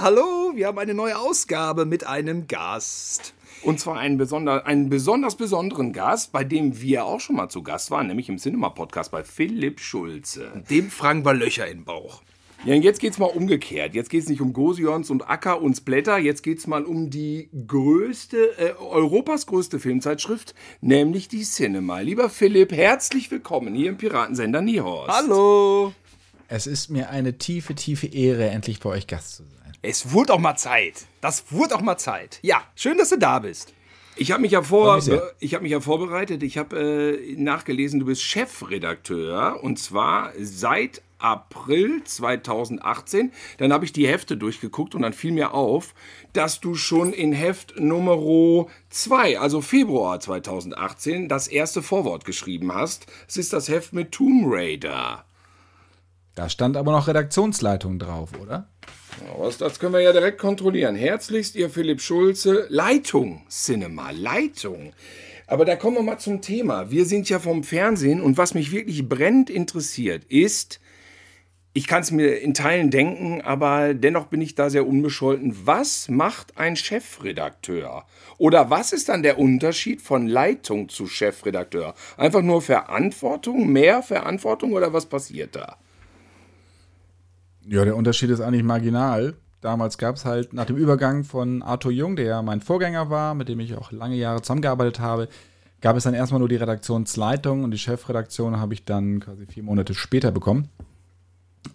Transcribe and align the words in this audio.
Hallo, 0.01 0.53
wir 0.55 0.65
haben 0.65 0.79
eine 0.79 0.95
neue 0.95 1.15
Ausgabe 1.15 1.85
mit 1.85 2.07
einem 2.07 2.47
Gast. 2.47 3.35
Und 3.61 3.79
zwar 3.79 3.99
einen, 3.99 4.17
besonder, 4.17 4.65
einen 4.65 4.89
besonders 4.89 5.35
besonderen 5.35 5.93
Gast, 5.93 6.31
bei 6.31 6.43
dem 6.43 6.81
wir 6.81 7.05
auch 7.05 7.19
schon 7.19 7.35
mal 7.35 7.49
zu 7.49 7.61
Gast 7.61 7.91
waren, 7.91 8.07
nämlich 8.07 8.29
im 8.29 8.39
Cinema-Podcast 8.39 9.11
bei 9.11 9.23
Philipp 9.23 9.79
Schulze. 9.79 10.63
Dem 10.71 10.89
fragen 10.89 11.23
wir 11.23 11.35
Löcher 11.35 11.67
in 11.67 11.81
den 11.81 11.85
Bauch. 11.85 12.23
Ja, 12.63 12.75
und 12.75 12.83
jetzt 12.83 12.99
geht's 12.99 13.17
mal 13.17 13.25
umgekehrt. 13.25 13.95
Jetzt 13.95 14.11
geht's 14.11 14.29
nicht 14.29 14.39
um 14.39 14.53
Gosions 14.53 15.09
und 15.09 15.27
Acker 15.27 15.63
und 15.63 15.75
Splatter. 15.75 16.19
Jetzt 16.19 16.43
geht's 16.43 16.67
mal 16.67 16.83
um 16.83 17.09
die 17.09 17.49
größte, 17.65 18.55
äh, 18.59 18.73
Europas 18.79 19.47
größte 19.47 19.79
Filmzeitschrift, 19.79 20.53
nämlich 20.79 21.27
die 21.27 21.41
Cinema. 21.41 22.01
Lieber 22.01 22.29
Philipp, 22.29 22.71
herzlich 22.71 23.31
willkommen 23.31 23.73
hier 23.73 23.89
im 23.89 23.97
Piratensender 23.97 24.61
Niehorst. 24.61 25.11
Hallo. 25.11 25.93
Es 26.49 26.67
ist 26.67 26.91
mir 26.91 27.09
eine 27.09 27.39
tiefe, 27.39 27.73
tiefe 27.73 28.05
Ehre, 28.05 28.47
endlich 28.51 28.79
bei 28.79 28.91
euch 28.91 29.07
Gast 29.07 29.37
zu 29.37 29.43
sein. 29.43 29.71
Es 29.81 30.11
wurde 30.11 30.31
auch 30.33 30.39
mal 30.39 30.55
Zeit. 30.55 31.07
Das 31.19 31.45
wurde 31.49 31.75
auch 31.75 31.81
mal 31.81 31.97
Zeit. 31.97 32.37
Ja, 32.43 32.61
schön, 32.75 32.99
dass 32.99 33.09
du 33.09 33.17
da 33.17 33.39
bist. 33.39 33.73
Ich 34.15 34.31
habe 34.31 34.41
mich, 34.41 34.51
ja 34.51 34.61
vor, 34.61 34.99
ich 35.39 35.55
hab 35.55 35.61
mich 35.61 35.71
ja 35.71 35.79
vorbereitet. 35.79 36.43
Ich 36.43 36.57
habe 36.57 36.77
äh, 36.77 37.35
nachgelesen, 37.35 37.99
du 37.99 38.05
bist 38.05 38.21
Chefredakteur 38.21 39.63
und 39.63 39.79
zwar 39.79 40.33
seit 40.39 41.01
April 41.21 42.03
2018. 42.03 43.31
Dann 43.57 43.71
habe 43.71 43.85
ich 43.85 43.93
die 43.93 44.07
Hefte 44.07 44.37
durchgeguckt 44.37 44.95
und 44.95 45.03
dann 45.03 45.13
fiel 45.13 45.31
mir 45.31 45.53
auf, 45.53 45.93
dass 46.33 46.59
du 46.59 46.75
schon 46.75 47.13
in 47.13 47.31
Heft 47.31 47.79
Nummer 47.79 48.67
2, 48.89 49.39
also 49.39 49.61
Februar 49.61 50.19
2018, 50.19 51.29
das 51.29 51.47
erste 51.47 51.81
Vorwort 51.81 52.25
geschrieben 52.25 52.73
hast. 52.73 53.07
Es 53.27 53.37
ist 53.37 53.53
das 53.53 53.69
Heft 53.69 53.93
mit 53.93 54.11
Tomb 54.11 54.45
Raider. 54.47 55.25
Da 56.35 56.49
stand 56.49 56.77
aber 56.77 56.91
noch 56.91 57.07
Redaktionsleitung 57.07 57.99
drauf, 57.99 58.31
oder? 58.41 58.67
Das 59.59 59.79
können 59.79 59.93
wir 59.93 60.01
ja 60.01 60.13
direkt 60.13 60.39
kontrollieren. 60.39 60.95
Herzlichst, 60.95 61.55
ihr 61.55 61.69
Philipp 61.69 62.01
Schulze. 62.01 62.65
Leitung, 62.69 63.43
Cinema, 63.49 64.11
Leitung. 64.11 64.93
Aber 65.47 65.65
da 65.65 65.75
kommen 65.75 65.97
wir 65.97 66.03
mal 66.03 66.17
zum 66.17 66.41
Thema. 66.41 66.91
Wir 66.91 67.05
sind 67.05 67.29
ja 67.29 67.39
vom 67.39 67.63
Fernsehen 67.63 68.21
und 68.21 68.37
was 68.37 68.53
mich 68.53 68.71
wirklich 68.71 69.07
brennend 69.07 69.49
interessiert, 69.49 70.23
ist, 70.25 70.79
ich 71.73 71.87
kann 71.87 72.01
es 72.01 72.11
mir 72.11 72.39
in 72.39 72.53
Teilen 72.53 72.89
denken, 72.89 73.41
aber 73.41 73.93
dennoch 73.93 74.27
bin 74.27 74.41
ich 74.41 74.55
da 74.55 74.69
sehr 74.69 74.87
unbescholten. 74.87 75.55
Was 75.65 76.09
macht 76.09 76.57
ein 76.57 76.75
Chefredakteur? 76.75 78.05
Oder 78.37 78.69
was 78.69 78.93
ist 78.93 79.09
dann 79.09 79.23
der 79.23 79.39
Unterschied 79.39 80.01
von 80.01 80.27
Leitung 80.27 80.89
zu 80.89 81.07
Chefredakteur? 81.07 81.95
Einfach 82.17 82.41
nur 82.41 82.61
Verantwortung, 82.61 83.67
mehr 83.71 84.03
Verantwortung 84.03 84.73
oder 84.73 84.91
was 84.91 85.05
passiert 85.05 85.55
da? 85.55 85.77
Ja, 87.67 87.85
der 87.85 87.95
Unterschied 87.95 88.29
ist 88.29 88.41
eigentlich 88.41 88.63
marginal. 88.63 89.35
Damals 89.61 89.97
gab 89.97 90.15
es 90.15 90.25
halt 90.25 90.53
nach 90.53 90.65
dem 90.65 90.75
Übergang 90.75 91.23
von 91.23 91.61
Arthur 91.61 91.91
Jung, 91.91 92.15
der 92.15 92.25
ja 92.25 92.41
mein 92.41 92.61
Vorgänger 92.61 93.09
war, 93.09 93.35
mit 93.35 93.47
dem 93.47 93.59
ich 93.59 93.75
auch 93.77 93.91
lange 93.91 94.15
Jahre 94.15 94.41
zusammengearbeitet 94.41 94.99
habe, 94.99 95.27
gab 95.81 95.95
es 95.95 96.03
dann 96.03 96.15
erstmal 96.15 96.39
nur 96.39 96.49
die 96.49 96.55
Redaktionsleitung 96.55 97.63
und 97.63 97.71
die 97.71 97.77
Chefredaktion 97.77 98.59
habe 98.59 98.73
ich 98.73 98.85
dann 98.85 99.19
quasi 99.19 99.45
vier 99.45 99.63
Monate 99.63 99.93
später 99.93 100.31
bekommen. 100.31 100.69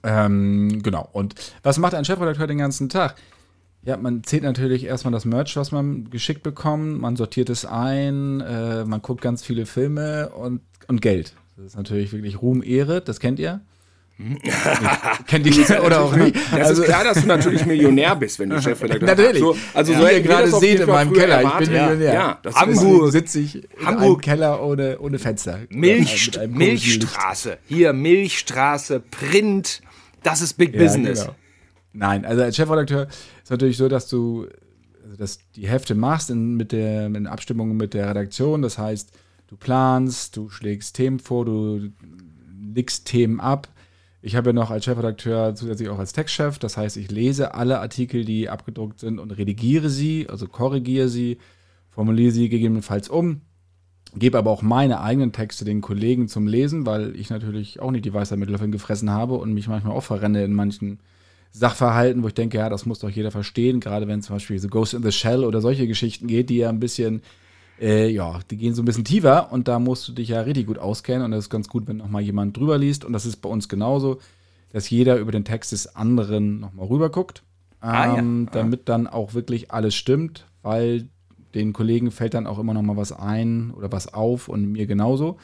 Ähm, 0.02 0.82
genau. 0.82 1.08
Und 1.12 1.34
was 1.62 1.78
macht 1.78 1.94
ein 1.94 2.04
Chefredakteur 2.04 2.48
den 2.48 2.58
ganzen 2.58 2.88
Tag? 2.88 3.16
Ja, 3.82 3.96
man 3.96 4.24
zählt 4.24 4.42
natürlich 4.42 4.84
erstmal 4.84 5.12
das 5.12 5.24
Merch, 5.24 5.56
was 5.56 5.70
man 5.70 6.10
geschickt 6.10 6.42
bekommt, 6.42 7.00
man 7.00 7.14
sortiert 7.14 7.48
es 7.50 7.64
ein, 7.64 8.40
äh, 8.40 8.84
man 8.84 9.00
guckt 9.00 9.20
ganz 9.20 9.44
viele 9.44 9.64
Filme 9.64 10.30
und, 10.30 10.60
und 10.88 11.00
Geld. 11.02 11.34
Das 11.56 11.66
ist 11.66 11.76
natürlich 11.76 12.12
wirklich 12.12 12.42
Ruhm, 12.42 12.64
Ehre, 12.64 13.00
das 13.00 13.20
kennt 13.20 13.38
ihr. 13.38 13.60
Kennt 15.26 15.46
ihr 15.46 15.84
oder 15.84 16.00
auch 16.00 16.16
nicht? 16.16 16.36
Das 16.36 16.68
also, 16.68 16.82
ist 16.82 16.88
klar, 16.88 17.04
dass 17.04 17.20
du 17.20 17.26
natürlich 17.26 17.66
Millionär 17.66 18.16
bist, 18.16 18.38
wenn 18.38 18.48
du 18.48 18.62
Chefredakteur 18.62 19.14
bist. 19.14 19.18
Natürlich. 19.18 19.40
So, 19.40 19.56
also 19.74 19.92
ja, 19.92 20.00
so 20.00 20.06
ihr 20.08 20.20
gerade 20.22 20.50
seht 20.50 20.80
in 20.80 20.86
meinem 20.86 21.12
Keller, 21.12 21.36
erwartet. 21.36 21.60
ich 21.60 21.68
bin 21.68 21.82
Millionär. 21.82 22.14
Ja, 22.14 22.38
ja 22.42 22.54
Hamburg 22.54 23.12
sitze 23.12 23.40
ich 23.40 23.56
in 23.56 23.86
Hamburg. 23.86 24.04
einem 24.04 24.20
Keller 24.20 24.62
ohne, 24.62 24.98
ohne 25.00 25.18
Fenster. 25.18 25.60
Milch, 25.68 26.30
Milchstraße. 26.48 27.58
Hier 27.66 27.92
Milchstraße, 27.92 29.00
Print. 29.00 29.82
Das 30.22 30.40
ist 30.40 30.54
Big 30.54 30.74
ja, 30.74 30.82
Business. 30.82 31.20
Genau. 31.20 31.34
Nein, 31.92 32.24
also 32.24 32.42
als 32.42 32.56
Chefredakteur 32.56 33.08
ist 33.42 33.50
natürlich 33.50 33.76
so, 33.76 33.88
dass 33.88 34.08
du 34.08 34.46
also 35.04 35.16
dass 35.16 35.38
die 35.54 35.68
Hefte 35.68 35.94
machst 35.94 36.30
in, 36.30 36.54
mit 36.54 36.72
der 36.72 37.06
in 37.06 37.26
Abstimmung 37.26 37.76
mit 37.76 37.92
der 37.92 38.08
Redaktion. 38.08 38.62
Das 38.62 38.78
heißt, 38.78 39.12
du 39.48 39.56
planst, 39.56 40.38
du 40.38 40.48
schlägst 40.48 40.96
Themen 40.96 41.18
vor, 41.18 41.44
du 41.44 41.90
legst 42.74 43.04
Themen 43.04 43.40
ab 43.40 43.68
ich 44.22 44.34
habe 44.34 44.50
ja 44.50 44.52
noch 44.52 44.70
als 44.70 44.84
Chefredakteur 44.84 45.54
zusätzlich 45.54 45.88
auch 45.88 45.98
als 45.98 46.12
Textchef. 46.12 46.58
Das 46.58 46.76
heißt, 46.76 46.96
ich 46.96 47.10
lese 47.10 47.54
alle 47.54 47.80
Artikel, 47.80 48.24
die 48.24 48.48
abgedruckt 48.48 49.00
sind 49.00 49.18
und 49.18 49.30
redigiere 49.32 49.90
sie, 49.90 50.26
also 50.28 50.46
korrigiere 50.46 51.08
sie, 51.08 51.38
formuliere 51.90 52.32
sie 52.32 52.48
gegebenenfalls 52.48 53.08
um. 53.08 53.42
Gebe 54.14 54.38
aber 54.38 54.50
auch 54.50 54.62
meine 54.62 55.00
eigenen 55.00 55.32
Texte 55.32 55.64
den 55.64 55.80
Kollegen 55.80 56.28
zum 56.28 56.46
Lesen, 56.46 56.86
weil 56.86 57.14
ich 57.16 57.28
natürlich 57.28 57.80
auch 57.80 57.90
nicht 57.90 58.04
die 58.04 58.14
Weisheit 58.14 58.38
mit 58.38 58.48
Löffeln 58.48 58.72
gefressen 58.72 59.10
habe 59.10 59.34
und 59.34 59.52
mich 59.52 59.68
manchmal 59.68 59.94
auch 59.94 60.02
verrenne 60.02 60.42
in 60.44 60.54
manchen 60.54 61.00
Sachverhalten, 61.52 62.22
wo 62.22 62.28
ich 62.28 62.34
denke, 62.34 62.58
ja, 62.58 62.68
das 62.68 62.86
muss 62.86 62.98
doch 62.98 63.10
jeder 63.10 63.30
verstehen, 63.30 63.80
gerade 63.80 64.08
wenn 64.08 64.20
es 64.20 64.26
zum 64.26 64.36
Beispiel 64.36 64.58
so 64.58 64.68
Ghost 64.68 64.94
in 64.94 65.02
the 65.02 65.12
Shell 65.12 65.44
oder 65.44 65.60
solche 65.60 65.86
Geschichten 65.86 66.26
geht, 66.26 66.50
die 66.50 66.58
ja 66.58 66.68
ein 66.68 66.80
bisschen 66.80 67.22
äh, 67.80 68.08
ja, 68.08 68.40
die 68.50 68.56
gehen 68.56 68.74
so 68.74 68.82
ein 68.82 68.84
bisschen 68.84 69.04
tiefer 69.04 69.52
und 69.52 69.68
da 69.68 69.78
musst 69.78 70.08
du 70.08 70.12
dich 70.12 70.28
ja 70.28 70.40
richtig 70.40 70.66
gut 70.66 70.78
auskennen 70.78 71.24
und 71.24 71.30
das 71.30 71.44
ist 71.44 71.50
ganz 71.50 71.68
gut, 71.68 71.86
wenn 71.86 71.98
nochmal 71.98 72.22
jemand 72.22 72.56
drüber 72.56 72.78
liest 72.78 73.04
und 73.04 73.12
das 73.12 73.26
ist 73.26 73.36
bei 73.36 73.48
uns 73.48 73.68
genauso, 73.68 74.18
dass 74.72 74.90
jeder 74.90 75.16
über 75.16 75.32
den 75.32 75.44
Text 75.44 75.72
des 75.72 75.94
anderen 75.94 76.60
nochmal 76.60 76.86
rüber 76.86 77.10
guckt, 77.10 77.42
ähm, 77.82 77.88
ah, 77.88 78.16
ja. 78.16 78.50
Damit 78.52 78.88
dann 78.88 79.06
auch 79.06 79.34
wirklich 79.34 79.70
alles 79.70 79.94
stimmt, 79.94 80.46
weil 80.62 81.08
den 81.54 81.72
Kollegen 81.72 82.10
fällt 82.10 82.34
dann 82.34 82.46
auch 82.46 82.58
immer 82.58 82.74
nochmal 82.74 82.96
was 82.96 83.12
ein 83.12 83.70
oder 83.70 83.92
was 83.92 84.12
auf 84.12 84.48
und 84.48 84.72
mir 84.72 84.86
genauso. 84.86 85.38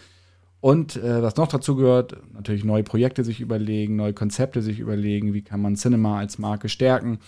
Und 0.61 0.97
äh, 0.97 1.23
was 1.23 1.37
noch 1.37 1.49
dazu 1.49 1.77
gehört, 1.77 2.17
natürlich 2.33 2.65
neue 2.65 2.85
Projekte 2.85 3.25
sich 3.25 3.41
überlegen, 3.41 3.97
neue 3.97 4.13
Konzepte 4.13 4.63
sich 4.63 4.79
überlegen, 4.79 5.35
wie 5.35 5.43
kann 5.43 5.61
man 5.61 5.77
Cinema 5.77 6.19
als 6.19 6.39
Marke 6.39 6.69
stärken. 6.69 7.19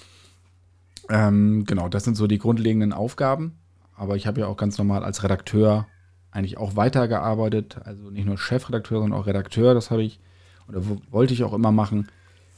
Ähm, 1.10 1.64
genau, 1.66 1.88
das 1.88 2.04
sind 2.04 2.16
so 2.16 2.26
die 2.26 2.38
grundlegenden 2.38 2.92
Aufgaben 2.92 3.58
aber 3.96 4.16
ich 4.16 4.26
habe 4.26 4.40
ja 4.40 4.46
auch 4.46 4.56
ganz 4.56 4.78
normal 4.78 5.04
als 5.04 5.22
Redakteur 5.22 5.86
eigentlich 6.30 6.58
auch 6.58 6.76
weitergearbeitet. 6.76 7.78
Also 7.84 8.10
nicht 8.10 8.26
nur 8.26 8.38
Chefredakteur, 8.38 9.00
sondern 9.00 9.18
auch 9.18 9.26
Redakteur. 9.26 9.74
Das 9.74 9.90
habe 9.90 10.02
ich 10.02 10.20
oder 10.68 10.80
wollte 11.10 11.34
ich 11.34 11.44
auch 11.44 11.52
immer 11.52 11.72
machen. 11.72 12.08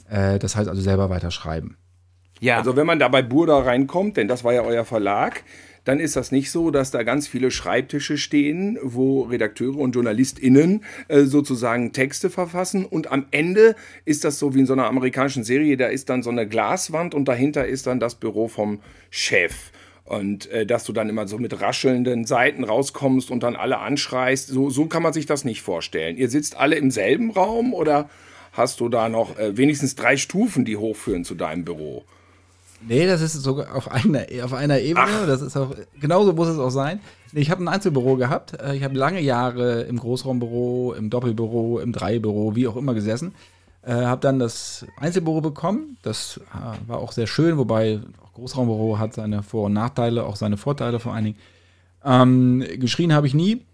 Äh, 0.08 0.38
das 0.38 0.56
heißt 0.56 0.68
also 0.68 0.80
selber 0.80 1.10
weiterschreiben. 1.10 1.76
Ja. 2.40 2.58
Also 2.58 2.76
wenn 2.76 2.86
man 2.86 2.98
da 2.98 3.08
bei 3.08 3.22
Burda 3.22 3.58
reinkommt, 3.58 4.16
denn 4.16 4.28
das 4.28 4.44
war 4.44 4.52
ja 4.52 4.62
euer 4.62 4.84
Verlag, 4.84 5.42
dann 5.84 6.00
ist 6.00 6.16
das 6.16 6.32
nicht 6.32 6.50
so, 6.50 6.70
dass 6.70 6.90
da 6.90 7.04
ganz 7.04 7.28
viele 7.28 7.50
Schreibtische 7.50 8.18
stehen, 8.18 8.76
wo 8.82 9.22
Redakteure 9.22 9.78
und 9.78 9.94
JournalistInnen 9.94 10.84
äh, 11.08 11.22
sozusagen 11.22 11.92
Texte 11.92 12.28
verfassen 12.28 12.84
und 12.84 13.10
am 13.12 13.26
Ende 13.30 13.76
ist 14.04 14.24
das 14.24 14.38
so 14.38 14.54
wie 14.54 14.60
in 14.60 14.66
so 14.66 14.72
einer 14.72 14.86
amerikanischen 14.86 15.44
Serie, 15.44 15.76
da 15.76 15.86
ist 15.86 16.10
dann 16.10 16.22
so 16.22 16.30
eine 16.30 16.46
Glaswand 16.46 17.14
und 17.14 17.26
dahinter 17.26 17.66
ist 17.66 17.86
dann 17.86 18.00
das 18.00 18.16
Büro 18.16 18.48
vom 18.48 18.80
Chef. 19.10 19.70
Und 20.06 20.48
äh, 20.50 20.64
dass 20.64 20.84
du 20.84 20.92
dann 20.92 21.08
immer 21.08 21.26
so 21.26 21.36
mit 21.38 21.60
raschelnden 21.60 22.26
Seiten 22.26 22.62
rauskommst 22.62 23.30
und 23.30 23.42
dann 23.42 23.56
alle 23.56 23.78
anschreist, 23.78 24.48
so, 24.48 24.70
so 24.70 24.86
kann 24.86 25.02
man 25.02 25.12
sich 25.12 25.26
das 25.26 25.44
nicht 25.44 25.62
vorstellen. 25.62 26.16
Ihr 26.16 26.30
sitzt 26.30 26.56
alle 26.56 26.76
im 26.76 26.92
selben 26.92 27.32
Raum 27.32 27.74
oder 27.74 28.08
hast 28.52 28.78
du 28.78 28.88
da 28.88 29.08
noch 29.08 29.36
äh, 29.36 29.56
wenigstens 29.56 29.96
drei 29.96 30.16
Stufen, 30.16 30.64
die 30.64 30.76
hochführen 30.76 31.24
zu 31.24 31.34
deinem 31.34 31.64
Büro? 31.64 32.04
Nee, 32.86 33.06
das 33.06 33.20
ist 33.20 33.32
sogar 33.32 33.74
auf 33.74 33.90
einer, 33.90 34.26
auf 34.44 34.52
einer 34.52 34.78
Ebene. 34.78 35.06
Ach. 35.08 35.26
Das 35.26 35.42
ist 35.42 35.56
auch, 35.56 35.74
genauso 36.00 36.32
muss 36.34 36.48
es 36.48 36.58
auch 36.58 36.70
sein. 36.70 37.00
Ich 37.32 37.50
habe 37.50 37.64
ein 37.64 37.68
Einzelbüro 37.68 38.16
gehabt. 38.16 38.60
Äh, 38.60 38.76
ich 38.76 38.84
habe 38.84 38.96
lange 38.96 39.20
Jahre 39.20 39.82
im 39.82 39.98
Großraumbüro, 39.98 40.94
im 40.96 41.10
Doppelbüro, 41.10 41.80
im 41.80 41.92
Dreibüro, 41.92 42.54
wie 42.54 42.68
auch 42.68 42.76
immer 42.76 42.94
gesessen. 42.94 43.34
Äh, 43.82 43.92
habe 43.92 44.20
dann 44.20 44.38
das 44.38 44.86
Einzelbüro 44.98 45.40
bekommen. 45.40 45.96
Das 46.02 46.40
äh, 46.52 46.88
war 46.88 46.98
auch 46.98 47.10
sehr 47.12 47.26
schön, 47.26 47.58
wobei 47.58 48.00
Großraumbüro 48.36 48.98
hat 48.98 49.14
seine 49.14 49.42
Vor- 49.42 49.66
und 49.66 49.72
Nachteile, 49.72 50.24
auch 50.24 50.36
seine 50.36 50.56
Vorteile 50.58 51.00
vor 51.00 51.14
allen 51.14 51.24
Dingen. 51.24 51.38
Ähm, 52.04 52.62
geschrien 52.78 53.12
habe 53.12 53.26
ich 53.26 53.34
nie. 53.34 53.64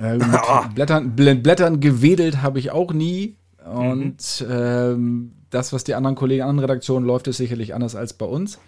Äh, 0.00 0.16
mit 0.16 0.40
Blättern, 0.74 1.14
Blättern 1.14 1.80
gewedelt 1.80 2.42
habe 2.42 2.58
ich 2.58 2.72
auch 2.72 2.92
nie. 2.92 3.36
Und 3.64 4.44
mhm. 4.46 4.50
ähm, 4.50 5.32
das, 5.50 5.72
was 5.72 5.84
die 5.84 5.94
anderen 5.94 6.16
Kollegen 6.16 6.42
anderen 6.42 6.58
Redaktionen 6.58 7.06
läuft, 7.06 7.28
ist 7.28 7.36
sicherlich 7.36 7.74
anders 7.74 7.94
als 7.94 8.12
bei 8.12 8.26
uns. 8.26 8.58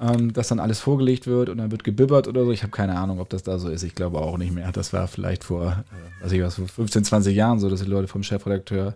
Ähm, 0.00 0.32
dass 0.32 0.48
dann 0.48 0.60
alles 0.60 0.80
vorgelegt 0.80 1.26
wird 1.26 1.48
und 1.48 1.58
dann 1.58 1.70
wird 1.70 1.84
gebibbert 1.84 2.28
oder 2.28 2.44
so. 2.44 2.52
Ich 2.52 2.62
habe 2.62 2.72
keine 2.72 2.98
Ahnung, 2.98 3.18
ob 3.18 3.30
das 3.30 3.42
da 3.42 3.58
so 3.58 3.68
ist. 3.68 3.82
Ich 3.82 3.94
glaube 3.94 4.18
auch 4.18 4.36
nicht 4.36 4.52
mehr. 4.52 4.72
Das 4.72 4.92
war 4.92 5.08
vielleicht 5.08 5.44
vor, 5.44 5.84
äh, 6.20 6.24
weiß 6.24 6.32
ich 6.32 6.42
was, 6.42 6.56
vor 6.56 6.68
15, 6.68 7.04
20 7.04 7.34
Jahren 7.34 7.58
so, 7.60 7.70
dass 7.70 7.82
die 7.82 7.88
Leute 7.88 8.08
vom 8.08 8.22
Chefredakteur 8.22 8.94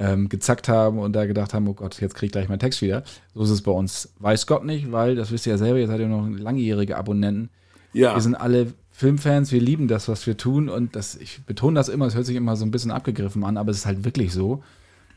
ähm, 0.00 0.30
gezackt 0.30 0.68
haben 0.68 0.98
und 0.98 1.12
da 1.12 1.26
gedacht 1.26 1.52
haben, 1.52 1.68
oh 1.68 1.74
Gott, 1.74 2.00
jetzt 2.00 2.14
kriege 2.14 2.26
ich 2.26 2.32
gleich 2.32 2.48
meinen 2.48 2.58
Text 2.58 2.80
wieder. 2.80 3.04
So 3.34 3.44
ist 3.44 3.50
es 3.50 3.62
bei 3.62 3.70
uns. 3.70 4.12
Weiß 4.18 4.46
Gott 4.46 4.64
nicht, 4.64 4.90
weil, 4.90 5.14
das 5.14 5.30
wisst 5.30 5.46
ihr 5.46 5.52
ja 5.52 5.58
selber, 5.58 5.78
ihr 5.78 5.86
seid 5.86 6.00
ja 6.00 6.08
noch 6.08 6.26
langjährige 6.28 6.96
Abonnenten. 6.96 7.50
Ja. 7.92 8.14
Wir 8.14 8.22
sind 8.22 8.34
alle 8.34 8.72
Filmfans, 8.90 9.52
wir 9.52 9.60
lieben 9.60 9.88
das, 9.88 10.08
was 10.08 10.26
wir 10.26 10.36
tun 10.36 10.68
und 10.68 10.96
das, 10.96 11.16
ich 11.16 11.44
betone 11.44 11.74
das 11.74 11.88
immer, 11.88 12.06
es 12.06 12.14
hört 12.14 12.26
sich 12.26 12.36
immer 12.36 12.56
so 12.56 12.64
ein 12.64 12.70
bisschen 12.70 12.90
abgegriffen 12.90 13.44
an, 13.44 13.58
aber 13.58 13.70
es 13.70 13.78
ist 13.78 13.86
halt 13.86 14.04
wirklich 14.04 14.32
so. 14.32 14.62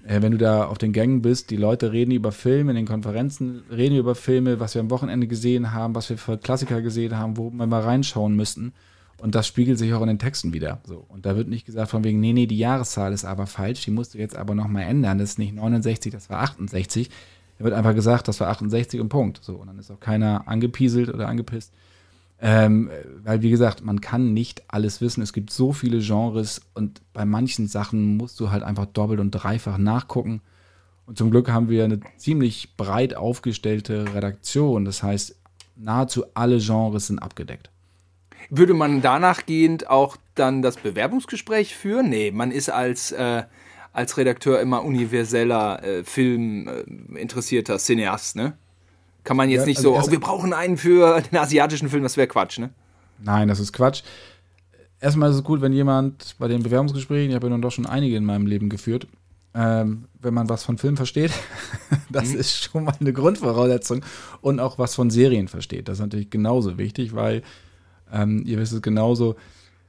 Äh, 0.06 0.22
wenn 0.22 0.34
du 0.34 0.38
da 0.38 0.66
auf 0.66 0.78
den 0.78 0.92
Gängen 0.92 1.22
bist, 1.22 1.50
die 1.50 1.56
Leute 1.56 1.94
reden 1.94 2.12
über 2.12 2.34
Filme, 2.34 2.72
in 2.72 2.76
den 2.76 2.88
Konferenzen 2.88 3.64
reden 3.72 3.96
über 3.96 4.16
Filme, 4.16 4.60
was 4.60 4.74
wir 4.76 4.82
am 4.82 4.90
Wochenende 4.90 5.28
gesehen 5.28 5.72
haben, 5.72 5.96
was 5.96 6.10
wir 6.10 6.18
für 6.18 6.38
Klassiker 6.38 6.82
gesehen 6.82 7.18
haben, 7.18 7.38
wo 7.38 7.50
wir 7.52 7.68
mal 7.68 7.82
reinschauen 7.82 8.36
müssten. 8.36 8.74
Und 9.24 9.36
das 9.36 9.48
spiegelt 9.48 9.80
sich 9.80 9.94
auch 9.94 10.02
in 10.02 10.10
den 10.10 10.20
Texten 10.20 10.52
wieder. 10.52 10.82
So. 10.86 11.06
Und 11.08 11.26
da 11.26 11.38
wird 11.38 11.48
nicht 11.48 11.66
gesagt 11.66 11.90
von 11.90 12.04
wegen, 12.04 12.20
nee, 12.20 12.34
nee, 12.34 12.46
die 12.46 12.58
Jahreszahl 12.58 13.14
ist 13.14 13.24
aber 13.24 13.48
falsch, 13.48 13.86
die 13.86 13.92
musst 13.92 14.14
du 14.14 14.18
jetzt 14.18 14.36
aber 14.36 14.54
nochmal 14.54 14.84
ändern. 14.84 15.18
Das 15.18 15.30
ist 15.30 15.40
nicht 15.40 15.56
69, 15.56 16.12
das 16.12 16.30
war 16.30 16.42
68. 16.42 17.10
Da 17.58 17.64
wird 17.64 17.74
einfach 17.74 17.96
gesagt, 17.96 18.28
das 18.28 18.42
war 18.42 18.50
68 18.50 19.00
und 19.00 19.08
Punkt. 19.08 19.40
So. 19.42 19.56
Und 19.56 19.68
dann 19.68 19.80
ist 19.80 19.90
auch 19.90 20.02
keiner 20.02 20.46
angepieselt 20.50 21.08
oder 21.08 21.30
angepisst. 21.30 21.72
Ähm, 22.42 22.90
weil, 23.24 23.42
wie 23.42 23.50
gesagt, 23.50 23.86
man 23.86 24.02
kann 24.02 24.34
nicht 24.34 24.64
alles 24.68 25.00
wissen. 25.00 25.22
Es 25.22 25.32
gibt 25.32 25.52
so 25.52 25.72
viele 25.72 26.00
Genres 26.00 26.60
und 26.74 27.02
bei 27.14 27.24
manchen 27.24 27.70
Sachen 27.70 28.18
musst 28.18 28.42
du 28.42 28.52
halt 28.52 28.64
einfach 28.64 28.88
doppelt 28.88 29.22
und 29.22 29.32
dreifach 29.32 29.78
nachgucken. 29.78 30.42
Und 31.06 31.18
zum 31.18 31.32
Glück 31.32 31.50
haben 31.50 31.70
wir 31.70 31.86
eine 31.86 32.02
ziemlich 32.18 32.76
breit 32.76 33.16
aufgestellte 33.16 34.04
Redaktion. 34.14 34.84
Das 34.84 35.02
heißt, 35.02 35.38
nahezu 35.78 36.26
alle 36.34 36.58
Genres 36.58 37.08
sind 37.08 37.20
abgedeckt. 37.20 37.70
Würde 38.50 38.74
man 38.74 39.02
danach 39.02 39.46
gehend 39.46 39.90
auch 39.90 40.18
dann 40.36 40.62
das 40.62 40.78
Bewerbungsgespräch 40.78 41.76
führen? 41.76 42.10
Nee, 42.10 42.32
man 42.32 42.52
ist 42.52 42.70
als, 42.70 43.12
äh, 43.12 43.44
als 43.92 44.18
Redakteur 44.18 44.60
immer 44.60 44.84
universeller 44.84 45.84
äh, 45.84 46.04
Film 46.04 46.68
äh, 46.68 47.28
Cineast, 47.28 48.36
ne? 48.36 48.58
Kann 49.24 49.38
man 49.38 49.50
jetzt 49.50 49.62
ja, 49.62 49.68
nicht 49.68 49.78
also 49.78 49.96
so, 49.96 50.08
oh, 50.08 50.12
wir 50.12 50.20
brauchen 50.20 50.54
einen 50.54 50.78
für 50.78 51.22
den 51.22 51.38
asiatischen 51.38 51.90
Film, 51.90 52.04
das 52.04 52.18
wäre 52.18 52.28
Quatsch, 52.28 52.60
ne? 52.60 52.72
Nein, 53.20 53.48
das 53.48 53.60
ist 53.60 53.72
Quatsch. 53.72 54.04
Erstmal 55.00 55.30
ist 55.30 55.38
es 55.38 55.44
gut, 55.44 55.62
wenn 55.62 55.74
jemand 55.74 56.36
bei 56.40 56.48
den 56.48 56.64
Bewerbungsgesprächen, 56.64 57.30
ich 57.30 57.36
habe 57.36 57.48
ja 57.48 57.52
nun 57.52 57.62
doch 57.62 57.72
schon 57.72 57.86
einige 57.86 58.18
in 58.18 58.26
meinem 58.26 58.46
Leben 58.46 58.70
geführt, 58.70 59.08
ähm, 59.56 60.06
wenn 60.20 60.34
man 60.34 60.50
was 60.50 60.64
von 60.64 60.78
Film 60.78 60.98
versteht, 60.98 61.32
das 62.10 62.30
mhm. 62.30 62.40
ist 62.40 62.64
schon 62.64 62.86
mal 62.86 62.96
eine 63.00 63.14
Grundvoraussetzung 63.14 64.04
und 64.42 64.60
auch 64.60 64.78
was 64.78 64.96
von 64.96 65.10
Serien 65.10 65.48
versteht. 65.48 65.88
Das 65.88 65.98
ist 66.00 66.02
natürlich 66.02 66.30
genauso 66.30 66.78
wichtig, 66.78 67.14
weil 67.16 67.44
ähm, 68.14 68.44
ihr 68.46 68.58
wisst 68.58 68.74
es 68.74 68.82
genauso, 68.82 69.36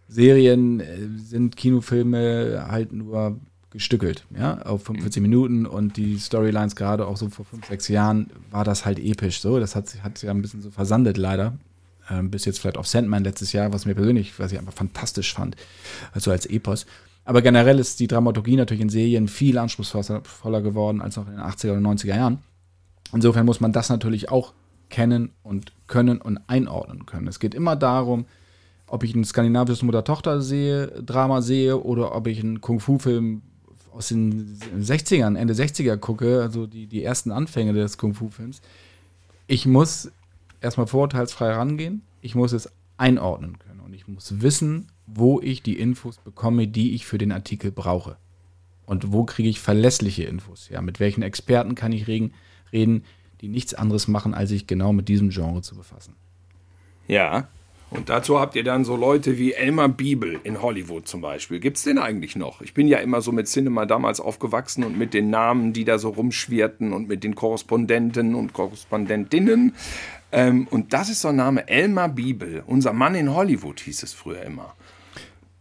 Serien 0.09 0.81
äh, 0.81 1.09
sind 1.17 1.57
Kinofilme 1.57 2.67
halt 2.69 2.93
nur 2.93 3.39
gestückelt, 3.71 4.25
ja, 4.39 4.63
auf 4.63 4.85
45 4.85 5.21
mhm. 5.21 5.29
Minuten 5.29 5.67
und 5.67 5.97
die 5.97 6.19
Storylines 6.19 6.77
gerade 6.77 7.07
auch 7.07 7.17
so 7.17 7.29
vor 7.29 7.45
fünf, 7.45 7.67
sechs 7.67 7.89
Jahren 7.89 8.31
war 8.51 8.65
das 8.65 8.85
halt 8.87 9.01
episch 9.01 9.41
so. 9.41 9.59
Das 9.59 9.75
hat, 9.75 10.03
hat 10.03 10.23
ja 10.23 10.31
ein 10.31 10.43
bisschen 10.43 10.63
so 10.63 10.71
versandet 10.71 11.17
leider. 11.17 11.59
Ähm, 12.09 12.31
bis 12.31 12.45
jetzt 12.45 12.61
vielleicht 12.61 12.77
auf 12.77 12.87
Sandman 12.87 13.25
letztes 13.25 13.53
Jahr, 13.53 13.73
was 13.73 13.87
mir 13.87 13.95
persönlich, 13.95 14.39
was 14.39 14.53
ich 14.53 14.59
einfach 14.59 14.75
fantastisch 14.75 15.35
fand, 15.35 15.57
also 16.13 16.31
als 16.31 16.47
Epos. 16.47 16.87
Aber 17.25 17.43
generell 17.43 17.79
ist 17.79 17.99
die 17.99 18.07
Dramaturgie 18.07 18.57
natürlich 18.57 18.83
in 18.83 18.91
Serien 18.91 19.27
viel 19.27 19.59
anspruchsvoller 19.59 20.63
geworden 20.63 21.01
als 21.01 21.17
noch 21.17 21.27
in 21.27 21.33
den 21.33 21.41
80er 21.41 21.73
und 21.73 21.83
90er 21.83 22.17
Jahren. 22.17 22.39
Insofern 23.13 23.47
muss 23.47 23.61
man 23.61 23.73
das 23.73 23.89
natürlich 23.89 24.31
auch 24.31 24.53
kennen 24.95 25.33
und 25.43 25.73
können 25.89 26.21
und 26.21 26.39
einordnen 26.47 27.05
können. 27.05 27.27
Es 27.27 27.41
geht 27.41 27.53
immer 27.53 27.75
darum, 27.75 28.27
ob 28.87 29.03
ich 29.03 29.13
ein 29.17 29.25
skandinavisches 29.25 29.83
Mutter-Tochter 29.83 30.41
sehe, 30.41 31.81
oder 31.81 32.15
ob 32.15 32.29
ich 32.29 32.39
einen 32.39 32.61
Kung-Fu-Film 32.61 33.43
aus 33.93 34.09
den 34.11 34.57
60ern, 34.79 35.37
Ende 35.37 35.53
60er 35.53 35.97
gucke, 35.97 36.41
also 36.43 36.69
die, 36.69 36.87
die 36.87 37.03
ersten 37.03 37.33
Anfänge 37.33 37.73
des 37.73 37.99
Kung-Fu-Films, 37.99 38.63
ich 39.49 39.67
muss 39.67 40.13
erstmal 40.61 40.87
vorurteilsfrei 40.87 41.51
rangehen, 41.51 42.03
ich 42.21 42.37
muss 42.37 42.53
es 42.53 42.71
einordnen 42.97 43.59
können 43.59 43.81
und 43.81 43.95
ich 43.95 44.07
muss 44.07 44.43
wissen, 44.43 44.87
wo 45.09 45.41
ich 45.41 45.65
die 45.65 45.77
Infos 45.77 46.19
bekomme, 46.19 46.69
die 46.69 46.95
ich 46.95 47.05
für 47.05 47.19
den 47.19 47.33
Artikel 47.33 47.73
brauche. 47.73 48.17
Und 48.87 49.13
wo 49.13 49.25
kriege 49.25 49.49
ich 49.49 49.59
verlässliche 49.59 50.23
Infos? 50.23 50.69
Ja, 50.69 50.81
mit 50.83 51.01
welchen 51.01 51.23
Experten 51.23 51.75
kann 51.75 51.91
ich 51.91 52.07
reden, 52.07 53.03
die 53.41 53.49
nichts 53.49 53.75
anderes 53.75 54.09
machen, 54.09 54.35
als 54.35 54.51
sich 54.51 54.67
genau 54.67 54.93
mit 54.93 55.09
diesem 55.09 55.31
Genre 55.31 55.63
zu 55.63 55.77
befassen. 55.77 56.15
Ja, 57.07 57.49
und 57.95 58.09
dazu 58.09 58.41
habt 58.41 58.57
ihr 58.57 58.65
dann 58.65 58.85
so 58.85 58.97
Leute 58.97 59.39
wie 59.39 59.53
Elmar 59.53 59.89
Biebel 59.89 60.41
in 60.43 60.61
Hollywood 60.61 61.07
zum 61.07 61.21
Beispiel. 61.21 61.61
Gibt 61.61 61.77
es 61.77 61.85
den 61.85 61.99
eigentlich 61.99 62.35
noch? 62.35 62.61
Ich 62.61 62.75
bin 62.75 62.89
ja 62.89 62.99
immer 62.99 63.21
so 63.21 63.31
mit 63.31 63.47
Cinema 63.47 63.87
damals 63.87 64.19
aufgewachsen 64.19 64.83
und 64.83 64.99
mit 64.99 65.15
den 65.15 65.31
Namen, 65.31 65.73
die 65.73 65.85
da 65.85 65.99
so 65.99 66.09
rumschwirrten 66.09 66.93
und 66.93 67.09
mit 67.09 67.23
den 67.23 67.37
Korrespondenten 67.37 68.35
und 68.35 68.53
Korrespondentinnen. 68.53 69.77
Ähm, 70.33 70.67
und 70.73 70.93
das 70.93 71.09
ist 71.09 71.21
so 71.21 71.29
ein 71.29 71.37
Name, 71.37 71.69
Elmar 71.69 72.09
Biebel. 72.09 72.65
Unser 72.67 72.93
Mann 72.93 73.15
in 73.15 73.33
Hollywood 73.33 73.79
hieß 73.79 74.03
es 74.03 74.13
früher 74.13 74.43
immer. 74.43 74.75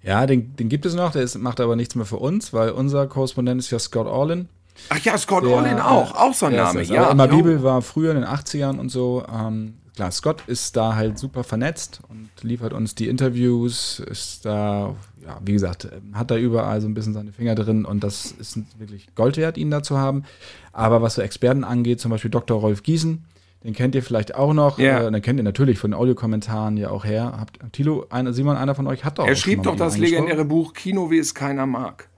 Ja, 0.01 0.25
den, 0.25 0.55
den 0.55 0.69
gibt 0.69 0.87
es 0.87 0.95
noch, 0.95 1.11
der 1.11 1.21
ist, 1.21 1.37
macht 1.37 1.59
aber 1.59 1.75
nichts 1.75 1.93
mehr 1.93 2.05
für 2.05 2.17
uns, 2.17 2.51
weil 2.51 2.71
unser 2.71 3.05
Korrespondent 3.05 3.59
ist 3.61 3.69
ja 3.69 3.77
Scott 3.77 4.07
Orlin. 4.07 4.49
Ach 4.89 4.99
ja, 4.99 5.17
Scott 5.17 5.43
der, 5.43 5.51
Orlin 5.51 5.79
auch, 5.79 6.15
auch 6.15 6.33
so 6.33 6.47
ein 6.47 6.55
Name, 6.55 6.83
ja. 6.83 7.09
Elmar 7.09 7.27
Biebel 7.27 7.63
war 7.63 7.81
früher 7.81 8.11
in 8.11 8.17
den 8.17 8.25
80ern 8.25 8.77
und 8.77 8.89
so. 8.89 9.23
Ähm, 9.31 9.75
klar, 9.95 10.11
Scott 10.11 10.43
ist 10.47 10.75
da 10.75 10.95
halt 10.95 11.17
super 11.17 11.43
vernetzt 11.43 12.01
und 12.09 12.29
liefert 12.41 12.73
uns 12.73 12.95
die 12.95 13.07
Interviews, 13.07 13.99
ist 13.99 14.45
da, 14.45 14.95
ja, 15.23 15.39
wie 15.43 15.53
gesagt, 15.53 15.87
hat 16.13 16.31
da 16.31 16.37
überall 16.37 16.81
so 16.81 16.87
ein 16.87 16.93
bisschen 16.93 17.13
seine 17.13 17.31
Finger 17.31 17.55
drin 17.55 17.85
und 17.85 18.03
das 18.03 18.31
ist 18.31 18.59
wirklich 18.77 19.13
Gold 19.15 19.37
wert, 19.37 19.57
ihn 19.57 19.71
da 19.71 19.83
zu 19.83 19.97
haben. 19.97 20.23
Aber 20.71 21.01
was 21.01 21.15
so 21.15 21.21
Experten 21.21 21.63
angeht, 21.63 21.99
zum 21.99 22.11
Beispiel 22.11 22.31
Dr. 22.31 22.59
Rolf 22.59 22.83
Giesen, 22.83 23.25
den 23.63 23.73
kennt 23.73 23.95
ihr 23.95 24.03
vielleicht 24.03 24.35
auch 24.35 24.53
noch. 24.53 24.77
Ja. 24.77 25.07
Äh, 25.07 25.11
den 25.11 25.21
kennt 25.21 25.39
ihr 25.39 25.43
natürlich 25.43 25.79
von 25.79 25.91
den 25.91 25.99
Audiokommentaren 25.99 26.75
ja 26.75 26.89
auch 26.89 27.05
her. 27.05 27.37
Habt, 27.39 27.59
Tilo, 27.71 28.05
einer, 28.09 28.33
Simon, 28.33 28.57
einer 28.57 28.75
von 28.75 28.87
euch 28.87 29.05
hat 29.05 29.19
doch 29.19 29.27
Er 29.27 29.35
schrieb 29.35 29.63
doch 29.63 29.75
das 29.75 29.97
legendäre 29.97 30.43
Buch 30.43 30.73
Kino, 30.73 31.09
wie 31.11 31.19
es 31.19 31.33
keiner 31.33 31.65
mag. 31.65 32.09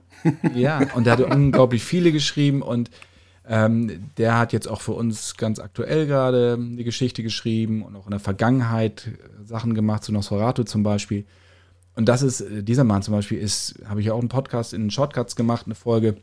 Ja, 0.54 0.80
und 0.94 1.06
er 1.06 1.14
hat 1.14 1.20
unglaublich 1.20 1.84
viele 1.84 2.12
geschrieben 2.12 2.62
und 2.62 2.90
ähm, 3.48 4.10
der 4.18 4.38
hat 4.38 4.52
jetzt 4.52 4.66
auch 4.68 4.80
für 4.80 4.92
uns 4.92 5.36
ganz 5.36 5.60
aktuell 5.60 6.06
gerade 6.06 6.58
eine 6.58 6.82
Geschichte 6.82 7.22
geschrieben 7.22 7.82
und 7.82 7.94
auch 7.94 8.06
in 8.06 8.10
der 8.10 8.20
Vergangenheit 8.20 9.08
Sachen 9.44 9.74
gemacht, 9.74 10.02
zu 10.02 10.12
Nosferatu 10.12 10.64
zum 10.64 10.82
Beispiel. 10.82 11.24
Und 11.94 12.08
das 12.08 12.22
ist, 12.22 12.44
dieser 12.50 12.84
Mann 12.84 13.02
zum 13.02 13.14
Beispiel 13.14 13.38
ist, 13.38 13.76
habe 13.88 14.00
ich 14.00 14.06
ja 14.06 14.12
auch 14.12 14.18
einen 14.18 14.28
Podcast 14.28 14.74
in 14.74 14.90
Shortcuts 14.90 15.36
gemacht, 15.36 15.66
eine 15.66 15.74
Folge. 15.74 16.16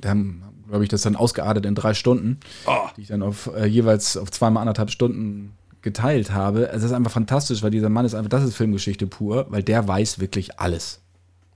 Da 0.00 0.10
haben, 0.10 0.42
glaube 0.68 0.82
ich, 0.82 0.90
das 0.90 1.02
dann 1.02 1.16
ausgeartet 1.16 1.64
in 1.66 1.74
drei 1.74 1.94
Stunden, 1.94 2.40
oh. 2.66 2.88
die 2.96 3.02
ich 3.02 3.08
dann 3.08 3.22
auf 3.22 3.50
äh, 3.56 3.64
jeweils 3.66 4.16
auf 4.16 4.30
zweimal 4.30 4.62
anderthalb 4.62 4.90
Stunden 4.90 5.56
geteilt 5.82 6.32
habe. 6.32 6.68
Es 6.70 6.82
ist 6.82 6.92
einfach 6.92 7.12
fantastisch, 7.12 7.62
weil 7.62 7.70
dieser 7.70 7.90
Mann 7.90 8.04
ist 8.04 8.14
einfach, 8.14 8.28
das 8.28 8.42
ist 8.42 8.56
Filmgeschichte 8.56 9.06
pur, 9.06 9.46
weil 9.50 9.62
der 9.62 9.86
weiß 9.86 10.18
wirklich 10.18 10.58
alles. 10.58 11.00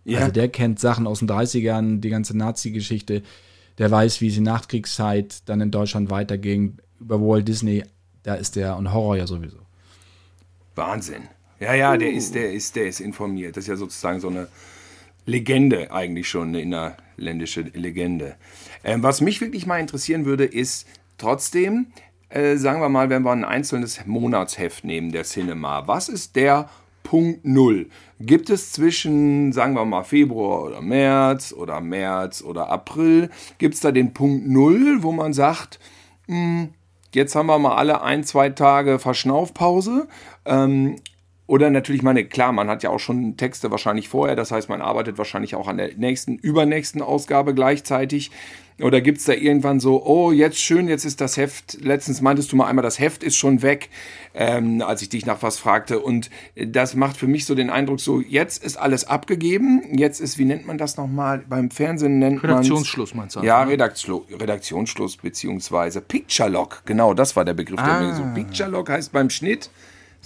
Ja. 0.04 0.20
Also 0.20 0.32
der 0.32 0.48
kennt 0.48 0.80
Sachen 0.80 1.06
aus 1.06 1.18
den 1.18 1.28
30ern, 1.28 2.00
die 2.00 2.08
ganze 2.08 2.36
Nazi-Geschichte, 2.36 3.22
der 3.78 3.90
weiß, 3.90 4.20
wie 4.20 4.28
es 4.28 4.36
in 4.36 4.44
Nachkriegszeit 4.44 5.48
dann 5.48 5.60
in 5.60 5.70
Deutschland 5.70 6.10
weiterging. 6.10 6.78
Über 7.00 7.20
Walt 7.20 7.46
Disney, 7.46 7.84
da 8.22 8.34
ist 8.34 8.56
der 8.56 8.76
und 8.76 8.92
Horror 8.92 9.16
ja 9.16 9.26
sowieso. 9.26 9.58
Wahnsinn. 10.74 11.28
Ja, 11.60 11.74
ja, 11.74 11.96
der 11.96 12.12
ist, 12.12 12.34
der 12.34 12.52
ist, 12.52 12.76
der 12.76 12.86
ist 12.86 13.00
informiert. 13.00 13.56
Das 13.56 13.64
ist 13.64 13.68
ja 13.68 13.76
sozusagen 13.76 14.20
so 14.20 14.28
eine 14.28 14.48
Legende 15.26 15.92
eigentlich 15.92 16.28
schon, 16.28 16.48
eine 16.48 16.60
innerländische 16.60 17.60
Legende. 17.60 18.36
Ähm, 18.82 19.02
was 19.02 19.20
mich 19.20 19.40
wirklich 19.40 19.66
mal 19.66 19.78
interessieren 19.78 20.24
würde, 20.24 20.44
ist 20.44 20.86
trotzdem, 21.18 21.88
äh, 22.30 22.56
sagen 22.56 22.80
wir 22.80 22.88
mal, 22.88 23.10
wenn 23.10 23.22
wir 23.22 23.32
ein 23.32 23.44
einzelnes 23.44 24.06
Monatsheft 24.06 24.84
nehmen, 24.84 25.12
der 25.12 25.24
Cinema, 25.24 25.86
was 25.86 26.08
ist 26.08 26.36
der 26.36 26.70
Punkt 27.02 27.44
Null. 27.44 27.88
Gibt 28.20 28.50
es 28.50 28.72
zwischen, 28.72 29.52
sagen 29.52 29.74
wir 29.74 29.84
mal, 29.84 30.02
Februar 30.02 30.64
oder 30.64 30.80
März 30.80 31.52
oder 31.52 31.80
März 31.80 32.42
oder 32.42 32.68
April, 32.68 33.30
gibt 33.58 33.74
es 33.74 33.80
da 33.80 33.92
den 33.92 34.12
Punkt 34.12 34.48
Null, 34.48 35.02
wo 35.02 35.12
man 35.12 35.32
sagt, 35.32 35.78
mh, 36.26 36.36
hm, 36.36 36.68
jetzt 37.14 37.34
haben 37.34 37.46
wir 37.46 37.58
mal 37.58 37.76
alle 37.76 38.02
ein, 38.02 38.24
zwei 38.24 38.50
Tage 38.50 38.98
Verschnaufpause. 38.98 40.08
Ähm, 40.44 40.96
oder 41.48 41.70
natürlich, 41.70 42.02
meine, 42.02 42.26
klar, 42.26 42.52
man 42.52 42.68
hat 42.68 42.82
ja 42.82 42.90
auch 42.90 43.00
schon 43.00 43.38
Texte 43.38 43.70
wahrscheinlich 43.70 44.10
vorher, 44.10 44.36
das 44.36 44.52
heißt, 44.52 44.68
man 44.68 44.82
arbeitet 44.82 45.16
wahrscheinlich 45.16 45.54
auch 45.54 45.66
an 45.66 45.78
der 45.78 45.96
nächsten, 45.96 46.36
übernächsten 46.36 47.00
Ausgabe 47.00 47.54
gleichzeitig. 47.54 48.30
Oder 48.80 49.00
gibt 49.00 49.18
es 49.18 49.24
da 49.24 49.32
irgendwann 49.32 49.80
so, 49.80 50.04
oh, 50.04 50.30
jetzt 50.30 50.60
schön, 50.60 50.88
jetzt 50.88 51.06
ist 51.06 51.22
das 51.22 51.38
Heft, 51.38 51.78
letztens 51.80 52.20
meintest 52.20 52.52
du 52.52 52.56
mal 52.56 52.66
einmal, 52.66 52.82
das 52.82 53.00
Heft 53.00 53.24
ist 53.24 53.36
schon 53.36 53.62
weg, 53.62 53.88
ähm, 54.34 54.82
als 54.82 55.00
ich 55.00 55.08
dich 55.08 55.24
nach 55.24 55.42
was 55.42 55.58
fragte. 55.58 56.00
Und 56.00 56.28
das 56.54 56.94
macht 56.94 57.16
für 57.16 57.26
mich 57.26 57.46
so 57.46 57.54
den 57.54 57.70
Eindruck, 57.70 57.98
so, 57.98 58.20
jetzt 58.20 58.62
ist 58.62 58.76
alles 58.76 59.08
abgegeben, 59.08 59.96
jetzt 59.96 60.20
ist, 60.20 60.36
wie 60.36 60.44
nennt 60.44 60.66
man 60.66 60.76
das 60.76 60.98
nochmal? 60.98 61.42
Beim 61.48 61.70
Fernsehen 61.70 62.18
nennt 62.18 62.42
man 62.42 62.50
Redaktionsschluss 62.50 63.14
meinst 63.14 63.36
du? 63.36 63.40
Ja, 63.40 63.64
ne? 63.64 63.72
Redaktionsschluss, 63.72 64.40
Redaktionsschluss, 64.40 65.16
beziehungsweise 65.16 66.02
Picture 66.02 66.50
Lock, 66.50 66.82
genau, 66.84 67.14
das 67.14 67.34
war 67.36 67.46
der 67.46 67.54
Begriff, 67.54 67.80
ah. 67.80 68.00
der 68.00 68.08
mir 68.08 68.14
so, 68.14 68.22
Picture 68.34 68.68
Lock 68.68 68.90
heißt 68.90 69.12
beim 69.12 69.30
Schnitt, 69.30 69.70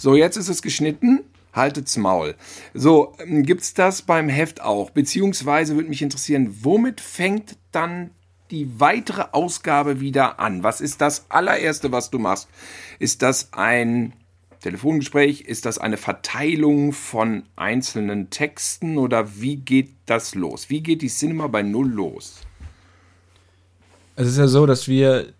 so, 0.03 0.15
jetzt 0.15 0.35
ist 0.35 0.49
es 0.49 0.61
geschnitten, 0.61 1.21
haltet's 1.53 1.95
Maul. 1.95 2.35
So, 2.73 3.15
ähm, 3.19 3.43
gibt's 3.43 3.73
das 3.73 4.01
beim 4.01 4.27
Heft 4.27 4.59
auch? 4.59 4.89
Beziehungsweise 4.89 5.75
würde 5.77 5.87
mich 5.87 6.01
interessieren, 6.01 6.57
womit 6.61 6.99
fängt 6.99 7.55
dann 7.71 8.09
die 8.51 8.81
weitere 8.81 9.27
Ausgabe 9.31 10.01
wieder 10.01 10.41
an? 10.41 10.61
Was 10.61 10.81
ist 10.81 10.99
das 10.99 11.27
allererste, 11.29 11.93
was 11.93 12.09
du 12.09 12.19
machst? 12.19 12.49
Ist 12.99 13.21
das 13.21 13.53
ein 13.53 14.11
Telefongespräch, 14.59 15.39
ist 15.39 15.65
das 15.65 15.77
eine 15.77 15.95
Verteilung 15.95 16.91
von 16.91 17.43
einzelnen 17.55 18.29
Texten 18.29 18.97
oder 18.97 19.39
wie 19.39 19.55
geht 19.55 19.93
das 20.05 20.35
los? 20.35 20.69
Wie 20.69 20.81
geht 20.81 21.01
die 21.01 21.07
Cinema 21.07 21.47
bei 21.47 21.63
Null 21.63 21.89
los? 21.89 22.41
Es 24.17 24.27
ist 24.27 24.37
ja 24.37 24.47
so, 24.47 24.65
dass 24.65 24.89
wir 24.89 25.33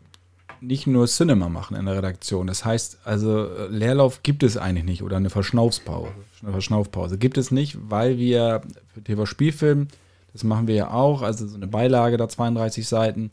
nicht 0.63 0.88
nur 0.88 1.08
Cinema 1.08 1.50
machen 1.50 1.75
in 1.75 1.86
der 1.86 1.98
Redaktion. 1.98 2.48
Das 2.48 2.63
heißt, 2.63 3.00
also 3.03 3.50
Leerlauf 3.70 4.24
gibt 4.24 4.43
es 4.43 4.58
eigentlich 4.58 4.86
nicht 4.86 5.03
oder 5.03 5.17
eine 5.17 5.29
Verschnaufspause. 5.29 6.12
Eine 6.41 6.51
Verschnaufpause 6.51 7.17
gibt 7.17 7.38
es 7.38 7.51
nicht, 7.51 7.77
weil 7.89 8.17
wir 8.17 8.62
für 8.93 9.03
TV-Spielfilm, 9.03 9.88
das 10.32 10.43
machen 10.43 10.67
wir 10.67 10.75
ja 10.75 10.91
auch, 10.91 11.22
also 11.22 11.46
so 11.48 11.55
eine 11.55 11.67
Beilage 11.67 12.17
da 12.17 12.27
32 12.27 12.88
Seiten, 12.88 13.32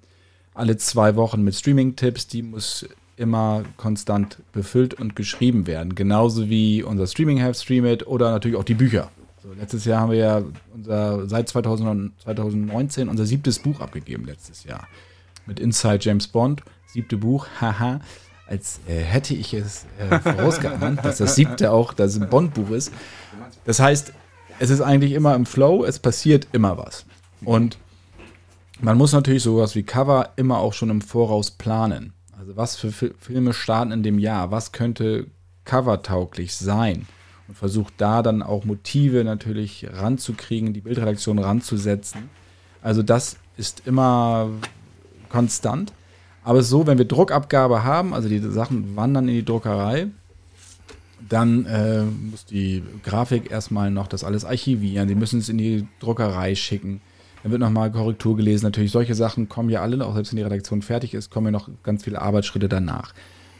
alle 0.54 0.76
zwei 0.76 1.16
Wochen 1.16 1.42
mit 1.42 1.54
Streaming-Tipps, 1.54 2.26
die 2.26 2.42
muss 2.42 2.86
immer 3.16 3.62
konstant 3.76 4.38
befüllt 4.52 4.94
und 4.94 5.14
geschrieben 5.14 5.66
werden. 5.66 5.94
Genauso 5.94 6.48
wie 6.48 6.82
unser 6.82 7.06
Streaming-Heft 7.06 7.62
Streamit 7.62 8.06
oder 8.06 8.30
natürlich 8.30 8.56
auch 8.56 8.64
die 8.64 8.74
Bücher. 8.74 9.10
So, 9.42 9.52
letztes 9.52 9.84
Jahr 9.84 10.00
haben 10.00 10.10
wir 10.10 10.18
ja 10.18 10.42
unser, 10.74 11.28
seit 11.28 11.48
2000, 11.48 12.12
2019 12.22 13.08
unser 13.08 13.24
siebtes 13.24 13.58
Buch 13.58 13.80
abgegeben, 13.80 14.24
letztes 14.24 14.64
Jahr. 14.64 14.86
Mit 15.46 15.60
Inside 15.60 15.98
James 16.00 16.28
Bond, 16.28 16.62
siebte 16.92 17.16
Buch, 17.16 17.46
haha. 17.60 18.00
Als 18.46 18.80
äh, 18.88 18.98
hätte 18.98 19.34
ich 19.34 19.54
es 19.54 19.86
äh, 19.98 20.18
vorausgeahnt, 20.18 21.04
dass 21.04 21.18
das 21.18 21.36
siebte 21.36 21.70
auch 21.70 21.92
das 21.92 22.18
Bond-Buch 22.18 22.70
ist. 22.70 22.92
Das 23.64 23.78
heißt, 23.78 24.12
es 24.58 24.70
ist 24.70 24.80
eigentlich 24.80 25.12
immer 25.12 25.34
im 25.34 25.46
Flow, 25.46 25.84
es 25.84 25.98
passiert 25.98 26.48
immer 26.52 26.76
was. 26.76 27.06
Und 27.44 27.78
man 28.80 28.98
muss 28.98 29.12
natürlich 29.12 29.42
sowas 29.42 29.74
wie 29.74 29.82
Cover 29.82 30.30
immer 30.36 30.58
auch 30.58 30.72
schon 30.72 30.90
im 30.90 31.00
Voraus 31.00 31.50
planen. 31.50 32.12
Also 32.38 32.56
was 32.56 32.76
für 32.76 32.90
Filme 32.90 33.52
starten 33.52 33.92
in 33.92 34.02
dem 34.02 34.18
Jahr? 34.18 34.50
Was 34.50 34.72
könnte 34.72 35.26
covertauglich 35.64 36.54
sein? 36.54 37.06
Und 37.46 37.56
versucht 37.56 37.94
da 37.98 38.22
dann 38.22 38.42
auch 38.42 38.64
Motive 38.64 39.24
natürlich 39.24 39.86
ranzukriegen, 39.92 40.72
die 40.72 40.80
Bildredaktion 40.80 41.38
ranzusetzen. 41.38 42.30
Also 42.82 43.02
das 43.02 43.36
ist 43.56 43.86
immer 43.86 44.48
konstant. 45.28 45.92
Aber 46.42 46.62
so, 46.62 46.86
wenn 46.86 46.98
wir 46.98 47.04
Druckabgabe 47.04 47.84
haben, 47.84 48.14
also 48.14 48.28
die 48.28 48.38
Sachen 48.38 48.96
wandern 48.96 49.28
in 49.28 49.34
die 49.34 49.44
Druckerei, 49.44 50.08
dann 51.28 51.66
äh, 51.66 52.02
muss 52.02 52.46
die 52.46 52.82
Grafik 53.04 53.50
erstmal 53.50 53.90
noch 53.90 54.08
das 54.08 54.24
alles 54.24 54.44
archivieren. 54.44 55.06
Die 55.06 55.14
müssen 55.14 55.38
es 55.38 55.48
in 55.48 55.58
die 55.58 55.86
Druckerei 56.00 56.54
schicken. 56.54 57.00
Dann 57.42 57.52
wird 57.52 57.60
nochmal 57.60 57.90
Korrektur 57.90 58.36
gelesen. 58.36 58.66
Natürlich, 58.66 58.90
solche 58.90 59.14
Sachen 59.14 59.48
kommen 59.48 59.70
ja 59.70 59.82
alle, 59.82 60.04
auch 60.04 60.14
selbst 60.14 60.32
wenn 60.32 60.38
die 60.38 60.42
Redaktion 60.42 60.82
fertig 60.82 61.14
ist, 61.14 61.30
kommen 61.30 61.46
ja 61.46 61.52
noch 61.52 61.68
ganz 61.82 62.04
viele 62.04 62.20
Arbeitsschritte 62.20 62.68
danach. 62.68 63.14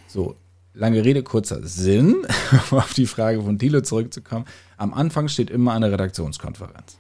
So, 0.07 0.37
lange 0.75 1.05
Rede, 1.05 1.23
kurzer 1.23 1.67
Sinn, 1.67 2.17
um 2.71 2.79
auf 2.79 2.95
die 2.95 3.07
Frage 3.07 3.43
von 3.43 3.59
Thilo 3.59 3.83
zurückzukommen. 3.83 4.47
Am 4.77 4.93
Anfang 4.95 5.29
steht 5.29 5.51
immer 5.51 5.73
eine 5.73 5.93
Redaktionskonferenz. 5.93 6.99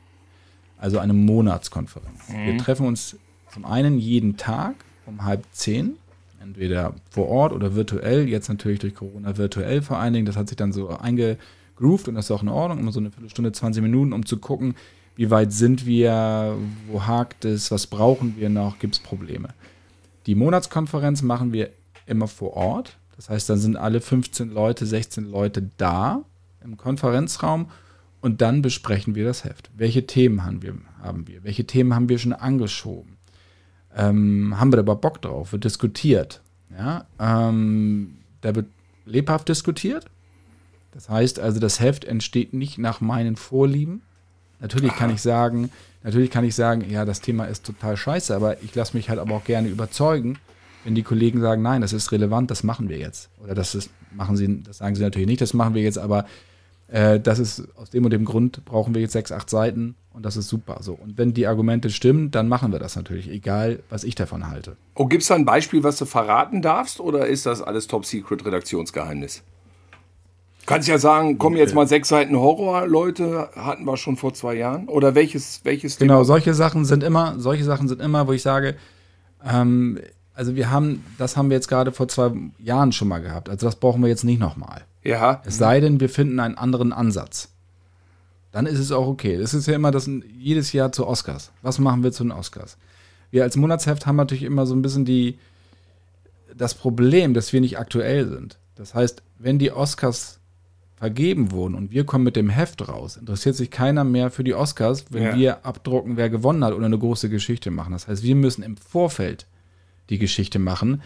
Also 0.78 0.98
eine 0.98 1.12
Monatskonferenz. 1.12 2.28
Mhm. 2.28 2.46
Wir 2.46 2.58
treffen 2.58 2.86
uns 2.86 3.16
zum 3.52 3.64
einen 3.64 3.98
jeden 3.98 4.36
Tag 4.36 4.76
um 5.10 5.24
halb 5.24 5.44
zehn, 5.52 5.96
entweder 6.40 6.94
vor 7.10 7.28
Ort 7.28 7.52
oder 7.52 7.74
virtuell. 7.74 8.28
Jetzt 8.28 8.48
natürlich 8.48 8.78
durch 8.78 8.94
Corona 8.94 9.36
virtuell 9.36 9.82
vor 9.82 9.98
allen 9.98 10.14
Dingen. 10.14 10.26
Das 10.26 10.36
hat 10.36 10.48
sich 10.48 10.56
dann 10.56 10.72
so 10.72 10.88
eingegroovt 10.88 12.08
und 12.08 12.14
das 12.14 12.26
ist 12.26 12.30
auch 12.30 12.42
in 12.42 12.48
Ordnung. 12.48 12.78
Immer 12.78 12.92
so 12.92 13.00
eine 13.00 13.10
Viertelstunde, 13.10 13.52
20 13.52 13.82
Minuten, 13.82 14.12
um 14.12 14.24
zu 14.24 14.38
gucken, 14.38 14.74
wie 15.16 15.30
weit 15.30 15.52
sind 15.52 15.84
wir? 15.84 16.56
Wo 16.86 17.06
hakt 17.06 17.44
es? 17.44 17.70
Was 17.70 17.86
brauchen 17.86 18.36
wir 18.38 18.48
noch? 18.48 18.78
Gibt 18.78 18.94
es 18.94 19.00
Probleme? 19.00 19.48
Die 20.26 20.34
Monatskonferenz 20.34 21.22
machen 21.22 21.52
wir 21.52 21.70
immer 22.06 22.28
vor 22.28 22.54
Ort. 22.54 22.96
Das 23.16 23.28
heißt, 23.28 23.50
dann 23.50 23.58
sind 23.58 23.76
alle 23.76 24.00
15 24.00 24.50
Leute, 24.50 24.86
16 24.86 25.24
Leute 25.24 25.68
da 25.76 26.24
im 26.64 26.78
Konferenzraum 26.78 27.70
und 28.20 28.40
dann 28.40 28.62
besprechen 28.62 29.14
wir 29.14 29.24
das 29.24 29.44
Heft. 29.44 29.70
Welche 29.76 30.06
Themen 30.06 30.44
haben 30.44 30.62
wir? 30.62 30.74
Haben 31.02 31.26
wir? 31.26 31.44
Welche 31.44 31.66
Themen 31.66 31.94
haben 31.94 32.08
wir 32.08 32.18
schon 32.18 32.32
angeschoben? 32.32 33.16
Ähm, 33.96 34.58
haben 34.58 34.72
wir 34.72 34.76
da 34.76 34.82
überhaupt 34.82 35.02
Bock 35.02 35.22
drauf? 35.22 35.52
Wird 35.52 35.64
diskutiert. 35.64 36.40
Ja, 36.76 37.06
ähm, 37.18 38.18
da 38.40 38.54
wird 38.54 38.66
lebhaft 39.04 39.48
diskutiert. 39.48 40.06
Das 40.92 41.08
heißt 41.08 41.40
also, 41.40 41.60
das 41.60 41.80
Heft 41.80 42.04
entsteht 42.04 42.52
nicht 42.52 42.78
nach 42.78 43.00
meinen 43.00 43.36
Vorlieben, 43.36 44.02
Natürlich 44.60 44.94
kann 44.94 45.10
ich 45.10 45.22
sagen, 45.22 45.70
natürlich 46.02 46.30
kann 46.30 46.44
ich 46.44 46.54
sagen, 46.54 46.88
ja, 46.90 47.04
das 47.04 47.20
Thema 47.20 47.46
ist 47.46 47.64
total 47.64 47.96
scheiße, 47.96 48.34
aber 48.34 48.62
ich 48.62 48.74
lasse 48.74 48.96
mich 48.96 49.08
halt 49.08 49.18
aber 49.18 49.34
auch 49.34 49.44
gerne 49.44 49.68
überzeugen, 49.68 50.38
wenn 50.84 50.94
die 50.94 51.02
Kollegen 51.02 51.40
sagen, 51.40 51.62
nein, 51.62 51.80
das 51.80 51.92
ist 51.92 52.12
relevant, 52.12 52.50
das 52.50 52.62
machen 52.62 52.88
wir 52.88 52.98
jetzt. 52.98 53.30
Oder 53.42 53.54
das 53.54 53.74
ist, 53.74 53.90
machen 54.12 54.36
sie, 54.36 54.62
das 54.62 54.78
sagen 54.78 54.94
sie 54.94 55.02
natürlich 55.02 55.28
nicht, 55.28 55.40
das 55.40 55.54
machen 55.54 55.74
wir 55.74 55.82
jetzt, 55.82 55.98
aber 55.98 56.26
äh, 56.90 57.20
das 57.20 57.38
ist 57.38 57.68
aus 57.76 57.90
dem 57.90 58.04
und 58.04 58.10
dem 58.12 58.24
Grund 58.24 58.64
brauchen 58.64 58.94
wir 58.94 59.00
jetzt 59.00 59.12
sechs, 59.12 59.30
acht 59.32 59.48
Seiten 59.48 59.94
und 60.12 60.24
das 60.26 60.36
ist 60.36 60.48
super. 60.48 60.78
So. 60.80 60.94
Und 60.94 61.18
wenn 61.18 61.32
die 61.32 61.46
Argumente 61.46 61.90
stimmen, 61.90 62.30
dann 62.30 62.48
machen 62.48 62.72
wir 62.72 62.78
das 62.78 62.96
natürlich, 62.96 63.30
egal 63.30 63.80
was 63.88 64.04
ich 64.04 64.14
davon 64.14 64.48
halte. 64.48 64.76
Oh, 64.94 65.06
gibt 65.06 65.22
es 65.22 65.28
da 65.28 65.36
ein 65.36 65.44
Beispiel, 65.44 65.84
was 65.84 65.96
du 65.98 66.04
verraten 66.04 66.62
darfst, 66.62 67.00
oder 67.00 67.26
ist 67.26 67.46
das 67.46 67.62
alles 67.62 67.86
Top 67.86 68.04
Secret 68.04 68.44
Redaktionsgeheimnis? 68.44 69.42
Kannst 70.66 70.88
ja 70.88 70.98
sagen, 70.98 71.38
kommen 71.38 71.56
jetzt 71.56 71.74
mal 71.74 71.88
sechs 71.88 72.08
Seiten 72.08 72.36
Horror, 72.36 72.86
Leute, 72.86 73.48
hatten 73.56 73.84
wir 73.84 73.96
schon 73.96 74.16
vor 74.16 74.34
zwei 74.34 74.54
Jahren. 74.54 74.88
Oder 74.88 75.14
welches, 75.14 75.60
welches 75.64 75.96
Genau, 75.96 76.16
Thema? 76.16 76.24
solche 76.24 76.54
Sachen 76.54 76.84
sind 76.84 77.02
immer, 77.02 77.34
solche 77.38 77.64
Sachen 77.64 77.88
sind 77.88 78.00
immer, 78.00 78.28
wo 78.28 78.32
ich 78.32 78.42
sage, 78.42 78.76
ähm, 79.44 79.98
also 80.34 80.54
wir 80.54 80.70
haben, 80.70 81.04
das 81.18 81.36
haben 81.36 81.50
wir 81.50 81.56
jetzt 81.56 81.68
gerade 81.68 81.92
vor 81.92 82.08
zwei 82.08 82.32
Jahren 82.58 82.92
schon 82.92 83.08
mal 83.08 83.20
gehabt. 83.20 83.48
Also 83.48 83.66
das 83.66 83.76
brauchen 83.76 84.02
wir 84.02 84.08
jetzt 84.08 84.22
nicht 84.24 84.38
nochmal. 84.38 84.82
Ja. 85.02 85.42
Es 85.44 85.58
sei 85.58 85.80
denn, 85.80 86.00
wir 86.00 86.08
finden 86.08 86.40
einen 86.40 86.56
anderen 86.56 86.92
Ansatz. 86.92 87.48
Dann 88.52 88.66
ist 88.66 88.78
es 88.78 88.92
auch 88.92 89.06
okay. 89.06 89.38
Das 89.38 89.54
ist 89.54 89.66
ja 89.66 89.74
immer 89.74 89.90
das 89.90 90.10
jedes 90.36 90.72
Jahr 90.72 90.92
zu 90.92 91.06
Oscars. 91.06 91.52
Was 91.62 91.78
machen 91.78 92.02
wir 92.02 92.12
zu 92.12 92.24
den 92.24 92.32
Oscars? 92.32 92.76
Wir 93.30 93.44
als 93.44 93.56
Monatsheft 93.56 94.06
haben 94.06 94.16
natürlich 94.16 94.42
immer 94.42 94.66
so 94.66 94.74
ein 94.74 94.82
bisschen 94.82 95.04
die, 95.04 95.38
das 96.54 96.74
Problem, 96.74 97.32
dass 97.32 97.52
wir 97.52 97.60
nicht 97.60 97.78
aktuell 97.78 98.28
sind. 98.28 98.58
Das 98.74 98.94
heißt, 98.94 99.22
wenn 99.38 99.58
die 99.58 99.70
Oscars 99.70 100.40
vergeben 100.96 101.52
wurden 101.52 101.74
und 101.76 101.92
wir 101.92 102.04
kommen 102.04 102.24
mit 102.24 102.36
dem 102.36 102.50
Heft 102.50 102.86
raus, 102.88 103.16
interessiert 103.16 103.54
sich 103.54 103.70
keiner 103.70 104.04
mehr 104.04 104.30
für 104.30 104.44
die 104.44 104.54
Oscars, 104.54 105.06
wenn 105.10 105.22
ja. 105.22 105.36
wir 105.36 105.64
abdrucken, 105.64 106.16
wer 106.16 106.28
gewonnen 106.28 106.64
hat 106.64 106.74
oder 106.74 106.86
eine 106.86 106.98
große 106.98 107.30
Geschichte 107.30 107.70
machen. 107.70 107.92
Das 107.92 108.08
heißt, 108.08 108.22
wir 108.22 108.34
müssen 108.34 108.62
im 108.62 108.76
Vorfeld 108.76 109.46
die 110.10 110.18
Geschichte 110.18 110.58
machen 110.58 111.02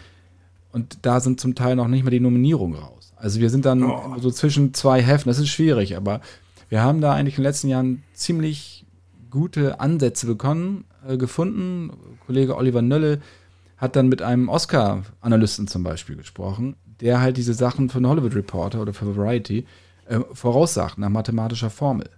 und 0.75 0.97
da 1.03 1.21
sind 1.21 1.39
zum 1.39 1.55
Teil 1.55 1.77
noch 1.77 1.87
nicht 1.87 2.03
mal 2.03 2.09
die 2.09 2.19
Nominierungen 2.19 2.77
raus. 2.77 3.13
Also 3.15 3.39
wir 3.39 3.49
sind 3.49 3.65
dann 3.65 3.81
oh. 3.81 4.17
so 4.19 4.29
zwischen 4.29 4.73
zwei 4.73 5.01
Heften, 5.01 5.29
das 5.29 5.39
ist 5.39 5.47
schwierig, 5.47 5.95
aber 5.95 6.19
wir 6.67 6.83
haben 6.83 6.99
da 6.99 7.13
eigentlich 7.13 7.37
in 7.37 7.43
den 7.43 7.49
letzten 7.49 7.69
Jahren 7.69 8.03
ziemlich 8.13 8.85
gute 9.29 9.79
Ansätze 9.79 10.27
bekommen, 10.27 10.83
äh, 11.07 11.15
gefunden. 11.15 11.91
Kollege 12.25 12.57
Oliver 12.57 12.81
Nölle 12.81 13.21
hat 13.77 13.95
dann 13.95 14.09
mit 14.09 14.21
einem 14.21 14.49
Oscar-Analysten 14.49 15.69
zum 15.69 15.83
Beispiel 15.83 16.17
gesprochen, 16.17 16.75
der 16.99 17.21
halt 17.21 17.37
diese 17.37 17.53
Sachen 17.53 17.89
für 17.89 17.99
den 17.99 18.07
Hollywood 18.07 18.35
Reporter 18.35 18.81
oder 18.81 18.93
für 18.93 19.15
Variety 19.15 19.65
äh, 20.09 20.19
voraussagt 20.33 20.97
nach 20.97 21.07
mathematischer 21.07 21.69
Formel. 21.69 22.09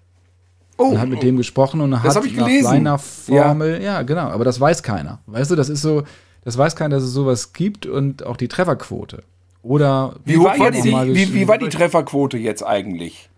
Oh, 0.79 0.85
und 0.85 0.99
hat 0.99 1.09
mit 1.09 1.21
dem 1.21 1.37
gesprochen 1.37 1.79
und 1.79 2.01
hat 2.01 2.15
nach 2.15 2.23
gelesen. 2.23 2.63
seiner 2.63 2.97
Formel, 2.97 3.73
ja. 3.73 3.93
ja. 3.93 4.01
genau, 4.01 4.29
aber 4.29 4.45
das 4.45 4.59
weiß 4.59 4.81
keiner. 4.81 5.19
Weißt 5.27 5.51
du, 5.51 5.55
das 5.55 5.69
ist 5.69 5.83
so, 5.83 6.01
das 6.47 6.57
weiß 6.57 6.75
keiner, 6.77 6.95
dass 6.95 7.03
es 7.03 7.11
sowas 7.11 7.51
gibt 7.51 7.85
und 7.85 8.25
auch 8.25 8.37
die 8.37 8.47
Trefferquote. 8.47 9.23
Oder 9.63 10.15
wie, 10.23 10.39
war, 10.39 10.57
jetzt 10.57 10.85
die, 10.85 10.93
wie, 10.93 11.33
wie 11.33 11.45
war 11.45 11.57
die 11.57 11.67
Trefferquote 11.67 12.37
jetzt 12.37 12.65
eigentlich? 12.65 13.29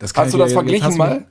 Hast 0.00 0.32
du 0.32 0.38
das 0.38 0.52
verglichen 0.52 0.96
mal? 0.96 1.24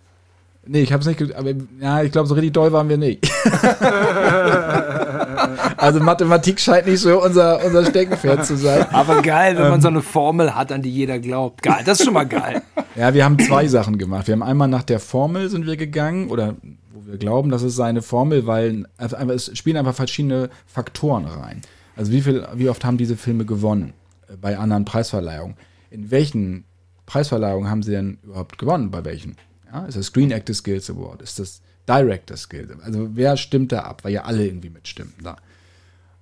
Nee, 0.65 0.81
ich 0.81 0.91
habe 0.91 0.99
es 0.99 1.07
nicht, 1.07 1.33
aber 1.33 1.51
ja, 1.79 2.03
ich 2.03 2.11
glaube, 2.11 2.27
so 2.27 2.35
richtig 2.35 2.51
doll 2.51 2.73
waren 2.73 2.89
wir 2.89 2.97
nicht. 2.97 3.25
also 5.77 6.01
Mathematik 6.01 6.59
scheint 6.59 6.87
nicht 6.87 6.99
so 6.99 7.23
unser, 7.23 7.63
unser 7.63 7.85
Steckenpferd 7.85 8.45
zu 8.45 8.57
sein. 8.57 8.85
Aber 8.91 9.21
geil, 9.21 9.57
wenn 9.57 9.69
man 9.69 9.79
so 9.79 9.87
eine 9.87 10.01
Formel 10.01 10.53
hat, 10.53 10.73
an 10.73 10.81
die 10.81 10.91
jeder 10.91 11.19
glaubt. 11.19 11.63
Geil, 11.63 11.83
das 11.85 11.99
ist 11.99 12.05
schon 12.05 12.15
mal 12.15 12.27
geil. 12.27 12.63
Ja, 12.97 13.13
wir 13.13 13.23
haben 13.23 13.39
zwei 13.39 13.69
Sachen 13.69 13.97
gemacht. 13.97 14.27
Wir 14.27 14.33
haben 14.33 14.43
einmal 14.43 14.67
nach 14.67 14.83
der 14.83 14.99
Formel 14.99 15.49
sind 15.49 15.65
wir 15.65 15.77
gegangen 15.77 16.29
oder 16.29 16.55
wo 16.93 17.07
wir 17.07 17.17
glauben, 17.17 17.49
das 17.49 17.63
ist 17.63 17.75
seine 17.75 18.01
Formel, 18.01 18.45
weil 18.45 18.85
also 18.97 19.17
es 19.17 19.57
spielen 19.57 19.77
einfach 19.77 19.95
verschiedene 19.95 20.49
Faktoren 20.67 21.25
rein. 21.25 21.61
Also 21.95 22.11
wie 22.11 22.21
viel, 22.21 22.47
wie 22.55 22.69
oft 22.69 22.85
haben 22.85 22.97
diese 22.97 23.17
Filme 23.17 23.45
gewonnen 23.45 23.93
äh, 24.27 24.37
bei 24.37 24.57
anderen 24.57 24.85
Preisverleihungen? 24.85 25.57
In 25.89 26.11
welchen 26.11 26.65
Preisverleihungen 27.05 27.69
haben 27.69 27.83
sie 27.83 27.91
denn 27.91 28.19
überhaupt 28.23 28.57
gewonnen? 28.57 28.91
Bei 28.91 29.03
welchen? 29.03 29.35
Ja, 29.71 29.85
ist 29.85 29.97
das 29.97 30.07
Screen 30.07 30.31
Actors 30.31 30.59
Skills 30.59 30.89
Award? 30.89 31.23
Ist 31.23 31.39
das 31.39 31.61
Director 31.89 32.37
Skills? 32.37 32.71
Also 32.81 33.09
wer 33.15 33.37
stimmt 33.37 33.71
da 33.71 33.79
ab? 33.79 34.03
Weil 34.03 34.13
ja 34.13 34.23
alle 34.23 34.45
irgendwie 34.45 34.69
mitstimmen 34.69 35.13
da. 35.23 35.37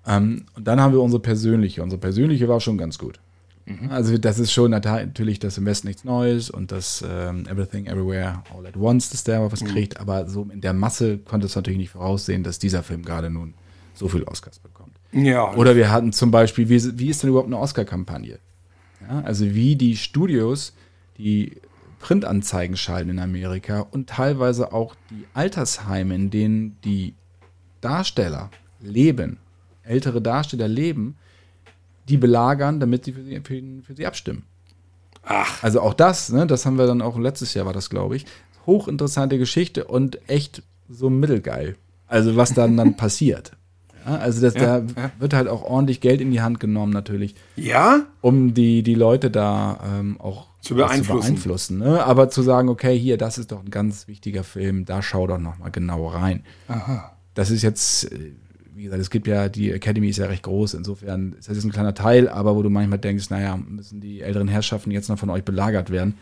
Ähm, 0.08 0.46
und 0.56 0.68
dann 0.68 0.80
haben 0.80 0.94
wir 0.94 1.02
unsere 1.02 1.22
persönliche. 1.22 1.84
Unsere 1.84 2.00
persönliche 2.00 2.48
war 2.48 2.62
schon 2.62 2.78
ganz 2.78 2.98
gut. 2.98 3.20
Mhm. 3.80 3.90
Also 3.90 4.18
das 4.18 4.40
ist 4.40 4.52
schon 4.52 4.72
natürlich 4.72 5.40
das 5.40 5.58
im 5.58 5.66
Westen 5.66 5.88
nichts 5.88 6.04
Neues 6.04 6.50
und 6.50 6.72
das 6.72 7.04
ähm, 7.08 7.46
Everything 7.48 7.86
Everywhere 7.86 8.44
All 8.56 8.66
at 8.66 8.78
Once, 8.78 9.10
dass 9.10 9.24
der 9.24 9.52
was 9.52 9.62
mhm. 9.62 9.68
kriegt. 9.68 10.00
Aber 10.00 10.28
so 10.28 10.48
in 10.52 10.62
der 10.62 10.74
Masse 10.74 11.18
konnte 11.18 11.48
es 11.48 11.56
natürlich 11.56 11.80
nicht 11.80 11.92
voraussehen, 11.92 12.44
dass 12.44 12.60
dieser 12.60 12.84
Film 12.84 13.04
gerade 13.04 13.30
nun 13.30 13.54
so 13.94 14.08
viel 14.08 14.24
Oscars 14.24 14.60
bekommt. 14.60 14.96
Ja. 15.12 15.54
Oder 15.56 15.76
wir 15.76 15.92
hatten 15.92 16.14
zum 16.14 16.32
Beispiel, 16.32 16.70
wie, 16.70 17.00
wie 17.00 17.10
ist 17.10 17.24
denn 17.24 17.30
überhaupt 17.30 17.48
eine 17.48 17.58
Oscar-Kampagne? 17.58 18.40
Ja, 19.02 19.22
also 19.22 19.54
wie 19.54 19.76
die 19.76 19.98
Studios 19.98 20.74
die 21.18 21.58
Printanzeigen 22.00 22.78
schalten 22.78 23.10
in 23.12 23.20
Amerika 23.20 23.82
und 23.92 24.10
teilweise 24.10 24.74
auch 24.74 24.96
die 25.10 25.26
Altersheime, 25.34 26.16
in 26.16 26.30
denen 26.30 26.78
die 26.84 27.14
Darsteller 27.80 28.50
leben, 28.80 29.38
ältere 29.84 30.22
Darsteller 30.22 30.68
leben, 30.68 31.16
die 32.10 32.18
belagern, 32.18 32.80
damit 32.80 33.06
sie 33.06 33.14
für 33.14 33.24
sie, 33.24 33.40
für, 33.44 33.62
für 33.84 33.96
sie 33.96 34.06
abstimmen. 34.06 34.44
Ach. 35.24 35.64
Also 35.64 35.82
auch 35.82 35.94
das, 35.94 36.32
ne, 36.32 36.48
das 36.48 36.66
haben 36.66 36.78
wir 36.78 36.88
dann 36.88 37.02
auch 37.02 37.18
letztes 37.18 37.54
Jahr 37.54 37.66
war 37.66 37.74
das, 37.74 37.90
glaube 37.90 38.16
ich. 38.16 38.26
Hochinteressante 38.66 39.38
Geschichte 39.38 39.86
und 39.86 40.20
echt 40.30 40.64
so 40.90 41.10
mittelgeil. 41.10 41.76
Also 42.08 42.36
was 42.36 42.54
dann 42.54 42.76
dann 42.78 42.96
passiert. 42.98 43.52
Ja, 44.06 44.16
also 44.18 44.42
das, 44.42 44.56
da 44.56 44.82
wird 45.20 45.34
halt 45.36 45.48
auch 45.48 45.62
ordentlich 45.64 46.02
Geld 46.02 46.22
in 46.22 46.32
die 46.32 46.42
Hand 46.42 46.60
genommen 46.60 46.92
natürlich, 46.92 47.36
Ja? 47.56 48.02
um 48.22 48.56
die, 48.56 48.82
die 48.82 48.96
Leute 48.96 49.30
da 49.30 49.80
ähm, 50.00 50.20
auch 50.20 50.48
Zu 50.62 50.74
beeinflussen. 50.74 51.20
beeinflussen 51.36 51.78
ne? 51.78 52.04
Aber 52.04 52.30
zu 52.32 52.42
sagen, 52.42 52.68
okay, 52.70 52.98
hier, 52.98 53.18
das 53.20 53.38
ist 53.38 53.52
doch 53.52 53.64
ein 53.64 53.70
ganz 53.70 54.08
wichtiger 54.08 54.44
Film, 54.44 54.86
da 54.86 55.04
schau 55.04 55.28
doch 55.28 55.38
noch 55.38 55.60
mal 55.60 55.70
genau 55.70 56.08
rein. 56.08 56.44
Das 57.36 57.52
ist 57.52 57.62
jetzt, 57.62 58.12
äh, 58.12 58.32
wie 58.82 58.86
gesagt, 58.86 59.02
es 59.02 59.12
gibt 59.12 59.28
ja, 59.28 59.48
die 59.48 59.72
Academy 59.72 60.10
ist 60.10 60.18
ja 60.18 60.26
recht 60.26 60.42
groß, 60.42 60.74
insofern 60.74 61.34
ist 61.34 61.48
das 61.48 61.56
jetzt 61.56 61.66
ein 61.66 61.72
kleiner 61.72 61.94
Teil, 61.94 62.28
aber 62.28 62.56
wo 62.56 62.64
du 62.64 62.72
manchmal 62.72 62.98
denkst, 62.98 63.30
naja, 63.30 63.56
müssen 63.56 64.02
die 64.02 64.22
älteren 64.22 64.48
Herrschaften 64.48 64.90
jetzt 64.90 65.08
noch 65.08 65.20
von 65.20 65.30
euch 65.30 65.44
belagert 65.44 65.92
werden, 65.92 66.18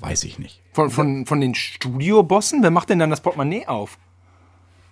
weiß 0.00 0.24
ich 0.24 0.40
nicht. 0.40 0.60
Von, 0.72 0.90
von, 0.90 1.26
von 1.26 1.40
den 1.40 1.54
Studiobossen? 1.54 2.60
Wer 2.60 2.72
macht 2.72 2.90
denn 2.90 2.98
dann 2.98 3.10
das 3.10 3.20
Portemonnaie 3.20 3.68
auf? 3.68 3.98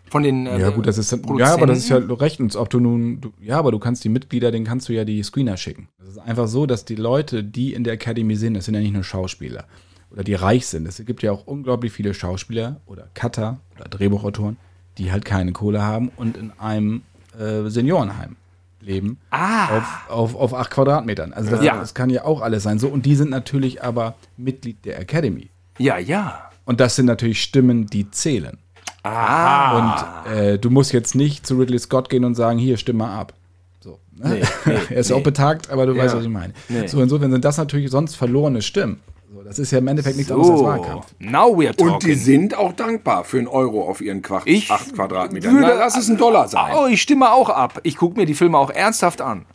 Von 0.08 0.22
den 0.22 0.46
äh, 0.46 0.60
Ja, 0.60 0.70
gut, 0.70 0.86
das 0.86 0.98
ist 0.98 1.10
dann, 1.10 1.22
ja, 1.36 1.52
aber 1.52 1.66
das 1.66 1.78
ist 1.78 1.88
ja 1.88 1.96
rechtens, 1.96 2.54
ob 2.54 2.70
du 2.70 2.78
nun, 2.78 3.20
du, 3.20 3.32
ja, 3.40 3.58
aber 3.58 3.72
du 3.72 3.80
kannst 3.80 4.04
die 4.04 4.08
Mitglieder, 4.08 4.52
denen 4.52 4.64
kannst 4.64 4.88
du 4.88 4.92
ja 4.92 5.04
die 5.04 5.20
Screener 5.24 5.56
schicken. 5.56 5.88
Das 5.98 6.10
ist 6.10 6.18
einfach 6.18 6.46
so, 6.46 6.64
dass 6.64 6.84
die 6.84 6.94
Leute, 6.94 7.42
die 7.42 7.74
in 7.74 7.82
der 7.82 7.94
Academy 7.94 8.36
sind, 8.36 8.54
das 8.54 8.66
sind 8.66 8.74
ja 8.74 8.80
nicht 8.80 8.94
nur 8.94 9.02
Schauspieler 9.02 9.64
oder 10.12 10.22
die 10.22 10.34
reich 10.34 10.68
sind. 10.68 10.86
Es 10.86 11.04
gibt 11.04 11.24
ja 11.24 11.32
auch 11.32 11.48
unglaublich 11.48 11.92
viele 11.92 12.14
Schauspieler 12.14 12.80
oder 12.86 13.08
Cutter 13.14 13.58
oder 13.74 13.88
Drehbuchautoren, 13.88 14.58
die 15.00 15.10
halt 15.10 15.24
keine 15.24 15.52
Kohle 15.52 15.82
haben 15.82 16.12
und 16.16 16.36
in 16.36 16.52
einem 16.58 17.02
äh, 17.38 17.68
Seniorenheim 17.68 18.36
leben. 18.80 19.18
Ah. 19.30 19.78
Auf, 19.78 20.10
auf, 20.10 20.34
auf 20.36 20.54
acht 20.54 20.70
Quadratmetern. 20.70 21.32
Also 21.32 21.50
das, 21.50 21.64
Ja. 21.64 21.76
das 21.78 21.94
kann 21.94 22.10
ja 22.10 22.24
auch 22.24 22.40
alles 22.42 22.62
sein. 22.62 22.78
So, 22.78 22.88
und 22.88 23.06
die 23.06 23.16
sind 23.16 23.30
natürlich 23.30 23.82
aber 23.82 24.14
Mitglied 24.36 24.84
der 24.84 25.00
Academy. 25.00 25.48
Ja, 25.78 25.98
ja. 25.98 26.50
Und 26.66 26.80
das 26.80 26.96
sind 26.96 27.06
natürlich 27.06 27.42
Stimmen, 27.42 27.86
die 27.86 28.10
zählen. 28.10 28.58
Ah. 29.02 30.26
Und 30.26 30.32
äh, 30.32 30.58
du 30.58 30.68
musst 30.70 30.92
jetzt 30.92 31.14
nicht 31.14 31.46
zu 31.46 31.56
Ridley 31.58 31.78
Scott 31.78 32.10
gehen 32.10 32.24
und 32.24 32.34
sagen, 32.34 32.58
hier, 32.58 32.76
stimme 32.76 32.98
mal 33.00 33.18
ab. 33.18 33.32
So, 33.80 33.98
ne? 34.16 34.42
er 34.90 34.96
ist 34.98 35.10
auch 35.12 35.22
betagt, 35.22 35.70
aber 35.70 35.86
du 35.86 35.96
weißt, 35.96 36.14
was 36.14 36.22
ich 36.22 36.28
meine. 36.30 36.52
So, 36.86 37.00
insofern 37.00 37.30
sind 37.30 37.44
das 37.44 37.56
natürlich 37.56 37.90
sonst 37.90 38.14
verlorene 38.16 38.60
Stimmen. 38.60 39.00
So, 39.50 39.62
das 39.62 39.66
ist 39.66 39.70
ja 39.72 39.78
im 39.78 39.88
Endeffekt 39.88 40.16
nichts 40.16 40.30
anderes 40.30 40.50
als 40.50 40.58
So, 40.60 40.64
Wahlkampf. 40.66 41.06
now 41.18 41.46
we're 41.56 41.74
talking. 41.76 41.94
Und 41.94 42.02
die 42.04 42.14
sind 42.14 42.56
auch 42.56 42.72
dankbar 42.72 43.24
für 43.24 43.38
einen 43.38 43.48
Euro 43.48 43.82
auf 43.88 44.00
ihren 44.00 44.22
Quach 44.22 44.42
Ich 44.46 44.70
acht 44.70 44.94
Quadratmetern. 44.94 45.54
würde- 45.54 45.66
Na, 45.66 45.74
lass 45.74 45.96
es 45.96 46.08
ein 46.08 46.16
Dollar 46.16 46.46
sein. 46.48 46.72
Oh, 46.76 46.86
ich 46.86 47.02
stimme 47.02 47.32
auch 47.32 47.48
ab. 47.50 47.80
Ich 47.82 47.96
gucke 47.96 48.16
mir 48.18 48.26
die 48.26 48.34
Filme 48.34 48.56
auch 48.58 48.70
ernsthaft 48.70 49.20
an. 49.20 49.46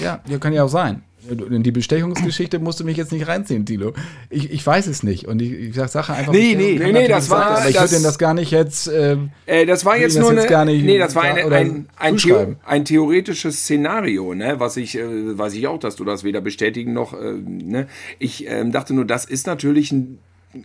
Ja, 0.00 0.20
ja, 0.26 0.38
kann 0.38 0.52
ja 0.52 0.64
auch 0.64 0.68
sein. 0.68 1.02
In 1.28 1.62
die 1.62 1.70
Bestechungsgeschichte 1.70 2.58
musst 2.58 2.80
du 2.80 2.84
mich 2.84 2.96
jetzt 2.96 3.12
nicht 3.12 3.28
reinziehen, 3.28 3.66
Tilo. 3.66 3.92
Ich, 4.30 4.50
ich 4.50 4.66
weiß 4.66 4.86
es 4.86 5.02
nicht. 5.02 5.26
Und 5.28 5.42
ich, 5.42 5.52
ich 5.52 5.74
sag 5.74 5.88
Sache 5.88 6.14
einfach. 6.14 6.32
Nee, 6.32 6.54
nee, 6.56 6.78
nee, 6.78 6.92
nee, 6.92 7.08
das 7.08 7.28
war- 7.28 7.56
sein, 7.56 7.56
Aber 7.58 7.68
ich 7.68 7.78
würde 7.78 7.94
denn 7.94 8.02
das 8.02 8.18
gar 8.18 8.32
nicht 8.34 8.50
jetzt. 8.50 8.88
Ähm, 8.88 9.30
Äh, 9.46 9.66
das 9.66 9.84
war 9.84 9.98
jetzt 9.98 10.16
das 10.16 10.22
nur 10.22 10.32
jetzt 10.32 10.40
eine, 10.42 10.48
gar 10.50 10.64
nicht 10.64 10.82
nee, 10.84 10.98
das 10.98 11.14
war 11.14 11.24
eine, 11.24 11.44
ein, 11.54 11.88
ein, 11.96 12.16
Theo, 12.16 12.56
ein 12.64 12.84
theoretisches 12.84 13.60
Szenario, 13.60 14.34
ne? 14.34 14.60
Was 14.60 14.76
ich, 14.78 14.96
äh, 14.96 15.38
weiß 15.38 15.54
ich 15.54 15.66
auch, 15.66 15.78
dass 15.78 15.96
du 15.96 16.04
das 16.04 16.24
weder 16.24 16.40
bestätigen 16.40 16.92
noch, 16.94 17.12
äh, 17.12 17.32
ne? 17.32 17.86
Ich 18.18 18.46
ähm, 18.48 18.72
dachte 18.72 18.94
nur, 18.94 19.04
das 19.04 19.24
ist 19.26 19.46
natürlich 19.46 19.92
ein, 19.92 20.18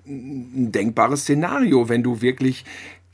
ein 0.07 0.71
denkbares 0.71 1.21
Szenario, 1.21 1.89
wenn 1.89 2.01
du 2.01 2.22
wirklich 2.22 2.65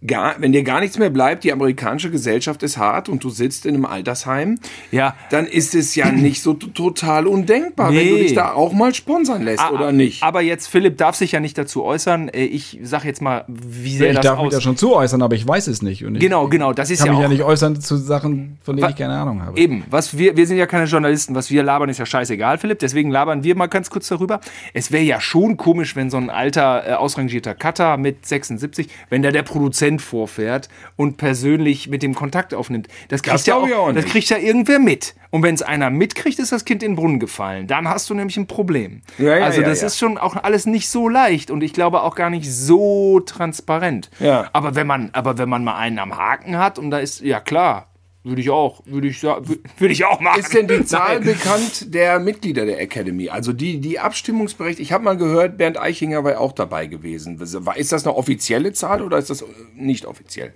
gar, 0.06 0.36
wenn 0.40 0.52
dir 0.52 0.64
gar 0.64 0.80
nichts 0.80 0.98
mehr 0.98 1.10
bleibt, 1.10 1.44
die 1.44 1.52
amerikanische 1.54 2.10
Gesellschaft 2.10 2.64
ist 2.64 2.78
hart 2.78 3.08
und 3.10 3.24
du 3.24 3.30
sitzt 3.30 3.66
in 3.66 3.76
einem 3.76 3.86
Altersheim, 3.86 4.58
Ja. 4.92 5.16
dann 5.30 5.46
ist 5.46 5.76
es 5.76 5.94
ja 5.96 6.12
nicht 6.12 6.42
so 6.42 6.54
total 6.54 7.28
undenkbar, 7.28 7.90
wenn 7.94 8.08
du 8.08 8.14
Nee. 8.16 8.22
dich 8.24 8.34
da 8.34 8.54
auch 8.54 8.74
mal 8.74 8.94
sponsern 8.96 9.44
lässt, 9.44 9.70
oder 9.72 9.92
nicht? 9.92 10.24
Aber 10.24 10.42
jetzt, 10.42 10.68
Philipp 10.68 10.98
darf 10.98 11.16
sich 11.16 11.34
ja 11.34 11.40
nicht 11.40 11.58
dazu 11.58 11.84
äußern. 11.84 12.30
Äh, 12.30 12.46
Ich 12.46 12.80
sag 12.82 13.06
jetzt 13.06 13.22
mal, 13.22 13.46
wie 13.48 13.96
sähe 13.98 14.10
ich 14.10 14.16
das 14.16 14.26
darf 14.26 14.38
mich 14.40 14.48
aus? 14.48 14.54
da 14.54 14.62
schon 14.62 14.76
zu 14.78 14.96
äußern, 14.96 15.22
aber 15.22 15.36
ich 15.36 15.48
weiß 15.48 15.68
es 15.68 15.82
nicht. 15.82 16.04
Und 16.06 16.16
ich 16.16 16.22
Genau, 16.22 16.48
genau. 16.48 16.74
Das 16.74 16.90
ist 16.90 17.00
kann 17.00 17.08
ja 17.08 17.12
mich 17.14 17.20
auch 17.20 17.24
ja 17.24 17.30
nicht 17.30 17.44
äußern 17.44 17.80
zu 17.80 17.96
Sachen, 17.98 18.58
von 18.64 18.76
denen 18.76 18.90
ich 18.90 18.96
keine 18.96 19.14
Ahnung 19.14 19.44
habe. 19.44 19.60
Eben, 19.60 19.84
was 19.90 20.18
wir, 20.18 20.36
wir 20.36 20.48
sind 20.48 20.58
ja 20.58 20.66
keine 20.66 20.86
Journalisten, 20.86 21.36
was 21.36 21.50
wir 21.52 21.62
labern, 21.64 21.90
ist 21.90 22.00
ja 22.00 22.06
scheißegal, 22.06 22.58
Philipp. 22.58 22.80
Deswegen 22.80 23.12
labern 23.12 23.44
wir 23.44 23.56
mal 23.56 23.68
ganz 23.68 23.90
kurz 23.90 24.08
darüber. 24.08 24.40
Es 24.74 24.92
wäre 24.92 25.04
ja 25.04 25.22
schon 25.22 25.58
komisch, 25.58 25.96
wenn 25.96 26.10
so 26.10 26.18
ein 26.18 26.30
alter, 26.30 26.88
äh, 26.88 26.94
ausrangierter 26.94 27.54
Cutter 27.54 27.98
mit 27.98 28.26
76, 28.26 28.88
wenn 29.10 29.22
da 29.22 29.32
der 29.32 29.44
Produzent 29.44 29.91
vorfährt 30.00 30.70
und 30.96 31.18
persönlich 31.18 31.88
mit 31.88 32.04
dem 32.04 32.16
Kontakt 32.16 32.54
aufnimmt. 32.54 32.88
Das 33.10 33.22
kriegt, 33.22 33.34
Das 33.34 33.46
ja, 33.46 33.56
auch, 33.56 33.70
auch 33.70 33.92
das 33.92 34.06
kriegt 34.06 34.30
ja 34.30 34.38
irgendwer 34.38 34.80
mit. 34.80 35.16
Und 35.30 35.44
wenn 35.44 35.56
es 35.56 35.62
einer 35.62 35.90
mitkriegt, 35.90 36.40
ist 36.40 36.52
das 36.52 36.66
Kind 36.66 36.84
in 36.84 36.92
den 36.92 36.96
Brunnen 36.98 37.20
gefallen. 37.20 37.68
Dann 37.68 37.88
hast 37.88 38.10
du 38.10 38.14
nämlich 38.14 38.36
ein 38.38 38.48
Problem. 38.48 39.02
Ja, 39.18 39.38
ja, 39.38 39.46
also 39.46 39.62
das 39.62 39.82
ist 39.82 39.98
schon 39.98 40.18
auch 40.18 40.36
alles 40.36 40.66
nicht 40.66 40.90
so 40.90 41.08
leicht 41.08 41.52
und 41.52 41.62
ich 41.64 41.74
glaube 41.74 42.02
auch 42.04 42.16
gar 42.16 42.30
nicht 42.30 42.52
so 42.52 43.22
transparent. 43.22 44.10
Aber 44.52 44.76
wenn 44.76 44.88
man, 44.88 45.10
aber 45.14 45.38
wenn 45.38 45.48
man 45.50 45.64
mal 45.64 45.78
einen 45.78 46.00
am 46.00 46.18
Haken 46.18 46.58
hat 46.58 46.78
und 46.78 46.92
da 46.92 47.00
ist, 47.00 47.22
ja 47.22 47.40
klar, 47.40 47.88
würde 48.24 48.42
ich 48.42 48.50
auch, 48.50 48.82
würde 48.86 49.08
ich, 49.08 49.22
würde 49.24 49.94
ich 49.94 50.06
auch 50.06 50.20
machen. 50.20 50.40
Ist 50.40 50.54
denn 50.54 50.68
die 50.68 50.86
Zahl 50.86 51.16
Nein. 51.16 51.24
bekannt 51.26 51.94
der 51.94 52.20
Mitglieder 52.20 52.66
der 52.66 52.80
Academy? 52.80 53.30
Also 53.30 53.54
die, 53.54 53.80
die 53.80 54.00
Abstimmungsberechtigten. 54.00 54.84
Ich 54.84 54.92
habe 54.92 55.04
mal 55.04 55.18
gehört, 55.18 55.58
Bernd 55.58 55.80
Eichinger 55.80 56.24
war 56.24 56.40
auch 56.40 56.52
dabei 56.52 56.86
gewesen. 56.88 57.40
Ist 57.42 57.92
das 57.92 58.06
eine 58.06 58.16
offizielle 58.16 58.74
Zahl 58.74 59.02
oder 59.02 59.18
ist 59.18 59.30
das 59.30 59.42
äh, 59.42 59.46
nicht 59.76 60.06
offiziell? 60.06 60.54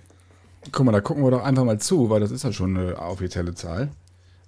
Guck 0.72 0.84
mal, 0.86 0.92
da 0.92 1.00
gucken 1.00 1.22
wir 1.24 1.30
doch 1.30 1.44
einfach 1.44 1.64
mal 1.64 1.78
zu, 1.78 2.10
weil 2.10 2.20
das 2.20 2.30
ist 2.30 2.44
ja 2.44 2.52
schon 2.52 2.76
eine 2.76 2.98
offizielle 2.98 3.54
Zahl. 3.54 3.88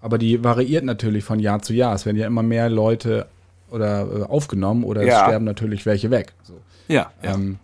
Aber 0.01 0.19
die 0.19 0.43
variiert 0.45 0.85
natürlich 0.85 1.25
von 1.25 1.41
Jahr 1.41 1.61
zu 1.63 1.73
Jahr. 1.75 1.95
Es 1.95 2.07
werden 2.07 2.17
ja 2.17 2.27
immer 2.27 2.43
mehr 2.45 2.69
Leute 2.71 3.27
oder 3.71 4.01
äh, 4.03 4.23
aufgenommen 4.23 4.85
oder 4.85 5.03
es 5.03 5.09
Ja. 5.09 5.25
sterben 5.25 5.45
natürlich 5.45 5.87
welche 5.87 6.11
weg. 6.11 6.33
So. 6.45 6.55
Ja, 6.89 7.11
ja. 7.23 7.35
Ähm, 7.35 7.59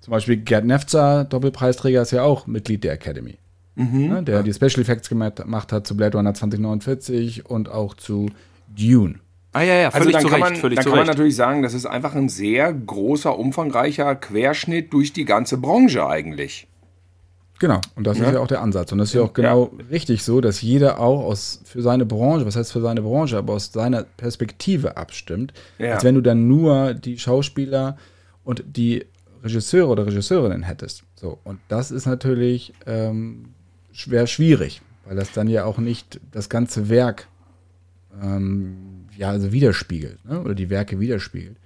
zum 0.00 0.10
Beispiel 0.12 0.36
Gerd 0.36 0.66
Nefzer, 0.66 1.24
Doppelpreisträger, 1.24 2.02
ist 2.02 2.10
ja 2.10 2.22
auch 2.22 2.46
Mitglied 2.46 2.84
der 2.84 2.92
Academy. 2.92 3.38
Ne, 3.76 4.22
der 4.22 4.42
die 4.42 4.52
Special 4.52 4.80
Effects 4.80 5.08
gemacht 5.08 5.72
hat 5.72 5.86
zu 5.86 5.96
Blade 5.96 6.16
Runner 6.16 6.32
2049 6.32 7.46
und 7.46 7.68
auch 7.68 7.94
zu 7.94 8.30
Dune. 8.68 9.16
Ah 9.52 9.62
ja, 9.62 9.74
ja, 9.74 9.86
Also 9.88 9.98
völlig 9.98 10.12
dann 10.12 10.22
zu 10.22 10.28
kann, 10.28 10.42
Recht, 10.42 10.52
man, 10.52 10.60
völlig 10.60 10.76
dann 10.76 10.84
zu 10.84 10.90
kann 10.90 10.98
man 10.98 11.06
natürlich 11.06 11.36
sagen, 11.36 11.62
das 11.62 11.74
ist 11.74 11.86
einfach 11.86 12.14
ein 12.14 12.28
sehr 12.28 12.72
großer, 12.72 13.38
umfangreicher 13.38 14.14
Querschnitt 14.16 14.92
durch 14.92 15.12
die 15.12 15.24
ganze 15.24 15.58
Branche 15.58 16.06
eigentlich. 16.06 16.66
Genau, 17.60 17.80
und 17.94 18.04
das 18.04 18.18
ist 18.18 18.32
ja 18.32 18.40
auch 18.40 18.48
der 18.48 18.62
Ansatz. 18.62 18.90
Und 18.90 18.98
das 18.98 19.08
ist 19.08 19.14
ja 19.14 19.22
auch 19.22 19.32
genau 19.32 19.70
richtig 19.90 20.24
so, 20.24 20.40
dass 20.40 20.60
jeder 20.60 20.98
auch 20.98 21.24
aus 21.24 21.60
für 21.64 21.82
seine 21.82 22.04
Branche, 22.04 22.44
was 22.44 22.56
heißt 22.56 22.72
für 22.72 22.80
seine 22.80 23.02
Branche, 23.02 23.38
aber 23.38 23.54
aus 23.54 23.72
seiner 23.72 24.02
Perspektive 24.02 24.96
abstimmt. 24.96 25.52
Ja. 25.78 25.94
Als 25.94 26.04
wenn 26.04 26.16
du 26.16 26.20
dann 26.20 26.48
nur 26.48 26.94
die 26.94 27.16
Schauspieler 27.16 27.96
und 28.42 28.64
die 28.66 29.06
Regisseure 29.44 29.88
oder 29.88 30.06
Regisseurinnen 30.06 30.64
hättest. 30.64 31.04
So, 31.14 31.38
und 31.44 31.60
das 31.68 31.92
ist 31.92 32.06
natürlich 32.06 32.72
ähm, 32.86 33.54
schwer 33.94 34.26
schwierig, 34.26 34.82
weil 35.06 35.16
das 35.16 35.32
dann 35.32 35.48
ja 35.48 35.64
auch 35.64 35.78
nicht 35.78 36.20
das 36.32 36.50
ganze 36.50 36.90
Werk 36.90 37.28
ähm, 38.22 39.06
ja, 39.16 39.30
also 39.30 39.52
widerspiegelt, 39.52 40.24
ne? 40.24 40.40
oder 40.40 40.54
die 40.54 40.70
Werke 40.70 41.00
widerspiegelt. 41.00 41.56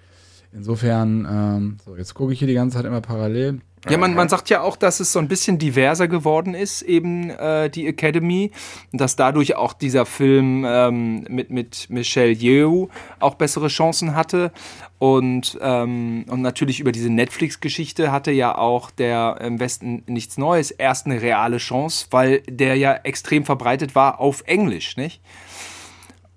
Insofern, 0.52 1.26
ähm, 1.30 1.76
so, 1.84 1.96
jetzt 1.96 2.14
gucke 2.14 2.32
ich 2.32 2.38
hier 2.38 2.48
die 2.48 2.54
ganze 2.54 2.76
Zeit 2.76 2.86
immer 2.86 3.00
parallel. 3.00 3.60
Ja, 3.90 3.98
man, 3.98 4.14
man 4.14 4.28
sagt 4.28 4.50
ja 4.50 4.60
auch, 4.60 4.76
dass 4.76 5.00
es 5.00 5.12
so 5.12 5.18
ein 5.18 5.28
bisschen 5.28 5.58
diverser 5.58 6.08
geworden 6.08 6.54
ist, 6.54 6.82
eben 6.82 7.30
äh, 7.30 7.70
die 7.70 7.86
Academy. 7.86 8.50
Und 8.92 9.00
dass 9.00 9.16
dadurch 9.16 9.56
auch 9.56 9.72
dieser 9.72 10.06
Film 10.06 10.64
ähm, 10.66 11.24
mit, 11.28 11.50
mit 11.50 11.86
Michelle 11.88 12.32
Yeoh 12.32 12.88
auch 13.20 13.34
bessere 13.34 13.68
Chancen 13.68 14.14
hatte. 14.14 14.52
Und, 14.98 15.58
ähm, 15.62 16.24
und 16.28 16.42
natürlich 16.42 16.80
über 16.80 16.92
diese 16.92 17.10
Netflix-Geschichte 17.10 18.10
hatte 18.10 18.32
ja 18.32 18.56
auch 18.58 18.90
der 18.90 19.38
im 19.40 19.60
Westen 19.60 20.02
nichts 20.06 20.38
Neues 20.38 20.70
erst 20.70 21.06
eine 21.06 21.22
reale 21.22 21.58
Chance, 21.58 22.06
weil 22.10 22.40
der 22.48 22.76
ja 22.76 22.94
extrem 22.94 23.44
verbreitet 23.44 23.94
war 23.94 24.20
auf 24.20 24.42
Englisch, 24.46 24.96
nicht? 24.96 25.20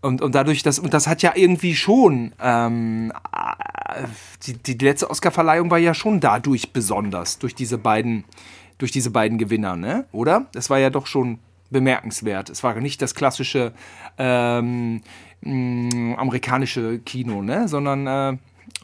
Und, 0.01 0.21
und 0.21 0.33
dadurch, 0.33 0.63
das, 0.63 0.79
und 0.79 0.93
das 0.93 1.07
hat 1.07 1.21
ja 1.21 1.33
irgendwie 1.35 1.75
schon, 1.75 2.33
ähm, 2.41 3.13
äh, 3.31 4.03
die, 4.45 4.57
die 4.57 4.83
letzte 4.83 5.09
Oscarverleihung 5.09 5.69
war 5.69 5.77
ja 5.77 5.93
schon 5.93 6.19
dadurch 6.19 6.73
besonders, 6.73 7.37
durch 7.37 7.53
diese 7.53 7.77
beiden, 7.77 8.23
durch 8.79 8.91
diese 8.91 9.11
beiden 9.11 9.37
Gewinner, 9.37 9.75
ne? 9.75 10.05
Oder? 10.11 10.47
Das 10.53 10.71
war 10.71 10.79
ja 10.79 10.89
doch 10.89 11.05
schon 11.05 11.37
bemerkenswert. 11.69 12.49
Es 12.49 12.63
war 12.63 12.73
nicht 12.79 13.01
das 13.01 13.13
klassische 13.13 13.73
ähm, 14.17 15.01
mh, 15.41 16.15
amerikanische 16.17 16.97
Kino, 16.99 17.43
ne? 17.43 17.67
Sondern 17.67 18.07
äh, 18.07 18.37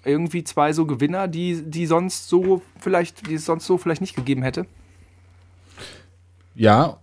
irgendwie 0.05 0.43
zwei 0.43 0.71
so 0.71 0.85
Gewinner, 0.85 1.27
die, 1.27 1.63
die 1.63 1.87
sonst 1.87 2.29
so 2.29 2.61
vielleicht, 2.79 3.27
die 3.27 3.35
es 3.35 3.45
sonst 3.45 3.65
so 3.65 3.79
vielleicht 3.79 4.01
nicht 4.01 4.15
gegeben 4.15 4.43
hätte. 4.43 4.67
Ja, 6.53 6.97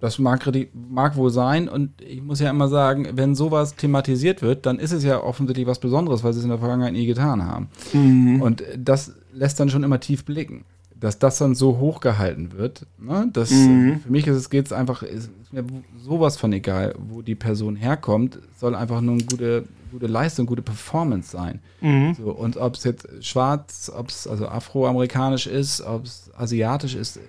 das 0.00 0.18
mag, 0.18 0.48
mag 0.90 1.16
wohl 1.16 1.30
sein. 1.30 1.68
Und 1.68 2.00
ich 2.00 2.22
muss 2.22 2.40
ja 2.40 2.50
immer 2.50 2.68
sagen, 2.68 3.08
wenn 3.14 3.34
sowas 3.34 3.74
thematisiert 3.74 4.42
wird, 4.42 4.66
dann 4.66 4.78
ist 4.78 4.92
es 4.92 5.02
ja 5.04 5.22
offensichtlich 5.22 5.66
was 5.66 5.80
Besonderes, 5.80 6.22
weil 6.22 6.32
sie 6.32 6.38
es 6.38 6.44
in 6.44 6.50
der 6.50 6.58
Vergangenheit 6.58 6.92
nie 6.92 7.06
getan 7.06 7.44
haben. 7.44 7.68
Mhm. 7.92 8.40
Und 8.40 8.62
das 8.76 9.14
lässt 9.32 9.58
dann 9.58 9.70
schon 9.70 9.82
immer 9.82 10.00
tief 10.00 10.24
blicken. 10.24 10.64
Dass 11.00 11.20
das 11.20 11.38
dann 11.38 11.54
so 11.54 11.78
hochgehalten 11.78 12.54
wird, 12.54 12.84
ne? 12.98 13.28
das, 13.32 13.52
mhm. 13.52 14.00
für 14.00 14.10
mich 14.10 14.26
ist 14.26 14.34
es 14.34 14.50
geht's 14.50 14.72
einfach, 14.72 15.04
ist 15.04 15.30
mir 15.52 15.64
sowas 15.96 16.36
von 16.36 16.52
egal, 16.52 16.96
wo 16.98 17.22
die 17.22 17.36
Person 17.36 17.76
herkommt, 17.76 18.40
soll 18.56 18.74
einfach 18.74 19.00
nur 19.00 19.14
eine 19.14 19.22
gute, 19.22 19.62
gute 19.92 20.08
Leistung, 20.08 20.46
gute 20.46 20.62
Performance 20.62 21.30
sein. 21.30 21.60
Mhm. 21.80 22.14
So, 22.14 22.32
und 22.32 22.56
ob 22.56 22.74
es 22.74 22.82
jetzt 22.82 23.06
schwarz, 23.20 23.92
ob 23.94 24.08
es 24.08 24.26
also 24.26 24.48
afroamerikanisch 24.48 25.46
ist, 25.46 25.82
ob 25.82 26.04
es 26.04 26.32
asiatisch 26.36 26.96
ist, 26.96 27.20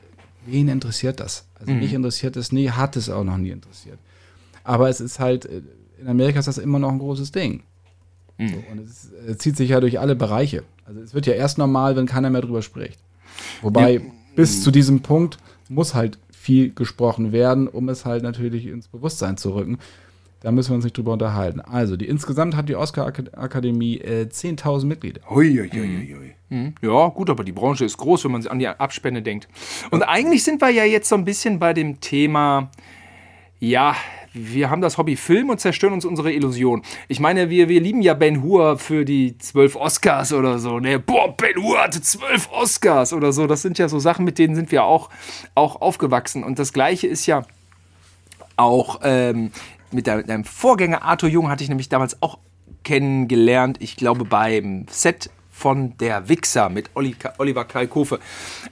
wen 0.51 0.67
interessiert 0.67 1.19
das? 1.19 1.45
Also 1.55 1.71
mhm. 1.71 1.79
mich 1.79 1.93
interessiert 1.93 2.38
es 2.38 2.51
nie, 2.51 2.69
hat 2.69 2.95
es 2.95 3.09
auch 3.09 3.23
noch 3.23 3.38
nie 3.38 3.51
interessiert. 3.51 3.99
Aber 4.63 4.89
es 4.89 5.01
ist 5.01 5.19
halt, 5.19 5.45
in 5.45 6.07
Amerika 6.07 6.39
ist 6.39 6.47
das 6.47 6.57
immer 6.57 6.79
noch 6.79 6.91
ein 6.91 6.99
großes 6.99 7.31
Ding. 7.31 7.63
Mhm. 8.38 8.49
So, 8.49 8.55
und 8.71 8.79
es, 8.79 9.09
es, 9.27 9.38
zieht 9.39 9.57
sich 9.57 9.69
ja 9.69 9.79
durch 9.79 9.99
alle 9.99 10.15
Bereiche. 10.15 10.63
Also 10.85 11.01
es 11.01 11.13
wird 11.13 11.25
ja 11.25 11.33
erst 11.33 11.57
normal, 11.57 11.95
wenn 11.95 12.05
keiner 12.05 12.29
mehr 12.29 12.41
drüber 12.41 12.62
spricht. 12.62 12.99
Wobei 13.62 13.93
ja. 13.95 14.01
bis 14.35 14.63
zu 14.63 14.71
diesem 14.71 15.01
Punkt 15.01 15.38
muss 15.67 15.93
halt 15.93 16.17
viel 16.31 16.73
gesprochen 16.73 17.31
werden, 17.31 17.67
um 17.67 17.89
es 17.89 18.05
halt 18.05 18.23
natürlich 18.23 18.65
ins 18.65 18.88
Bewusstsein 18.88 19.38
zu 19.38 19.53
rücken. 19.53 19.77
Da 20.41 20.52
müssen 20.52 20.71
wir 20.71 20.75
uns 20.75 20.86
nicht 20.86 20.97
drüber 20.97 21.13
unterhalten. 21.13 21.60
Also, 21.60 21.97
die 21.97 22.08
insgesamt 22.08 22.56
hat 22.56 22.69
die 22.69 22.75
Oscar-Akademie 22.75 23.97
äh, 23.97 24.28
10.000 24.32 24.86
Mitglieder. 24.86 25.21
Hui, 25.30 25.54
hui, 25.54 25.69
hui, 25.69 26.15
hui. 26.17 26.36
Mhm. 26.49 26.75
Ja, 26.82 27.08
gut, 27.10 27.30
aber 27.30 27.43
die 27.43 27.52
Branche 27.52 27.86
ist 27.86 27.97
groß, 27.97 28.23
wenn 28.25 28.32
man 28.32 28.47
an 28.47 28.60
die 28.60 28.67
Abspende 28.67 29.21
denkt. 29.21 29.47
Und 29.91 30.04
eigentlich 30.04 30.43
sind 30.43 30.62
wir 30.62 30.69
ja 30.69 30.86
jetzt 30.86 31.10
so 31.10 31.15
ein 31.15 31.25
bisschen 31.25 31.60
bei 31.60 31.73
dem 31.73 31.99
Thema, 31.99 32.71
ja, 33.60 33.95
wir 34.34 34.69
haben 34.69 34.82
das 34.82 34.97
Hobby 34.97 35.15
Film 35.15 35.49
und 35.49 35.60
zerstören 35.60 35.93
uns 35.93 36.06
unsere 36.06 36.32
Illusion. 36.32 36.84
Ich 37.08 37.19
meine, 37.19 37.49
wir, 37.49 37.67
wir 37.67 37.82
lieben 37.82 38.02
ja 38.02 38.13
Ben 38.13 38.41
Hur 38.41 38.78
für 38.78 39.04
die 39.04 39.38
zwölf 39.38 39.75
Oscars 39.75 40.34
oder 40.34 40.60
so. 40.60 40.80
Ne? 40.80 40.99
Boah, 40.99 41.36
Ben 41.36 41.62
Hur 41.62 41.80
hatte 41.80 42.02
zwölf 42.02 42.49
Oscars 42.52 43.12
oder 43.12 43.34
so. 43.34 43.47
Das 43.47 43.62
sind 43.62 43.78
ja 43.78 43.89
so 43.89 43.99
Sachen, 43.99 44.25
mit 44.25 44.38
denen 44.38 44.56
sind 44.56 44.71
wir 44.71 44.84
auch, 44.84 45.10
auch 45.56 45.82
aufgewachsen. 45.82 46.43
Und 46.43 46.60
das 46.60 46.73
Gleiche 46.73 47.08
ist 47.08 47.25
ja 47.25 47.43
auch 48.56 48.99
ähm, 49.04 49.52
mit 49.91 50.08
deinem 50.08 50.43
Vorgänger 50.43 51.04
Arthur 51.04 51.30
Jung 51.30 51.49
hatte 51.49 51.63
ich 51.63 51.69
nämlich 51.69 51.89
damals 51.89 52.21
auch 52.21 52.39
kennengelernt. 52.84 53.78
Ich 53.82 53.95
glaube 53.97 54.25
beim 54.25 54.86
Set 54.89 55.30
von 55.60 55.97
der 55.97 56.30
Wichser 56.30 56.69
mit 56.69 56.89
Oliver 56.95 57.65
Kalkofe. 57.65 58.19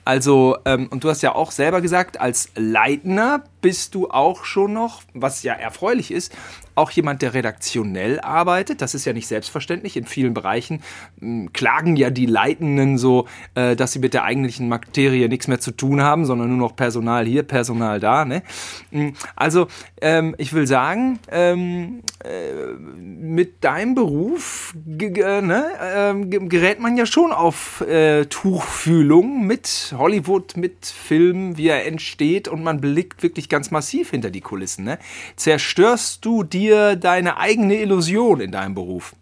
Also, 0.06 0.58
ähm, 0.65 0.88
und 0.89 1.03
du 1.03 1.10
hast 1.10 1.21
ja 1.21 1.36
auch 1.36 1.51
selber 1.51 1.82
gesagt, 1.82 2.19
als 2.19 2.49
Leitner 2.56 3.43
bist 3.62 3.96
du 3.96 4.10
auch 4.10 4.46
schon 4.46 4.74
noch, 4.74 5.02
was 5.13 5.43
ja 5.43 5.54
erfreulich 5.54 6.12
ist, 6.12 6.34
auch 6.78 6.91
jemand, 6.91 7.22
der 7.22 7.34
redaktionell 7.34 8.20
arbeitet. 8.20 8.82
Das 8.82 8.93
ist 8.93 9.06
ja 9.06 9.13
nicht 9.13 9.28
selbstverständlich. 9.28 9.98
In 9.98 10.06
vielen 10.06 10.34
Bereichen 10.34 10.84
äh, 11.22 11.48
klagen 11.52 11.96
ja 11.96 12.10
die 12.12 12.28
Leitenden 12.28 12.98
so, 12.98 13.28
äh, 13.56 13.76
dass 13.76 13.93
sie 13.93 14.00
mit 14.00 14.13
der 14.13 14.24
eigentlichen 14.24 14.70
Materie 14.70 15.28
nichts 15.28 15.48
mehr 15.48 15.60
zu 15.60 15.72
tun 15.72 16.02
haben, 16.02 16.26
sondern 16.26 16.50
nur 16.50 16.58
noch 16.58 16.76
Personal 16.76 17.26
hier, 17.26 17.43
Personal 17.43 18.00
da. 18.00 18.26
Ne? 18.26 18.43
Hm, 18.91 19.13
also 19.36 19.67
ähm, 20.02 20.36
ich 20.38 20.54
will 20.54 20.67
sagen, 20.67 21.20
ähm, 21.32 22.04
äh, 22.24 22.74
mit 22.78 23.63
deinem 23.63 23.96
Beruf 23.96 24.76
ne, 24.86 25.65
ähm, 25.96 26.30
gerät 26.50 26.80
man 26.80 26.96
ja 26.96 27.06
schon 27.06 27.32
auf 27.32 27.82
äh, 27.82 28.26
Tuchfühlung 28.26 29.48
mit 29.48 29.96
Hollywood, 29.98 30.58
mit 30.58 30.86
Film, 30.86 31.58
wie 31.58 31.70
er 31.70 31.86
entsteht 31.86 32.48
und 32.48 32.63
man 32.63 32.82
blickt 32.82 33.24
wirklich 33.24 33.46
ganz 33.49 33.71
massiv 33.71 34.12
hinter 34.12 34.31
die 34.31 34.41
Kulissen. 34.41 34.86
Ne? 34.86 34.99
Zerstörst 35.36 36.23
du 36.25 36.43
dir 36.43 36.95
deine 36.95 37.38
eigene 37.38 37.81
Illusion 37.81 38.39
in 38.39 38.51
deinem 38.51 38.75
Beruf? 38.75 39.15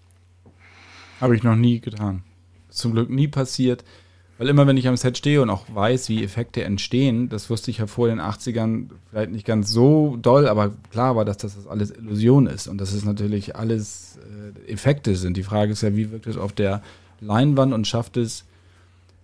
Habe 1.21 1.35
ich 1.35 1.43
noch 1.43 1.55
nie 1.55 1.79
getan. 1.79 2.23
Zum 2.69 2.91
Glück 2.91 3.09
nie 3.09 3.27
passiert. 3.27 3.83
Weil 4.37 4.49
immer, 4.49 4.67
wenn 4.67 4.75
ich 4.75 4.87
am 4.87 4.97
Set 4.97 5.17
stehe 5.17 5.41
und 5.41 5.49
auch 5.49 5.65
weiß, 5.73 6.09
wie 6.09 6.23
Effekte 6.23 6.63
entstehen, 6.63 7.29
das 7.29 7.49
wusste 7.49 7.71
ich 7.71 7.77
ja 7.77 7.87
vor 7.87 8.09
den 8.09 8.19
80ern 8.19 8.89
vielleicht 9.09 9.31
nicht 9.31 9.45
ganz 9.45 9.69
so 9.69 10.17
doll, 10.17 10.49
aber 10.49 10.73
klar 10.91 11.15
war, 11.15 11.23
dass 11.23 11.37
das 11.37 11.67
alles 11.67 11.91
Illusion 11.91 12.45
ist 12.47 12.67
und 12.67 12.79
dass 12.79 12.91
es 12.91 13.05
natürlich 13.05 13.55
alles 13.55 14.19
äh, 14.67 14.71
Effekte 14.71 15.15
sind. 15.15 15.37
Die 15.37 15.43
Frage 15.43 15.71
ist 15.71 15.83
ja, 15.83 15.95
wie 15.95 16.11
wirkt 16.11 16.27
es 16.27 16.35
auf 16.35 16.51
der 16.51 16.81
Leinwand 17.21 17.73
und 17.73 17.87
schafft 17.87 18.17
es 18.17 18.43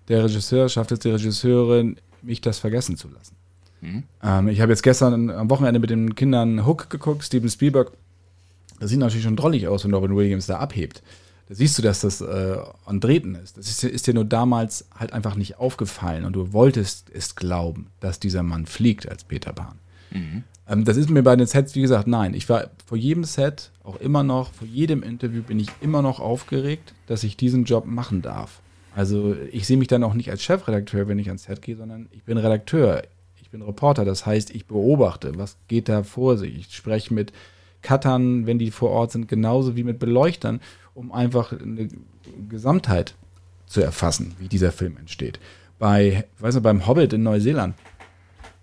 der 0.08 0.24
Regisseur, 0.24 0.70
schafft 0.70 0.94
es 0.94 1.00
die 1.00 1.10
Regisseurin, 1.10 1.98
mich 2.22 2.40
das 2.40 2.60
vergessen 2.60 2.96
zu 2.96 3.10
lassen. 3.10 3.36
Mhm. 3.82 4.04
Ähm, 4.24 4.48
ich 4.48 4.62
habe 4.62 4.72
jetzt 4.72 4.84
gestern 4.84 5.30
am 5.30 5.50
Wochenende 5.50 5.80
mit 5.80 5.90
den 5.90 6.16
Kindern 6.16 6.66
Hook 6.66 6.90
geguckt, 6.90 7.24
Steven 7.24 7.50
Spielberg 7.50 7.92
das 8.82 8.90
sieht 8.90 9.00
natürlich 9.00 9.24
schon 9.24 9.36
drollig 9.36 9.68
aus, 9.68 9.86
wenn 9.86 9.94
Robin 9.94 10.16
Williams 10.16 10.48
da 10.48 10.58
abhebt. 10.58 11.04
Da 11.48 11.54
siehst 11.54 11.78
du, 11.78 11.84
dass 11.84 12.02
das 12.02 12.20
äh, 12.20 12.58
an 12.86 13.00
Drähten 13.00 13.36
ist. 13.36 13.56
Das 13.56 13.70
ist, 13.70 13.84
ist, 13.84 14.08
dir 14.08 14.16
nur 14.16 14.26
damals 14.26 14.88
halt 14.98 15.14
einfach 15.14 15.36
nicht 15.36 15.60
aufgefallen 15.60 16.26
und 16.26 16.34
du 16.34 16.52
wolltest 16.52 17.12
es 17.14 17.36
glauben, 17.36 17.92
dass 18.00 18.20
dieser 18.20 18.42
Mann 18.42 18.66
fliegt 18.66 19.08
als 19.08 19.24
Peter 19.24 19.54
Pan. 19.54 19.78
Mhm. 20.10 20.44
Ähm, 20.68 20.84
das 20.84 20.98
ist 20.98 21.12
mir 21.12 21.22
bei 21.22 21.36
den 21.36 21.46
Sets, 21.46 21.76
wie 21.76 21.82
gesagt, 21.82 22.08
nein. 22.08 22.34
Ich 22.34 22.50
war 22.50 22.72
vor 22.84 22.98
jedem 22.98 23.24
Set, 23.24 23.70
auch 23.84 23.98
immer 23.98 24.24
noch, 24.24 24.52
vor 24.52 24.68
jedem 24.68 25.04
Interview 25.04 25.44
bin 25.44 25.60
ich 25.60 25.70
immer 25.80 26.02
noch 26.02 26.20
aufgeregt, 26.20 26.96
dass 27.06 27.24
ich 27.24 27.38
diesen 27.38 27.66
Job 27.66 27.86
machen 27.86 28.24
darf. 28.24 28.62
Also 28.96 29.36
ich 29.52 29.68
sehe 29.68 29.78
mich 29.78 29.90
dann 29.90 30.04
auch 30.04 30.16
nicht 30.16 30.32
als 30.32 30.42
Chefredakteur, 30.42 31.08
wenn 31.08 31.20
ich 31.20 31.28
ans 31.28 31.44
Set 31.44 31.62
gehe, 31.62 31.78
sondern 31.78 32.08
ich 32.10 32.24
bin 32.24 32.40
Redakteur, 32.40 33.04
ich 33.52 33.60
bin 33.60 33.64
Reporter. 33.64 34.06
Das 34.06 34.26
heißt, 34.26 34.56
ich 34.56 34.66
beobachte, 34.66 35.34
was 35.36 35.58
geht 35.68 35.90
da 35.90 36.04
vor 36.04 36.38
sich. 36.38 36.58
Ich 36.58 36.74
spreche 36.74 37.14
mit 37.14 37.34
Cuttern, 37.82 38.46
wenn 38.46 38.60
die 38.60 38.72
vor 38.72 38.92
Ort 38.92 39.12
sind, 39.12 39.28
genauso 39.28 39.76
wie 39.76 39.84
mit 39.84 40.00
Beleuchtern, 40.00 40.62
um 40.94 41.12
einfach 41.12 41.52
eine 41.52 41.90
Gesamtheit 42.48 43.16
zu 43.66 43.82
erfassen, 43.82 44.36
wie 44.40 44.48
dieser 44.48 44.72
Film 44.72 44.96
entsteht. 44.96 45.38
Bei, 45.80 46.24
weiß 46.40 46.56
nicht, 46.56 46.64
beim 46.64 46.88
Hobbit 46.88 47.12
in 47.12 47.24
Neuseeland. 47.24 47.76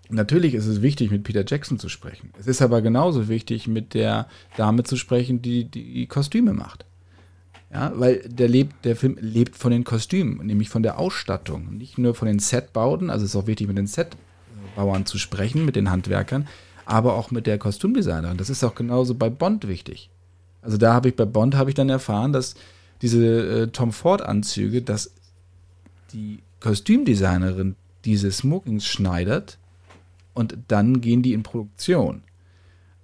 Natürlich 0.09 0.55
ist 0.55 0.67
es 0.67 0.81
wichtig, 0.81 1.11
mit 1.11 1.23
Peter 1.23 1.45
Jackson 1.47 1.79
zu 1.79 1.91
sprechen. 1.91 2.31
Es 2.39 2.47
ist 2.47 2.63
aber 2.63 2.81
genauso 2.81 3.29
wichtig, 3.29 3.69
mit 3.69 3.93
der 3.93 4.27
Dame 4.57 4.85
zu 4.85 4.97
sprechen, 4.97 5.43
die 5.43 5.65
die 5.65 6.07
Kostüme 6.07 6.55
macht. 6.55 6.87
Ja, 7.71 7.93
weil 7.95 8.21
der, 8.27 8.49
lebt, 8.49 8.87
der 8.87 8.97
Film 8.97 9.19
lebt 9.21 9.55
von 9.55 9.71
den 9.71 9.85
Kostümen, 9.85 10.47
nämlich 10.47 10.71
von 10.71 10.83
der 10.83 10.99
Ausstattung. 10.99 11.77
Nicht 11.77 11.99
nur 11.99 12.15
von 12.15 12.27
den 12.27 12.39
Setbauten, 12.39 13.11
also 13.11 13.27
es 13.27 13.33
ist 13.33 13.37
auch 13.37 13.47
wichtig, 13.47 13.69
mit 13.69 13.77
den 13.77 13.87
Setbauern 14.79 15.07
zu 15.07 15.19
sprechen, 15.19 15.65
mit 15.65 15.77
den 15.77 15.91
Handwerkern, 15.91 16.47
aber 16.87 17.15
auch 17.15 17.31
mit 17.31 17.47
der 17.47 17.59
Kostümdesignerin. 17.59 18.37
Das 18.37 18.49
ist 18.49 18.63
auch 18.65 18.75
genauso 18.75 19.15
bei 19.15 19.29
Bond 19.29 19.67
wichtig. 19.67 20.11
Also 20.63 20.77
da 20.77 20.95
habe 20.95 21.09
ich 21.09 21.17
bei 21.17 21.25
Bond 21.25 21.57
habe 21.57 21.71
ich 21.71 21.75
dann 21.75 21.89
erfahren, 21.89 22.33
dass 22.33 22.55
diese 23.03 23.63
äh, 23.63 23.67
Tom 23.69 23.93
Ford 23.93 24.23
Anzüge, 24.23 24.83
dass 24.83 25.13
die 26.13 26.39
Kostümdesignerin 26.61 27.77
diese 28.05 28.31
Smokings 28.31 28.87
schneidet 28.87 29.59
und 30.35 30.57
dann 30.69 31.01
gehen 31.01 31.23
die 31.23 31.33
in 31.33 31.43
Produktion. 31.43 32.23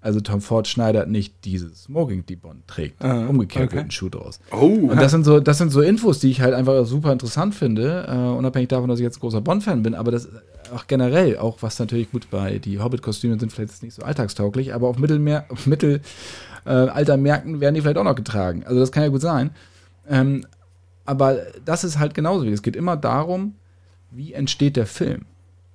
Also 0.00 0.20
Tom 0.20 0.42
Ford 0.42 0.68
schneidet 0.68 1.08
nicht 1.08 1.34
dieses 1.44 1.84
Smoking, 1.84 2.26
die 2.26 2.36
Bond 2.36 2.68
trägt. 2.68 3.02
Uh, 3.02 3.26
Umgekehrt 3.28 3.68
okay. 3.68 3.76
wird 3.76 3.86
ein 3.86 3.90
Schuh 3.90 4.10
draus. 4.10 4.38
Oh. 4.52 4.90
Und 4.90 5.00
das 5.00 5.12
sind, 5.12 5.24
so, 5.24 5.40
das 5.40 5.56
sind 5.56 5.70
so 5.70 5.80
Infos, 5.80 6.20
die 6.20 6.30
ich 6.30 6.42
halt 6.42 6.52
einfach 6.52 6.84
super 6.84 7.10
interessant 7.10 7.54
finde, 7.54 8.06
uh, 8.08 8.36
unabhängig 8.36 8.68
davon, 8.68 8.90
dass 8.90 8.98
ich 8.98 9.04
jetzt 9.04 9.16
ein 9.16 9.20
großer 9.20 9.40
Bond-Fan 9.40 9.82
bin, 9.82 9.94
aber 9.94 10.10
das 10.10 10.28
auch 10.72 10.86
generell, 10.86 11.38
auch 11.38 11.62
was 11.62 11.78
natürlich 11.78 12.10
gut 12.10 12.30
bei, 12.30 12.58
die 12.58 12.80
Hobbit-Kostüme 12.80 13.38
sind 13.38 13.52
vielleicht 13.52 13.82
nicht 13.82 13.94
so 13.94 14.02
alltagstauglich, 14.02 14.74
aber 14.74 14.88
auf 14.88 14.98
Mittelmeer, 14.98 15.46
auf 15.48 15.66
Mittelaltermärkten 15.66 17.56
äh, 17.56 17.60
werden 17.60 17.74
die 17.74 17.80
vielleicht 17.80 17.98
auch 17.98 18.04
noch 18.04 18.14
getragen. 18.14 18.64
Also 18.64 18.80
das 18.80 18.92
kann 18.92 19.02
ja 19.02 19.08
gut 19.08 19.20
sein. 19.20 19.50
Ähm, 20.08 20.46
aber 21.04 21.38
das 21.64 21.84
ist 21.84 21.98
halt 21.98 22.14
genauso 22.14 22.44
wie. 22.44 22.52
Es 22.52 22.62
geht 22.62 22.76
immer 22.76 22.96
darum, 22.96 23.54
wie 24.10 24.32
entsteht 24.32 24.76
der 24.76 24.86
Film. 24.86 25.26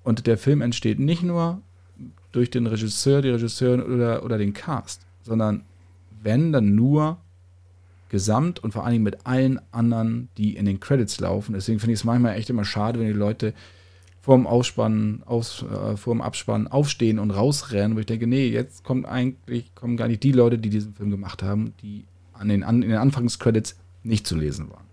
Und 0.03 0.27
der 0.27 0.37
Film 0.37 0.61
entsteht 0.61 0.99
nicht 0.99 1.23
nur 1.23 1.61
durch 2.31 2.49
den 2.49 2.67
Regisseur, 2.67 3.21
die 3.21 3.29
Regisseurin 3.29 3.81
oder, 3.81 4.23
oder 4.23 4.37
den 4.37 4.53
Cast, 4.53 5.01
sondern 5.23 5.63
wenn 6.21 6.51
dann 6.51 6.75
nur 6.75 7.17
gesamt 8.09 8.63
und 8.63 8.71
vor 8.71 8.83
allen 8.83 8.93
Dingen 8.93 9.03
mit 9.03 9.25
allen 9.25 9.59
anderen, 9.71 10.29
die 10.37 10.55
in 10.55 10.65
den 10.65 10.79
Credits 10.79 11.19
laufen. 11.19 11.53
Deswegen 11.53 11.79
finde 11.79 11.93
ich 11.93 11.99
es 11.99 12.03
manchmal 12.03 12.35
echt 12.35 12.49
immer 12.49 12.65
schade, 12.65 12.99
wenn 12.99 13.07
die 13.07 13.13
Leute 13.13 13.53
vorm 14.29 14.45
Ausspannen, 14.45 15.23
aus, 15.25 15.63
äh, 15.63 15.97
vorm 15.97 16.21
Abspannen 16.21 16.67
aufstehen 16.67 17.17
und 17.17 17.31
rausrennen, 17.31 17.95
wo 17.95 18.01
ich 18.01 18.05
denke, 18.05 18.27
nee, 18.27 18.47
jetzt 18.47 18.83
kommt 18.83 19.07
eigentlich, 19.07 19.73
kommen 19.73 19.97
gar 19.97 20.07
nicht 20.07 20.21
die 20.21 20.31
Leute, 20.31 20.59
die 20.59 20.69
diesen 20.69 20.93
Film 20.93 21.09
gemacht 21.09 21.41
haben, 21.41 21.73
die 21.81 22.05
an 22.33 22.47
den, 22.47 22.63
an, 22.63 22.83
in 22.83 22.89
den 22.89 22.99
Anfangscredits 22.99 23.79
nicht 24.03 24.27
zu 24.27 24.37
lesen 24.37 24.69
waren. 24.69 24.85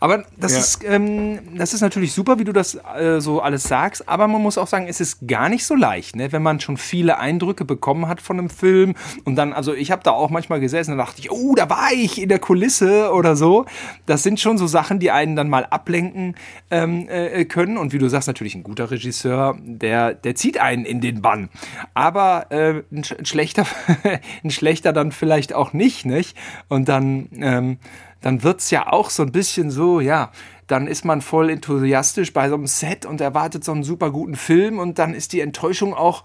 Aber 0.00 0.24
das, 0.36 0.52
ja. 0.52 0.58
ist, 0.58 0.84
ähm, 0.84 1.56
das 1.56 1.74
ist 1.74 1.80
natürlich 1.80 2.12
super, 2.12 2.38
wie 2.38 2.44
du 2.44 2.52
das 2.52 2.78
äh, 2.98 3.20
so 3.20 3.40
alles 3.40 3.64
sagst. 3.64 4.08
Aber 4.08 4.28
man 4.28 4.42
muss 4.42 4.58
auch 4.58 4.66
sagen, 4.66 4.86
es 4.88 5.00
ist 5.00 5.26
gar 5.26 5.48
nicht 5.48 5.64
so 5.64 5.74
leicht, 5.74 6.16
ne? 6.16 6.32
wenn 6.32 6.42
man 6.42 6.60
schon 6.60 6.76
viele 6.76 7.18
Eindrücke 7.18 7.64
bekommen 7.64 8.08
hat 8.08 8.20
von 8.20 8.38
einem 8.38 8.50
Film. 8.50 8.94
Und 9.24 9.36
dann, 9.36 9.52
also 9.52 9.74
ich 9.74 9.90
habe 9.90 10.02
da 10.02 10.12
auch 10.12 10.30
manchmal 10.30 10.60
gesessen 10.60 10.92
und 10.92 10.98
dachte 10.98 11.20
ich, 11.20 11.30
oh, 11.30 11.54
da 11.54 11.68
war 11.70 11.92
ich 11.92 12.20
in 12.20 12.28
der 12.28 12.38
Kulisse 12.38 13.12
oder 13.12 13.36
so. 13.36 13.66
Das 14.06 14.22
sind 14.22 14.40
schon 14.40 14.58
so 14.58 14.66
Sachen, 14.66 14.98
die 14.98 15.10
einen 15.10 15.36
dann 15.36 15.48
mal 15.48 15.66
ablenken 15.66 16.36
ähm, 16.70 17.08
äh, 17.08 17.44
können. 17.44 17.78
Und 17.78 17.92
wie 17.92 17.98
du 17.98 18.08
sagst, 18.08 18.28
natürlich 18.28 18.54
ein 18.54 18.62
guter 18.62 18.90
Regisseur, 18.90 19.56
der, 19.60 20.14
der 20.14 20.34
zieht 20.34 20.58
einen 20.58 20.84
in 20.84 21.00
den 21.00 21.22
Bann. 21.22 21.48
Aber 21.94 22.46
äh, 22.50 22.82
ein, 22.92 23.04
schlechter, 23.04 23.66
ein 24.44 24.50
schlechter 24.50 24.92
dann 24.92 25.12
vielleicht 25.12 25.54
auch 25.54 25.72
nicht, 25.72 26.06
nicht? 26.06 26.36
Und 26.68 26.88
dann. 26.88 27.28
Ähm, 27.40 27.78
dann 28.20 28.42
wird 28.42 28.60
es 28.60 28.70
ja 28.70 28.92
auch 28.92 29.10
so 29.10 29.22
ein 29.22 29.32
bisschen 29.32 29.70
so, 29.70 30.00
ja, 30.00 30.30
dann 30.66 30.86
ist 30.86 31.04
man 31.04 31.20
voll 31.20 31.50
enthusiastisch 31.50 32.32
bei 32.32 32.48
so 32.48 32.54
einem 32.54 32.66
Set 32.66 33.06
und 33.06 33.20
erwartet 33.20 33.64
so 33.64 33.72
einen 33.72 33.84
super 33.84 34.10
guten 34.10 34.34
Film 34.34 34.78
und 34.78 34.98
dann 34.98 35.14
ist 35.14 35.32
die 35.32 35.40
Enttäuschung 35.40 35.94
auch, 35.94 36.24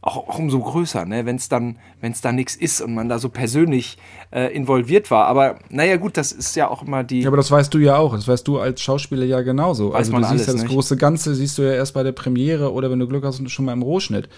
auch, 0.00 0.28
auch 0.28 0.38
umso 0.38 0.60
größer, 0.60 1.04
ne? 1.04 1.24
wenn 1.24 1.36
es 1.36 1.48
dann, 1.48 1.78
wenn's 2.00 2.20
da 2.20 2.32
nichts 2.32 2.56
ist 2.56 2.80
und 2.80 2.94
man 2.94 3.08
da 3.08 3.18
so 3.18 3.28
persönlich 3.28 3.96
äh, 4.32 4.52
involviert 4.54 5.10
war. 5.10 5.26
Aber 5.26 5.58
naja, 5.68 5.96
gut, 5.96 6.16
das 6.16 6.32
ist 6.32 6.56
ja 6.56 6.68
auch 6.68 6.82
immer 6.82 7.04
die. 7.04 7.20
Ja, 7.20 7.28
aber 7.28 7.36
das 7.36 7.50
weißt 7.50 7.72
du 7.72 7.78
ja 7.78 7.96
auch. 7.96 8.14
Das 8.14 8.26
weißt 8.26 8.46
du 8.46 8.58
als 8.58 8.80
Schauspieler 8.80 9.24
ja 9.24 9.42
genauso. 9.42 9.92
Weiß 9.92 10.10
also 10.10 10.12
du 10.12 10.18
siehst 10.18 10.30
alles, 10.30 10.46
ja 10.46 10.52
das 10.52 10.62
nicht? 10.62 10.72
große 10.72 10.96
Ganze, 10.96 11.34
siehst 11.34 11.58
du 11.58 11.62
ja 11.62 11.72
erst 11.72 11.94
bei 11.94 12.02
der 12.02 12.12
Premiere 12.12 12.72
oder 12.72 12.90
wenn 12.90 12.98
du 12.98 13.06
Glück 13.06 13.24
hast, 13.24 13.48
schon 13.50 13.64
mal 13.64 13.72
im 13.72 13.82
Rohschnitt. 13.82 14.28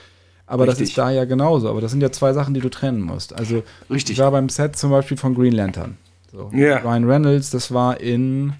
Aber 0.47 0.65
Richtig. 0.65 0.79
das 0.79 0.89
ist 0.89 0.99
da 0.99 1.11
ja 1.11 1.25
genauso. 1.25 1.69
Aber 1.69 1.81
das 1.81 1.91
sind 1.91 2.01
ja 2.01 2.11
zwei 2.11 2.33
Sachen, 2.33 2.55
die 2.55 2.61
du 2.61 2.71
trennen 2.71 3.03
musst. 3.03 3.35
Also 3.35 3.63
Richtig. 3.91 4.17
ich 4.17 4.23
war 4.23 4.31
beim 4.31 4.49
Set 4.49 4.77
zum 4.77 4.91
Beispiel 4.91 5.17
von 5.17 5.35
Green 5.35 5.53
Lantern. 5.53 5.99
So. 6.31 6.51
Yeah. 6.53 6.79
Ryan 6.79 7.05
Reynolds, 7.05 7.51
das 7.51 7.73
war 7.73 8.01
in, 8.01 8.53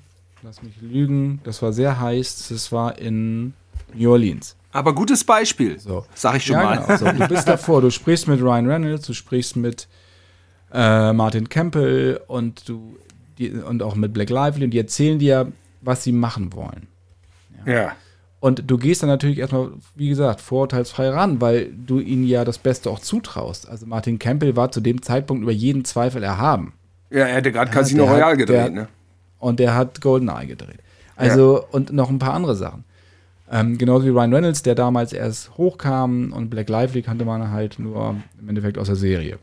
lass 0.43 0.63
mich 0.63 0.81
lügen, 0.81 1.41
das 1.45 1.61
war 1.63 1.73
sehr 1.73 2.01
heiß, 2.01 2.49
das 2.49 2.73
war 2.73 2.99
in 2.99 3.53
New 3.95 4.11
Orleans. 4.11 4.57
Aber 4.73 4.95
gutes 4.95 5.25
Beispiel, 5.25 5.79
so. 5.79 6.05
sag 6.15 6.37
ich 6.37 6.47
schon 6.47 6.57
ja, 6.57 6.63
mal. 6.63 6.77
Genau. 6.79 6.97
So, 6.97 7.07
du 7.07 7.29
bist 7.29 7.49
davor, 7.49 7.81
du 7.81 7.91
sprichst 7.91 8.29
mit 8.29 8.41
Ryan 8.41 8.67
Reynolds, 8.67 9.07
du 9.07 9.13
sprichst 9.13 9.57
mit 9.57 9.89
äh, 10.73 11.13
Martin 11.13 11.49
Campbell 11.49 12.21
und 12.27 12.69
du 12.69 12.97
die, 13.39 13.51
und 13.51 13.83
auch 13.83 13.95
mit 13.95 14.13
Black 14.13 14.31
Lively 14.31 14.65
und 14.65 14.71
die 14.71 14.79
erzählen 14.79 15.19
dir, 15.19 15.53
was 15.81 16.05
sie 16.05 16.13
machen 16.13 16.53
wollen. 16.53 16.89
Ja. 17.67 17.73
ja. 17.73 17.93
Und 18.41 18.71
du 18.71 18.79
gehst 18.79 19.03
dann 19.03 19.09
natürlich 19.09 19.39
erstmal, 19.39 19.73
wie 19.97 20.09
gesagt, 20.09 20.41
vorurteilsfrei 20.41 21.11
ran, 21.11 21.41
weil 21.41 21.73
du 21.73 21.99
ihnen 21.99 22.25
ja 22.25 22.45
das 22.45 22.59
Beste 22.59 22.89
auch 22.89 23.01
zutraust. 23.01 23.69
Also 23.69 23.87
Martin 23.87 24.19
Campbell 24.19 24.55
war 24.55 24.71
zu 24.71 24.81
dem 24.81 25.03
Zeitpunkt 25.03 25.43
über 25.43 25.53
jeden 25.53 25.85
Zweifel 25.85 26.23
erhaben. 26.23 26.75
Ja, 27.11 27.27
er 27.27 27.37
hätte 27.37 27.53
gerade 27.53 27.71
Casino 27.71 28.05
ja, 28.05 28.13
Royale 28.13 28.37
gedreht, 28.37 28.57
der, 28.57 28.71
ne? 28.71 28.89
Und 29.39 29.61
der 29.61 29.75
hat 29.75 30.01
GoldenEye 30.01 30.47
gedreht. 30.47 30.81
Also, 31.17 31.59
ja. 31.59 31.65
und 31.73 31.93
noch 31.93 32.11
ein 32.11 32.19
paar 32.19 32.35
andere 32.35 32.55
Sachen. 32.55 32.85
Ähm, 33.51 33.79
genauso 33.79 34.05
wie 34.05 34.11
Ryan 34.11 34.35
Reynolds, 34.35 34.63
der 34.63 34.75
damals 34.75 35.13
erst 35.13 35.57
hochkam 35.57 36.33
und 36.33 36.51
Black 36.51 36.69
Lively 36.69 37.03
kannte 37.03 37.25
man 37.25 37.51
halt 37.51 37.79
nur 37.79 38.17
im 38.39 38.49
Endeffekt 38.49 38.79
aus 38.79 38.89
der 38.89 38.97
Serie. 38.97 39.39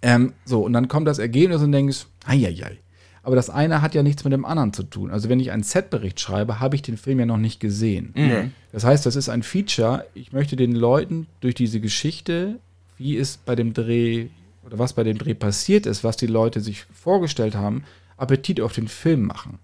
Ähm, 0.00 0.32
so, 0.44 0.62
und 0.64 0.72
dann 0.74 0.88
kommt 0.88 1.08
das 1.08 1.18
Ergebnis 1.18 1.62
und 1.62 1.72
denkst, 1.72 2.06
heieiei. 2.26 2.78
Aber 3.22 3.36
das 3.36 3.48
eine 3.48 3.80
hat 3.80 3.94
ja 3.94 4.02
nichts 4.02 4.22
mit 4.22 4.34
dem 4.34 4.44
anderen 4.44 4.74
zu 4.74 4.82
tun. 4.82 5.10
Also 5.10 5.30
wenn 5.30 5.40
ich 5.40 5.50
einen 5.50 5.62
Setbericht 5.62 6.20
schreibe, 6.20 6.60
habe 6.60 6.76
ich 6.76 6.82
den 6.82 6.98
Film 6.98 7.18
ja 7.18 7.26
noch 7.26 7.38
nicht 7.38 7.58
gesehen. 7.58 8.12
Mhm. 8.14 8.52
Das 8.70 8.84
heißt, 8.84 9.06
das 9.06 9.16
ist 9.16 9.30
ein 9.30 9.42
Feature. 9.42 10.04
Ich 10.12 10.32
möchte 10.32 10.56
den 10.56 10.72
Leuten 10.72 11.26
durch 11.40 11.54
diese 11.54 11.80
Geschichte, 11.80 12.58
wie 12.98 13.16
es 13.16 13.38
bei 13.38 13.56
dem 13.56 13.72
Dreh 13.72 14.26
oder 14.64 14.78
was 14.78 14.92
bei 14.92 15.02
dem 15.02 15.18
Dreh 15.18 15.34
passiert 15.34 15.86
ist, 15.86 16.04
was 16.04 16.16
die 16.16 16.26
Leute 16.26 16.60
sich 16.60 16.84
vorgestellt 16.84 17.54
haben, 17.54 17.84
Appetit 18.16 18.60
auf 18.60 18.72
den 18.72 18.88
Film 18.88 19.26
machen. 19.26 19.58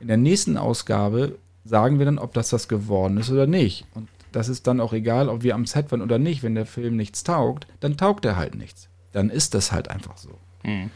In 0.00 0.08
der 0.08 0.16
nächsten 0.16 0.56
Ausgabe 0.56 1.38
sagen 1.64 1.98
wir 1.98 2.06
dann, 2.06 2.18
ob 2.18 2.34
das 2.34 2.50
das 2.50 2.68
geworden 2.68 3.16
ist 3.16 3.30
oder 3.30 3.46
nicht. 3.46 3.86
Und 3.94 4.08
das 4.32 4.48
ist 4.48 4.66
dann 4.66 4.80
auch 4.80 4.92
egal, 4.92 5.28
ob 5.28 5.42
wir 5.42 5.54
am 5.54 5.66
Set 5.66 5.90
waren 5.92 6.02
oder 6.02 6.18
nicht. 6.18 6.42
Wenn 6.42 6.54
der 6.54 6.66
Film 6.66 6.96
nichts 6.96 7.22
taugt, 7.22 7.66
dann 7.80 7.96
taugt 7.96 8.24
er 8.24 8.36
halt 8.36 8.54
nichts. 8.54 8.88
Dann 9.12 9.30
ist 9.30 9.54
das 9.54 9.72
halt 9.72 9.88
einfach 9.88 10.16
so. 10.16 10.38
Mhm. 10.64 10.90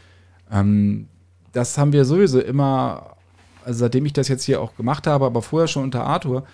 Ähm, 0.51 1.07
das 1.53 1.77
haben 1.77 1.93
wir 1.93 2.05
sowieso 2.05 2.39
immer, 2.39 3.15
also 3.63 3.79
seitdem 3.79 4.05
ich 4.05 4.13
das 4.13 4.27
jetzt 4.27 4.43
hier 4.43 4.61
auch 4.61 4.75
gemacht 4.75 5.07
habe, 5.07 5.25
aber 5.25 5.41
vorher 5.41 5.67
schon 5.67 5.83
unter 5.83 6.03
Arthur, 6.03 6.45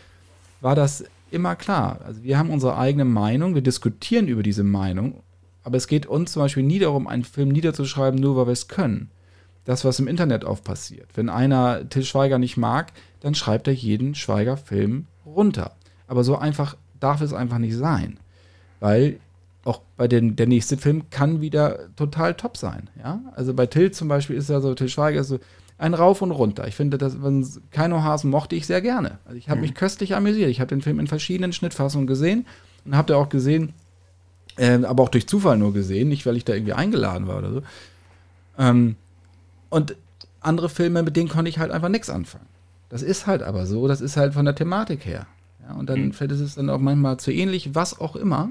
war 0.61 0.75
das 0.75 1.03
immer 1.31 1.55
klar. 1.55 1.99
Also 2.05 2.23
wir 2.23 2.37
haben 2.37 2.49
unsere 2.49 2.77
eigene 2.77 3.05
Meinung, 3.05 3.55
wir 3.55 3.61
diskutieren 3.61 4.27
über 4.27 4.43
diese 4.43 4.63
Meinung 4.63 5.21
aber 5.65 5.77
es 5.77 5.87
geht 5.87 6.05
uns 6.05 6.31
zum 6.31 6.43
Beispiel 6.43 6.63
nie 6.63 6.77
darum, 6.77 7.07
einen 7.07 7.23
Film 7.23 7.49
niederzuschreiben, 7.49 8.19
nur 8.19 8.35
weil 8.37 8.45
wir 8.45 8.53
es 8.53 8.67
können. 8.67 9.09
Das, 9.65 9.83
was 9.83 9.99
im 9.99 10.07
Internet 10.07 10.45
oft 10.45 10.63
passiert. 10.63 11.09
Wenn 11.15 11.27
einer 11.27 11.89
Till 11.89 12.03
Schweiger 12.03 12.37
nicht 12.37 12.55
mag, 12.55 12.93
dann 13.19 13.33
schreibt 13.33 13.67
er 13.67 13.73
jeden 13.73 14.13
Schweiger-Film 14.13 15.07
runter. 15.25 15.71
Aber 16.07 16.23
so 16.23 16.37
einfach 16.37 16.77
darf 16.99 17.21
es 17.21 17.33
einfach 17.33 17.57
nicht 17.57 17.75
sein. 17.75 18.19
Weil 18.79 19.19
auch 19.63 19.81
bei 19.97 20.07
den, 20.07 20.35
der 20.35 20.45
nächste 20.45 20.77
Film 20.77 21.09
kann 21.09 21.41
wieder 21.41 21.95
total 21.95 22.35
top 22.35 22.57
sein. 22.57 22.91
Ja? 22.99 23.21
Also 23.35 23.55
bei 23.55 23.65
Till 23.65 23.89
zum 23.89 24.07
Beispiel 24.07 24.35
ist 24.35 24.51
ja 24.51 24.61
so, 24.61 24.75
Till 24.75 24.87
Schweiger 24.87 25.21
ist 25.21 25.29
so 25.29 25.39
ein 25.79 25.95
Rauf 25.95 26.21
und 26.21 26.29
runter. 26.29 26.67
Ich 26.67 26.75
finde, 26.75 26.99
das, 26.99 27.17
Keino 27.71 28.03
Hasen 28.03 28.29
mochte 28.29 28.55
ich 28.55 28.67
sehr 28.67 28.83
gerne. 28.83 29.17
Also 29.25 29.35
ich 29.39 29.49
habe 29.49 29.57
mhm. 29.57 29.61
mich 29.63 29.73
köstlich 29.73 30.15
amüsiert. 30.15 30.51
Ich 30.51 30.59
habe 30.59 30.69
den 30.69 30.83
Film 30.83 30.99
in 30.99 31.07
verschiedenen 31.07 31.53
Schnittfassungen 31.53 32.05
gesehen 32.05 32.45
und 32.85 32.95
habe 32.95 33.07
da 33.07 33.17
auch 33.17 33.29
gesehen, 33.29 33.73
ähm, 34.57 34.85
aber 34.85 35.03
auch 35.03 35.09
durch 35.09 35.27
Zufall 35.27 35.57
nur 35.57 35.73
gesehen, 35.73 36.09
nicht 36.09 36.25
weil 36.25 36.37
ich 36.37 36.45
da 36.45 36.53
irgendwie 36.53 36.73
eingeladen 36.73 37.27
war 37.27 37.37
oder 37.37 37.51
so. 37.51 37.61
Ähm, 38.57 38.95
und 39.69 39.95
andere 40.41 40.69
Filme, 40.69 41.03
mit 41.03 41.15
denen 41.15 41.29
konnte 41.29 41.49
ich 41.49 41.59
halt 41.59 41.71
einfach 41.71 41.89
nichts 41.89 42.09
anfangen. 42.09 42.45
Das 42.89 43.01
ist 43.01 43.27
halt 43.27 43.43
aber 43.43 43.65
so, 43.65 43.87
das 43.87 44.01
ist 44.01 44.15
halt 44.15 44.33
von 44.33 44.45
der 44.45 44.55
Thematik 44.55 45.05
her. 45.05 45.27
Ja, 45.67 45.75
und 45.75 45.89
dann 45.89 46.05
mhm. 46.05 46.13
fällt 46.13 46.31
es 46.31 46.55
dann 46.55 46.69
auch 46.69 46.79
manchmal 46.79 47.17
zu 47.17 47.31
ähnlich, 47.31 47.73
was 47.73 47.99
auch 47.99 48.15
immer. 48.15 48.49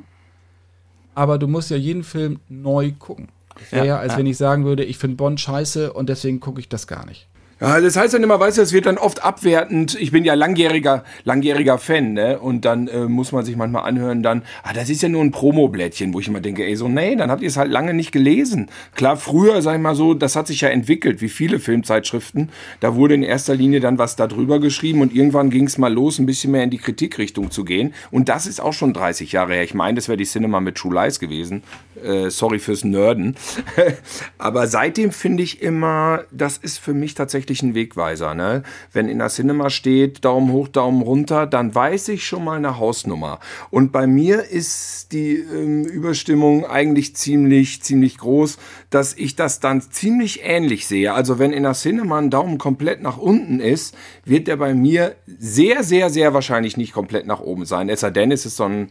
Aber 1.14 1.38
du 1.38 1.46
musst 1.46 1.70
ja 1.70 1.76
jeden 1.76 2.02
Film 2.02 2.40
neu 2.48 2.92
gucken. 2.98 3.28
Das 3.56 3.70
wäre 3.70 3.86
ja, 3.86 3.94
ja, 3.94 4.00
als 4.00 4.14
ja. 4.14 4.18
wenn 4.18 4.26
ich 4.26 4.36
sagen 4.36 4.64
würde, 4.64 4.84
ich 4.84 4.98
finde 4.98 5.16
Bond 5.16 5.40
scheiße 5.40 5.92
und 5.92 6.08
deswegen 6.08 6.40
gucke 6.40 6.60
ich 6.60 6.68
das 6.68 6.88
gar 6.88 7.06
nicht. 7.06 7.28
Ja, 7.60 7.80
das 7.80 7.96
heißt 7.96 8.14
dann 8.14 8.22
immer, 8.22 8.40
weißt 8.40 8.58
du, 8.58 8.62
es 8.62 8.72
wird 8.72 8.86
dann 8.86 8.98
oft 8.98 9.22
abwertend. 9.24 9.96
Ich 10.00 10.10
bin 10.10 10.24
ja 10.24 10.34
langjähriger, 10.34 11.04
langjähriger 11.22 11.78
Fan, 11.78 12.14
ne? 12.14 12.40
Und 12.40 12.64
dann 12.64 12.88
äh, 12.88 13.04
muss 13.04 13.30
man 13.30 13.44
sich 13.44 13.56
manchmal 13.56 13.84
anhören, 13.84 14.24
dann, 14.24 14.42
ah, 14.64 14.72
das 14.72 14.90
ist 14.90 15.02
ja 15.02 15.08
nur 15.08 15.22
ein 15.22 15.30
Promoblättchen, 15.30 16.12
wo 16.12 16.20
ich 16.20 16.26
immer 16.26 16.40
denke, 16.40 16.64
ey, 16.64 16.74
so, 16.74 16.88
nee, 16.88 17.14
dann 17.14 17.30
habt 17.30 17.42
ihr 17.42 17.48
es 17.48 17.56
halt 17.56 17.70
lange 17.70 17.94
nicht 17.94 18.10
gelesen. 18.10 18.68
Klar, 18.96 19.16
früher, 19.16 19.62
sag 19.62 19.76
ich 19.76 19.80
mal 19.80 19.94
so, 19.94 20.14
das 20.14 20.34
hat 20.34 20.48
sich 20.48 20.62
ja 20.62 20.68
entwickelt, 20.68 21.20
wie 21.20 21.28
viele 21.28 21.60
Filmzeitschriften. 21.60 22.50
Da 22.80 22.96
wurde 22.96 23.14
in 23.14 23.22
erster 23.22 23.54
Linie 23.54 23.78
dann 23.78 23.98
was 23.98 24.16
darüber 24.16 24.58
geschrieben 24.58 25.00
und 25.00 25.14
irgendwann 25.14 25.50
ging 25.50 25.66
es 25.66 25.78
mal 25.78 25.92
los, 25.92 26.18
ein 26.18 26.26
bisschen 26.26 26.50
mehr 26.50 26.64
in 26.64 26.70
die 26.70 26.78
Kritikrichtung 26.78 27.52
zu 27.52 27.64
gehen. 27.64 27.94
Und 28.10 28.28
das 28.28 28.48
ist 28.48 28.60
auch 28.60 28.72
schon 28.72 28.92
30 28.92 29.30
Jahre 29.30 29.54
her. 29.54 29.62
Ich 29.62 29.74
meine, 29.74 29.94
das 29.94 30.08
wäre 30.08 30.16
die 30.16 30.24
Cinema 30.24 30.60
mit 30.60 30.74
True 30.74 30.94
Lies 30.94 31.20
gewesen. 31.20 31.62
Äh, 32.02 32.30
sorry 32.30 32.58
fürs 32.58 32.82
Nörden. 32.82 33.36
Aber 34.38 34.66
seitdem 34.66 35.12
finde 35.12 35.44
ich 35.44 35.62
immer, 35.62 36.24
das 36.32 36.58
ist 36.58 36.78
für 36.78 36.94
mich 36.94 37.14
tatsächlich 37.14 37.43
wirklich 37.48 37.74
Wegweiser. 37.74 38.34
Ne? 38.34 38.62
Wenn 38.92 39.08
in 39.08 39.18
der 39.18 39.28
Cinema 39.28 39.70
steht, 39.70 40.24
Daumen 40.24 40.52
hoch, 40.52 40.68
Daumen 40.68 41.02
runter, 41.02 41.46
dann 41.46 41.74
weiß 41.74 42.08
ich 42.08 42.26
schon 42.26 42.44
mal 42.44 42.56
eine 42.56 42.78
Hausnummer. 42.78 43.40
Und 43.70 43.92
bei 43.92 44.06
mir 44.06 44.44
ist 44.44 45.12
die 45.12 45.36
ähm, 45.36 45.84
Überstimmung 45.84 46.66
eigentlich 46.66 47.14
ziemlich, 47.16 47.82
ziemlich 47.82 48.18
groß, 48.18 48.58
dass 48.90 49.14
ich 49.14 49.36
das 49.36 49.60
dann 49.60 49.82
ziemlich 49.82 50.40
ähnlich 50.44 50.86
sehe. 50.86 51.12
Also 51.12 51.38
wenn 51.38 51.52
in 51.52 51.64
der 51.64 51.74
Cinema 51.74 52.18
ein 52.18 52.30
Daumen 52.30 52.58
komplett 52.58 53.02
nach 53.02 53.18
unten 53.18 53.60
ist, 53.60 53.94
wird 54.24 54.48
der 54.48 54.56
bei 54.56 54.74
mir 54.74 55.14
sehr, 55.26 55.84
sehr, 55.84 56.10
sehr 56.10 56.34
wahrscheinlich 56.34 56.76
nicht 56.76 56.92
komplett 56.92 57.26
nach 57.26 57.40
oben 57.40 57.66
sein. 57.66 57.88
Es 57.88 58.00
sei 58.00 58.10
denn, 58.10 58.32
es 58.32 58.46
ist 58.46 58.56
so 58.56 58.64
ein 58.64 58.88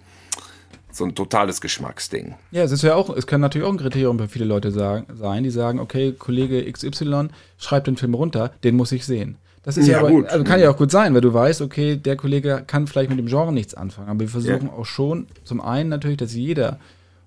so 0.96 1.06
ein 1.06 1.16
totales 1.16 1.62
Geschmacksding. 1.62 2.36
Ja, 2.52 2.64
es 2.64 2.72
ist 2.72 2.84
ja 2.84 2.96
auch, 2.96 3.10
es 3.16 3.28
kann 3.28 3.42
natürlich 3.42 3.68
auch 3.68 3.72
ein 3.72 3.78
Kriterium 3.78 4.20
für 4.20 4.28
viele 4.28 4.46
Leute 4.46 4.72
sagen, 4.72 5.06
sein, 5.16 5.44
die 5.44 5.50
sagen, 5.50 5.80
okay, 5.80 6.14
Kollege 6.14 6.72
XY 6.72 7.30
schreibt 7.58 7.88
den 7.88 7.98
Film 7.98 8.14
runter, 8.14 8.52
den 8.64 8.76
muss 8.76 8.92
ich 8.92 9.06
sehen. 9.06 9.38
Das 9.64 9.78
ist 9.78 9.88
ja, 9.88 9.94
ja 9.94 10.00
aber, 10.00 10.10
gut. 10.10 10.28
Also 10.28 10.44
kann 10.44 10.60
ja 10.60 10.70
auch 10.70 10.78
gut 10.78 10.92
sein, 10.92 11.14
weil 11.14 11.22
du 11.22 11.34
weißt, 11.34 11.62
okay, 11.62 11.96
der 11.96 12.18
Kollege 12.18 12.64
kann 12.68 12.86
vielleicht 12.86 13.10
mit 13.10 13.18
dem 13.18 13.28
Genre 13.28 13.54
nichts 13.54 13.74
anfangen. 13.74 14.10
Aber 14.10 14.20
wir 14.20 14.28
versuchen 14.28 14.68
ja. 14.68 14.74
auch 14.74 14.86
schon, 14.86 15.28
zum 15.46 15.62
einen 15.62 15.90
natürlich, 15.90 16.18
dass 16.18 16.34
jeder 16.34 16.80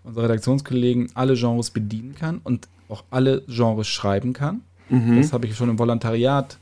unserer 0.05 0.24
Redaktionskollegen 0.24 1.09
alle 1.14 1.35
Genres 1.35 1.70
bedienen 1.70 2.14
kann 2.14 2.40
und 2.44 2.68
auch 2.88 3.05
alle 3.11 3.42
Genres 3.48 3.88
schreiben 3.88 4.35
kann. 4.35 4.61
Mhm. 4.90 5.16
Das 5.16 5.33
habe 5.33 5.46
ich 5.46 5.57
schon 5.57 5.70
im 5.70 5.79
Volontariat 5.79 6.59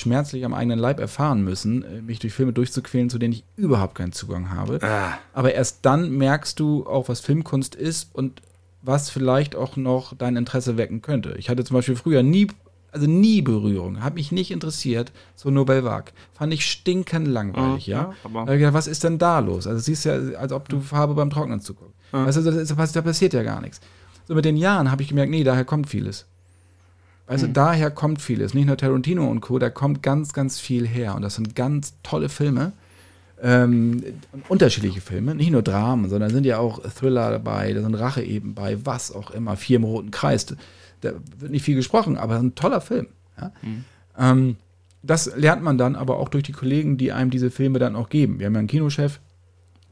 schmerzlich 0.00 0.44
am 0.44 0.54
eigenen 0.54 0.78
Leib 0.78 1.00
erfahren 1.00 1.42
müssen, 1.42 1.82
äh, 1.82 2.02
mich 2.02 2.18
durch 2.18 2.32
Filme 2.32 2.52
durchzuquälen, 2.52 3.10
zu 3.10 3.18
denen 3.18 3.34
ich 3.34 3.44
überhaupt 3.56 3.94
keinen 3.94 4.12
Zugang 4.12 4.50
habe. 4.50 4.78
Ah. 4.82 5.18
Aber 5.32 5.54
erst 5.54 5.80
dann 5.82 6.10
merkst 6.10 6.58
du 6.58 6.86
auch, 6.86 7.08
was 7.08 7.20
Filmkunst 7.20 7.74
ist 7.74 8.14
und 8.14 8.42
was 8.82 9.10
vielleicht 9.10 9.54
auch 9.54 9.76
noch 9.76 10.14
dein 10.16 10.36
Interesse 10.36 10.76
wecken 10.76 11.02
könnte. 11.02 11.34
Ich 11.38 11.50
hatte 11.50 11.64
zum 11.64 11.74
Beispiel 11.74 11.96
früher 11.96 12.22
nie, 12.22 12.48
also 12.92 13.06
nie 13.06 13.42
Berührung, 13.42 14.02
habe 14.02 14.14
mich 14.14 14.32
nicht 14.32 14.50
interessiert, 14.50 15.12
so 15.36 15.50
Nobel 15.50 15.84
Vague. 15.84 16.12
Fand 16.32 16.52
ich 16.54 16.64
stinkend 16.64 17.28
langweilig, 17.28 17.88
oh, 17.88 17.90
ja. 17.90 18.02
ja 18.02 18.14
aber 18.24 18.56
gedacht, 18.56 18.74
was 18.74 18.86
ist 18.86 19.04
denn 19.04 19.18
da 19.18 19.38
los? 19.40 19.66
Also 19.66 19.80
siehst 19.80 20.06
ja, 20.06 20.14
als 20.38 20.52
ob 20.52 20.68
du 20.68 20.80
Farbe 20.80 21.14
beim 21.14 21.30
Trocknen 21.30 21.60
zuguckst. 21.60 21.94
Ja. 22.12 22.26
Weißt 22.26 22.38
du, 22.38 22.92
da 22.94 23.02
passiert 23.02 23.34
ja 23.34 23.42
gar 23.42 23.60
nichts. 23.60 23.80
So 24.26 24.34
mit 24.34 24.44
den 24.44 24.56
Jahren 24.56 24.90
habe 24.90 25.02
ich 25.02 25.08
gemerkt, 25.08 25.30
nee, 25.30 25.44
daher 25.44 25.64
kommt 25.64 25.88
vieles. 25.88 26.26
Also 27.30 27.46
daher 27.46 27.92
kommt 27.92 28.20
vieles. 28.20 28.54
Nicht 28.54 28.66
nur 28.66 28.76
Tarantino 28.76 29.24
und 29.24 29.40
Co., 29.40 29.60
da 29.60 29.70
kommt 29.70 30.02
ganz, 30.02 30.32
ganz 30.32 30.58
viel 30.58 30.84
her. 30.84 31.14
Und 31.14 31.22
das 31.22 31.36
sind 31.36 31.54
ganz 31.54 31.94
tolle 32.02 32.28
Filme. 32.28 32.72
Ähm, 33.40 34.02
unterschiedliche 34.48 35.00
Filme, 35.00 35.36
nicht 35.36 35.52
nur 35.52 35.62
Dramen, 35.62 36.08
sondern 36.08 36.30
sind 36.30 36.44
ja 36.44 36.58
auch 36.58 36.80
Thriller 36.90 37.30
dabei, 37.30 37.72
da 37.72 37.82
sind 37.82 37.94
Rache 37.94 38.22
eben 38.22 38.54
bei, 38.54 38.84
was 38.84 39.14
auch 39.14 39.30
immer, 39.30 39.56
Vier 39.56 39.76
im 39.76 39.84
Roten 39.84 40.10
Kreis. 40.10 40.44
Da 41.02 41.12
wird 41.38 41.52
nicht 41.52 41.64
viel 41.64 41.76
gesprochen, 41.76 42.18
aber 42.18 42.36
ein 42.36 42.56
toller 42.56 42.80
Film. 42.80 43.06
Ja? 43.40 43.52
Ähm, 44.18 44.56
das 45.04 45.34
lernt 45.36 45.62
man 45.62 45.78
dann 45.78 45.94
aber 45.94 46.18
auch 46.18 46.28
durch 46.30 46.42
die 46.42 46.52
Kollegen, 46.52 46.98
die 46.98 47.12
einem 47.12 47.30
diese 47.30 47.52
Filme 47.52 47.78
dann 47.78 47.94
auch 47.94 48.08
geben. 48.08 48.40
Wir 48.40 48.46
haben 48.46 48.54
ja 48.54 48.58
einen 48.58 48.68
Kinochef, 48.68 49.20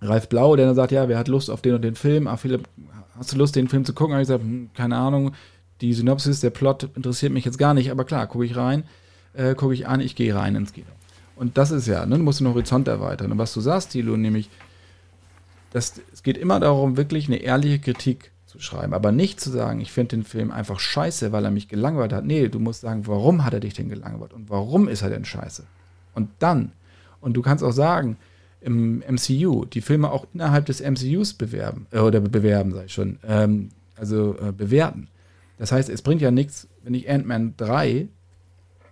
Ralf 0.02 0.28
Blau, 0.28 0.56
der 0.56 0.66
dann 0.66 0.74
sagt, 0.74 0.90
ja, 0.90 1.08
wer 1.08 1.18
hat 1.18 1.28
Lust 1.28 1.50
auf 1.50 1.62
den 1.62 1.74
und 1.74 1.82
den 1.82 1.94
Film? 1.94 2.26
Ah, 2.26 2.36
Philipp, 2.36 2.68
hast 3.16 3.32
du 3.32 3.38
Lust, 3.38 3.54
den 3.54 3.68
Film 3.68 3.84
zu 3.84 3.94
gucken? 3.94 4.12
Habe 4.12 4.22
ich 4.22 4.28
gesagt, 4.28 4.42
hm, 4.42 4.70
keine 4.74 4.96
Ahnung, 4.96 5.32
die 5.80 5.92
Synopsis, 5.92 6.40
der 6.40 6.50
Plot 6.50 6.90
interessiert 6.94 7.32
mich 7.32 7.44
jetzt 7.44 7.58
gar 7.58 7.74
nicht, 7.74 7.90
aber 7.90 8.04
klar, 8.04 8.26
gucke 8.26 8.44
ich 8.44 8.56
rein, 8.56 8.84
äh, 9.34 9.54
gucke 9.54 9.74
ich 9.74 9.86
an, 9.86 10.00
ich 10.00 10.16
gehe 10.16 10.34
rein 10.34 10.56
ins 10.56 10.72
Kino. 10.72 10.86
Und 11.36 11.56
das 11.56 11.70
ist 11.70 11.86
ja, 11.86 12.04
ne, 12.04 12.16
du 12.16 12.22
musst 12.22 12.40
den 12.40 12.48
Horizont 12.48 12.88
erweitern. 12.88 13.30
Und 13.30 13.38
was 13.38 13.54
du 13.54 13.60
sagst, 13.60 13.90
Thilo, 13.90 14.16
nämlich, 14.16 14.50
das, 15.70 16.00
es 16.12 16.22
geht 16.22 16.36
immer 16.36 16.58
darum, 16.58 16.96
wirklich 16.96 17.28
eine 17.28 17.36
ehrliche 17.36 17.78
Kritik 17.78 18.32
zu 18.46 18.58
schreiben, 18.60 18.94
aber 18.94 19.12
nicht 19.12 19.40
zu 19.40 19.50
sagen, 19.50 19.80
ich 19.80 19.92
finde 19.92 20.16
den 20.16 20.24
Film 20.24 20.50
einfach 20.50 20.80
scheiße, 20.80 21.30
weil 21.32 21.44
er 21.44 21.50
mich 21.50 21.68
gelangweilt 21.68 22.12
hat. 22.12 22.24
Nee, 22.24 22.48
du 22.48 22.58
musst 22.58 22.80
sagen, 22.80 23.06
warum 23.06 23.44
hat 23.44 23.54
er 23.54 23.60
dich 23.60 23.74
denn 23.74 23.88
gelangweilt 23.88 24.32
und 24.32 24.50
warum 24.50 24.88
ist 24.88 25.02
er 25.02 25.10
denn 25.10 25.24
scheiße? 25.24 25.64
Und 26.14 26.30
dann, 26.38 26.72
und 27.20 27.34
du 27.34 27.42
kannst 27.42 27.62
auch 27.62 27.72
sagen, 27.72 28.16
im 28.60 29.04
MCU, 29.08 29.64
die 29.66 29.80
Filme 29.80 30.10
auch 30.10 30.26
innerhalb 30.34 30.66
des 30.66 30.80
MCUs 30.80 31.34
bewerben, 31.34 31.86
äh, 31.92 32.00
oder 32.00 32.20
bewerben, 32.20 32.72
sag 32.72 32.86
ich 32.86 32.92
schon, 32.92 33.18
ähm, 33.24 33.68
also 33.96 34.36
äh, 34.40 34.50
bewerten. 34.50 35.08
Das 35.58 35.72
heißt, 35.72 35.88
es 35.88 36.02
bringt 36.02 36.20
ja 36.22 36.30
nichts, 36.30 36.68
wenn 36.82 36.94
ich 36.94 37.10
Ant-Man 37.10 37.54
3 37.56 38.08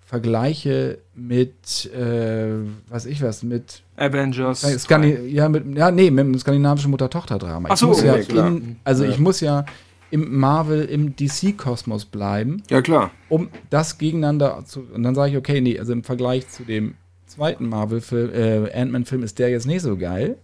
vergleiche 0.05 0.99
mit, 1.15 1.93
äh, 1.93 2.59
was 2.89 3.07
ich 3.07 3.23
was, 3.23 3.43
mit 3.43 3.83
Avengers. 3.97 4.61
Skandi 4.61 5.17
ja, 5.29 5.49
mit, 5.49 5.77
ja, 5.77 5.91
nee, 5.91 6.11
mit 6.11 6.25
dem 6.25 6.39
skandinavischen 6.39 6.93
Mutter-Tochter-Drama. 6.93 7.69
Ach 7.73 7.77
so, 7.77 7.87
ich 7.87 8.05
muss 8.05 8.05
okay, 8.05 8.37
ja 8.37 8.47
in, 8.47 8.77
also 8.85 9.05
ich 9.05 9.19
muss 9.19 9.41
ja 9.41 9.65
im 10.13 10.39
Marvel, 10.39 10.85
im 10.85 11.17
DC-Kosmos 11.17 12.05
bleiben, 12.05 12.63
Ja, 12.71 12.81
klar. 12.83 13.11
um 13.29 13.49
das 13.71 13.99
gegeneinander 13.99 14.63
zu. 14.65 14.85
Und 14.95 15.03
dann 15.03 15.17
sage 15.17 15.33
ich, 15.33 15.37
okay, 15.37 15.61
nee, 15.61 15.79
also 15.79 15.93
im 15.93 16.05
Vergleich 16.05 16.49
zu 16.49 16.63
dem 16.63 16.95
zweiten 17.27 17.69
Marvel-Film, 17.69 18.33
äh, 18.33 18.81
Ant-Man-Film 18.81 19.25
ist 19.25 19.41
der 19.41 19.51
jetzt 19.51 19.67
nicht 19.67 19.83
so 19.83 19.97
geil, 19.97 20.39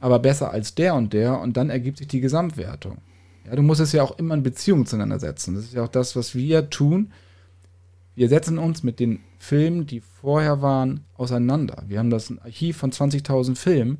aber 0.00 0.18
besser 0.18 0.50
als 0.50 0.74
der 0.74 0.94
und 0.94 1.12
der 1.12 1.38
und 1.40 1.58
dann 1.58 1.68
ergibt 1.68 1.98
sich 1.98 2.08
die 2.08 2.20
Gesamtwertung. 2.20 2.98
Ja, 3.46 3.56
du 3.56 3.62
musst 3.62 3.80
es 3.80 3.92
ja 3.92 4.02
auch 4.02 4.18
immer 4.18 4.34
in 4.34 4.42
Beziehung 4.42 4.86
zueinander 4.86 5.18
setzen. 5.20 5.54
Das 5.54 5.64
ist 5.64 5.74
ja 5.74 5.84
auch 5.84 5.88
das, 5.88 6.16
was 6.16 6.34
wir 6.34 6.70
tun. 6.70 7.12
Wir 8.14 8.28
setzen 8.28 8.58
uns 8.58 8.82
mit 8.82 9.00
den 9.00 9.20
Filmen, 9.38 9.86
die 9.86 10.00
vorher 10.00 10.62
waren, 10.62 11.04
auseinander. 11.16 11.84
Wir 11.88 11.98
haben 11.98 12.10
das 12.10 12.32
Archiv 12.42 12.76
von 12.76 12.92
20.000 12.92 13.56
Filmen. 13.56 13.98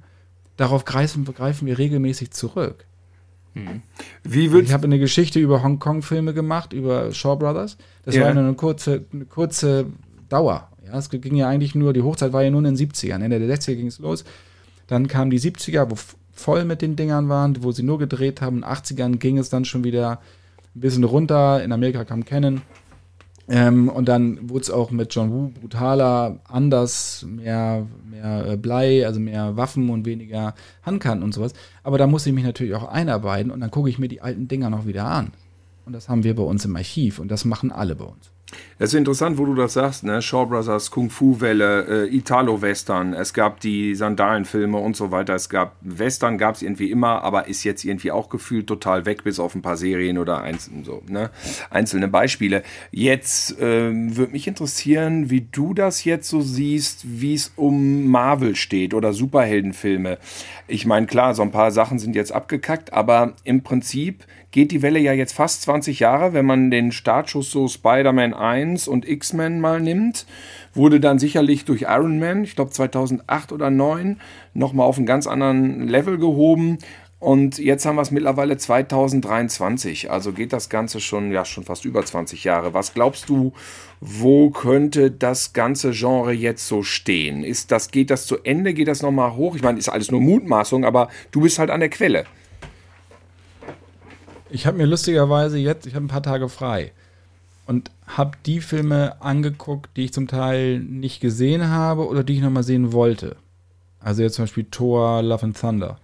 Darauf 0.57 0.85
greifen, 0.85 1.25
greifen 1.25 1.67
wir 1.67 1.79
regelmäßig 1.79 2.31
zurück. 2.31 2.87
Wie 4.25 4.47
Ich 4.59 4.73
habe 4.73 4.85
eine 4.85 4.99
Geschichte 4.99 5.39
über 5.39 5.63
Hongkong-Filme 5.63 6.35
gemacht, 6.35 6.73
über 6.73 7.13
Shaw 7.13 7.37
Brothers. 7.37 7.77
Das 8.05 8.15
Ja. 8.15 8.23
war 8.23 8.31
eine 8.31 8.55
kurze, 8.55 9.05
eine 9.13 9.27
kurze 9.27 9.87
Dauer. 10.29 10.71
Ja, 10.85 10.99
es 10.99 11.09
ging 11.09 11.35
ja 11.37 11.49
eigentlich 11.49 11.75
nur, 11.75 11.93
die 11.93 12.03
Hochzeit 12.03 12.33
war 12.33 12.43
ja 12.43 12.51
nur 12.51 12.61
in 12.65 12.75
den 12.75 12.77
70ern. 12.77 13.23
Ende 13.23 13.39
der 13.39 13.49
60er 13.49 13.77
ging 13.77 13.87
es 13.87 13.99
los. 13.99 14.25
Dann 14.87 15.07
kamen 15.09 15.31
die 15.31 15.39
70er, 15.41 15.91
wo 15.91 15.95
voll 16.35 16.65
mit 16.65 16.83
den 16.83 16.97
Dingern 16.97 17.29
waren, 17.29 17.63
wo 17.63 17.73
sie 17.73 17.83
nur 17.83 17.99
gedreht 17.99 18.41
haben. 18.41 18.57
In 18.57 18.63
den 18.63 18.71
80ern 18.71 19.17
ging 19.17 19.39
es 19.39 19.49
dann 19.49 19.65
schon 19.65 19.85
wieder 19.85 20.21
ein 20.75 20.81
bisschen 20.81 21.05
runter. 21.05 21.63
In 21.63 21.73
Amerika 21.73 22.05
kam 22.05 22.25
Canon. 22.25 22.63
Ähm, 23.47 23.89
und 23.91 24.09
dann 24.09 24.49
wurde 24.49 24.63
es 24.63 24.71
auch 24.71 24.91
mit 24.91 25.15
John 25.15 25.31
Woo 25.31 25.49
brutaler, 25.49 26.39
anders, 26.49 27.27
mehr, 27.29 27.87
mehr 28.11 28.47
äh, 28.53 28.57
Blei, 28.57 29.07
also 29.07 29.21
mehr 29.21 29.57
Waffen 29.57 29.91
und 29.91 30.07
weniger 30.07 30.55
Handkanten 30.83 31.23
und 31.23 31.35
sowas. 31.35 31.53
Aber 31.83 31.99
da 31.99 32.07
muss 32.07 32.27
ich 32.27 32.33
mich 32.33 32.45
natürlich 32.45 32.75
auch 32.75 32.89
einarbeiten 32.89 33.51
und 33.51 33.61
dann 33.61 33.71
gucke 33.71 33.91
ich 33.91 33.99
mir 33.99 34.09
die 34.09 34.23
alten 34.23 34.49
Dinger 34.49 34.71
noch 34.71 34.87
wieder 34.87 35.05
an. 35.05 35.33
Und 35.87 35.93
das 35.93 36.09
haben 36.09 36.25
wir 36.25 36.35
bei 36.35 36.43
uns 36.43 36.65
im 36.65 36.77
Archiv 36.77 37.19
und 37.19 37.29
das 37.29 37.45
machen 37.45 37.71
alle 37.71 37.95
bei 37.95 38.05
uns. 38.05 38.31
Das 38.79 38.91
ist 38.91 38.99
interessant, 38.99 39.39
wo 39.39 39.47
du 39.47 39.55
das 39.55 39.75
sagst, 39.75 40.05
ne? 40.05 40.21
Shaw 40.21 40.47
Brothers, 40.47 40.91
Kung 40.91 41.11
Fu 41.11 41.41
Welle, 41.41 42.07
äh, 42.07 42.17
Italo-Western, 42.17 43.15
es 43.15 43.33
gab 43.33 43.61
die 43.61 43.95
Sandalenfilme 43.95 44.77
und 44.79 44.97
so 44.97 45.11
weiter. 45.11 45.35
Es 45.35 45.49
gab 45.49 45.77
Western, 45.81 46.39
gab 46.39 46.57
es 46.57 46.63
irgendwie 46.63 46.91
immer, 46.91 47.23
aber 47.23 47.49
ist 47.49 47.65
jetzt 47.65 47.85
irgendwie 47.85 48.11
auch 48.11 48.29
gefühlt 48.29 48.67
total 48.67 49.07
weg, 49.07 49.25
bis 49.25 49.39
auf 49.39 49.55
ein 49.55 49.63
paar 49.63 49.77
Serien 49.77 50.19
oder 50.19 50.43
einzelne, 50.43 50.85
so, 50.85 51.03
ne? 51.09 51.31
einzelne 51.71 52.09
Beispiele. 52.09 52.63
Jetzt 52.91 53.57
ähm, 53.61 54.17
würde 54.17 54.33
mich 54.33 54.47
interessieren, 54.47 55.31
wie 55.31 55.43
du 55.43 55.73
das 55.73 56.05
jetzt 56.05 56.29
so 56.29 56.41
siehst, 56.41 57.03
wie 57.05 57.35
es 57.35 57.53
um 57.57 58.07
Marvel 58.09 58.57
steht 58.57 58.93
oder 58.93 59.13
Superheldenfilme. 59.13 60.19
Ich 60.67 60.85
meine, 60.85 61.07
klar, 61.07 61.35
so 61.35 61.43
ein 61.43 61.53
paar 61.53 61.71
Sachen 61.71 61.99
sind 61.99 62.17
jetzt 62.17 62.33
abgekackt, 62.33 62.93
aber 62.93 63.35
im 63.45 63.63
Prinzip 63.63 64.25
geht 64.55 64.71
die 64.71 64.83
Welle 64.83 65.01
ja 65.01 65.13
jetzt 65.13 65.33
fast 65.33 65.63
20 65.63 65.99
Jahre, 65.99 66.33
wenn 66.33 66.47
man 66.47 66.71
den 66.71 66.93
Startschuss 66.93 67.51
so 67.51 67.67
Spider-Man 67.67 68.35
1 68.35 68.87
und 68.87 69.07
X-Men 69.07 69.61
mal 69.61 69.81
nimmt. 69.81 70.27
Wurde 70.75 71.01
dann 71.01 71.19
sicherlich 71.19 71.65
durch 71.65 71.83
Iron 71.83 72.21
Man, 72.21 72.45
ich 72.45 72.55
glaube 72.55 72.71
2008 72.71 73.51
oder 73.51 73.67
2009, 73.67 74.21
nochmal 74.55 74.87
auf 74.87 74.97
einen 74.97 75.07
ganz 75.07 75.27
anderen 75.27 75.89
Level 75.89 76.19
gehoben. 76.19 76.79
Und 77.19 77.59
jetzt 77.59 77.85
haben 77.85 77.97
wir 77.97 78.03
es 78.03 78.13
mittlerweile 78.13 78.57
2023. 78.57 80.13
Also 80.13 80.31
geht 80.31 80.53
das 80.53 80.69
Ganze 80.69 81.01
schon, 81.01 81.33
ja, 81.33 81.45
schon 81.45 81.65
fast 81.65 81.85
über 81.85 82.05
20 82.05 82.45
Jahre. 82.45 82.75
Was 82.75 82.95
glaubst 82.95 83.29
du, 83.29 83.55
wo 84.01 84.51
könnte 84.51 85.11
das 85.11 85.53
ganze 85.53 85.91
Genre 85.91 86.31
jetzt 86.31 86.69
so 86.69 86.85
stehen? 86.85 87.43
Ist 87.43 87.73
das, 87.73 87.91
geht 87.91 88.11
das 88.11 88.27
zu 88.27 88.39
Ende? 88.45 88.73
Geht 88.73 88.87
das 88.87 89.03
nochmal 89.03 89.35
hoch? 89.35 89.57
Ich 89.57 89.63
meine, 89.63 89.81
ist 89.81 89.89
alles 89.89 90.13
nur 90.13 90.21
Mutmaßung, 90.21 90.85
aber 90.85 91.09
du 91.33 91.41
bist 91.41 91.59
halt 91.59 91.71
an 91.71 91.81
der 91.81 91.89
Quelle. 91.89 92.25
Ich 94.55 94.69
habe 94.69 94.77
mir 94.77 94.87
lustigerweise 94.87 95.59
jetzt, 95.59 95.85
ich 95.85 95.97
habe 95.97 96.05
ein 96.05 96.09
paar 96.09 96.23
Tage 96.23 96.49
frei 96.49 96.93
und 97.67 97.91
habe 98.07 98.39
die 98.47 98.61
Filme 98.61 99.21
angeguckt, 99.21 99.91
die 99.97 100.05
ich 100.05 100.13
zum 100.13 100.29
Teil 100.29 100.79
nicht 100.79 101.21
gesehen 101.21 101.71
habe 101.71 102.07
oder 102.07 102.23
die 102.23 102.35
ich 102.35 102.41
nochmal 102.41 102.63
sehen 102.63 102.93
wollte. 102.93 103.35
Also 103.99 104.23
jetzt 104.23 104.37
zum 104.37 104.45
Beispiel 104.45 104.67
Thor, 104.71 105.25
Love 105.25 105.43
and 105.47 105.61
Thunder. 105.61 105.99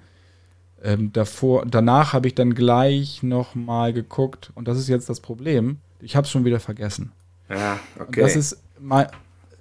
Ähm, 0.82 1.12
davor, 1.12 1.64
danach 1.64 2.12
habe 2.12 2.26
ich 2.26 2.34
dann 2.34 2.54
gleich 2.54 3.22
nochmal 3.22 3.92
geguckt 3.92 4.50
und 4.56 4.66
das 4.66 4.78
ist 4.78 4.88
jetzt 4.88 5.08
das 5.08 5.20
Problem. 5.20 5.78
Ich 6.00 6.16
habe 6.16 6.24
es 6.24 6.30
schon 6.32 6.44
wieder 6.44 6.58
vergessen. 6.58 7.12
Ja, 7.48 7.78
Und 7.94 8.08
okay. 8.08 8.22
Das 8.22 8.34
ist 8.34 8.60
mal, 8.80 9.12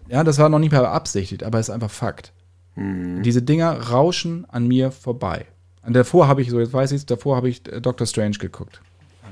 ja, 0.08 0.24
das 0.24 0.40
war 0.40 0.50
noch 0.50 0.58
nicht 0.58 0.72
mehr 0.72 0.82
beabsichtigt, 0.82 1.44
aber 1.44 1.60
es 1.60 1.70
ist 1.70 1.76
einfach 1.76 1.92
Fakt. 1.92 2.34
Mhm. 2.76 3.22
Diese 3.22 3.44
Dinger 3.44 3.72
rauschen 3.92 4.48
an 4.50 4.68
mir 4.68 4.90
vorbei. 4.92 5.46
Und 5.86 5.94
davor 5.94 6.28
habe 6.28 6.42
ich, 6.42 6.50
so 6.50 6.60
jetzt 6.60 6.74
weiß 6.74 6.92
ich 6.92 6.98
es, 6.98 7.06
davor 7.06 7.36
habe 7.36 7.50
ich 7.50 7.66
äh, 7.72 7.80
Doctor 7.82 8.06
Strange 8.06 8.38
geguckt. 8.38 8.82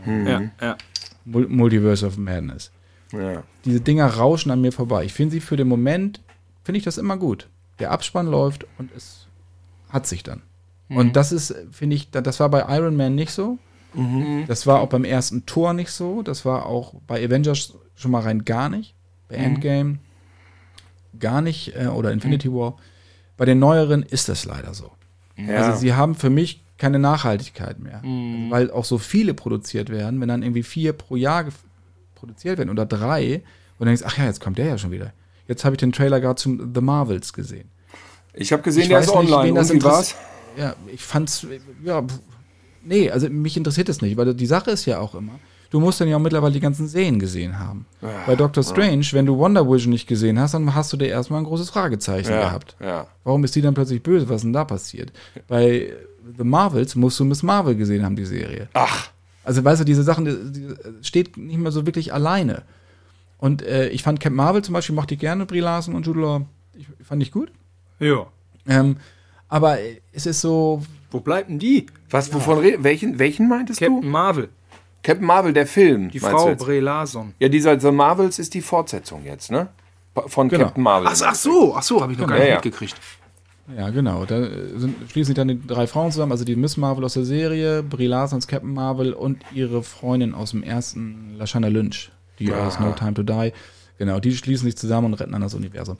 Ja, 0.05 0.41
ja. 0.61 0.77
Mul 1.25 1.47
Multiverse 1.47 2.05
of 2.05 2.17
Madness. 2.17 2.71
ja. 3.11 3.43
Diese 3.65 3.81
Dinger 3.81 4.05
rauschen 4.07 4.51
an 4.51 4.61
mir 4.61 4.71
vorbei. 4.71 5.03
Ich 5.03 5.13
finde 5.13 5.33
sie 5.33 5.41
für 5.41 5.57
den 5.57 5.67
Moment, 5.67 6.21
finde 6.63 6.77
ich 6.77 6.83
das 6.85 6.97
immer 6.97 7.17
gut. 7.17 7.49
Der 7.79 7.91
Abspann 7.91 8.27
läuft 8.27 8.65
und 8.77 8.89
es 8.95 9.27
hat 9.89 10.07
sich 10.07 10.23
dann. 10.23 10.41
Und 10.89 11.17
das 11.17 11.33
ist, 11.33 11.53
finde 11.71 11.97
ich, 11.97 12.11
da- 12.11 12.21
das 12.21 12.39
war 12.39 12.49
bei 12.49 12.63
Iron 12.77 12.95
Man 12.95 13.15
nicht 13.15 13.31
so. 13.31 13.57
Das 14.47 14.65
war 14.67 14.79
auch 14.79 14.87
beim 14.89 15.03
ersten 15.03 15.45
Tor 15.45 15.73
nicht 15.73 15.91
so. 15.91 16.21
Das 16.21 16.45
war 16.45 16.65
auch 16.65 16.93
bei 17.07 17.23
Avengers 17.25 17.73
schon 17.95 18.11
mal 18.11 18.21
rein 18.21 18.45
gar 18.45 18.69
nicht. 18.69 18.95
Bei 19.27 19.35
Endgame 19.35 19.99
gar 21.19 21.41
nicht. 21.41 21.75
Äh, 21.75 21.87
oder 21.87 22.11
Infinity 22.11 22.51
War. 22.53 22.77
Bei 23.35 23.43
den 23.45 23.59
neueren 23.59 24.03
ist 24.03 24.29
das 24.29 24.45
leider 24.45 24.73
so. 24.73 24.91
Ja. 25.37 25.67
Also 25.67 25.79
sie 25.79 25.93
haben 25.93 26.15
für 26.15 26.29
mich 26.29 26.63
keine 26.77 26.99
Nachhaltigkeit 26.99 27.79
mehr. 27.79 28.01
Also, 28.03 28.51
weil 28.51 28.71
auch 28.71 28.85
so 28.85 28.97
viele 28.97 29.33
produziert 29.33 29.89
werden, 29.89 30.21
wenn 30.21 30.27
dann 30.27 30.43
irgendwie 30.43 30.63
vier 30.63 30.93
pro 30.93 31.15
Jahr 31.15 31.45
produziert 32.15 32.57
werden 32.57 32.69
oder 32.69 32.85
drei, 32.85 33.43
und 33.79 33.85
dann 33.85 33.87
denkst 33.87 34.03
ach 34.05 34.17
ja, 34.17 34.25
jetzt 34.25 34.41
kommt 34.41 34.57
der 34.57 34.65
ja 34.65 34.77
schon 34.77 34.91
wieder. 34.91 35.13
Jetzt 35.47 35.63
habe 35.65 35.75
ich 35.75 35.79
den 35.79 35.91
Trailer 35.91 36.19
gerade 36.19 36.35
zum 36.35 36.73
The 36.73 36.81
Marvels 36.81 37.33
gesehen. 37.33 37.69
Ich 38.33 38.51
habe 38.51 38.63
gesehen, 38.63 38.83
Ich 38.83 38.89
der 38.89 38.99
ist 38.99 39.07
nicht, 39.07 39.15
online. 39.15 39.53
das 39.53 39.71
Und 39.71 39.77
wie 39.77 39.83
war's? 39.83 40.15
Ja, 40.57 40.75
ich 40.91 41.03
fand's, 41.03 41.45
ja, 41.83 42.03
nee, 42.83 43.09
also 43.11 43.29
mich 43.29 43.55
interessiert 43.57 43.89
das 43.89 44.01
nicht, 44.01 44.17
weil 44.17 44.33
die 44.33 44.45
Sache 44.45 44.71
ist 44.71 44.85
ja 44.85 44.99
auch 44.99 45.15
immer, 45.15 45.39
du 45.69 45.79
musst 45.79 45.99
dann 46.01 46.07
ja 46.07 46.15
auch 46.17 46.21
mittlerweile 46.21 46.53
die 46.53 46.59
ganzen 46.59 46.87
Serien 46.87 47.19
gesehen 47.19 47.59
haben. 47.59 47.85
Bei 48.25 48.35
Doctor 48.35 48.63
Strange, 48.63 49.05
wenn 49.11 49.25
du 49.25 49.37
Wonder 49.37 49.69
Vision 49.69 49.91
nicht 49.91 50.07
gesehen 50.07 50.39
hast, 50.39 50.53
dann 50.53 50.73
hast 50.75 50.91
du 50.93 50.97
dir 50.97 51.07
erstmal 51.07 51.41
ein 51.41 51.45
großes 51.45 51.69
Fragezeichen 51.69 52.31
Ja, 52.31 52.41
gehabt. 52.41 52.75
ja. 52.79 53.07
Warum 53.23 53.43
ist 53.43 53.55
die 53.55 53.61
dann 53.61 53.73
plötzlich 53.73 54.01
böse? 54.03 54.27
Was 54.29 54.37
ist 54.37 54.43
denn 54.43 54.53
da 54.53 54.65
passiert? 54.65 55.11
Bei 55.47 55.91
The 56.37 56.43
Marvels 56.43 56.95
musst 56.95 57.19
du 57.19 57.25
Miss 57.25 57.43
Marvel 57.43 57.75
gesehen 57.75 58.03
haben, 58.03 58.15
die 58.15 58.25
Serie. 58.25 58.67
Ach, 58.73 59.09
Also, 59.43 59.63
weißt 59.63 59.81
du, 59.81 59.85
diese 59.85 60.03
Sachen, 60.03 60.25
die, 60.25 60.59
die 60.59 60.75
steht 61.05 61.37
nicht 61.37 61.57
mehr 61.57 61.71
so 61.71 61.85
wirklich 61.85 62.13
alleine. 62.13 62.63
Und 63.37 63.61
äh, 63.61 63.87
ich 63.89 64.03
fand 64.03 64.19
Camp 64.19 64.35
Marvel 64.35 64.61
zum 64.63 64.73
Beispiel, 64.73 64.95
mochte 64.95 65.13
ich 65.13 65.19
gerne, 65.19 65.45
Brie 65.45 65.59
Larson 65.61 65.95
und 65.95 66.05
Jude 66.05 66.19
Law. 66.21 66.41
Ich, 66.73 66.87
fand 67.05 67.21
ich 67.23 67.31
gut. 67.31 67.51
Ja. 67.99 68.25
Ähm, 68.67 68.97
aber 69.47 69.77
es 70.11 70.25
ist 70.25 70.41
so, 70.41 70.81
Wo 71.11 71.19
bleibt 71.21 71.49
denn 71.49 71.59
die? 71.59 71.85
was, 72.09 72.33
wovon 72.33 72.59
redest 72.59 72.83
Welchen, 72.83 73.19
welchen 73.19 73.47
meintest 73.47 73.79
Captain 73.79 74.01
du? 74.01 74.07
Marvel. 74.07 74.49
Captain 75.03 75.25
Marvel, 75.25 75.53
der 75.53 75.67
Film. 75.67 76.09
Die 76.11 76.19
Frau 76.19 76.49
jetzt? 76.49 76.65
Brie 76.65 76.79
Larson. 76.79 77.33
Ja, 77.39 77.47
dieser 77.49 77.79
The 77.79 77.91
Marvels 77.91 78.39
ist 78.39 78.53
die 78.53 78.61
Fortsetzung 78.61 79.23
jetzt, 79.25 79.51
ne? 79.51 79.67
Von 80.27 80.49
Genau. 80.49 80.65
Captain 80.65 80.83
Marvel. 80.83 81.07
Ach, 81.11 81.21
ach 81.25 81.35
so, 81.35 81.75
ach 81.75 81.83
so, 81.83 82.01
habe 82.01 82.11
ich 82.13 82.17
noch 82.19 82.27
gar 82.27 82.37
Ja, 82.37 82.43
nicht 82.43 82.49
ja. 82.49 82.55
mitgekriegt. 82.55 82.95
Ja, 83.77 83.89
genau. 83.89 84.25
Da 84.25 84.41
sind, 84.75 84.95
schließen 85.11 85.27
sich 85.27 85.35
dann 85.35 85.49
die 85.49 85.65
drei 85.67 85.87
Frauen 85.87 86.11
zusammen, 86.11 86.31
also 86.31 86.45
die 86.45 86.55
Miss 86.55 86.77
Marvel 86.77 87.03
aus 87.03 87.13
der 87.13 87.25
Serie, 87.25 87.83
Brie 87.83 88.07
Larson 88.07 88.37
als 88.37 88.47
Captain 88.47 88.73
Marvel 88.73 89.13
und 89.13 89.43
ihre 89.53 89.83
Freundin 89.83 90.33
aus 90.33 90.51
dem 90.51 90.63
ersten, 90.63 91.35
Lashana 91.37 91.67
Lynch, 91.67 92.11
die 92.39 92.51
aus 92.53 92.79
No 92.79 92.93
Time 92.93 93.13
to 93.13 93.23
Die. 93.23 93.51
Genau, 93.97 94.19
die 94.19 94.35
schließen 94.35 94.65
sich 94.65 94.77
zusammen 94.77 95.07
und 95.07 95.13
retten 95.15 95.33
dann 95.33 95.41
das 95.41 95.53
Universum. 95.53 95.97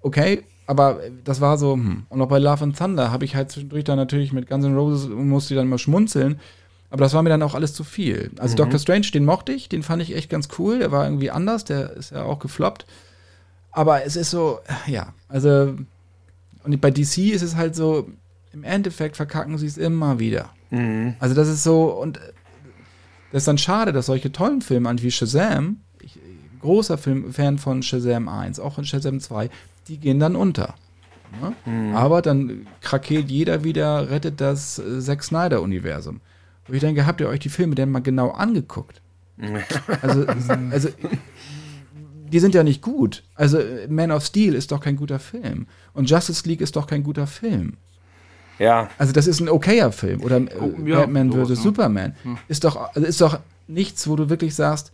Okay, 0.00 0.44
aber 0.66 1.00
das 1.24 1.40
war 1.40 1.56
so, 1.56 1.72
hm. 1.74 2.04
Und 2.08 2.20
auch 2.20 2.28
bei 2.28 2.38
Love 2.38 2.62
and 2.64 2.76
Thunder 2.76 3.10
habe 3.10 3.24
ich 3.24 3.34
halt 3.34 3.50
zwischendurch 3.50 3.84
dann 3.84 3.96
natürlich 3.96 4.32
mit 4.32 4.48
Guns 4.48 4.64
N' 4.64 4.76
Roses 4.76 5.08
musste 5.08 5.54
ich 5.54 5.58
dann 5.58 5.68
mal 5.68 5.78
schmunzeln. 5.78 6.38
Aber 6.90 7.04
das 7.04 7.12
war 7.12 7.22
mir 7.22 7.28
dann 7.28 7.42
auch 7.42 7.54
alles 7.54 7.74
zu 7.74 7.84
viel. 7.84 8.30
Also 8.38 8.56
Doctor 8.56 8.78
Strange, 8.78 9.08
den 9.12 9.24
mochte 9.24 9.52
ich, 9.52 9.68
den 9.68 9.82
fand 9.82 10.02
ich 10.02 10.16
echt 10.16 10.30
ganz 10.30 10.48
cool. 10.58 10.78
Der 10.78 10.90
war 10.90 11.04
irgendwie 11.04 11.30
anders, 11.30 11.64
der 11.64 11.90
ist 11.92 12.12
ja 12.12 12.22
auch 12.22 12.38
gefloppt. 12.38 12.86
Aber 13.72 14.04
es 14.04 14.16
ist 14.16 14.30
so, 14.30 14.60
ja, 14.86 15.12
also 15.28 15.74
und 16.64 16.80
bei 16.80 16.90
DC 16.90 17.18
ist 17.32 17.42
es 17.42 17.56
halt 17.56 17.74
so, 17.74 18.08
im 18.52 18.64
Endeffekt 18.64 19.16
verkacken 19.16 19.58
sie 19.58 19.66
es 19.66 19.76
immer 19.76 20.18
wieder. 20.18 20.50
Also 21.18 21.34
das 21.34 21.48
ist 21.48 21.62
so, 21.62 21.92
und 21.92 22.18
das 23.32 23.42
ist 23.42 23.48
dann 23.48 23.58
schade, 23.58 23.92
dass 23.92 24.06
solche 24.06 24.32
tollen 24.32 24.62
Filme 24.62 24.94
wie 25.00 25.10
Shazam, 25.10 25.80
ich, 26.00 26.18
großer 26.60 26.98
Film, 26.98 27.32
Fan 27.32 27.58
von 27.58 27.82
Shazam 27.82 28.28
1, 28.28 28.60
auch 28.60 28.74
von 28.74 28.84
Shazam 28.84 29.20
2, 29.20 29.50
die 29.88 29.98
gehen 29.98 30.18
dann 30.18 30.36
unter. 30.36 30.74
Ne? 31.40 31.94
Aber 31.94 32.22
dann 32.22 32.66
krakeelt 32.80 33.30
jeder 33.30 33.64
wieder, 33.64 34.10
rettet 34.10 34.40
das 34.40 34.78
äh, 34.78 35.00
Zack 35.00 35.22
Snyder-Universum. 35.22 36.20
Wo 36.68 36.74
ich 36.74 36.80
denke, 36.80 37.06
habt 37.06 37.20
ihr 37.20 37.28
euch 37.28 37.40
die 37.40 37.48
Filme 37.48 37.74
denn 37.74 37.90
mal 37.90 38.00
genau 38.00 38.30
angeguckt? 38.30 39.00
Also, 40.02 40.26
also 40.70 40.88
die 42.30 42.40
sind 42.40 42.54
ja 42.54 42.62
nicht 42.62 42.82
gut. 42.82 43.22
Also 43.34 43.58
Man 43.88 44.10
of 44.10 44.24
Steel 44.24 44.54
ist 44.54 44.70
doch 44.72 44.80
kein 44.80 44.96
guter 44.96 45.18
Film. 45.18 45.66
Und 45.94 46.10
Justice 46.10 46.46
League 46.46 46.60
ist 46.60 46.76
doch 46.76 46.86
kein 46.86 47.02
guter 47.02 47.26
Film. 47.26 47.74
Ja, 48.58 48.90
Also 48.98 49.12
das 49.12 49.26
ist 49.26 49.40
ein 49.40 49.48
okayer 49.48 49.92
Film. 49.92 50.20
Oder 50.22 50.38
äh, 50.38 50.48
Oh, 50.60 50.74
ja, 50.84 51.00
Batman 51.00 51.30
vs. 51.32 51.48
ne? 51.50 51.56
Superman. 51.56 52.16
Ist, 52.48 52.64
doch, 52.64 52.76
also 52.94 53.06
ist 53.06 53.20
doch 53.20 53.38
nichts, 53.68 54.08
wo 54.08 54.16
du 54.16 54.28
wirklich 54.28 54.54
sagst, 54.54 54.92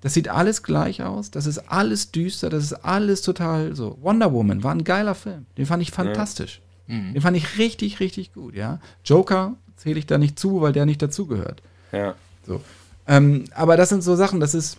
das 0.00 0.14
sieht 0.14 0.28
alles 0.28 0.62
gleich 0.62 1.02
aus, 1.02 1.30
das 1.30 1.46
ist 1.46 1.58
alles 1.70 2.10
düster, 2.12 2.48
das 2.50 2.64
ist 2.64 2.72
alles 2.84 3.22
total 3.22 3.74
so. 3.76 3.98
Wonder 4.00 4.32
Woman 4.32 4.62
war 4.62 4.72
ein 4.74 4.84
geiler 4.84 5.14
Film. 5.14 5.46
Den 5.58 5.66
fand 5.66 5.82
ich 5.82 5.90
fantastisch. 5.90 6.60
Den 6.88 7.20
fand 7.22 7.36
ich 7.36 7.58
richtig, 7.58 8.00
richtig 8.00 8.32
gut, 8.34 8.54
ja. 8.54 8.78
Joker 9.04 9.54
zähle 9.82 9.98
ich 9.98 10.06
da 10.06 10.16
nicht 10.18 10.38
zu, 10.38 10.60
weil 10.60 10.72
der 10.72 10.86
nicht 10.86 11.02
dazugehört. 11.02 11.60
ja. 11.92 12.14
So. 12.46 12.60
Ähm, 13.08 13.44
aber 13.54 13.76
das 13.76 13.88
sind 13.88 14.02
so 14.02 14.14
Sachen, 14.16 14.38
das 14.40 14.54
ist 14.54 14.78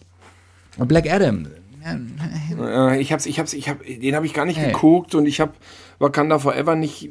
Black 0.78 1.10
Adam. 1.12 1.48
Äh, 1.86 3.00
Ich 3.02 3.12
hab's, 3.12 3.26
ich 3.26 3.38
hab's, 3.40 3.54
ich 3.54 3.68
hab, 3.70 3.80
den 3.86 4.16
habe 4.16 4.26
ich 4.26 4.34
gar 4.34 4.46
nicht 4.46 4.58
Hey. 4.60 4.72
geguckt 4.72 5.14
und 5.16 5.26
ich 5.26 5.40
habe 5.42 5.54
Wakanda 6.00 6.40
Forever 6.40 6.76
nicht. 6.76 7.10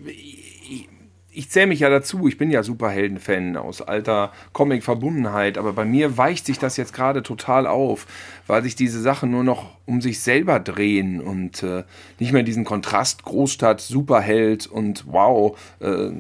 Ich, 1.34 1.48
zähle 1.48 1.66
mich 1.66 1.80
ja 1.80 1.88
dazu. 1.88 2.28
Ich 2.28 2.36
bin 2.36 2.50
ja 2.50 2.62
Superhelden-Fan 2.62 3.56
aus 3.56 3.80
alter 3.80 4.32
Comic-Verbundenheit, 4.52 5.56
aber 5.56 5.72
bei 5.72 5.84
mir 5.84 6.18
weicht 6.18 6.46
sich 6.46 6.58
das 6.58 6.76
jetzt 6.76 6.92
gerade 6.92 7.22
total 7.22 7.66
auf, 7.66 8.06
weil 8.46 8.62
sich 8.62 8.76
diese 8.76 9.00
Sachen 9.00 9.30
nur 9.30 9.42
noch 9.42 9.78
um 9.86 10.00
sich 10.00 10.20
selber 10.20 10.60
drehen 10.60 11.20
und 11.20 11.62
äh, 11.62 11.84
nicht 12.18 12.32
mehr 12.32 12.42
diesen 12.42 12.64
Kontrast 12.64 13.24
Großstadt, 13.24 13.80
Superheld 13.80 14.66
und 14.66 15.04
wow, 15.06 15.58
äh, 15.80 16.10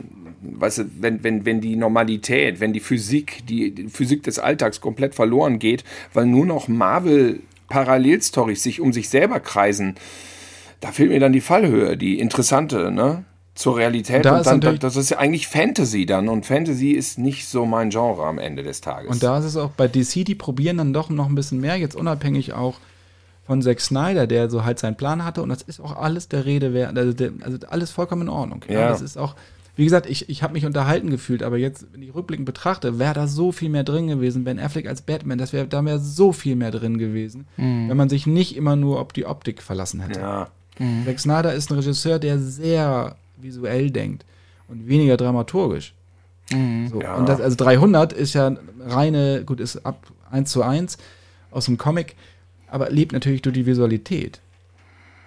weißt 0.40 0.78
du, 0.78 0.84
wenn, 0.98 1.22
wenn, 1.22 1.44
wenn 1.44 1.60
die 1.60 1.76
Normalität, 1.76 2.60
wenn 2.60 2.72
die 2.72 2.80
Physik, 2.80 3.46
die, 3.46 3.74
die 3.74 3.88
Physik 3.88 4.22
des 4.22 4.38
Alltags 4.38 4.80
komplett 4.80 5.14
verloren 5.14 5.58
geht, 5.58 5.84
weil 6.14 6.26
nur 6.26 6.46
noch 6.46 6.68
Marvel 6.68 7.40
Parallelstories 7.68 8.62
sich 8.62 8.80
um 8.80 8.92
sich 8.92 9.08
selber 9.08 9.40
kreisen, 9.40 9.94
da 10.80 10.90
fehlt 10.90 11.10
mir 11.10 11.20
dann 11.20 11.32
die 11.32 11.40
Fallhöhe, 11.40 11.96
die 11.96 12.18
interessante, 12.18 12.90
ne? 12.90 13.24
Zur 13.54 13.76
Realität. 13.76 14.24
Da 14.24 14.32
Und 14.34 14.40
ist 14.40 14.46
dann, 14.46 14.60
natürlich- 14.60 14.80
das 14.80 14.96
ist 14.96 15.10
ja 15.10 15.18
eigentlich 15.18 15.46
Fantasy 15.46 16.06
dann. 16.06 16.28
Und 16.28 16.46
Fantasy 16.46 16.92
ist 16.92 17.18
nicht 17.18 17.46
so 17.46 17.66
mein 17.66 17.90
Genre 17.90 18.24
am 18.24 18.38
Ende 18.38 18.62
des 18.62 18.80
Tages. 18.80 19.10
Und 19.10 19.22
da 19.22 19.38
ist 19.38 19.44
es 19.44 19.56
auch 19.58 19.70
bei 19.70 19.88
DC, 19.88 20.24
die 20.24 20.34
probieren 20.34 20.78
dann 20.78 20.92
doch 20.94 21.10
noch 21.10 21.28
ein 21.28 21.34
bisschen 21.34 21.60
mehr, 21.60 21.76
jetzt 21.76 21.94
unabhängig 21.94 22.54
auch 22.54 22.76
von 23.46 23.60
Zack 23.60 23.80
Snyder, 23.80 24.26
der 24.26 24.48
so 24.48 24.64
halt 24.64 24.78
seinen 24.78 24.96
Plan 24.96 25.24
hatte. 25.24 25.42
Und 25.42 25.50
das 25.50 25.60
ist 25.62 25.80
auch 25.80 25.96
alles 25.96 26.28
der 26.28 26.46
Rede 26.46 26.72
wert, 26.72 26.96
also, 26.96 27.12
der, 27.12 27.32
also 27.42 27.58
alles 27.68 27.90
vollkommen 27.90 28.22
in 28.22 28.28
Ordnung. 28.30 28.64
Ja. 28.68 28.80
Ja. 28.80 28.88
Das 28.88 29.02
ist 29.02 29.18
auch, 29.18 29.34
wie 29.76 29.84
gesagt, 29.84 30.06
ich, 30.08 30.28
ich 30.30 30.42
habe 30.42 30.54
mich 30.54 30.64
unterhalten 30.64 31.10
gefühlt, 31.10 31.42
aber 31.42 31.58
jetzt, 31.58 31.86
wenn 31.92 32.02
ich 32.02 32.14
rückblickend 32.14 32.46
betrachte, 32.46 32.98
wäre 32.98 33.12
da 33.14 33.26
so 33.26 33.52
viel 33.52 33.68
mehr 33.68 33.84
drin 33.84 34.06
gewesen. 34.06 34.44
Ben 34.44 34.60
Affleck 34.60 34.86
als 34.86 35.02
Batman, 35.02 35.36
das 35.38 35.52
wäre, 35.52 35.66
da 35.66 35.84
wäre 35.84 35.98
so 35.98 36.32
viel 36.32 36.56
mehr 36.56 36.70
drin 36.70 36.96
gewesen, 36.98 37.46
wenn 37.56 37.96
man 37.96 38.08
sich 38.08 38.26
nicht 38.26 38.56
immer 38.56 38.76
nur 38.76 38.98
auf 39.00 39.12
die 39.12 39.26
Optik 39.26 39.60
verlassen 39.62 40.00
hätte. 40.00 40.20
ja. 40.20 40.48
Zack 41.04 41.20
Snyder 41.20 41.52
ist 41.52 41.70
ein 41.70 41.74
Regisseur, 41.76 42.18
der 42.18 42.38
sehr 42.38 43.16
visuell 43.42 43.90
denkt 43.90 44.24
und 44.68 44.86
weniger 44.88 45.16
dramaturgisch. 45.16 45.94
So, 46.50 47.00
Ja. 47.00 47.14
Und 47.16 47.28
das, 47.28 47.40
also 47.40 47.56
300 47.56 48.12
ist 48.12 48.34
ja 48.34 48.54
reine, 48.80 49.44
gut, 49.44 49.60
ist 49.60 49.84
ab 49.86 50.06
1 50.30 50.50
zu 50.50 50.62
1 50.62 50.98
aus 51.50 51.64
dem 51.66 51.78
Comic, 51.78 52.16
aber 52.68 52.90
lebt 52.90 53.12
natürlich 53.12 53.42
durch 53.42 53.54
die 53.54 53.66
Visualität. 53.66 54.40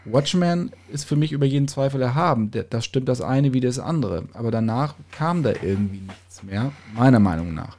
Watchmen 0.06 0.72
ist 0.92 1.06
für 1.06 1.16
mich 1.16 1.32
über 1.32 1.46
jeden 1.48 1.68
Zweifel 1.68 2.02
erhaben. 2.02 2.52
Der- 2.52 2.64
Da 2.64 2.82
stimmt 2.82 3.10
das 3.10 3.22
eine 3.22 3.54
wie 3.54 3.60
das 3.60 3.80
andere. 3.80 4.26
Aber 4.34 4.52
danach 4.52 4.94
kam 5.12 5.42
da 5.42 5.50
irgendwie 5.64 6.02
nichts 6.02 6.44
mehr, 6.44 6.72
meiner 6.96 7.20
Meinung 7.20 7.54
nach. 7.56 7.76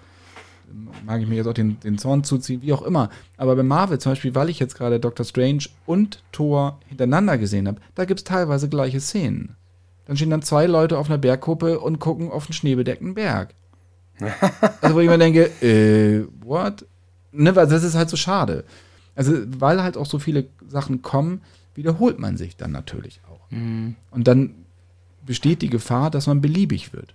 Mag 1.05 1.21
ich 1.23 1.29
mir 1.29 1.37
jetzt 1.37 1.47
auch 1.47 1.55
den, 1.55 1.79
den 1.81 1.99
Zorn 1.99 2.25
zuziehen, 2.25 2.63
wie 2.63 2.73
auch 2.73 2.83
immer. 2.83 3.11
Aber 3.37 3.55
bei 3.55 3.63
Marvel 3.63 3.99
zum 3.99 4.13
Beispiel, 4.13 4.35
weil 4.35 4.49
ich 4.51 4.59
jetzt 4.59 4.75
gerade 4.77 4.99
Doctor 4.99 5.25
Strange 5.25 5.67
und 5.87 6.23
Thor 6.33 6.81
hintereinander 6.89 7.39
gesehen 7.39 7.69
habe, 7.69 7.81
da 7.95 8.05
gibt 8.05 8.21
es 8.21 8.25
teilweise 8.25 8.69
gleiche 8.69 8.99
Szenen. 9.01 9.55
Dann 10.07 10.17
stehen 10.17 10.31
dann 10.31 10.43
zwei 10.43 10.67
Leute 10.67 10.99
auf 10.99 11.09
einer 11.09 11.19
Bergkuppe 11.19 11.81
und 11.81 11.99
gucken 11.99 12.31
auf 12.31 12.47
einen 12.47 12.55
schneebedeckten 12.55 13.15
Berg. 13.15 13.55
Also 14.81 14.95
wo 14.95 15.01
ich 15.01 15.09
mir 15.09 15.19
denke, 15.19 15.51
äh, 15.63 16.27
what? 16.43 16.87
Ne, 17.33 17.55
weil 17.55 17.67
das 17.67 17.83
ist 17.85 17.95
halt 17.95 18.09
so 18.09 18.17
schade. 18.17 18.65
Also, 19.15 19.33
weil 19.61 19.83
halt 19.83 19.97
auch 19.97 20.07
so 20.07 20.19
viele 20.19 20.47
Sachen 20.67 21.03
kommen, 21.03 21.43
wiederholt 21.75 22.19
man 22.19 22.37
sich 22.37 22.57
dann 22.57 22.73
natürlich 22.73 23.21
auch. 23.31 23.51
Und 24.11 24.29
dann 24.29 24.55
besteht 25.25 25.63
die 25.63 25.71
Gefahr, 25.71 26.11
dass 26.11 26.27
man 26.27 26.41
beliebig 26.41 26.93
wird. 26.93 27.15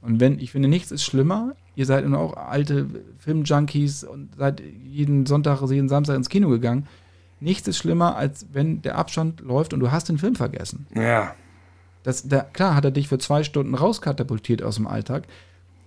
Und 0.00 0.20
wenn, 0.20 0.38
ich 0.38 0.52
finde, 0.52 0.68
nichts 0.68 0.90
ist 0.90 1.04
schlimmer, 1.04 1.54
ihr 1.74 1.86
seid 1.86 2.04
nun 2.04 2.14
auch 2.14 2.36
alte 2.36 2.86
Filmjunkies 3.18 4.04
und 4.04 4.36
seid 4.36 4.62
jeden 4.84 5.26
Sonntag, 5.26 5.60
jeden 5.68 5.88
Samstag 5.88 6.16
ins 6.16 6.28
Kino 6.28 6.48
gegangen. 6.48 6.86
Nichts 7.40 7.68
ist 7.68 7.78
schlimmer, 7.78 8.16
als 8.16 8.46
wenn 8.52 8.82
der 8.82 8.96
Abstand 8.96 9.40
läuft 9.40 9.72
und 9.72 9.80
du 9.80 9.90
hast 9.90 10.08
den 10.08 10.18
Film 10.18 10.34
vergessen. 10.34 10.86
Ja. 10.94 11.34
Das, 12.08 12.26
da, 12.26 12.40
klar 12.40 12.74
hat 12.74 12.86
er 12.86 12.90
dich 12.90 13.06
für 13.06 13.18
zwei 13.18 13.44
Stunden 13.44 13.74
rauskatapultiert 13.74 14.62
aus 14.62 14.76
dem 14.76 14.86
Alltag, 14.86 15.24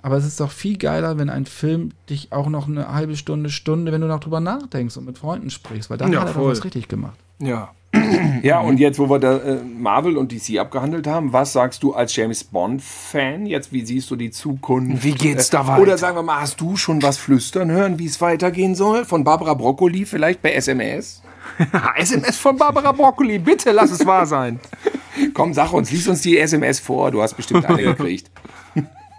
aber 0.04 0.18
es 0.18 0.26
ist 0.28 0.40
doch 0.40 0.52
viel 0.52 0.78
geiler, 0.78 1.18
wenn 1.18 1.32
ein 1.32 1.48
Film 1.48 1.94
dich 2.12 2.32
auch 2.32 2.48
noch 2.48 2.68
eine 2.68 2.94
halbe 2.94 3.16
Stunde, 3.16 3.50
Stunde, 3.50 3.92
wenn 3.92 4.02
du 4.02 4.08
noch 4.08 4.20
drüber 4.20 4.40
nachdenkst 4.40 4.98
und 4.98 5.06
mit 5.06 5.18
Freunden 5.18 5.50
sprichst, 5.50 5.90
weil 5.90 5.98
dann 5.98 6.14
Ja, 6.14 6.22
hat 6.22 6.28
er 6.28 6.34
voll. 6.36 6.52
was 6.52 6.64
richtig 6.64 6.88
gemacht. 6.88 7.18
Ja. 7.40 7.72
Ja, 8.44 8.60
und 8.60 8.80
jetzt, 8.80 8.98
wo 8.98 9.08
wir 9.08 9.20
da 9.20 9.38
äh, 9.38 9.58
Marvel 9.64 10.18
und 10.18 10.32
DC 10.32 10.58
abgehandelt 10.58 11.06
haben, 11.06 11.32
was 11.32 11.54
sagst 11.54 11.84
du 11.84 11.94
als 11.94 12.16
James 12.16 12.44
Bond-Fan? 12.44 13.46
Jetzt, 13.46 13.72
wie 13.72 13.86
siehst 13.86 14.10
du 14.10 14.16
die 14.16 14.32
Zukunft? 14.32 15.04
Wie 15.04 15.12
geht's 15.12 15.52
da 15.52 15.62
Äh, 15.62 15.68
weiter? 15.68 15.82
Oder 15.82 15.98
sagen 16.00 16.18
wir 16.18 16.24
mal, 16.24 16.42
hast 16.42 16.60
du 16.60 16.76
schon 16.76 17.04
was 17.04 17.18
flüstern 17.18 17.70
hören, 17.70 18.00
wie 18.00 18.08
es 18.08 18.20
weitergehen 18.20 18.74
soll? 18.74 19.06
Von 19.06 19.24
Barbara 19.24 19.54
Broccoli 19.54 20.06
vielleicht 20.06 20.42
bei 20.42 20.54
SMS? 20.54 21.22
SMS 21.98 22.38
von 22.38 22.58
Barbara 22.58 22.92
Broccoli, 22.94 23.38
bitte 23.38 23.72
lass 23.72 23.92
es 23.92 24.06
wahr 24.06 24.26
sein. 24.26 24.60
Komm, 25.34 25.54
sag 25.54 25.74
uns, 25.74 25.92
lies 25.92 26.08
uns 26.08 26.22
die 26.22 26.40
SMS 26.40 26.80
vor. 26.80 27.12
Du 27.12 27.22
hast 27.22 27.36
bestimmt 27.36 27.66
eine 27.66 27.84
gekriegt. 27.84 28.32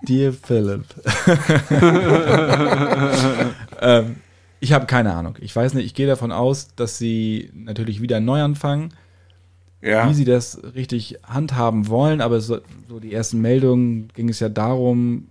Dear 0.03 0.33
Philip. 0.33 0.85
ähm, 3.81 4.17
ich 4.63 4.73
habe 4.73 4.87
keine 4.87 5.13
Ahnung. 5.13 5.37
Ich 5.41 5.55
weiß 5.55 5.75
nicht, 5.75 5.87
ich 5.87 5.95
gehe 5.95 6.07
davon 6.07 6.31
aus, 6.31 6.69
dass 6.77 6.97
sie 6.97 7.51
natürlich 7.53 8.01
wieder 8.01 8.21
neu 8.21 8.41
anfangen. 8.43 8.95
Ja. 9.85 10.09
wie 10.09 10.15
sie 10.15 10.25
das 10.25 10.63
richtig 10.77 11.19
handhaben 11.25 11.89
wollen, 11.89 12.21
aber 12.21 12.41
so, 12.41 12.61
so 12.89 13.01
die 13.01 13.13
ersten 13.13 13.41
Meldungen 13.41 14.11
ging 14.15 14.29
es 14.29 14.39
ja 14.39 14.49
darum, 14.49 15.27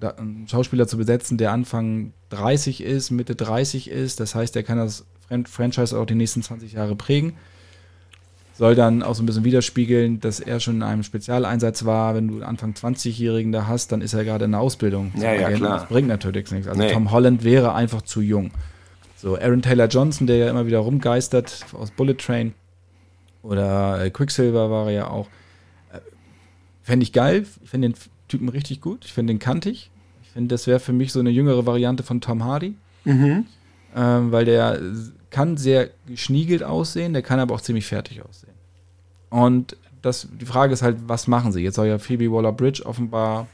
da, 0.00 0.12
einen 0.12 0.48
Schauspieler 0.48 0.88
zu 0.88 0.96
besetzen, 0.96 1.36
der 1.36 1.52
Anfang 1.52 2.14
30 2.30 2.82
ist, 2.82 3.10
Mitte 3.10 3.34
30 3.34 3.90
ist. 3.90 4.18
Das 4.18 4.34
heißt, 4.34 4.54
der 4.54 4.62
kann 4.62 4.78
das 4.78 5.04
Fran 5.28 5.44
Franchise 5.44 5.98
auch 5.98 6.06
die 6.06 6.14
nächsten 6.14 6.42
20 6.42 6.72
Jahre 6.72 6.96
prägen. 6.96 7.34
Soll 8.58 8.74
dann 8.74 9.02
auch 9.02 9.14
so 9.14 9.22
ein 9.22 9.26
bisschen 9.26 9.44
widerspiegeln, 9.44 10.18
dass 10.20 10.40
er 10.40 10.60
schon 10.60 10.76
in 10.76 10.82
einem 10.82 11.02
Spezialeinsatz 11.02 11.84
war. 11.84 12.14
Wenn 12.14 12.28
du 12.28 12.42
Anfang 12.42 12.72
20-Jährigen 12.72 13.52
da 13.52 13.66
hast, 13.66 13.92
dann 13.92 14.00
ist 14.00 14.14
er 14.14 14.24
gerade 14.24 14.46
in 14.46 14.52
der 14.52 14.60
Ausbildung. 14.60 15.12
Ja, 15.16 15.32
ja, 15.34 15.46
Agenten. 15.46 15.56
klar. 15.64 15.78
Das 15.80 15.88
bringt 15.88 16.08
natürlich 16.08 16.50
nichts. 16.50 16.66
Also 16.66 16.80
Nee. 16.80 16.90
Tom 16.92 17.10
Holland 17.10 17.44
wäre 17.44 17.74
einfach 17.74 18.00
zu 18.02 18.22
jung. 18.22 18.50
So, 19.16 19.36
Aaron 19.38 19.60
Taylor 19.62 19.88
Johnson, 19.88 20.26
der 20.26 20.36
ja 20.36 20.50
immer 20.50 20.66
wieder 20.66 20.78
rumgeistert 20.78 21.66
aus 21.74 21.90
Bullet 21.90 22.14
Train. 22.14 22.54
Oder 23.42 24.02
äh, 24.04 24.10
Quicksilver 24.10 24.70
war 24.70 24.86
er 24.86 24.92
ja 24.92 25.06
auch. 25.08 25.28
Äh, 25.92 25.98
Fände 26.82 27.02
ich 27.04 27.12
geil. 27.12 27.44
Ich 27.62 27.70
finde 27.70 27.90
den 27.90 27.96
Typen 28.28 28.48
richtig 28.48 28.80
gut. 28.80 29.04
Ich 29.04 29.12
finde 29.12 29.32
den 29.34 29.38
kantig. 29.38 29.90
Ich 30.22 30.30
finde, 30.30 30.54
das 30.54 30.66
wäre 30.66 30.80
für 30.80 30.92
mich 30.92 31.12
so 31.12 31.20
eine 31.20 31.30
jüngere 31.30 31.66
Variante 31.66 32.02
von 32.02 32.20
Tom 32.20 32.44
Hardy. 32.44 32.74
Ähm, 33.94 34.32
weil 34.32 34.44
der 34.44 34.80
kann 35.30 35.56
sehr 35.56 35.90
geschniegelt 36.06 36.62
aussehen, 36.62 37.12
der 37.12 37.22
kann 37.22 37.38
aber 37.40 37.54
auch 37.54 37.60
ziemlich 37.60 37.86
fertig 37.86 38.22
aussehen. 38.22 38.52
Und 39.30 39.76
das, 40.02 40.28
die 40.40 40.46
Frage 40.46 40.72
ist 40.72 40.82
halt, 40.82 40.96
was 41.06 41.26
machen 41.26 41.52
sie? 41.52 41.60
Jetzt 41.60 41.74
soll 41.76 41.86
ja 41.88 41.98
Phoebe 41.98 42.30
Waller-Bridge 42.30 42.84
offenbar, 42.86 43.46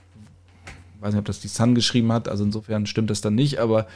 ich 0.96 1.02
weiß 1.02 1.12
nicht, 1.14 1.20
ob 1.20 1.24
das 1.24 1.40
die 1.40 1.48
Sun 1.48 1.74
geschrieben 1.74 2.12
hat, 2.12 2.28
also 2.28 2.44
insofern 2.44 2.86
stimmt 2.86 3.10
das 3.10 3.20
dann 3.20 3.34
nicht, 3.34 3.58
aber 3.58 3.86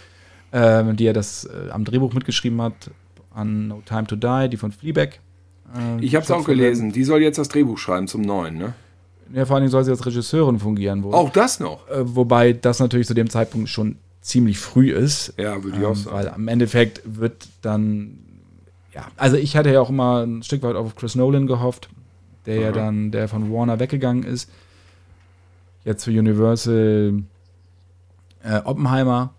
ähm, 0.53 0.97
die 0.97 1.05
ja 1.05 1.13
das 1.13 1.45
äh, 1.45 1.71
am 1.71 1.85
Drehbuch 1.85 2.13
mitgeschrieben 2.13 2.61
hat, 2.63 2.91
an 3.35 3.69
No 3.69 3.83
Time 3.85 4.07
to 4.07 4.17
Die, 4.17 4.49
die 4.49 4.57
von 4.57 4.73
Fleabag. 4.73 5.21
Ähm, 5.77 5.99
Ich 6.01 6.15
habe 6.15 6.25
es 6.25 6.31
auch 6.31 6.45
gelesen. 6.47 6.93
Die 6.93 7.05
soll 7.05 7.21
jetzt 7.23 7.37
das 7.39 7.49
Drehbuch 7.49 7.79
schreiben 7.79 8.09
zum 8.09 8.23
neuen, 8.23 8.57
ne? 8.57 8.73
Ja, 9.35 9.45
vor 9.45 9.57
allen 9.57 9.65
Dingen 9.65 9.73
soll 9.73 9.85
sie 9.85 9.91
als 9.91 10.07
Regisseurin 10.07 10.59
fungieren. 10.61 11.03
Wo, 11.03 11.13
Auch 11.13 11.31
das 11.31 11.59
noch. 11.61 11.87
äh, 11.91 12.15
wobei 12.15 12.53
das 12.53 12.79
natürlich 12.79 13.09
zu 13.09 13.15
dem 13.15 13.29
Zeitpunkt 13.29 13.69
schon 13.69 13.97
ziemlich 14.27 14.59
früh 14.59 14.93
ist. 14.93 15.35
Ja, 15.39 15.63
würde 15.63 15.79
ich 15.79 15.85
auch 15.85 15.91
Ähm, 15.91 15.95
sagen. 15.95 16.17
weil 16.17 16.29
am 16.29 16.49
Endeffekt 16.49 17.01
wird 17.05 17.49
dann, 17.63 18.19
ja, 18.93 19.07
also 19.17 19.37
ich 19.37 19.57
hatte 19.57 19.71
ja 19.73 19.81
auch 19.81 19.91
immer 19.91 20.25
ein 20.25 20.43
Stück 20.43 20.63
weit 20.63 20.75
auf 20.77 20.97
Chris 20.97 21.15
Nolan 21.15 21.47
gehofft, 21.47 21.89
der 22.45 22.57
ja 22.57 22.69
Aha. 22.69 22.73
dann, 22.77 23.11
der 23.13 23.29
von 23.29 23.53
Warner 23.53 23.79
weggegangen 23.79 24.25
ist, 24.25 24.51
jetzt 25.85 26.05
für 26.05 26.11
Universal 26.11 27.23
äh, 28.43 28.59
Oppenheimer 28.65 29.33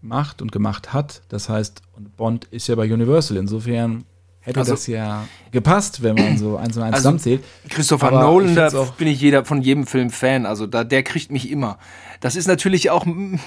macht 0.00 0.42
und 0.42 0.50
gemacht 0.50 0.92
hat. 0.92 1.22
Das 1.28 1.48
heißt, 1.48 1.82
und 1.96 2.16
Bond 2.16 2.44
ist 2.46 2.66
ja 2.66 2.74
bei 2.74 2.92
Universal. 2.92 3.36
Insofern 3.36 4.04
hätte 4.42 4.60
Also- 4.60 4.72
das 4.72 4.86
ja 4.86 5.26
gepasst, 5.50 6.02
wenn 6.02 6.14
man 6.14 6.36
so 6.38 6.56
eins 6.56 6.76
und 6.76 6.82
eins 6.82 6.92
Also- 6.94 7.02
zusammenzählt. 7.02 7.44
Christopher 7.68 8.08
Aber 8.08 8.20
Nolan, 8.22 8.54
da 8.54 8.68
bin 8.98 9.08
ich 9.08 9.20
jeder 9.20 9.44
von 9.44 9.62
jedem 9.62 9.86
Film 9.86 10.10
Fan. 10.10 10.46
Also 10.46 10.66
da, 10.66 10.84
der 10.84 11.02
kriegt 11.02 11.30
mich 11.32 11.50
immer. 11.50 11.78
Das 12.20 12.36
ist 12.36 12.46
natürlich 12.46 12.90
auch, 12.90 13.04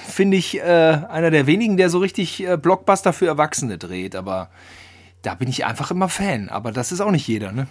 finde 0.08 0.36
ich, 0.36 0.58
äh, 0.58 0.62
einer 0.62 1.30
der 1.30 1.46
wenigen, 1.46 1.76
der 1.76 1.88
so 1.90 1.98
richtig 1.98 2.42
äh, 2.46 2.56
Blockbuster 2.56 3.12
für 3.12 3.26
Erwachsene 3.26 3.78
dreht. 3.78 4.14
Aber 4.16 4.48
da 5.22 5.34
bin 5.34 5.48
ich 5.48 5.64
einfach 5.64 5.90
immer 5.90 6.08
Fan. 6.08 6.48
Aber 6.48 6.72
das 6.72 6.92
ist 6.92 7.00
auch 7.00 7.10
nicht 7.10 7.26
jeder, 7.28 7.52
ne? 7.52 7.66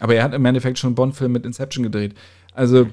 Aber 0.00 0.14
er 0.14 0.24
hat 0.24 0.34
im 0.34 0.44
Endeffekt 0.44 0.78
schon 0.78 0.88
einen 0.88 0.94
Bond-Film 0.96 1.30
mit 1.32 1.44
Inception 1.46 1.82
gedreht. 1.84 2.14
Also, 2.54 2.88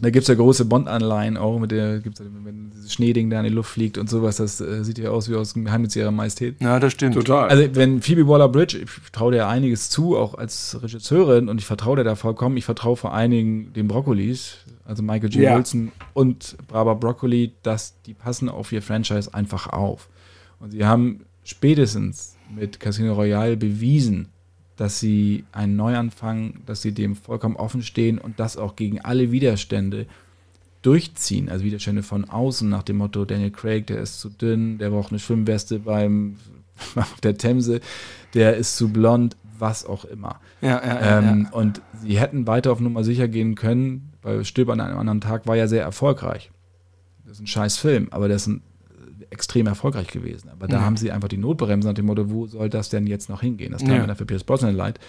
da 0.00 0.10
gibt 0.10 0.22
es 0.22 0.28
ja 0.28 0.34
große 0.34 0.64
Bond-Anleihen 0.64 1.36
auch, 1.36 1.58
mit 1.58 1.70
der 1.70 2.00
gibt's 2.00 2.20
ja, 2.20 2.26
wenn 2.44 2.70
dieses 2.70 2.92
Schneeding 2.92 3.30
da 3.30 3.38
in 3.38 3.44
die 3.44 3.50
Luft 3.50 3.70
fliegt 3.70 3.98
und 3.98 4.08
sowas, 4.08 4.36
das 4.36 4.60
äh, 4.60 4.84
sieht 4.84 4.98
ja 4.98 5.10
aus 5.10 5.28
wie 5.28 5.34
aus 5.34 5.52
dem 5.52 5.64
Geheimnis 5.64 5.94
ihrer 5.96 6.10
Majestät. 6.10 6.56
Ja, 6.60 6.80
das 6.80 6.92
stimmt. 6.92 7.14
Total. 7.14 7.48
Also, 7.48 7.74
wenn 7.74 8.00
Phoebe 8.00 8.26
Waller-Bridge, 8.26 8.78
ich 8.78 8.90
traue 9.12 9.32
der 9.32 9.48
einiges 9.48 9.90
zu, 9.90 10.16
auch 10.16 10.34
als 10.34 10.78
Regisseurin, 10.82 11.48
und 11.48 11.58
ich 11.58 11.66
vertraue 11.66 11.96
der 11.96 12.04
da 12.04 12.14
vollkommen. 12.14 12.56
Ich 12.56 12.64
vertraue 12.64 12.96
vor 12.96 13.12
allen 13.12 13.30
Dingen 13.30 13.72
den 13.74 13.88
Broccolis, 13.88 14.58
also 14.84 15.02
Michael 15.02 15.30
G. 15.30 15.42
Ja. 15.42 15.56
Wilson 15.56 15.92
und 16.14 16.56
Barbara 16.68 16.94
Broccoli, 16.94 17.52
dass 17.62 18.00
die 18.06 18.14
passen 18.14 18.48
auf 18.48 18.72
ihr 18.72 18.82
Franchise 18.82 19.32
einfach 19.32 19.68
auf. 19.68 20.08
Und 20.58 20.70
sie 20.70 20.84
haben 20.84 21.24
spätestens 21.44 22.36
mit 22.54 22.80
Casino 22.80 23.14
Royale 23.14 23.56
bewiesen, 23.56 24.28
dass 24.82 24.98
sie 24.98 25.44
einen 25.52 25.76
Neuanfang, 25.76 26.54
dass 26.66 26.82
sie 26.82 26.90
dem 26.90 27.14
vollkommen 27.14 27.54
offen 27.54 27.82
stehen 27.82 28.18
und 28.18 28.40
das 28.40 28.56
auch 28.56 28.74
gegen 28.74 29.00
alle 29.00 29.30
Widerstände 29.30 30.06
durchziehen. 30.82 31.48
Also 31.48 31.64
Widerstände 31.64 32.02
von 32.02 32.28
außen 32.28 32.68
nach 32.68 32.82
dem 32.82 32.96
Motto, 32.96 33.24
Daniel 33.24 33.52
Craig, 33.52 33.86
der 33.86 34.00
ist 34.00 34.18
zu 34.18 34.28
dünn, 34.28 34.78
der 34.78 34.90
braucht 34.90 35.12
eine 35.12 35.20
Schwimmweste 35.20 35.78
beim 35.78 36.34
auf 36.96 37.20
der 37.20 37.36
Themse, 37.36 37.80
der 38.34 38.56
ist 38.56 38.76
zu 38.76 38.88
blond, 38.88 39.36
was 39.56 39.86
auch 39.86 40.04
immer. 40.04 40.40
Ja, 40.60 40.82
ja, 40.84 41.00
ja, 41.00 41.18
Ähm, 41.18 41.42
ja. 41.44 41.56
Und 41.56 41.80
sie 42.02 42.18
hätten 42.18 42.48
weiter 42.48 42.72
auf 42.72 42.80
Nummer 42.80 43.04
sicher 43.04 43.28
gehen 43.28 43.54
können, 43.54 44.14
weil 44.20 44.44
Stirb 44.44 44.68
an 44.68 44.80
einem 44.80 44.98
anderen 44.98 45.20
Tag 45.20 45.46
war 45.46 45.54
ja 45.54 45.68
sehr 45.68 45.84
erfolgreich. 45.84 46.50
Das 47.24 47.36
ist 47.36 47.42
ein 47.42 47.46
scheiß 47.46 47.76
Film, 47.76 48.08
aber 48.10 48.26
der 48.26 48.34
ist 48.34 48.48
ein, 48.48 48.62
extrem 49.32 49.66
erfolgreich 49.66 50.08
gewesen. 50.08 50.48
Aber 50.50 50.68
da 50.68 50.78
Ja. 50.78 50.82
haben 50.84 50.96
sie 50.96 51.10
einfach 51.10 51.28
die 51.28 51.38
Notbremse 51.38 51.88
nach 51.88 51.94
dem 51.94 52.06
Motto, 52.06 52.30
wo 52.30 52.46
soll 52.46 52.68
das 52.68 52.88
denn 52.90 53.06
jetzt 53.06 53.28
noch 53.28 53.40
hingehen? 53.40 53.72
Das 53.72 53.80
tut 53.82 53.90
Ja. 53.90 54.06
mir 54.06 54.14
für 54.14 54.26
Pierce 54.26 54.44
Brosnan 54.44 54.74
leid. 54.74 55.00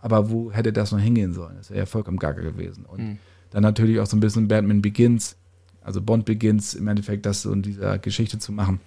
Aber 0.00 0.30
wo 0.30 0.50
hätte 0.50 0.72
das 0.72 0.92
noch 0.92 0.98
hingehen 0.98 1.32
sollen? 1.34 1.56
Das 1.56 1.70
wäre 1.70 1.80
ja 1.80 1.86
vollkommen 1.86 2.18
gaga 2.18 2.42
gewesen. 2.42 2.84
Und 2.86 2.98
Mhm. 3.00 3.18
dann 3.50 3.62
natürlich 3.62 4.00
auch 4.00 4.06
so 4.06 4.16
ein 4.16 4.20
bisschen 4.20 4.48
Batman 4.48 4.82
Begins, 4.82 5.36
also 5.82 6.00
Bond 6.02 6.24
Begins, 6.24 6.74
im 6.74 6.88
Endeffekt 6.88 7.24
das 7.26 7.42
so 7.42 7.52
in 7.52 7.62
dieser 7.62 7.98
Geschichte 7.98 8.38
zu 8.38 8.52
machen, 8.52 8.80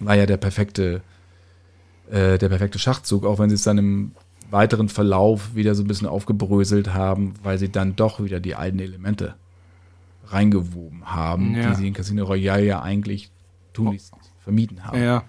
war 0.00 0.14
ja 0.16 0.26
der 0.26 0.36
perfekte, 0.38 1.02
äh, 2.10 2.38
der 2.38 2.48
perfekte 2.48 2.78
Schachzug, 2.78 3.24
auch 3.24 3.38
wenn 3.38 3.48
sie 3.50 3.54
es 3.56 3.62
dann 3.62 3.78
im 3.78 4.12
weiteren 4.50 4.88
Verlauf 4.88 5.54
wieder 5.54 5.74
so 5.74 5.82
ein 5.82 5.86
bisschen 5.88 6.06
aufgebröselt 6.08 6.92
haben, 6.92 7.34
weil 7.42 7.58
sie 7.58 7.70
dann 7.70 7.94
doch 7.96 8.22
wieder 8.22 8.40
die 8.40 8.54
alten 8.54 8.78
Elemente 8.80 9.34
reingewoben 10.26 11.04
haben, 11.06 11.54
Ja. 11.54 11.70
die 11.70 11.76
sie 11.76 11.88
in 11.88 11.94
Casino 11.94 12.24
Royale 12.24 12.64
ja 12.64 12.82
eigentlich 12.82 13.30
tunlichst 13.72 14.12
vermieden 14.42 14.84
haben. 14.84 15.02
Ja. 15.02 15.24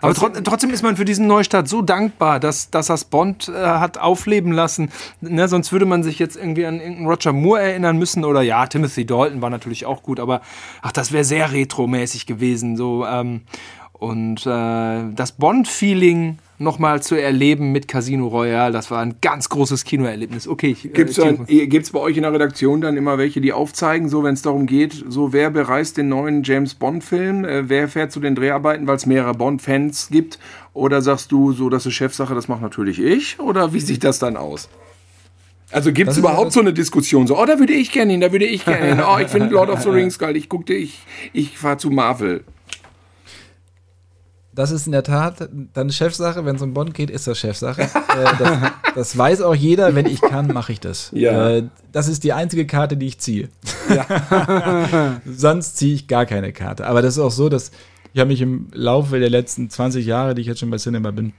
Aber 0.00 0.14
tro 0.14 0.28
trotzdem 0.28 0.70
ist 0.70 0.82
man 0.82 0.96
für 0.96 1.04
diesen 1.04 1.26
Neustart 1.26 1.68
so 1.68 1.80
dankbar, 1.80 2.40
dass, 2.40 2.70
dass 2.70 2.88
das 2.88 3.04
Bond 3.04 3.48
äh, 3.48 3.52
hat 3.52 3.98
aufleben 3.98 4.52
lassen. 4.52 4.90
Ne, 5.20 5.48
sonst 5.48 5.72
würde 5.72 5.86
man 5.86 6.02
sich 6.02 6.18
jetzt 6.18 6.36
irgendwie 6.36 6.66
an 6.66 6.80
irgendeinen 6.80 7.06
Roger 7.06 7.32
Moore 7.32 7.62
erinnern 7.62 7.98
müssen 7.98 8.24
oder 8.24 8.42
ja, 8.42 8.66
Timothy 8.66 9.06
Dalton 9.06 9.40
war 9.42 9.50
natürlich 9.50 9.86
auch 9.86 10.02
gut, 10.02 10.18
aber 10.20 10.42
ach, 10.82 10.92
das 10.92 11.12
wäre 11.12 11.24
sehr 11.24 11.52
retromäßig 11.52 12.26
gewesen. 12.26 12.76
So, 12.76 13.06
ähm, 13.06 13.42
und 14.02 14.44
äh, 14.46 15.14
das 15.14 15.30
Bond-Feeling 15.30 16.38
nochmal 16.58 17.00
zu 17.02 17.14
erleben 17.14 17.70
mit 17.70 17.86
Casino 17.86 18.26
Royale, 18.26 18.72
das 18.72 18.90
war 18.90 19.00
ein 19.00 19.14
ganz 19.20 19.48
großes 19.48 19.84
Kinoerlebnis. 19.84 20.48
Okay, 20.48 20.72
ich, 20.72 20.92
Gibt 20.92 21.10
es 21.10 21.18
äh, 21.18 21.66
gibt's 21.68 21.90
bei 21.92 22.00
euch 22.00 22.16
in 22.16 22.24
der 22.24 22.32
Redaktion 22.32 22.80
dann 22.80 22.96
immer 22.96 23.16
welche, 23.16 23.40
die 23.40 23.52
aufzeigen, 23.52 24.08
so 24.08 24.24
wenn 24.24 24.34
es 24.34 24.42
darum 24.42 24.66
geht, 24.66 25.04
so 25.08 25.32
wer 25.32 25.50
bereist 25.50 25.98
den 25.98 26.08
neuen 26.08 26.42
James 26.42 26.74
Bond-Film, 26.74 27.44
äh, 27.44 27.68
wer 27.68 27.86
fährt 27.86 28.10
zu 28.10 28.18
den 28.18 28.34
Dreharbeiten, 28.34 28.88
weil 28.88 28.96
es 28.96 29.06
mehrere 29.06 29.34
Bond-Fans 29.34 30.08
gibt? 30.10 30.40
Oder 30.74 31.00
sagst 31.00 31.30
du 31.30 31.52
so, 31.52 31.68
das 31.68 31.86
ist 31.86 31.94
Chefsache, 31.94 32.34
das 32.34 32.48
mache 32.48 32.62
natürlich 32.62 33.00
ich? 33.00 33.38
Oder 33.38 33.72
wie 33.72 33.80
sieht 33.80 34.02
das 34.02 34.18
dann 34.18 34.36
aus? 34.36 34.68
Also 35.70 35.92
gibt 35.92 36.10
es 36.10 36.18
überhaupt 36.18 36.52
so 36.52 36.58
eine 36.58 36.72
Diskussion, 36.72 37.28
so, 37.28 37.38
oh, 37.38 37.46
da 37.46 37.60
würde 37.60 37.72
ich 37.72 37.92
gerne 37.92 38.10
hin, 38.10 38.20
da 38.20 38.32
würde 38.32 38.46
ich 38.46 38.64
gerne 38.64 38.86
hin, 38.96 39.00
oh, 39.00 39.18
ich 39.20 39.28
finde 39.28 39.54
Lord 39.54 39.70
of 39.70 39.80
the 39.80 39.88
Rings 39.90 40.18
geil, 40.18 40.36
ich 40.36 40.48
guckte, 40.48 40.74
ich, 40.74 40.98
ich 41.32 41.56
fahre 41.56 41.76
zu 41.76 41.90
Marvel. 41.90 42.42
Das 44.54 44.70
ist 44.70 44.86
in 44.86 44.92
der 44.92 45.02
Tat 45.02 45.48
dann 45.72 45.90
Chefsache. 45.90 46.44
Wenn 46.44 46.56
es 46.56 46.62
um 46.62 46.74
Bond 46.74 46.92
geht, 46.92 47.10
ist 47.10 47.26
das 47.26 47.38
Chefsache. 47.38 47.82
äh, 47.82 47.88
das, 48.38 48.58
das 48.94 49.18
weiß 49.18 49.40
auch 49.42 49.54
jeder. 49.54 49.94
Wenn 49.94 50.06
ich 50.06 50.20
kann, 50.20 50.48
mache 50.48 50.72
ich 50.72 50.80
das. 50.80 51.10
Ja. 51.14 51.50
Äh, 51.50 51.64
das 51.90 52.08
ist 52.08 52.22
die 52.24 52.32
einzige 52.32 52.66
Karte, 52.66 52.96
die 52.96 53.06
ich 53.06 53.18
ziehe. 53.18 53.48
Sonst 55.26 55.76
ziehe 55.76 55.94
ich 55.94 56.06
gar 56.06 56.26
keine 56.26 56.52
Karte. 56.52 56.86
Aber 56.86 57.00
das 57.00 57.14
ist 57.14 57.20
auch 57.20 57.30
so, 57.30 57.48
dass 57.48 57.70
ich 58.12 58.20
habe 58.20 58.28
mich 58.28 58.42
im 58.42 58.68
Laufe 58.72 59.18
der 59.18 59.30
letzten 59.30 59.70
20 59.70 60.04
Jahre, 60.04 60.34
die 60.34 60.42
ich 60.42 60.46
jetzt 60.46 60.60
schon 60.60 60.70
bei 60.70 60.76
Cinema 60.76 61.10
bin, 61.12 61.32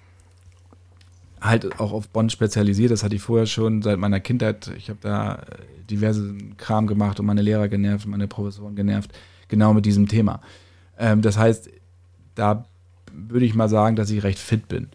halt 1.40 1.80
auch 1.80 1.92
auf 1.92 2.10
Bond 2.10 2.32
spezialisiert. 2.32 2.92
Das 2.92 3.04
hatte 3.04 3.16
ich 3.16 3.22
vorher 3.22 3.46
schon 3.46 3.82
seit 3.82 4.00
meiner 4.00 4.20
Kindheit. 4.20 4.72
Ich 4.78 4.90
habe 4.90 5.00
da 5.02 5.36
äh, 5.36 5.40
diverse 5.90 6.34
Kram 6.58 6.88
gemacht 6.88 7.20
und 7.20 7.26
meine 7.26 7.42
Lehrer 7.42 7.68
genervt 7.68 8.06
und 8.06 8.12
meine 8.12 8.28
Professoren 8.28 8.76
genervt, 8.76 9.12
genau 9.50 9.74
mit 9.74 9.86
diesem 9.86 10.08
Thema. 10.08 10.42
Ähm, 10.98 11.22
das 11.22 11.38
heißt, 11.38 11.70
da 12.34 12.66
würde 13.14 13.46
ich 13.46 13.56
mal 13.56 13.70
sagen, 13.70 13.96
dass 13.96 14.10
ich 14.10 14.24
recht 14.24 14.40
fit 14.40 14.68
bin. 14.68 14.88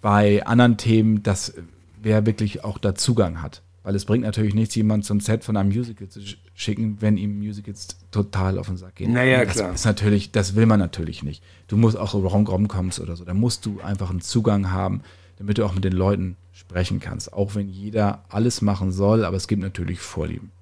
Bei 0.00 0.44
anderen 0.46 0.76
Themen, 0.76 1.22
dass 1.22 1.54
wer 2.00 2.26
wirklich 2.26 2.64
auch 2.64 2.78
da 2.78 2.94
Zugang 2.94 3.40
hat. 3.42 3.62
Weil 3.84 3.96
es 3.96 4.04
bringt 4.04 4.22
natürlich 4.24 4.54
nichts, 4.54 4.76
jemanden 4.76 5.02
zum 5.02 5.18
Set 5.18 5.42
von 5.42 5.56
einem 5.56 5.70
Musical 5.70 6.08
zu 6.08 6.20
sch- 6.20 6.36
schicken, 6.54 6.98
wenn 7.00 7.16
ihm 7.16 7.38
Musicals 7.38 7.88
total 8.12 8.58
auf 8.58 8.68
den 8.68 8.76
Sack 8.76 8.94
gehen. 8.96 9.12
Naja, 9.12 9.44
das 9.44 9.54
klar. 9.56 9.74
Ist 9.74 9.84
natürlich, 9.84 10.30
das 10.30 10.54
will 10.54 10.66
man 10.66 10.78
natürlich 10.78 11.24
nicht. 11.24 11.42
Du 11.66 11.76
musst 11.76 11.96
auch 11.96 12.14
Rom 12.14 12.68
kommst 12.68 13.00
oder 13.00 13.16
so. 13.16 13.24
Da 13.24 13.34
musst 13.34 13.66
du 13.66 13.80
einfach 13.80 14.10
einen 14.10 14.20
Zugang 14.20 14.70
haben, 14.70 15.02
damit 15.36 15.58
du 15.58 15.64
auch 15.64 15.74
mit 15.74 15.82
den 15.82 15.94
Leuten 15.94 16.36
sprechen 16.52 17.00
kannst. 17.00 17.32
Auch 17.32 17.56
wenn 17.56 17.68
jeder 17.68 18.24
alles 18.28 18.62
machen 18.62 18.92
soll, 18.92 19.24
aber 19.24 19.36
es 19.36 19.48
gibt 19.48 19.62
natürlich 19.62 19.98
Vorlieben. 19.98 20.52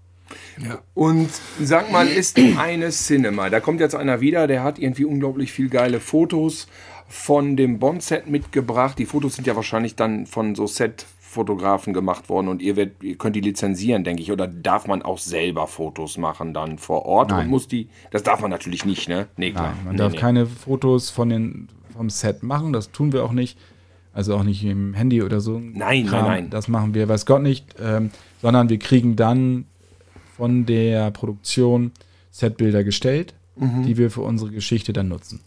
Und 0.95 1.31
sag 1.61 1.91
mal, 1.91 2.07
ist 2.07 2.39
eine 2.39 2.91
Cinema, 2.91 3.51
da 3.51 3.61
kommt 3.61 3.81
jetzt 3.81 3.95
einer 3.95 4.21
wieder, 4.21 4.47
der 4.47 4.63
hat 4.63 4.79
irgendwie 4.79 5.05
unglaublich 5.05 5.53
viel 5.53 5.69
geile 5.69 6.01
Fotos 6.01 6.67
von 7.11 7.57
dem 7.57 7.81
Bond-Set 7.81 8.29
mitgebracht. 8.29 8.99
Die 8.99 9.05
Fotos 9.05 9.35
sind 9.35 9.47
ja 9.47 9.57
wahrscheinlich 9.57 9.97
dann 9.97 10.27
von 10.27 10.55
so 10.55 10.69
Set-Fotografen 10.69 11.93
gemacht 11.93 12.29
worden 12.29 12.47
und 12.47 12.63
ihr, 12.63 12.77
werdet, 12.77 13.03
ihr 13.03 13.17
könnt 13.17 13.35
die 13.35 13.41
lizenzieren, 13.41 14.05
denke 14.05 14.23
ich. 14.23 14.31
Oder 14.31 14.47
darf 14.47 14.87
man 14.87 15.03
auch 15.03 15.19
selber 15.19 15.67
Fotos 15.67 16.19
machen 16.19 16.55
dann 16.55 16.79
vor 16.79 17.07
Ort 17.07 17.31
Nein. 17.31 17.47
und 17.47 17.51
muss 17.51 17.67
die. 17.67 17.89
Das 18.13 18.23
darf 18.23 18.41
man 18.41 18.51
natürlich 18.51 18.85
nicht, 18.85 19.09
ne? 19.09 19.27
Nee, 19.37 19.51
klar. 19.51 19.75
Nein, 19.75 19.85
man 19.85 19.93
nee, 19.95 19.99
darf 19.99 20.13
nee. 20.13 20.19
keine 20.19 20.47
Fotos 20.47 21.11
von 21.11 21.31
den, 21.31 21.69
vom 21.93 22.11
Set 22.11 22.45
machen, 22.45 22.73
das 22.73 22.93
tun 22.93 23.13
wir 23.13 23.25
auch 23.25 23.33
nicht. 23.33 23.59
Also 24.13 24.35
auch 24.35 24.43
nicht 24.43 24.65
im 24.65 24.95
Handy 24.95 25.23
oder 25.23 25.41
so. 25.41 25.59
Nein, 25.59 26.07
nein, 26.07 26.25
nein. 26.25 26.51
Das 26.51 26.67
machen 26.67 26.95
wir, 26.95 27.09
weiß 27.09 27.27
Gott 27.27 27.43
nicht. 27.43 27.77
Ähm, 27.81 28.11
sondern 28.43 28.69
wir 28.69 28.79
kriegen 28.79 29.15
dann 29.15 29.67
von 30.41 30.65
der 30.65 31.11
Produktion 31.11 31.93
Setbilder 32.31 32.83
gestellt, 32.83 33.35
Mhm. 33.57 33.83
die 33.87 33.99
wir 33.99 34.11
für 34.11 34.23
unsere 34.23 34.51
Geschichte 34.51 34.95
dann 34.95 35.09
nutzen. 35.09 35.41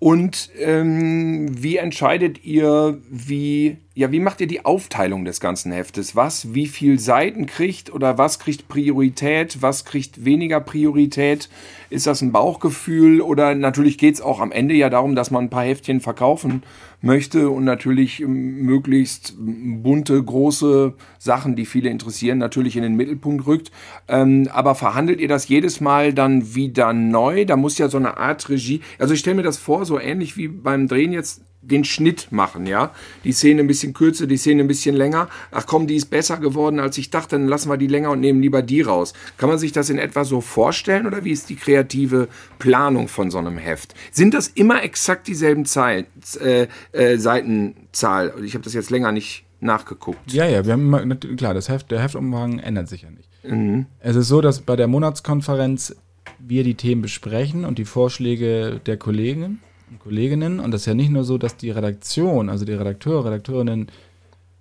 Und 0.00 0.50
ähm, 0.58 1.62
wie 1.62 1.76
entscheidet 1.76 2.44
ihr, 2.44 2.98
wie 3.08 3.76
ja, 3.96 4.12
wie 4.12 4.20
macht 4.20 4.42
ihr 4.42 4.46
die 4.46 4.62
Aufteilung 4.62 5.24
des 5.24 5.40
ganzen 5.40 5.72
Heftes? 5.72 6.14
Was, 6.14 6.52
wie 6.52 6.66
viel 6.66 6.98
Seiten 6.98 7.46
kriegt 7.46 7.90
oder 7.90 8.18
was 8.18 8.38
kriegt 8.38 8.68
Priorität, 8.68 9.62
was 9.62 9.86
kriegt 9.86 10.22
weniger 10.22 10.60
Priorität? 10.60 11.48
Ist 11.88 12.06
das 12.06 12.20
ein 12.20 12.30
Bauchgefühl 12.30 13.22
oder 13.22 13.54
natürlich 13.54 13.96
geht 13.96 14.12
es 14.12 14.20
auch 14.20 14.40
am 14.40 14.52
Ende 14.52 14.74
ja 14.74 14.90
darum, 14.90 15.14
dass 15.14 15.30
man 15.30 15.44
ein 15.44 15.50
paar 15.50 15.64
Heftchen 15.64 16.02
verkaufen 16.02 16.62
möchte 17.00 17.48
und 17.48 17.64
natürlich 17.64 18.20
möglichst 18.20 19.34
bunte, 19.38 20.22
große 20.22 20.92
Sachen, 21.18 21.56
die 21.56 21.64
viele 21.64 21.88
interessieren, 21.88 22.36
natürlich 22.36 22.76
in 22.76 22.82
den 22.82 22.96
Mittelpunkt 22.96 23.46
rückt. 23.46 23.70
Ähm, 24.08 24.46
aber 24.52 24.74
verhandelt 24.74 25.20
ihr 25.20 25.28
das 25.28 25.48
jedes 25.48 25.80
Mal 25.80 26.12
dann 26.12 26.54
wieder 26.54 26.92
neu? 26.92 27.46
Da 27.46 27.56
muss 27.56 27.78
ja 27.78 27.88
so 27.88 27.96
eine 27.96 28.18
Art 28.18 28.46
Regie, 28.50 28.82
also 28.98 29.14
ich 29.14 29.20
stelle 29.20 29.36
mir 29.36 29.42
das 29.42 29.56
vor, 29.56 29.86
so 29.86 29.98
ähnlich 29.98 30.36
wie 30.36 30.48
beim 30.48 30.86
Drehen 30.86 31.14
jetzt 31.14 31.40
den 31.68 31.84
Schnitt 31.84 32.28
machen, 32.30 32.66
ja. 32.66 32.92
Die 33.24 33.32
Szene 33.32 33.60
ein 33.60 33.66
bisschen 33.66 33.92
kürzer, 33.92 34.26
die 34.26 34.36
Szene 34.36 34.62
ein 34.62 34.68
bisschen 34.68 34.96
länger. 34.96 35.28
Ach 35.50 35.66
komm, 35.66 35.86
die 35.86 35.96
ist 35.96 36.10
besser 36.10 36.38
geworden, 36.38 36.80
als 36.80 36.98
ich 36.98 37.10
dachte, 37.10 37.36
dann 37.36 37.48
lassen 37.48 37.68
wir 37.68 37.76
die 37.76 37.86
länger 37.86 38.10
und 38.10 38.20
nehmen 38.20 38.40
lieber 38.40 38.62
die 38.62 38.82
raus. 38.82 39.12
Kann 39.36 39.48
man 39.48 39.58
sich 39.58 39.72
das 39.72 39.90
in 39.90 39.98
etwa 39.98 40.24
so 40.24 40.40
vorstellen 40.40 41.06
oder 41.06 41.24
wie 41.24 41.32
ist 41.32 41.48
die 41.48 41.56
kreative 41.56 42.28
Planung 42.58 43.08
von 43.08 43.30
so 43.30 43.38
einem 43.38 43.58
Heft? 43.58 43.94
Sind 44.12 44.34
das 44.34 44.48
immer 44.48 44.82
exakt 44.82 45.26
dieselben 45.28 45.66
Zeilen, 45.66 46.06
äh, 46.40 46.66
äh, 46.92 47.18
Seitenzahl? 47.18 48.34
Ich 48.44 48.54
habe 48.54 48.64
das 48.64 48.74
jetzt 48.74 48.90
länger 48.90 49.12
nicht 49.12 49.44
nachgeguckt. 49.60 50.32
Ja, 50.32 50.46
ja, 50.46 50.64
wir 50.64 50.72
haben 50.72 50.94
immer, 50.94 51.16
klar, 51.16 51.54
das 51.54 51.68
Heft, 51.68 51.90
der 51.90 52.02
Heftumfang 52.02 52.58
ändert 52.58 52.88
sich 52.88 53.02
ja 53.02 53.10
nicht. 53.10 53.28
Mhm. 53.44 53.86
Es 54.00 54.16
ist 54.16 54.28
so, 54.28 54.40
dass 54.40 54.60
bei 54.60 54.76
der 54.76 54.86
Monatskonferenz 54.86 55.96
wir 56.38 56.64
die 56.64 56.74
Themen 56.74 57.02
besprechen 57.02 57.64
und 57.64 57.78
die 57.78 57.84
Vorschläge 57.84 58.80
der 58.84 58.96
Kollegen 58.96 59.60
und 59.90 60.00
Kolleginnen. 60.00 60.60
Und 60.60 60.70
das 60.70 60.82
ist 60.82 60.86
ja 60.86 60.94
nicht 60.94 61.10
nur 61.10 61.24
so, 61.24 61.38
dass 61.38 61.56
die 61.56 61.70
Redaktion, 61.70 62.48
also 62.48 62.64
die 62.64 62.72
Redakteure, 62.72 63.26
Redakteurinnen 63.26 63.88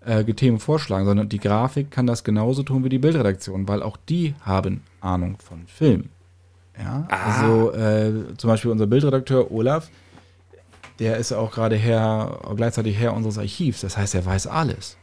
äh, 0.01 0.23
Themen 0.23 0.59
vorschlagen, 0.59 1.05
sondern 1.05 1.30
die 1.30 1.39
Grafik 1.39 1.91
kann 1.91 2.07
das 2.07 2.23
genauso 2.23 2.63
tun 2.63 2.84
wie 2.84 2.89
die 2.89 2.99
Bildredaktion, 2.99 3.67
weil 3.67 3.82
auch 3.82 3.97
die 4.09 4.36
haben 4.41 4.84
Ahnung 5.01 5.38
von 5.39 5.65
Film. 5.67 6.09
Ja, 6.78 7.07
ah. 7.09 7.39
also 7.39 7.71
äh, 7.73 8.11
zum 8.38 8.49
Beispiel 8.49 8.71
unser 8.71 8.88
Bildredakteur 8.88 9.51
Olaf, 9.51 9.89
der 10.99 11.17
ist 11.17 11.32
auch 11.34 11.51
gerade 11.51 11.76
Herr, 11.76 12.39
gleichzeitig 12.55 12.97
Herr 12.97 13.13
unseres 13.13 13.38
Archivs. 13.38 13.82
Das 13.82 13.97
heißt, 13.97 14.15
er 14.15 14.26
weiß 14.26 14.47
alles. 14.47 14.97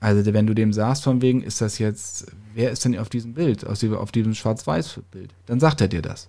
Also 0.00 0.32
wenn 0.32 0.46
du 0.46 0.54
dem 0.54 0.72
sagst, 0.72 1.04
von 1.04 1.22
wegen, 1.22 1.42
ist 1.42 1.60
das 1.60 1.78
jetzt, 1.78 2.26
wer 2.54 2.70
ist 2.70 2.84
denn 2.84 2.98
auf 2.98 3.08
diesem 3.08 3.34
Bild, 3.34 3.66
auf 3.66 4.12
diesem 4.12 4.34
Schwarz-Weiß-Bild, 4.34 5.30
dann 5.46 5.60
sagt 5.60 5.80
er 5.80 5.88
dir 5.88 6.02
das. 6.02 6.28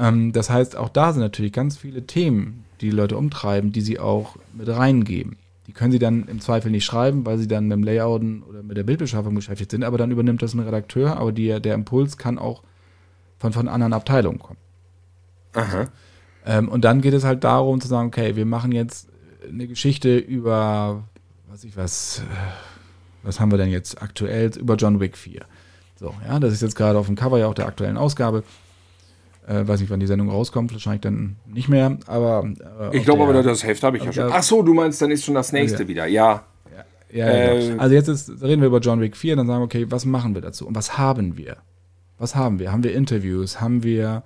Ähm, 0.00 0.32
das 0.32 0.50
heißt, 0.50 0.76
auch 0.76 0.88
da 0.88 1.12
sind 1.12 1.22
natürlich 1.22 1.52
ganz 1.52 1.76
viele 1.76 2.06
Themen, 2.06 2.64
die 2.80 2.86
die 2.86 2.96
Leute 2.96 3.16
umtreiben, 3.16 3.70
die 3.70 3.82
sie 3.82 4.00
auch 4.00 4.36
mit 4.54 4.68
reingeben. 4.68 5.36
Die 5.66 5.72
können 5.72 5.92
sie 5.92 5.98
dann 5.98 6.26
im 6.26 6.40
Zweifel 6.40 6.70
nicht 6.70 6.84
schreiben, 6.84 7.24
weil 7.26 7.38
sie 7.38 7.46
dann 7.46 7.68
mit 7.68 7.76
dem 7.76 7.84
Layouten 7.84 8.42
oder 8.42 8.62
mit 8.62 8.76
der 8.76 8.82
Bildbeschaffung 8.82 9.34
beschäftigt 9.34 9.70
sind, 9.70 9.84
aber 9.84 9.98
dann 9.98 10.10
übernimmt 10.10 10.42
das 10.42 10.54
ein 10.54 10.60
Redakteur, 10.60 11.18
aber 11.18 11.30
die, 11.30 11.60
der 11.60 11.74
Impuls 11.74 12.16
kann 12.16 12.38
auch 12.38 12.62
von, 13.38 13.52
von 13.52 13.68
anderen 13.68 13.92
Abteilungen 13.92 14.38
kommen. 14.38 14.58
Aha. 15.52 15.88
Ähm, 16.46 16.68
und 16.68 16.84
dann 16.84 17.02
geht 17.02 17.14
es 17.14 17.24
halt 17.24 17.44
darum 17.44 17.80
zu 17.80 17.88
sagen, 17.88 18.08
okay, 18.08 18.34
wir 18.34 18.46
machen 18.46 18.72
jetzt 18.72 19.08
eine 19.46 19.68
Geschichte 19.68 20.16
über, 20.16 21.04
was 21.48 21.64
ich 21.64 21.76
was, 21.76 22.22
was 23.22 23.38
haben 23.38 23.50
wir 23.50 23.58
denn 23.58 23.70
jetzt 23.70 24.02
aktuell, 24.02 24.50
über 24.58 24.76
John 24.76 24.98
Wick 24.98 25.16
4. 25.16 25.42
So, 25.96 26.14
ja, 26.26 26.40
das 26.40 26.54
ist 26.54 26.62
jetzt 26.62 26.76
gerade 26.76 26.98
auf 26.98 27.06
dem 27.06 27.16
Cover 27.16 27.38
ja 27.38 27.46
auch 27.46 27.54
der 27.54 27.66
aktuellen 27.66 27.98
Ausgabe. 27.98 28.42
Äh, 29.46 29.66
weiß 29.66 29.80
nicht, 29.80 29.90
wann 29.90 30.00
die 30.00 30.06
Sendung 30.06 30.28
rauskommt, 30.28 30.72
wahrscheinlich 30.72 31.00
dann 31.00 31.36
nicht 31.46 31.68
mehr. 31.68 31.98
Aber 32.06 32.44
äh, 32.92 32.96
ich 32.96 33.04
glaube 33.04 33.22
aber, 33.24 33.42
das 33.42 33.64
Heft 33.64 33.82
habe 33.82 33.96
ich 33.96 34.04
ja 34.04 34.12
schon. 34.12 34.30
Ach 34.30 34.42
so, 34.42 34.62
du 34.62 34.74
meinst, 34.74 35.00
dann 35.02 35.10
ist 35.10 35.24
schon 35.24 35.34
das 35.34 35.52
nächste 35.52 35.82
ja. 35.82 35.88
wieder. 35.88 36.06
Ja. 36.06 36.44
Ja, 37.12 37.26
ja, 37.26 37.52
äh, 37.52 37.68
genau. 37.68 37.82
Also 37.82 37.94
jetzt 37.94 38.08
ist, 38.08 38.42
reden 38.42 38.60
wir 38.60 38.68
über 38.68 38.78
John 38.78 39.00
Wick 39.00 39.16
4, 39.16 39.36
dann 39.36 39.46
sagen 39.46 39.60
wir, 39.60 39.64
okay, 39.64 39.86
was 39.88 40.04
machen 40.04 40.34
wir 40.34 40.42
dazu? 40.42 40.66
Und 40.66 40.76
was 40.76 40.96
haben 40.96 41.36
wir? 41.36 41.56
Was 42.18 42.36
haben 42.36 42.58
wir? 42.58 42.70
Haben 42.70 42.84
wir 42.84 42.94
Interviews? 42.94 43.60
Haben 43.60 43.82
wir, 43.82 44.22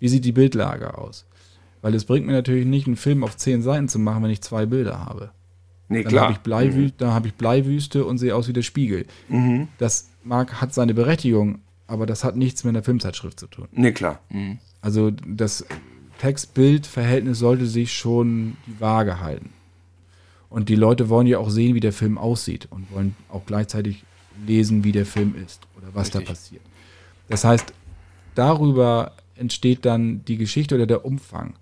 wie 0.00 0.08
sieht 0.08 0.24
die 0.24 0.32
Bildlage 0.32 0.98
aus? 0.98 1.26
Weil 1.82 1.94
es 1.94 2.04
bringt 2.06 2.26
mir 2.26 2.32
natürlich 2.32 2.66
nicht, 2.66 2.86
einen 2.86 2.96
Film 2.96 3.22
auf 3.22 3.36
zehn 3.36 3.62
Seiten 3.62 3.88
zu 3.88 3.98
machen, 3.98 4.22
wenn 4.22 4.30
ich 4.30 4.40
zwei 4.40 4.66
Bilder 4.66 5.04
habe. 5.04 5.30
Nee, 5.88 6.02
dann 6.02 6.10
klar. 6.10 6.24
Hab 6.24 6.32
ich 6.32 6.38
Bleiwü 6.38 6.80
mhm. 6.86 6.92
Dann 6.96 7.10
habe 7.10 7.28
ich 7.28 7.34
Bleiwüste 7.34 8.04
und 8.04 8.18
sehe 8.18 8.34
aus 8.34 8.48
wie 8.48 8.52
der 8.52 8.62
Spiegel. 8.62 9.06
Mhm. 9.28 9.68
Das 9.78 10.08
mag, 10.22 10.60
hat 10.60 10.72
seine 10.72 10.94
Berechtigung, 10.94 11.60
aber 11.86 12.06
das 12.06 12.24
hat 12.24 12.36
nichts 12.36 12.64
mit 12.64 12.70
einer 12.70 12.82
Filmzeitschrift 12.82 13.38
zu 13.38 13.46
tun. 13.46 13.68
Nee, 13.72 13.92
klar. 13.92 14.20
Mhm. 14.30 14.58
Also 14.80 15.10
das 15.10 15.64
Text-Bild-Verhältnis 16.18 17.38
sollte 17.38 17.66
sich 17.66 17.92
schon 17.92 18.56
die 18.66 18.80
Waage 18.80 19.20
halten. 19.20 19.50
Und 20.48 20.68
die 20.68 20.76
Leute 20.76 21.08
wollen 21.08 21.26
ja 21.26 21.38
auch 21.38 21.50
sehen, 21.50 21.74
wie 21.74 21.80
der 21.80 21.92
Film 21.92 22.16
aussieht 22.16 22.68
und 22.70 22.90
wollen 22.92 23.16
auch 23.28 23.44
gleichzeitig 23.44 24.04
lesen, 24.46 24.84
wie 24.84 24.92
der 24.92 25.06
Film 25.06 25.34
ist 25.34 25.66
oder 25.76 25.88
was 25.92 26.08
Richtig. 26.08 26.24
da 26.24 26.32
passiert. 26.32 26.62
Das 27.28 27.44
heißt, 27.44 27.72
darüber 28.34 29.12
entsteht 29.36 29.84
dann 29.84 30.24
die 30.24 30.36
Geschichte 30.36 30.76
oder 30.76 30.86
der 30.86 31.04
Umfang. 31.04 31.54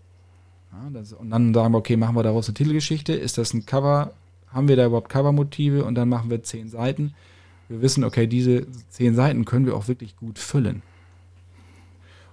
Ja, 0.72 0.90
das, 0.92 1.12
und 1.12 1.30
dann 1.30 1.54
sagen 1.54 1.72
wir, 1.72 1.78
okay, 1.78 1.96
machen 1.96 2.16
wir 2.16 2.22
daraus 2.22 2.48
eine 2.48 2.54
Titelgeschichte. 2.54 3.14
Ist 3.14 3.38
das 3.38 3.54
ein 3.54 3.64
Cover? 3.66 4.12
Haben 4.48 4.68
wir 4.68 4.76
da 4.76 4.86
überhaupt 4.86 5.08
Covermotive? 5.08 5.84
Und 5.84 5.94
dann 5.94 6.08
machen 6.08 6.28
wir 6.28 6.42
zehn 6.42 6.68
Seiten 6.68 7.14
wir 7.72 7.82
wissen, 7.82 8.04
okay, 8.04 8.26
diese 8.26 8.66
zehn 8.90 9.14
Seiten 9.14 9.44
können 9.44 9.66
wir 9.66 9.74
auch 9.74 9.88
wirklich 9.88 10.16
gut 10.16 10.38
füllen. 10.38 10.82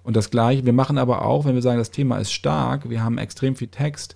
Und 0.03 0.15
das 0.15 0.31
gleiche, 0.31 0.65
wir 0.65 0.73
machen 0.73 0.97
aber 0.97 1.23
auch, 1.23 1.45
wenn 1.45 1.55
wir 1.55 1.61
sagen, 1.61 1.77
das 1.77 1.91
Thema 1.91 2.17
ist 2.17 2.31
stark, 2.31 2.89
wir 2.89 3.03
haben 3.03 3.17
extrem 3.17 3.55
viel 3.55 3.67
Text, 3.67 4.15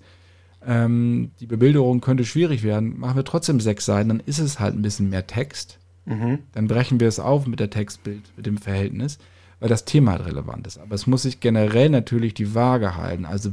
ähm, 0.65 1.31
die 1.39 1.45
Bebilderung 1.45 2.01
könnte 2.01 2.25
schwierig 2.25 2.63
werden, 2.63 2.99
machen 2.99 3.15
wir 3.15 3.23
trotzdem 3.23 3.59
sechs 3.59 3.85
Seiten, 3.85 4.09
dann 4.09 4.19
ist 4.19 4.39
es 4.39 4.59
halt 4.59 4.75
ein 4.75 4.81
bisschen 4.81 5.09
mehr 5.09 5.27
Text. 5.27 5.79
Mhm. 6.05 6.39
Dann 6.53 6.67
brechen 6.67 6.99
wir 6.99 7.07
es 7.07 7.19
auf 7.19 7.47
mit 7.47 7.59
der 7.59 7.69
Textbild, 7.69 8.23
mit 8.35 8.45
dem 8.45 8.57
Verhältnis, 8.57 9.17
weil 9.59 9.69
das 9.69 9.85
Thema 9.85 10.13
halt 10.13 10.25
relevant 10.25 10.67
ist. 10.67 10.77
Aber 10.77 10.95
es 10.95 11.07
muss 11.07 11.23
sich 11.23 11.39
generell 11.39 11.89
natürlich 11.89 12.33
die 12.33 12.53
Waage 12.55 12.97
halten, 12.97 13.25
also 13.25 13.51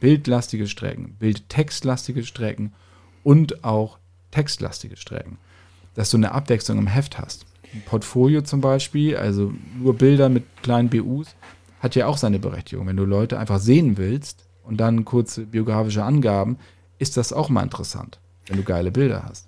bildlastige 0.00 0.66
Strecken, 0.66 1.14
bildtextlastige 1.18 2.24
Strecken 2.24 2.72
und 3.22 3.64
auch 3.64 3.98
textlastige 4.30 4.96
Strecken 4.96 5.38
dass 5.94 6.10
du 6.10 6.16
eine 6.16 6.32
Abwechslung 6.32 6.78
im 6.78 6.86
Heft 6.86 7.18
hast. 7.18 7.46
Ein 7.72 7.82
Portfolio 7.86 8.42
zum 8.42 8.60
Beispiel, 8.60 9.16
also 9.16 9.52
nur 9.78 9.94
Bilder 9.94 10.28
mit 10.28 10.44
kleinen 10.62 10.88
BUs, 10.88 11.34
hat 11.80 11.94
ja 11.94 12.06
auch 12.06 12.16
seine 12.16 12.38
Berechtigung. 12.38 12.86
Wenn 12.86 12.96
du 12.96 13.04
Leute 13.04 13.38
einfach 13.38 13.58
sehen 13.58 13.96
willst 13.96 14.44
und 14.64 14.78
dann 14.78 15.04
kurze 15.04 15.46
biografische 15.46 16.04
Angaben, 16.04 16.58
ist 16.98 17.16
das 17.16 17.32
auch 17.32 17.48
mal 17.48 17.62
interessant, 17.62 18.20
wenn 18.46 18.56
du 18.56 18.64
geile 18.64 18.90
Bilder 18.90 19.24
hast. 19.28 19.46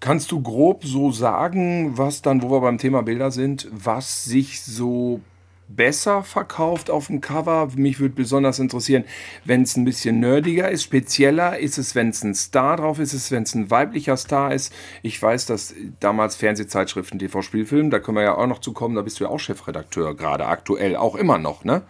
Kannst 0.00 0.30
du 0.30 0.40
grob 0.40 0.84
so 0.84 1.10
sagen, 1.10 1.98
was 1.98 2.22
dann, 2.22 2.42
wo 2.42 2.50
wir 2.50 2.60
beim 2.60 2.78
Thema 2.78 3.02
Bilder 3.02 3.32
sind, 3.32 3.68
was 3.72 4.24
sich 4.24 4.62
so 4.62 5.20
besser 5.68 6.22
verkauft 6.22 6.90
auf 6.90 7.08
dem 7.08 7.20
Cover. 7.20 7.68
Mich 7.76 8.00
würde 8.00 8.14
besonders 8.14 8.58
interessieren, 8.58 9.04
wenn 9.44 9.62
es 9.62 9.76
ein 9.76 9.84
bisschen 9.84 10.20
nerdiger 10.20 10.70
ist, 10.70 10.82
spezieller 10.82 11.58
ist 11.58 11.78
es, 11.78 11.94
wenn 11.94 12.08
es 12.08 12.24
ein 12.24 12.34
Star 12.34 12.76
drauf 12.76 12.98
ist, 12.98 13.12
ist 13.12 13.24
es, 13.24 13.30
wenn 13.30 13.42
es 13.42 13.54
ein 13.54 13.70
weiblicher 13.70 14.16
Star 14.16 14.52
ist. 14.52 14.72
Ich 15.02 15.20
weiß, 15.20 15.46
dass 15.46 15.74
damals 16.00 16.36
Fernsehzeitschriften, 16.36 17.18
TV-Spielfilm, 17.18 17.90
da 17.90 17.98
können 17.98 18.16
wir 18.16 18.24
ja 18.24 18.36
auch 18.36 18.46
noch 18.46 18.60
zu 18.60 18.72
kommen, 18.72 18.94
da 18.94 19.02
bist 19.02 19.20
du 19.20 19.24
ja 19.24 19.30
auch 19.30 19.40
Chefredakteur, 19.40 20.16
gerade 20.16 20.46
aktuell, 20.46 20.96
auch 20.96 21.14
immer 21.14 21.38
noch, 21.38 21.64
ne? 21.64 21.82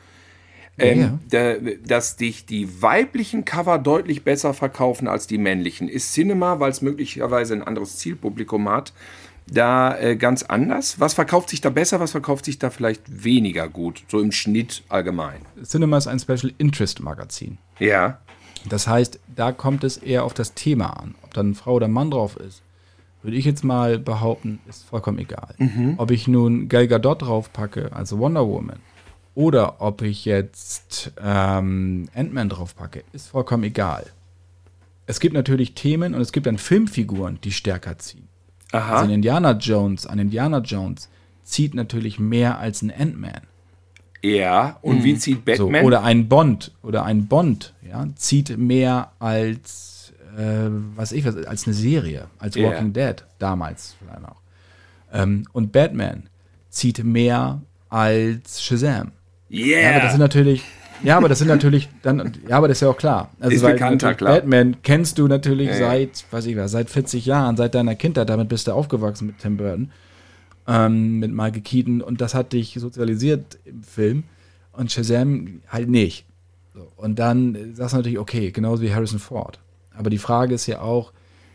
Ähm, 0.80 1.18
ja. 1.32 1.54
dass 1.84 2.14
dich 2.14 2.46
die 2.46 2.80
weiblichen 2.80 3.44
Cover 3.44 3.78
deutlich 3.78 4.22
besser 4.22 4.54
verkaufen 4.54 5.08
als 5.08 5.26
die 5.26 5.38
männlichen. 5.38 5.88
Ist 5.88 6.12
Cinema, 6.12 6.60
weil 6.60 6.70
es 6.70 6.82
möglicherweise 6.82 7.54
ein 7.54 7.64
anderes 7.64 7.96
Zielpublikum 7.96 8.68
hat, 8.68 8.92
da 9.50 9.98
äh, 9.98 10.16
ganz 10.16 10.42
anders? 10.42 11.00
Was 11.00 11.14
verkauft 11.14 11.50
sich 11.50 11.60
da 11.60 11.70
besser, 11.70 12.00
was 12.00 12.12
verkauft 12.12 12.44
sich 12.44 12.58
da 12.58 12.70
vielleicht 12.70 13.24
weniger 13.24 13.68
gut, 13.68 14.02
so 14.08 14.20
im 14.20 14.32
Schnitt 14.32 14.82
allgemein? 14.88 15.40
Cinema 15.62 15.98
ist 15.98 16.06
ein 16.06 16.18
Special 16.18 16.52
Interest 16.58 17.00
Magazin. 17.00 17.58
Ja. 17.78 18.18
Das 18.68 18.86
heißt, 18.86 19.20
da 19.34 19.52
kommt 19.52 19.84
es 19.84 19.96
eher 19.96 20.24
auf 20.24 20.34
das 20.34 20.54
Thema 20.54 20.90
an. 20.98 21.14
Ob 21.22 21.34
dann 21.34 21.54
Frau 21.54 21.74
oder 21.74 21.88
Mann 21.88 22.10
drauf 22.10 22.36
ist, 22.36 22.62
würde 23.22 23.36
ich 23.36 23.44
jetzt 23.44 23.64
mal 23.64 23.98
behaupten, 23.98 24.60
ist 24.68 24.84
vollkommen 24.84 25.18
egal. 25.18 25.54
Mhm. 25.58 25.94
Ob 25.96 26.10
ich 26.10 26.28
nun 26.28 26.68
Gal 26.68 26.86
Gadot 26.86 27.22
draufpacke, 27.22 27.90
also 27.92 28.18
Wonder 28.18 28.46
Woman, 28.46 28.78
oder 29.34 29.80
ob 29.80 30.02
ich 30.02 30.24
jetzt 30.24 31.12
ähm, 31.22 32.08
Ant-Man 32.14 32.48
draufpacke, 32.48 33.04
ist 33.12 33.28
vollkommen 33.28 33.64
egal. 33.64 34.06
Es 35.06 35.20
gibt 35.20 35.34
natürlich 35.34 35.74
Themen 35.74 36.14
und 36.14 36.20
es 36.20 36.32
gibt 36.32 36.46
dann 36.46 36.58
Filmfiguren, 36.58 37.38
die 37.42 37.52
stärker 37.52 37.98
ziehen. 37.98 38.27
Aha. 38.72 38.92
Also 38.92 39.04
ein 39.04 39.10
Indiana 39.10 39.52
Jones, 39.52 40.06
ein 40.06 40.18
Indiana 40.18 40.58
Jones 40.58 41.08
zieht 41.44 41.74
natürlich 41.74 42.18
mehr 42.18 42.58
als 42.58 42.82
ein 42.82 42.92
Ant-Man. 42.92 43.40
Ja, 44.22 44.78
und 44.82 44.98
mhm. 44.98 45.04
wie 45.04 45.16
zieht 45.16 45.44
Batman? 45.44 45.80
So, 45.80 45.86
oder 45.86 46.02
ein 46.02 46.28
Bond, 46.28 46.72
oder 46.82 47.04
ein 47.04 47.26
Bond, 47.26 47.74
ja, 47.88 48.06
zieht 48.16 48.58
mehr 48.58 49.12
als, 49.18 50.12
äh, 50.36 50.68
was 50.96 51.12
ich 51.12 51.24
was, 51.24 51.36
als 51.36 51.66
eine 51.66 51.74
Serie, 51.74 52.26
als 52.38 52.56
yeah. 52.56 52.70
Walking 52.70 52.92
Dead, 52.92 53.24
damals 53.38 53.94
vielleicht 53.98 54.24
auch. 54.24 54.40
Ähm, 55.12 55.44
und 55.52 55.72
Batman 55.72 56.24
zieht 56.68 57.02
mehr 57.04 57.62
als 57.88 58.62
Shazam. 58.62 59.12
Yeah. 59.50 59.80
Ja, 59.80 59.90
aber 59.92 60.00
das 60.00 60.12
sind 60.12 60.20
natürlich, 60.20 60.62
Ja, 61.02 61.16
aber 61.16 61.28
das 61.28 61.38
sind 61.38 61.48
natürlich 61.48 61.88
dann, 62.02 62.32
ja, 62.48 62.56
aber 62.56 62.68
das 62.68 62.78
ist 62.78 62.80
ja 62.82 62.88
auch 62.88 62.96
klar. 62.96 63.30
Also 63.40 63.54
Ist 63.54 63.62
bekannter, 63.62 64.06
natürlich 64.06 64.16
klar. 64.18 64.34
Batman 64.34 64.76
kennst 64.82 65.18
du 65.18 65.28
natürlich 65.28 65.68
Ja, 65.68 65.76
seit, 65.76 66.24
weiß 66.30 66.46
ich 66.46 66.56
was, 66.56 66.70
seit 66.72 66.90
40 66.90 67.26
Jahren, 67.26 67.56
seit 67.56 67.74
deiner 67.74 67.94
Kindheit, 67.94 68.28
damit 68.28 68.48
bist 68.48 68.66
du 68.66 68.72
aufgewachsen 68.72 69.26
mit 69.26 69.38
Tim 69.38 69.56
Burton, 69.56 69.90
ähm, 70.66 71.18
mit 71.18 71.32
Michael 71.32 71.62
Keaton 71.62 72.00
und 72.02 72.20
das 72.20 72.34
hat 72.34 72.52
dich 72.52 72.74
sozialisiert 72.78 73.58
im 73.64 73.82
Film 73.82 74.24
und 74.72 74.90
Shazam 74.92 75.60
halt 75.68 75.88
nicht. 75.88 76.24
So, 76.74 76.86
und 76.96 77.18
dann 77.18 77.74
sagst 77.74 77.94
du 77.94 77.98
natürlich, 77.98 78.18
okay, 78.18 78.50
genauso 78.50 78.82
wie 78.82 78.92
Harrison 78.94 79.18
Ford. 79.18 79.58
Aber 79.96 80.10
die 80.10 80.18
Frage 80.18 80.54
ist 80.54 80.66
ja 80.66 80.80
auch, 80.80 81.12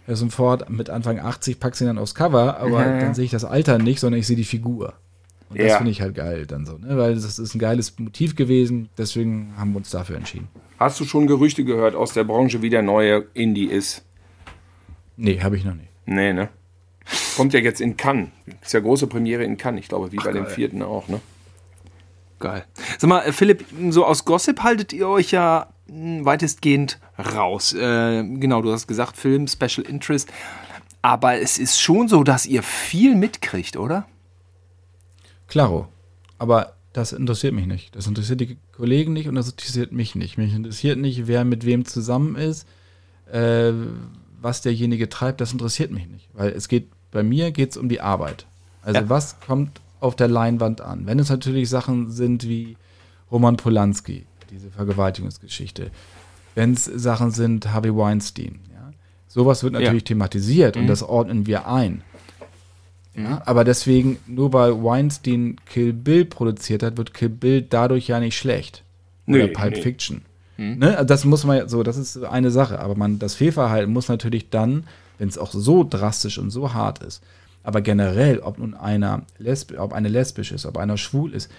Harrison 0.07 0.31
Ford 0.31 0.69
mit 0.69 0.89
Anfang 0.89 1.19
80 1.19 1.59
packst 1.59 1.79
ihn 1.81 1.87
dann 1.87 1.97
aufs 1.97 2.13
Cover, 2.15 2.57
aber 2.59 2.81
Ja, 2.81 2.93
ja. 2.95 2.99
dann 2.99 3.13
sehe 3.13 3.25
ich 3.25 3.31
das 3.31 3.45
Alter 3.45 3.77
nicht, 3.77 3.99
sondern 3.99 4.19
ich 4.19 4.27
sehe 4.27 4.35
die 4.35 4.43
Figur. 4.43 4.93
Und 5.54 5.60
das 5.62 5.70
Ja. 5.70 5.78
finde 5.78 5.91
ich 5.91 6.01
halt 6.01 6.16
geil 6.16 6.45
dann 6.45 6.66
so, 6.66 6.78
ne? 6.78 6.97
weil 6.97 7.16
das 7.16 7.39
ist 7.39 7.56
ein 7.56 7.60
geiles 7.60 7.97
Motiv 7.99 8.36
gewesen, 8.36 8.89
deswegen 8.97 9.54
haben 9.58 9.72
wir 9.72 9.78
uns 9.78 9.89
dafür 9.89 10.18
entschieden. 10.18 10.47
Hast 10.80 10.99
du 10.99 11.06
schon 11.06 11.28
Gerüchte 11.28 11.64
gehört 11.64 11.95
aus 11.95 12.14
der 12.14 12.24
Branche, 12.26 12.62
wie 12.62 12.70
der 12.70 12.82
neue 12.82 13.26
Indie 13.34 13.66
ist? 13.66 14.04
Nee, 15.16 15.39
habe 15.41 15.56
ich 15.58 15.64
noch 15.64 15.76
nicht. 15.76 15.89
Nee, 16.06 16.34
ne? 16.34 16.49
Kommt 17.38 17.54
ja 17.54 17.60
jetzt 17.60 17.80
in 17.82 17.95
Cannes. 17.97 18.30
Ist 18.62 18.74
ja 18.74 18.80
große 18.80 19.08
Premiere 19.08 19.43
in 19.43 19.58
Cannes, 19.58 19.82
ich 19.82 19.88
glaube, 19.88 20.12
wie 20.12 20.18
bei 20.18 20.32
dem 20.32 20.45
vierten 20.47 20.82
auch, 20.82 21.08
ne? 21.08 21.22
Geil. 22.39 22.66
Sag 22.97 23.08
mal, 23.10 23.22
äh, 23.22 23.32
Philipp, 23.32 23.64
so 23.89 24.06
aus 24.06 24.26
Gossip 24.26 24.64
haltet 24.64 24.91
ihr 24.91 25.08
euch 25.08 25.32
ja 25.32 25.68
mh, 25.88 26.26
weitestgehend 26.26 26.99
raus. 27.18 27.74
Äh, 27.74 28.24
genau, 28.24 28.62
du 28.62 28.72
hast 28.74 28.88
gesagt, 28.88 29.16
Film, 29.16 29.47
Special 29.47 29.86
Interest. 29.88 30.30
Aber 31.01 31.36
es 31.39 31.58
ist 31.58 31.80
schon 31.80 32.08
so, 32.08 32.24
dass 32.24 32.45
ihr 32.45 32.64
viel 32.64 33.16
mitkriegt, 33.16 33.78
oder? 33.78 34.06
Klaro. 35.54 35.88
Aber 36.39 36.74
das 36.93 37.14
interessiert 37.14 37.54
mich 37.54 37.68
nicht. 37.68 37.95
Das 37.95 38.08
interessiert 38.08 38.41
die 38.41 38.58
Kollegen 38.76 39.14
nicht 39.14 39.28
und 39.28 39.36
das 39.36 39.51
interessiert 39.51 39.91
mich 39.91 40.16
nicht. 40.16 40.38
Mich 40.39 40.51
interessiert 40.51 40.97
nicht, 40.97 41.28
wer 41.28 41.45
mit 41.45 41.64
wem 41.64 41.86
zusammen 41.86 42.36
ist, 42.36 42.68
äh, 43.32 43.72
was 44.41 44.62
derjenige 44.62 45.10
treibt, 45.10 45.41
das 45.41 45.51
interessiert 45.51 45.91
mich 45.91 46.08
nicht. 46.08 46.28
Weil 46.34 46.49
es 46.54 46.68
geht, 46.68 46.88
bei 47.12 47.22
mir 47.22 47.51
geht 47.51 47.70
es 47.70 47.78
um 47.78 47.88
die 47.88 48.01
Arbeit. 48.01 48.47
Also 48.82 49.01
Ja. 49.01 49.10
was 49.10 49.39
kommt 49.41 49.80
auf 49.99 50.16
der 50.16 50.28
Leinwand 50.28 50.82
an? 50.82 51.06
Wenn 51.06 51.20
es 51.20 51.30
natürlich 51.30 51.70
Sachen 51.70 52.12
sind 52.12 52.47
wie 52.47 52.76
Roman 53.32 53.56
Polanski, 53.56 54.26
diese 54.49 54.72
Vergewaltigungsgeschichte, 54.72 55.91
wenn 56.56 56.74
es 56.74 56.86
Sachen 56.86 57.30
sind, 57.30 57.72
Harvey 57.72 57.95
Weinstein, 57.95 58.60
ja, 58.74 58.91
sowas 59.28 59.62
wird 59.64 59.74
natürlich 59.74 60.04
thematisiert 60.04 60.78
und 60.78 60.88
das 60.88 61.04
ordnen 61.04 61.45
wir 61.45 61.68
ein. 61.68 62.01
Ja, 63.16 63.41
aber 63.45 63.64
deswegen, 63.64 64.18
nur 64.26 64.53
weil 64.53 64.84
Weinstein 64.84 65.57
Kill 65.66 65.93
Bill 65.93 66.26
produziert 66.26 66.82
hat, 66.82 66.97
wird 66.97 67.14
Kill 67.14 67.30
Bill 67.30 67.61
dadurch 67.61 68.07
ja 68.07 68.20
nicht 68.20 68.38
schlecht. 68.38 68.84
Oder 69.28 69.38
Nee, 69.38 69.47
Pulp 69.49 69.76
nee. 69.76 69.82
Fiction. 69.82 70.22
Ne? 70.57 70.97
Also 70.97 71.05
Das 71.05 71.26
muss 71.26 71.43
man 71.43 71.68
so, 71.70 71.84
das 71.84 71.97
ist 71.97 72.24
eine 72.24 72.51
Sache. 72.51 72.80
Aber 72.80 72.95
man, 72.95 73.20
das 73.20 73.36
Fehlverhalten 73.36 73.93
muss 73.93 74.07
natürlich 74.09 74.49
dann, 74.49 74.86
wenn 75.18 75.30
es 75.30 75.38
auch 75.38 75.51
so 75.51 75.86
drastisch 75.88 76.38
und 76.38 76.49
so 76.49 76.74
hart 76.74 77.03
ist, 77.03 77.24
aber 77.64 77.82
generell, 77.82 78.39
ob 78.39 78.57
nun 78.57 78.74
einer 78.74 79.24
lesb 79.38 79.78
ob 79.80 79.93
eine 79.93 80.09
lesbisch 80.09 80.51
ist, 80.51 80.66
ob 80.66 80.78
einer 80.78 80.97
schwul 80.97 81.34
ist, 81.34 81.49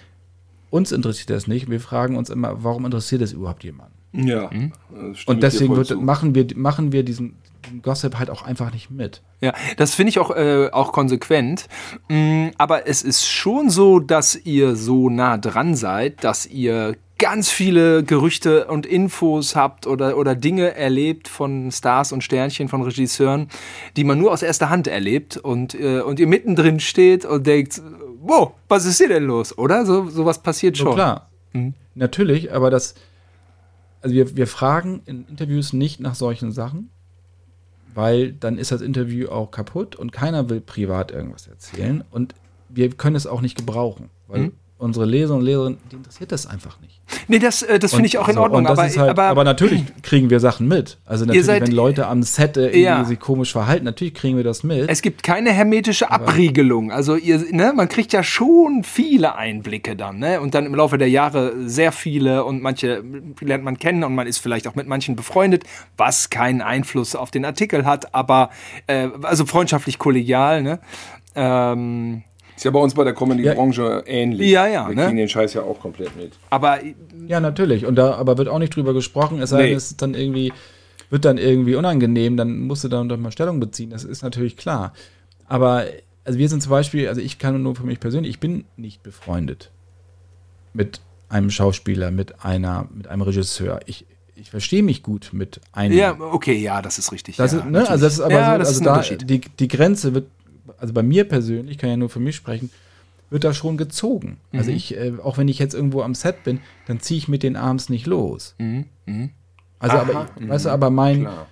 uns 0.69 0.91
interessiert 0.91 1.29
das 1.31 1.47
nicht. 1.47 1.69
Wir 1.69 1.79
fragen 1.79 2.15
uns 2.17 2.29
immer, 2.29 2.63
warum 2.63 2.85
interessiert 2.85 3.21
das 3.21 3.31
überhaupt 3.31 3.63
jemanden? 3.63 3.93
Ja. 4.13 4.49
Und 5.25 5.43
deswegen 5.43 5.75
wird, 5.75 5.99
machen, 6.01 6.35
wir, 6.35 6.47
machen 6.55 6.91
wir 6.91 7.03
diesen 7.03 7.35
Gossip 7.81 8.17
halt 8.17 8.29
auch 8.29 8.43
einfach 8.43 8.71
nicht 8.73 8.91
mit. 8.91 9.21
Ja, 9.41 9.53
das 9.77 9.95
finde 9.95 10.09
ich 10.09 10.19
auch, 10.19 10.31
äh, 10.35 10.69
auch 10.71 10.91
konsequent. 10.91 11.67
Mm, 12.09 12.47
aber 12.57 12.87
es 12.87 13.01
ist 13.03 13.27
schon 13.27 13.69
so, 13.69 13.99
dass 13.99 14.35
ihr 14.35 14.75
so 14.75 15.09
nah 15.09 15.37
dran 15.37 15.75
seid, 15.75 16.23
dass 16.23 16.45
ihr 16.45 16.95
ganz 17.17 17.49
viele 17.49 18.03
Gerüchte 18.03 18.65
und 18.65 18.85
Infos 18.85 19.55
habt 19.55 19.87
oder, 19.87 20.17
oder 20.17 20.35
Dinge 20.35 20.75
erlebt 20.75 21.27
von 21.27 21.71
Stars 21.71 22.11
und 22.11 22.23
Sternchen, 22.23 22.67
von 22.67 22.81
Regisseuren, 22.81 23.47
die 23.95 24.03
man 24.03 24.17
nur 24.17 24.31
aus 24.31 24.41
erster 24.41 24.69
Hand 24.69 24.87
erlebt 24.87 25.37
und, 25.37 25.73
äh, 25.75 26.01
und 26.01 26.19
ihr 26.19 26.27
mittendrin 26.27 26.79
steht 26.79 27.23
und 27.25 27.47
denkt, 27.47 27.81
wow, 28.21 28.51
was 28.67 28.85
ist 28.85 28.97
hier 28.97 29.07
denn 29.07 29.23
los, 29.23 29.57
oder? 29.57 29.85
So 29.85 30.09
sowas 30.09 30.39
passiert 30.41 30.77
schon. 30.77 30.95
klar. 30.95 31.29
Natürlich, 31.93 32.53
aber 32.53 32.69
das, 32.69 32.95
also 34.01 34.13
wir, 34.13 34.35
wir 34.35 34.47
fragen 34.47 35.01
in 35.05 35.25
Interviews 35.27 35.71
nicht 35.71 36.01
nach 36.01 36.15
solchen 36.15 36.51
Sachen, 36.51 36.89
weil 37.95 38.33
dann 38.33 38.57
ist 38.57 38.71
das 38.71 38.81
Interview 38.81 39.29
auch 39.29 39.49
kaputt 39.49 39.95
und 39.95 40.11
keiner 40.11 40.49
will 40.49 40.61
privat 40.61 41.11
irgendwas 41.11 41.47
erzählen. 41.47 42.03
Und 42.11 42.35
wir 42.69 42.89
können 42.89 43.15
es 43.15 43.25
auch 43.25 43.41
nicht 43.41 43.57
gebrauchen, 43.57 44.09
weil 44.27 44.51
unsere 44.77 45.05
Leser 45.05 45.35
und 45.35 45.41
Leserinnen, 45.43 45.77
die 45.91 45.95
interessiert 45.95 46.31
das 46.31 46.47
einfach 46.47 46.79
nicht. 46.81 47.01
Nee, 47.27 47.39
das, 47.39 47.61
äh, 47.61 47.79
das 47.79 47.91
finde 47.93 48.07
ich 48.07 48.17
auch 48.17 48.27
in 48.27 48.35
so, 48.35 48.41
Ordnung. 48.41 48.63
das 48.65 48.77
aber, 48.77 48.89
halt, 48.89 49.09
aber, 49.11 49.23
aber, 49.23 49.43
natürlich 49.43 49.83
kriegen 50.03 50.29
wir 50.29 50.39
Sachen 50.39 50.67
mit. 50.67 50.97
Also 51.05 51.23
natürlich, 51.25 51.45
seid- 51.45 51.61
wenn 51.61 51.71
Leute 51.71 52.07
am 52.07 52.23
Set 52.23 52.57
äh, 52.57 52.61
irgendwie 52.65 52.79
Ja. 52.81 53.05
sich 53.05 53.19
komisch 53.19 53.51
verhalten, 53.51 53.85
natürlich 53.85 54.13
kriegen 54.15 54.35
wir 54.37 54.43
das 54.43 54.63
mit. 54.63 54.89
Es 54.89 55.01
gibt 55.01 55.23
keine 55.23 55.51
hermetische 55.51 56.11
Abriegelung. 56.11 56.91
Also 56.91 57.15
ihr, 57.15 57.45
ne, 57.51 57.73
man 57.75 57.87
kriegt 57.89 58.11
ja 58.11 58.21
schon 58.23 58.83
viele 58.83 59.35
Einblicke 59.35 59.95
dann, 59.95 60.19
ne? 60.19 60.41
Und 60.41 60.55
dann 60.55 60.65
im 60.65 60.75
Laufe 60.75 60.97
der 60.97 61.09
Jahre 61.09 61.53
sehr 61.67 61.91
viele 61.91 62.43
und 62.43 62.61
manche 62.61 63.03
lernt 63.39 63.63
man 63.63 63.77
kennen 63.77 64.03
und 64.03 64.13
man 64.15 64.27
ist 64.27 64.39
vielleicht 64.39 64.67
auch 64.67 64.75
mit 64.75 64.87
manchen 64.87 65.15
befreundet, 65.15 65.63
was 65.97 66.29
keinen 66.29 66.61
Einfluss 66.61 67.15
auf 67.15 67.31
den 67.31 67.45
Artikel 67.45 67.85
hat, 67.85 68.13
aber 68.13 68.49
äh, 68.87 69.09
also 69.21 69.45
freundschaftlich 69.45 69.99
kollegial, 69.99 70.63
ne? 70.63 70.79
Ähm, 71.35 72.23
Ist 72.55 72.63
ja 72.63 72.71
bei 72.71 72.79
uns 72.79 72.93
bei 72.93 73.03
der 73.03 73.13
Comedy-Branche 73.13 74.03
ähnlich. 74.07 74.49
Ja, 74.49 74.65
ja, 74.67 74.87
Wir 74.87 74.95
ne? 74.95 75.03
kriegen 75.05 75.17
den 75.17 75.27
Scheiß 75.29 75.53
ja 75.55 75.61
auch 75.63 75.79
komplett 75.79 76.15
mit. 76.15 76.33
aber 76.49 76.79
Ja, 77.27 77.39
natürlich. 77.39 77.85
Und 77.85 77.95
da 77.95 78.13
aber 78.15 78.37
wird 78.37 78.47
auch 78.47 78.59
nicht 78.59 78.75
drüber 78.75 78.93
gesprochen, 78.93 79.41
es 79.41 79.49
sei 79.49 79.57
denn, 79.63 79.69
Nee. 79.71 79.75
es 79.75 79.91
ist 79.91 80.01
dann 80.01 80.13
irgendwie, 80.13 80.53
wird 81.09 81.25
dann 81.25 81.37
irgendwie 81.37 81.75
unangenehm, 81.75 82.37
dann 82.37 82.59
musst 82.61 82.83
du 82.83 82.87
dann 82.87 83.09
doch 83.09 83.17
mal 83.17 83.31
Stellung 83.31 83.59
beziehen. 83.59 83.89
Das 83.89 84.03
ist 84.03 84.21
natürlich 84.23 84.55
klar. 84.57 84.93
Aber 85.47 85.85
also 86.23 86.39
wir 86.39 86.49
sind 86.49 86.63
zum 86.63 86.69
Beispiel, 86.71 87.07
also 87.07 87.21
ich 87.21 87.37
kann 87.39 87.61
nur 87.61 87.75
für 87.75 87.85
mich 87.85 87.99
persönlich, 87.99 88.31
ich 88.31 88.39
bin 88.39 88.63
nicht 88.77 89.03
befreundet 89.03 89.71
mit 90.73 91.01
einem 91.29 91.49
Schauspieler, 91.49 92.09
mit 92.11 92.43
einer, 92.43 92.87
mit 92.93 93.07
einem 93.07 93.21
Regisseur. 93.21 93.79
Ich, 93.85 94.05
ich 94.35 94.49
verstehe 94.49 94.81
mich 94.83 95.03
gut 95.03 95.29
mit 95.33 95.61
einem. 95.71 95.97
ja, 95.97 96.15
okay, 96.19 96.55
ja, 96.55 96.81
das 96.81 96.97
ist 96.99 97.11
richtig. 97.11 97.35
Das 97.37 97.51
ja, 97.53 97.59
ist, 97.59 97.65
ne? 97.65 97.87
Also 97.89 98.05
das 98.05 98.13
ist 98.13 98.19
aber 98.21 98.33
ja, 98.33 98.53
so, 98.53 98.57
das 98.59 98.67
also 98.67 98.71
ist 98.71 98.77
ein 98.81 98.83
da, 98.85 98.91
Unterschied. 98.93 99.29
die, 99.29 99.41
die 99.59 99.67
Grenze 99.67 100.13
wird, 100.13 100.27
also 100.77 100.93
bei 100.93 101.03
mir 101.03 101.27
persönlich, 101.27 101.71
ich 101.73 101.77
kann 101.77 101.89
ja 101.89 101.97
nur 101.97 102.09
für 102.09 102.19
mich 102.19 102.35
sprechen, 102.35 102.69
wird 103.29 103.43
da 103.43 103.53
schon 103.53 103.75
gezogen. 103.77 104.37
Also 104.53 104.69
Mhm. 104.71 104.77
ich, 104.77 104.95
äh, 104.95 105.13
auch 105.23 105.37
wenn 105.37 105.47
ich 105.47 105.59
jetzt 105.59 105.73
irgendwo 105.73 106.01
am 106.03 106.13
Set 106.15 106.43
bin, 106.43 106.59
dann 106.85 106.99
ziehe 106.99 107.17
ich 107.17 107.27
mit 107.27 107.43
den 107.43 107.55
abends 107.55 107.89
nicht 107.89 108.05
los. 108.05 108.55
Mhm, 108.59 108.85
Also, 109.79 109.97
aber, 109.97 110.27
Mhm. 110.39 110.47
weißt 110.49 110.65
du, 110.65 110.69
aber 110.69 110.89
mein, 110.89 111.21
Klar. 111.21 111.47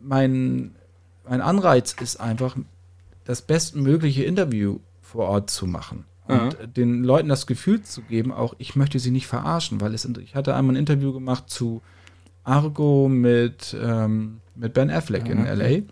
mein, 0.00 0.74
mein 1.28 1.40
Anreiz 1.40 1.94
ist 2.00 2.16
einfach, 2.16 2.56
das 3.24 3.42
bestmögliche 3.42 4.24
Interview 4.24 4.78
vor 5.00 5.28
Ort 5.28 5.50
zu 5.50 5.66
machen. 5.66 6.04
Und 6.26 6.56
den 6.76 7.04
Leuten 7.04 7.28
das 7.28 7.46
Gefühl 7.46 7.82
zu 7.82 8.00
geben, 8.02 8.32
auch 8.32 8.54
ich 8.58 8.74
möchte 8.74 8.98
sie 8.98 9.10
nicht 9.10 9.26
verarschen, 9.26 9.80
weil 9.80 9.92
es, 9.92 10.04
ich 10.04 10.34
hatte 10.34 10.54
einmal 10.54 10.74
ein 10.74 10.78
Interview 10.78 11.12
gemacht 11.12 11.50
zu 11.50 11.82
Argo 12.44 13.08
mit, 13.08 13.76
ähm, 13.80 14.40
mit 14.54 14.72
Ben 14.72 14.90
Affleck 14.90 15.28
in 15.28 15.44
LA. 15.44 15.82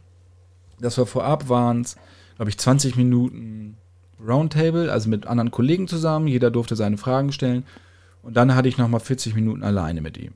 Das 0.80 0.96
war 0.98 1.06
vorab, 1.06 1.48
waren 1.48 1.82
es, 1.82 1.96
glaube 2.40 2.48
ich, 2.48 2.56
20 2.56 2.96
Minuten 2.96 3.76
Roundtable, 4.18 4.90
also 4.90 5.10
mit 5.10 5.26
anderen 5.26 5.50
Kollegen 5.50 5.88
zusammen. 5.88 6.26
Jeder 6.26 6.50
durfte 6.50 6.74
seine 6.74 6.96
Fragen 6.96 7.32
stellen. 7.32 7.64
Und 8.22 8.38
dann 8.38 8.54
hatte 8.54 8.66
ich 8.66 8.78
nochmal 8.78 9.00
40 9.00 9.34
Minuten 9.34 9.62
alleine 9.62 10.00
mit 10.00 10.16
ihm. 10.16 10.32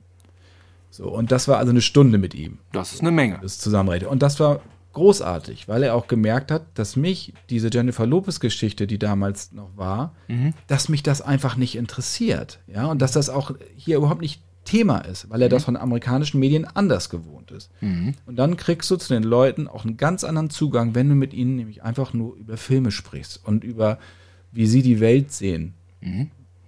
So, 0.91 1.05
und 1.05 1.31
das 1.31 1.47
war 1.47 1.57
also 1.57 1.71
eine 1.71 1.81
Stunde 1.81 2.19
mit 2.19 2.35
ihm 2.35 2.59
Das 2.73 2.93
ist 2.93 3.01
eine 3.01 3.09
Menge. 3.09 3.39
das 3.41 3.57
Zusammenrede. 3.57 4.07
Und 4.07 4.21
das 4.21 4.39
war 4.39 4.59
großartig, 4.93 5.67
weil 5.67 5.81
er 5.81 5.95
auch 5.95 6.05
gemerkt 6.05 6.51
hat, 6.51 6.67
dass 6.75 6.95
mich 6.95 7.33
diese 7.49 7.71
Jennifer 7.73 8.05
Lopez-Geschichte, 8.05 8.85
die 8.85 8.99
damals 8.99 9.51
noch 9.51 9.75
war, 9.75 10.13
dass 10.67 10.89
mich 10.89 11.01
das 11.01 11.23
einfach 11.23 11.55
nicht 11.55 11.75
interessiert. 11.75 12.59
Ja, 12.67 12.85
und 12.85 13.01
dass 13.01 13.13
das 13.13 13.31
auch 13.31 13.49
hier 13.75 13.97
überhaupt 13.97 14.21
nicht 14.21 14.43
Thema 14.65 14.99
ist, 14.99 15.29
weil 15.29 15.41
er 15.41 15.49
das 15.49 15.63
von 15.63 15.77
amerikanischen 15.77 16.39
Medien 16.39 16.65
anders 16.65 17.09
gewohnt 17.09 17.51
ist. 17.51 17.71
Und 18.25 18.35
dann 18.35 18.57
kriegst 18.57 18.91
du 18.91 18.97
zu 18.97 19.13
den 19.13 19.23
Leuten 19.23 19.67
auch 19.67 19.85
einen 19.85 19.95
ganz 19.95 20.23
anderen 20.23 20.49
Zugang, 20.49 20.95
wenn 20.95 21.07
du 21.07 21.15
mit 21.15 21.33
ihnen 21.33 21.55
nämlich 21.55 21.83
einfach 21.83 22.13
nur 22.13 22.35
über 22.35 22.57
Filme 22.57 22.91
sprichst 22.91 23.41
und 23.45 23.63
über, 23.63 23.99
wie 24.51 24.67
sie 24.67 24.81
die 24.81 24.99
Welt 24.99 25.31
sehen, 25.31 25.73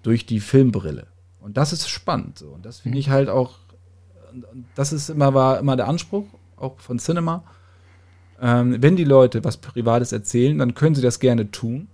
durch 0.04 0.26
die 0.26 0.40
Filmbrille. 0.40 1.08
Und 1.42 1.58
das 1.58 1.74
ist 1.74 1.90
spannend. 1.90 2.40
So. 2.40 2.48
Und 2.48 2.66
das 2.66 2.80
finde 2.80 3.00
ich 3.00 3.10
halt 3.10 3.30
auch 3.30 3.60
das 4.76 4.94
ist 4.94 5.10
immer, 5.10 5.34
war 5.34 5.60
immer 5.60 5.76
der 5.76 5.88
Anspruch, 5.88 6.26
auch 6.56 6.80
von 6.80 7.00
Cinema. 7.00 7.44
Ähm, 8.42 8.82
wenn 8.82 8.96
die 8.96 9.04
Leute 9.04 9.44
was 9.44 9.58
Privates 9.58 10.12
erzählen, 10.12 10.58
dann 10.58 10.74
können 10.74 10.96
sie 10.96 11.02
das 11.02 11.20
gerne 11.20 11.52
tun. 11.52 11.88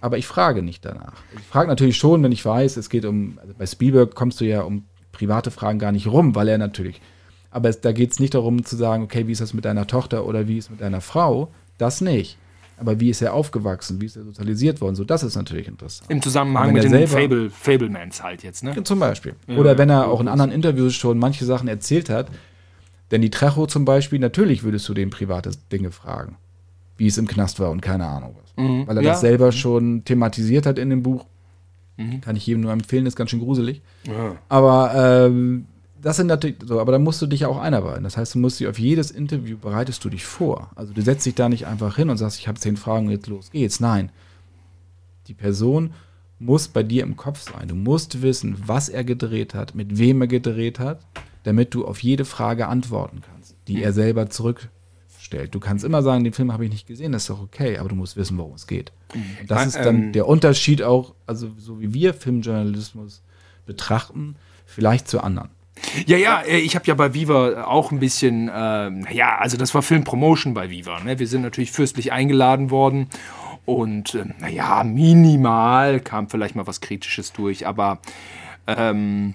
Aber 0.00 0.18
ich 0.18 0.26
frage 0.26 0.62
nicht 0.62 0.84
danach. 0.84 1.14
Ich 1.36 1.46
frage 1.46 1.68
natürlich 1.68 1.96
schon, 1.96 2.22
wenn 2.22 2.30
ich 2.30 2.44
weiß, 2.44 2.76
es 2.76 2.88
geht 2.88 3.04
um, 3.04 3.38
also 3.40 3.54
bei 3.56 3.66
Spielberg 3.66 4.14
kommst 4.14 4.40
du 4.40 4.44
ja 4.44 4.60
um 4.62 4.84
private 5.18 5.50
Fragen 5.50 5.78
gar 5.78 5.92
nicht 5.92 6.06
rum, 6.06 6.34
weil 6.34 6.48
er 6.48 6.58
natürlich, 6.58 7.00
aber 7.50 7.68
es, 7.68 7.80
da 7.80 7.92
geht 7.92 8.12
es 8.12 8.20
nicht 8.20 8.34
darum 8.34 8.64
zu 8.64 8.76
sagen, 8.76 9.02
okay, 9.02 9.26
wie 9.26 9.32
ist 9.32 9.40
das 9.40 9.52
mit 9.54 9.64
deiner 9.64 9.86
Tochter 9.86 10.24
oder 10.26 10.46
wie 10.48 10.58
ist 10.58 10.66
es 10.66 10.70
mit 10.70 10.80
deiner 10.80 11.00
Frau? 11.00 11.50
Das 11.78 12.00
nicht. 12.00 12.38
Aber 12.80 13.00
wie 13.00 13.10
ist 13.10 13.20
er 13.22 13.34
aufgewachsen? 13.34 14.00
Wie 14.00 14.06
ist 14.06 14.14
er 14.16 14.22
sozialisiert 14.22 14.80
worden? 14.80 14.94
So, 14.94 15.02
das 15.02 15.24
ist 15.24 15.34
natürlich 15.34 15.66
interessant. 15.66 16.08
Im 16.10 16.22
Zusammenhang 16.22 16.72
mit 16.72 16.84
den 16.84 17.08
Fable, 17.08 17.50
Fablemans 17.50 18.22
halt 18.22 18.44
jetzt, 18.44 18.62
ne? 18.62 18.80
Zum 18.84 19.00
Beispiel. 19.00 19.34
Oder 19.48 19.76
wenn 19.78 19.90
er 19.90 20.06
auch 20.06 20.20
in 20.20 20.28
anderen 20.28 20.52
Interviews 20.52 20.94
schon 20.94 21.18
manche 21.18 21.44
Sachen 21.44 21.66
erzählt 21.66 22.08
hat. 22.08 22.28
Denn 23.10 23.20
die 23.22 23.30
Trecho 23.30 23.66
zum 23.66 23.84
Beispiel, 23.84 24.18
natürlich 24.20 24.62
würdest 24.62 24.88
du 24.88 24.94
den 24.94 25.10
private 25.10 25.50
Dinge 25.72 25.90
fragen. 25.90 26.36
Wie 26.98 27.06
es 27.08 27.18
im 27.18 27.26
Knast 27.26 27.58
war 27.58 27.70
und 27.70 27.80
keine 27.80 28.06
Ahnung 28.06 28.36
was. 28.40 28.52
Weil 28.86 28.96
er 28.98 29.02
Ja. 29.02 29.10
das 29.12 29.22
selber 29.22 29.50
schon 29.50 30.04
thematisiert 30.04 30.64
hat 30.66 30.78
in 30.78 30.90
dem 30.90 31.02
Buch. 31.02 31.24
Kann 32.20 32.36
ich 32.36 32.46
jedem 32.46 32.62
nur 32.62 32.72
empfehlen, 32.72 33.06
ist 33.06 33.16
ganz 33.16 33.30
schön 33.30 33.40
gruselig. 33.40 33.82
Aber 34.48 34.92
ähm, 34.94 35.66
das 36.00 36.16
sind 36.16 36.28
natürlich 36.28 36.56
so, 36.64 36.80
aber 36.80 36.92
da 36.92 36.98
musst 36.98 37.20
du 37.20 37.26
dich 37.26 37.40
ja 37.40 37.48
auch 37.48 37.58
einarbeiten. 37.58 38.04
Das 38.04 38.16
heißt, 38.16 38.34
du 38.34 38.38
musst 38.38 38.60
dich 38.60 38.68
auf 38.68 38.78
jedes 38.78 39.10
Interview 39.10 39.56
bereitest 39.58 40.04
du 40.04 40.10
dich 40.10 40.24
vor. 40.24 40.70
Also 40.76 40.92
du 40.92 41.02
setzt 41.02 41.26
dich 41.26 41.34
da 41.34 41.48
nicht 41.48 41.66
einfach 41.66 41.96
hin 41.96 42.08
und 42.08 42.16
sagst, 42.16 42.38
ich 42.38 42.48
habe 42.48 42.58
zehn 42.58 42.76
Fragen, 42.76 43.10
jetzt 43.10 43.26
los 43.26 43.50
geht's. 43.50 43.80
Nein. 43.80 44.10
Die 45.26 45.34
Person 45.34 45.90
muss 46.38 46.68
bei 46.68 46.82
dir 46.82 47.02
im 47.02 47.16
Kopf 47.16 47.40
sein. 47.40 47.68
Du 47.68 47.74
musst 47.74 48.22
wissen, 48.22 48.56
was 48.64 48.88
er 48.88 49.04
gedreht 49.04 49.54
hat, 49.54 49.74
mit 49.74 49.98
wem 49.98 50.20
er 50.20 50.28
gedreht 50.28 50.78
hat, 50.78 51.00
damit 51.42 51.74
du 51.74 51.84
auf 51.84 52.02
jede 52.02 52.24
Frage 52.24 52.68
antworten 52.68 53.20
kannst, 53.20 53.56
die 53.66 53.82
er 53.82 53.92
selber 53.92 54.30
zurückstellt. 55.28 55.54
Du 55.54 55.60
kannst 55.60 55.84
immer 55.84 56.02
sagen, 56.02 56.24
den 56.24 56.32
Film 56.32 56.52
habe 56.52 56.64
ich 56.64 56.70
nicht 56.70 56.86
gesehen, 56.86 57.12
das 57.12 57.22
ist 57.22 57.30
doch 57.30 57.42
okay, 57.42 57.78
aber 57.78 57.88
du 57.88 57.94
musst 57.94 58.16
wissen, 58.16 58.38
worum 58.38 58.54
es 58.54 58.66
geht. 58.66 58.92
Und 59.14 59.50
das 59.50 59.58
Ah, 59.58 59.62
ist 59.64 59.76
dann 59.76 60.04
ähm, 60.04 60.12
der 60.12 60.26
Unterschied 60.26 60.82
auch, 60.82 61.14
also 61.26 61.50
so 61.58 61.80
wie 61.80 61.94
wir 61.94 62.14
Filmjournalismus 62.14 63.22
betrachten, 63.66 64.36
vielleicht 64.66 65.08
zu 65.08 65.20
anderen. 65.20 65.50
Ja, 66.06 66.16
ja, 66.16 66.40
äh, 66.40 66.58
ich 66.58 66.74
habe 66.74 66.86
ja 66.86 66.94
bei 66.94 67.14
Viva 67.14 67.64
auch 67.64 67.92
ein 67.92 68.00
bisschen, 68.00 68.50
ähm, 68.52 69.06
ja, 69.12 69.38
also 69.38 69.56
das 69.56 69.74
war 69.74 69.82
Filmpromotion 69.82 70.54
bei 70.54 70.70
Viva. 70.70 71.00
Ne? 71.00 71.18
Wir 71.18 71.28
sind 71.28 71.42
natürlich 71.42 71.70
fürstlich 71.70 72.10
eingeladen 72.12 72.70
worden 72.70 73.08
und 73.64 74.14
ähm, 74.14 74.34
naja, 74.40 74.82
minimal 74.84 76.00
kam 76.00 76.28
vielleicht 76.28 76.56
mal 76.56 76.66
was 76.66 76.80
Kritisches 76.80 77.32
durch, 77.32 77.66
aber 77.66 78.00
ähm, 78.66 79.34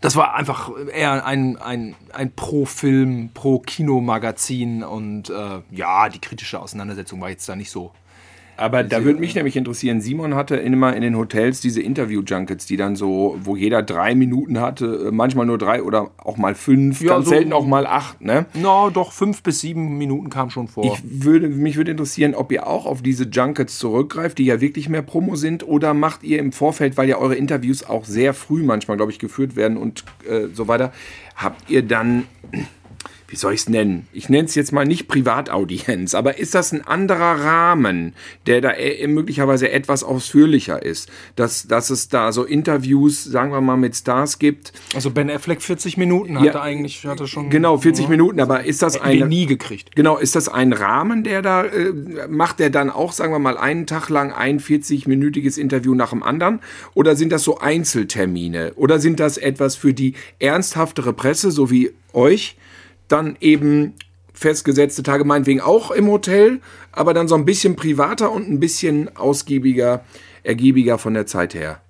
das 0.00 0.16
war 0.16 0.34
einfach 0.34 0.70
eher 0.92 1.26
ein, 1.26 1.56
ein, 1.58 1.94
ein 2.12 2.32
Pro-Film, 2.34 3.30
Pro-Kino-Magazin 3.34 4.82
und 4.82 5.28
äh, 5.28 5.60
ja, 5.70 6.08
die 6.08 6.20
kritische 6.20 6.60
Auseinandersetzung 6.60 7.20
war 7.20 7.28
jetzt 7.28 7.48
da 7.48 7.54
nicht 7.56 7.70
so. 7.70 7.92
Aber 8.60 8.82
da 8.84 9.04
würde 9.04 9.18
mich 9.20 9.34
nämlich 9.34 9.56
interessieren, 9.56 10.00
Simon 10.00 10.34
hatte 10.34 10.56
immer 10.56 10.94
in 10.94 11.02
den 11.02 11.16
Hotels 11.16 11.60
diese 11.60 11.80
Interview-Junkets, 11.80 12.66
die 12.66 12.76
dann 12.76 12.94
so, 12.94 13.38
wo 13.42 13.56
jeder 13.56 13.82
drei 13.82 14.14
Minuten 14.14 14.60
hatte, 14.60 15.06
äh, 15.08 15.10
manchmal 15.10 15.46
nur 15.46 15.56
drei 15.58 15.82
oder 15.82 16.10
auch 16.18 16.36
mal 16.36 16.54
fünf, 16.54 17.00
Ja, 17.00 17.14
ganz 17.14 17.24
so- 17.24 17.30
selten 17.30 17.52
auch 17.54 17.66
mal 17.66 17.86
acht, 17.86 18.20
ne? 18.20 18.46
Na, 18.54 18.90
doch, 18.90 19.12
fünf 19.12 19.42
bis 19.42 19.60
sieben 19.60 19.96
Minuten 19.96 20.28
kam 20.28 20.50
schon 20.50 20.68
vor. 20.68 20.84
Ich 20.84 21.00
würde, 21.24 21.48
mich 21.48 21.76
würde 21.76 21.92
interessieren, 21.92 22.34
ob 22.34 22.52
ihr 22.52 22.66
auch 22.66 22.84
auf 22.86 23.00
diese 23.02 23.24
Junkets 23.24 23.78
zurückgreift, 23.78 24.36
die 24.38 24.44
ja 24.44 24.60
wirklich 24.60 24.88
mehr 24.90 25.02
Promo 25.02 25.36
sind, 25.36 25.66
oder 25.66 25.94
macht 25.94 26.22
ihr 26.22 26.38
im 26.38 26.52
Vorfeld, 26.52 26.96
weil 26.98 27.08
ja 27.08 27.16
eure 27.16 27.36
Interviews 27.36 27.82
auch 27.88 28.04
sehr 28.04 28.34
früh 28.34 28.62
manchmal, 28.62 28.98
glaube 28.98 29.10
ich, 29.10 29.18
geführt 29.18 29.56
werden 29.56 29.78
und 29.78 30.04
äh, 30.28 30.48
so 30.52 30.68
weiter, 30.68 30.92
habt 31.34 31.70
ihr 31.70 31.82
dann, 31.82 32.24
wie 33.30 33.36
soll 33.36 33.54
ich 33.54 33.60
es 33.60 33.68
nennen? 33.68 34.08
Ich 34.12 34.28
nenne 34.28 34.46
es 34.46 34.56
jetzt 34.56 34.72
mal 34.72 34.84
nicht 34.84 35.06
Privataudienz, 35.06 36.16
aber 36.16 36.38
ist 36.38 36.56
das 36.56 36.72
ein 36.72 36.84
anderer 36.84 37.40
Rahmen, 37.40 38.12
der 38.46 38.60
da 38.60 38.72
äh, 38.72 39.06
möglicherweise 39.06 39.70
etwas 39.70 40.02
ausführlicher 40.02 40.82
ist? 40.82 41.08
Dass, 41.36 41.68
dass 41.68 41.90
es 41.90 42.08
da 42.08 42.32
so 42.32 42.42
Interviews, 42.42 43.22
sagen 43.22 43.52
wir 43.52 43.60
mal, 43.60 43.76
mit 43.76 43.94
Stars 43.94 44.40
gibt? 44.40 44.72
Also 44.96 45.12
Ben 45.12 45.30
Affleck 45.30 45.62
40 45.62 45.96
Minuten 45.96 46.38
hatte 46.38 46.48
Ja, 46.48 46.60
eigentlich, 46.60 47.06
hatte 47.06 47.28
schon. 47.28 47.50
Genau, 47.50 47.78
40 47.78 48.08
Minuten, 48.08 48.40
aber 48.40 48.64
ist 48.64 48.82
das 48.82 49.00
eine. 49.00 49.26
nie 49.26 49.46
gekriegt. 49.46 49.94
Genau, 49.94 50.18
ist 50.18 50.34
das 50.34 50.48
ein 50.48 50.72
Rahmen, 50.72 51.22
der 51.22 51.40
da 51.40 51.64
äh, 51.64 51.92
macht 52.28 52.58
der 52.58 52.70
dann 52.70 52.90
auch, 52.90 53.12
sagen 53.12 53.32
wir 53.32 53.38
mal, 53.38 53.56
einen 53.56 53.86
Tag 53.86 54.08
lang 54.08 54.32
ein 54.32 54.58
40-minütiges 54.58 55.56
Interview 55.56 55.94
nach 55.94 56.10
dem 56.10 56.24
anderen? 56.24 56.58
Oder 56.94 57.14
sind 57.14 57.30
das 57.30 57.44
so 57.44 57.58
Einzeltermine? 57.58 58.72
Oder 58.74 58.98
sind 58.98 59.20
das 59.20 59.38
etwas 59.38 59.76
für 59.76 59.94
die 59.94 60.14
ernsthaftere 60.40 61.12
Presse, 61.12 61.52
so 61.52 61.70
wie 61.70 61.92
euch, 62.12 62.56
dann 63.12 63.36
eben 63.40 63.94
festgesetzte 64.32 65.02
Tage, 65.02 65.24
meinetwegen 65.24 65.60
auch 65.60 65.90
im 65.90 66.08
Hotel, 66.08 66.60
aber 66.92 67.14
dann 67.14 67.28
so 67.28 67.34
ein 67.34 67.44
bisschen 67.44 67.76
privater 67.76 68.32
und 68.32 68.48
ein 68.48 68.60
bisschen 68.60 69.14
ausgiebiger, 69.16 70.04
ergiebiger 70.42 70.98
von 70.98 71.14
der 71.14 71.26
Zeit 71.26 71.54
her? 71.54 71.80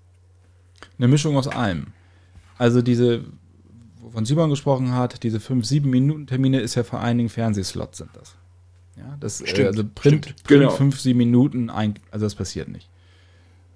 Eine 0.98 1.08
Mischung 1.08 1.36
aus 1.36 1.48
allem. 1.48 1.88
Also 2.58 2.82
diese, 2.82 3.24
wovon 4.00 4.24
Simon 4.24 4.50
gesprochen 4.50 4.94
hat, 4.94 5.22
diese 5.22 5.38
5-7-Minuten-Termine 5.38 6.60
ist 6.60 6.74
ja 6.74 6.82
vor 6.82 7.00
allen 7.00 7.18
Dingen 7.18 7.30
Fernsehslots 7.30 7.98
sind 7.98 8.10
das. 8.14 8.34
Ja, 8.96 9.16
das 9.18 9.38
Stimmt, 9.38 9.58
äh, 9.58 9.66
also 9.66 9.82
Print, 9.82 10.24
stimmt, 10.26 10.44
Print 10.44 10.60
genau. 10.60 10.70
5, 10.70 11.00
7 11.00 11.16
Minuten, 11.16 11.70
ein, 11.70 11.94
also 12.10 12.26
das 12.26 12.34
passiert 12.34 12.68
nicht. 12.68 12.88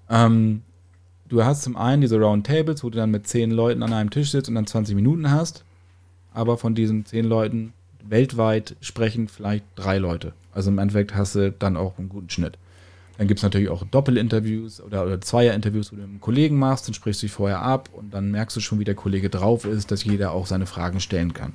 Ähm, 0.09 0.61
du 1.27 1.43
hast 1.43 1.63
zum 1.63 1.77
einen 1.77 2.01
diese 2.01 2.19
Roundtables, 2.19 2.83
wo 2.83 2.89
du 2.89 2.97
dann 2.97 3.11
mit 3.11 3.27
10 3.27 3.51
Leuten 3.51 3.81
an 3.81 3.93
einem 3.93 4.09
Tisch 4.11 4.31
sitzt 4.31 4.49
und 4.49 4.55
dann 4.55 4.67
20 4.67 4.95
Minuten 4.95 5.31
hast, 5.31 5.64
aber 6.35 6.57
von 6.57 6.75
diesen 6.75 7.05
10 7.05 7.25
Leuten 7.25 7.73
weltweit 8.03 8.75
sprechen 8.81 9.27
vielleicht 9.27 9.65
drei 9.75 9.97
Leute. 9.97 10.33
Also 10.53 10.69
im 10.69 10.77
Endeffekt 10.77 11.15
hast 11.15 11.35
du 11.35 11.51
dann 11.51 11.75
auch 11.75 11.97
einen 11.97 12.09
guten 12.09 12.29
Schnitt. 12.29 12.57
Dann 13.17 13.27
gibt 13.27 13.39
es 13.39 13.43
natürlich 13.43 13.69
auch 13.69 13.83
Doppelinterviews 13.85 14.81
oder, 14.81 15.05
oder 15.05 15.21
Zweierinterviews, 15.21 15.91
wo 15.91 15.95
du 15.95 16.01
mit 16.01 16.11
einem 16.11 16.21
Kollegen 16.21 16.57
machst, 16.57 16.87
dann 16.87 16.93
sprichst 16.93 17.21
du 17.21 17.27
dich 17.27 17.33
vorher 17.33 17.61
ab 17.61 17.89
und 17.93 18.13
dann 18.13 18.29
merkst 18.29 18.57
du 18.57 18.59
schon, 18.59 18.79
wie 18.79 18.83
der 18.83 18.95
Kollege 18.95 19.29
drauf 19.29 19.65
ist, 19.65 19.91
dass 19.91 20.03
jeder 20.03 20.31
auch 20.31 20.45
seine 20.45 20.65
Fragen 20.65 20.99
stellen 20.99 21.33
kann. 21.33 21.53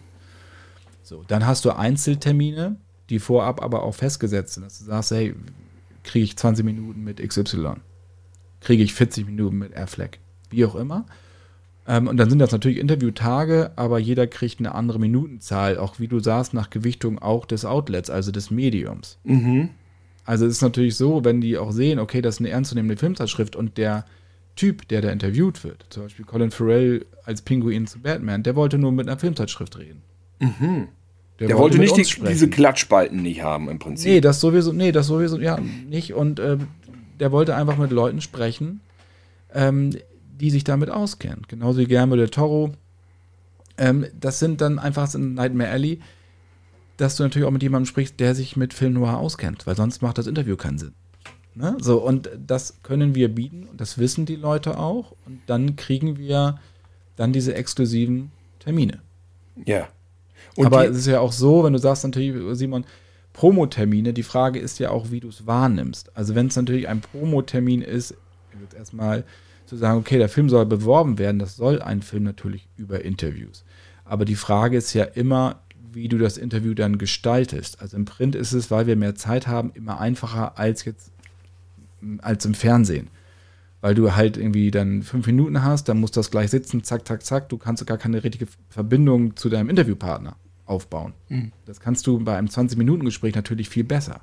So, 1.02 1.22
dann 1.28 1.46
hast 1.46 1.64
du 1.64 1.70
Einzeltermine, 1.70 2.76
die 3.10 3.18
vorab 3.18 3.62
aber 3.62 3.82
auch 3.82 3.94
festgesetzt 3.94 4.54
sind, 4.54 4.64
dass 4.64 4.78
du 4.78 4.84
sagst, 4.86 5.10
hey, 5.10 5.34
kriege 6.02 6.24
ich 6.24 6.36
20 6.36 6.64
Minuten 6.64 7.04
mit 7.04 7.18
XY, 7.20 7.74
kriege 8.60 8.82
ich 8.82 8.94
40 8.94 9.26
Minuten 9.26 9.58
mit 9.58 9.76
Affleck, 9.76 10.18
wie 10.48 10.64
auch 10.64 10.74
immer. 10.74 11.04
Ähm, 11.90 12.06
und 12.06 12.18
dann 12.18 12.30
sind 12.30 12.38
das 12.38 12.52
natürlich 12.52 12.78
Interviewtage, 12.78 13.72
aber 13.74 13.98
jeder 13.98 14.28
kriegt 14.28 14.60
eine 14.60 14.76
andere 14.76 15.00
Minutenzahl, 15.00 15.76
auch 15.76 15.98
wie 15.98 16.06
du 16.06 16.20
sagst, 16.20 16.54
nach 16.54 16.70
Gewichtung 16.70 17.18
auch 17.18 17.46
des 17.46 17.64
Outlets, 17.64 18.10
also 18.10 18.30
des 18.30 18.52
Mediums. 18.52 19.18
Also 20.24 20.46
es 20.46 20.52
ist 20.52 20.62
natürlich 20.62 20.94
so, 20.94 21.24
wenn 21.24 21.40
die 21.40 21.58
auch 21.58 21.72
sehen, 21.72 21.98
okay, 21.98 22.22
das 22.22 22.36
ist 22.36 22.40
eine 22.40 22.50
ernstzunehmende 22.50 22.96
Filmzeitschrift 22.96 23.56
und 23.56 23.76
der 23.76 24.04
Typ, 24.54 24.86
der 24.86 25.00
da 25.00 25.10
interviewt 25.10 25.64
wird, 25.64 25.86
zum 25.90 26.04
Beispiel 26.04 26.24
Colin 26.24 26.52
Farrell 26.52 27.06
als 27.24 27.42
Pinguin 27.42 27.88
zu 27.88 27.98
Batman, 27.98 28.44
der 28.44 28.54
wollte 28.54 28.78
nur 28.78 28.92
mit 28.92 29.08
einer 29.08 29.18
Filmzeitschrift 29.18 29.76
reden. 29.76 30.02
Der 31.40 31.58
wollte 31.58 31.78
mit 31.78 31.96
nicht 31.96 32.18
die, 32.18 32.24
diese 32.24 32.48
Klatschspalten 32.48 33.20
nicht 33.20 33.42
haben 33.42 33.68
im 33.68 33.80
Prinzip. 33.80 34.08
Nee, 34.08 34.20
das 34.20 34.40
sowieso, 34.40 34.72
nee, 34.72 34.92
das 34.92 35.08
sowieso, 35.08 35.40
ja, 35.40 35.58
nicht. 35.88 36.14
Und 36.14 36.38
äh, 36.38 36.58
der 37.18 37.32
wollte 37.32 37.56
einfach 37.56 37.78
mit 37.78 37.90
Leuten 37.90 38.20
sprechen, 38.20 38.80
ähm, 39.52 39.90
die 40.40 40.50
sich 40.50 40.64
damit 40.64 40.90
auskennen. 40.90 41.42
Genauso 41.48 41.78
wie 41.80 41.86
Guillermo 41.86 42.16
del 42.16 42.30
Toro. 42.30 42.72
Ähm, 43.78 44.06
das 44.18 44.38
sind 44.38 44.60
dann 44.60 44.78
einfach 44.78 45.06
so 45.06 45.18
ein 45.18 45.34
Nightmare 45.34 45.70
Alley, 45.70 46.00
dass 46.96 47.16
du 47.16 47.22
natürlich 47.22 47.46
auch 47.46 47.52
mit 47.52 47.62
jemandem 47.62 47.86
sprichst, 47.86 48.20
der 48.20 48.34
sich 48.34 48.56
mit 48.56 48.74
Film 48.74 48.94
Noir 48.94 49.18
auskennt, 49.18 49.66
weil 49.66 49.76
sonst 49.76 50.02
macht 50.02 50.18
das 50.18 50.26
Interview 50.26 50.56
keinen 50.56 50.78
Sinn. 50.78 50.94
Ne? 51.54 51.76
So, 51.80 51.98
und 51.98 52.30
das 52.46 52.82
können 52.82 53.14
wir 53.14 53.34
bieten 53.34 53.66
und 53.66 53.80
das 53.80 53.98
wissen 53.98 54.26
die 54.26 54.36
Leute 54.36 54.78
auch. 54.78 55.14
Und 55.26 55.40
dann 55.46 55.76
kriegen 55.76 56.18
wir 56.18 56.58
dann 57.16 57.32
diese 57.32 57.54
exklusiven 57.54 58.30
Termine. 58.60 59.00
Ja. 59.64 59.88
Und 60.56 60.66
Aber 60.66 60.88
es 60.88 60.96
ist 60.96 61.06
ja 61.06 61.20
auch 61.20 61.32
so, 61.32 61.64
wenn 61.64 61.72
du 61.72 61.78
sagst 61.78 62.04
natürlich, 62.04 62.34
Simon, 62.56 62.84
Promotermine, 63.32 64.12
die 64.12 64.22
Frage 64.22 64.58
ist 64.58 64.78
ja 64.78 64.90
auch, 64.90 65.10
wie 65.10 65.20
du 65.20 65.28
es 65.28 65.46
wahrnimmst. 65.46 66.16
Also 66.16 66.34
wenn 66.34 66.48
es 66.48 66.56
natürlich 66.56 66.88
ein 66.88 67.00
Promotermin 67.00 67.82
ist, 67.82 68.14
jetzt 68.60 68.74
erstmal 68.74 69.24
zu 69.70 69.76
sagen, 69.76 70.00
okay, 70.00 70.18
der 70.18 70.28
Film 70.28 70.48
soll 70.48 70.66
beworben 70.66 71.16
werden, 71.16 71.38
das 71.38 71.54
soll 71.54 71.80
ein 71.80 72.02
Film 72.02 72.24
natürlich 72.24 72.66
über 72.76 73.04
Interviews. 73.04 73.64
Aber 74.04 74.24
die 74.24 74.34
Frage 74.34 74.76
ist 74.76 74.92
ja 74.94 75.04
immer, 75.04 75.60
wie 75.92 76.08
du 76.08 76.18
das 76.18 76.38
Interview 76.38 76.74
dann 76.74 76.98
gestaltest. 76.98 77.80
Also 77.80 77.96
im 77.96 78.04
Print 78.04 78.34
ist 78.34 78.52
es, 78.52 78.72
weil 78.72 78.88
wir 78.88 78.96
mehr 78.96 79.14
Zeit 79.14 79.46
haben, 79.46 79.70
immer 79.74 80.00
einfacher 80.00 80.58
als 80.58 80.84
jetzt 80.84 81.12
als 82.20 82.44
im 82.44 82.54
Fernsehen. 82.54 83.10
Weil 83.80 83.94
du 83.94 84.16
halt 84.16 84.36
irgendwie 84.36 84.72
dann 84.72 85.04
fünf 85.04 85.28
Minuten 85.28 85.62
hast, 85.62 85.88
dann 85.88 86.00
muss 86.00 86.10
das 86.10 86.32
gleich 86.32 86.50
sitzen, 86.50 86.82
zack, 86.82 87.06
zack, 87.06 87.22
zack. 87.22 87.48
Du 87.48 87.56
kannst 87.56 87.86
gar 87.86 87.96
keine 87.96 88.24
richtige 88.24 88.48
Verbindung 88.70 89.36
zu 89.36 89.48
deinem 89.50 89.70
Interviewpartner 89.70 90.34
aufbauen. 90.66 91.12
Das 91.64 91.78
kannst 91.78 92.08
du 92.08 92.18
bei 92.18 92.36
einem 92.36 92.48
20-Minuten-Gespräch 92.48 93.36
natürlich 93.36 93.68
viel 93.68 93.84
besser. 93.84 94.20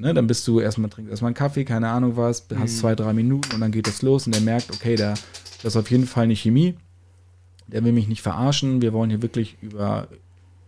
Ne, 0.00 0.14
dann 0.14 0.28
bist 0.28 0.46
du 0.46 0.60
erstmal, 0.60 0.88
trinkst 0.90 1.10
erstmal 1.10 1.30
einen 1.30 1.34
Kaffee, 1.34 1.64
keine 1.64 1.88
Ahnung 1.88 2.16
was, 2.16 2.46
hast 2.54 2.78
zwei, 2.78 2.94
drei 2.94 3.12
Minuten 3.12 3.52
und 3.52 3.60
dann 3.60 3.72
geht 3.72 3.88
das 3.88 4.00
los 4.00 4.26
und 4.26 4.34
der 4.34 4.42
merkt, 4.42 4.70
okay, 4.70 4.94
da, 4.94 5.14
das 5.62 5.74
ist 5.74 5.76
auf 5.76 5.90
jeden 5.90 6.06
Fall 6.06 6.24
eine 6.24 6.36
Chemie. 6.36 6.76
Der 7.66 7.82
will 7.82 7.90
mich 7.90 8.06
nicht 8.06 8.22
verarschen. 8.22 8.80
Wir 8.80 8.92
wollen 8.92 9.10
hier 9.10 9.22
wirklich 9.22 9.56
über, 9.60 10.06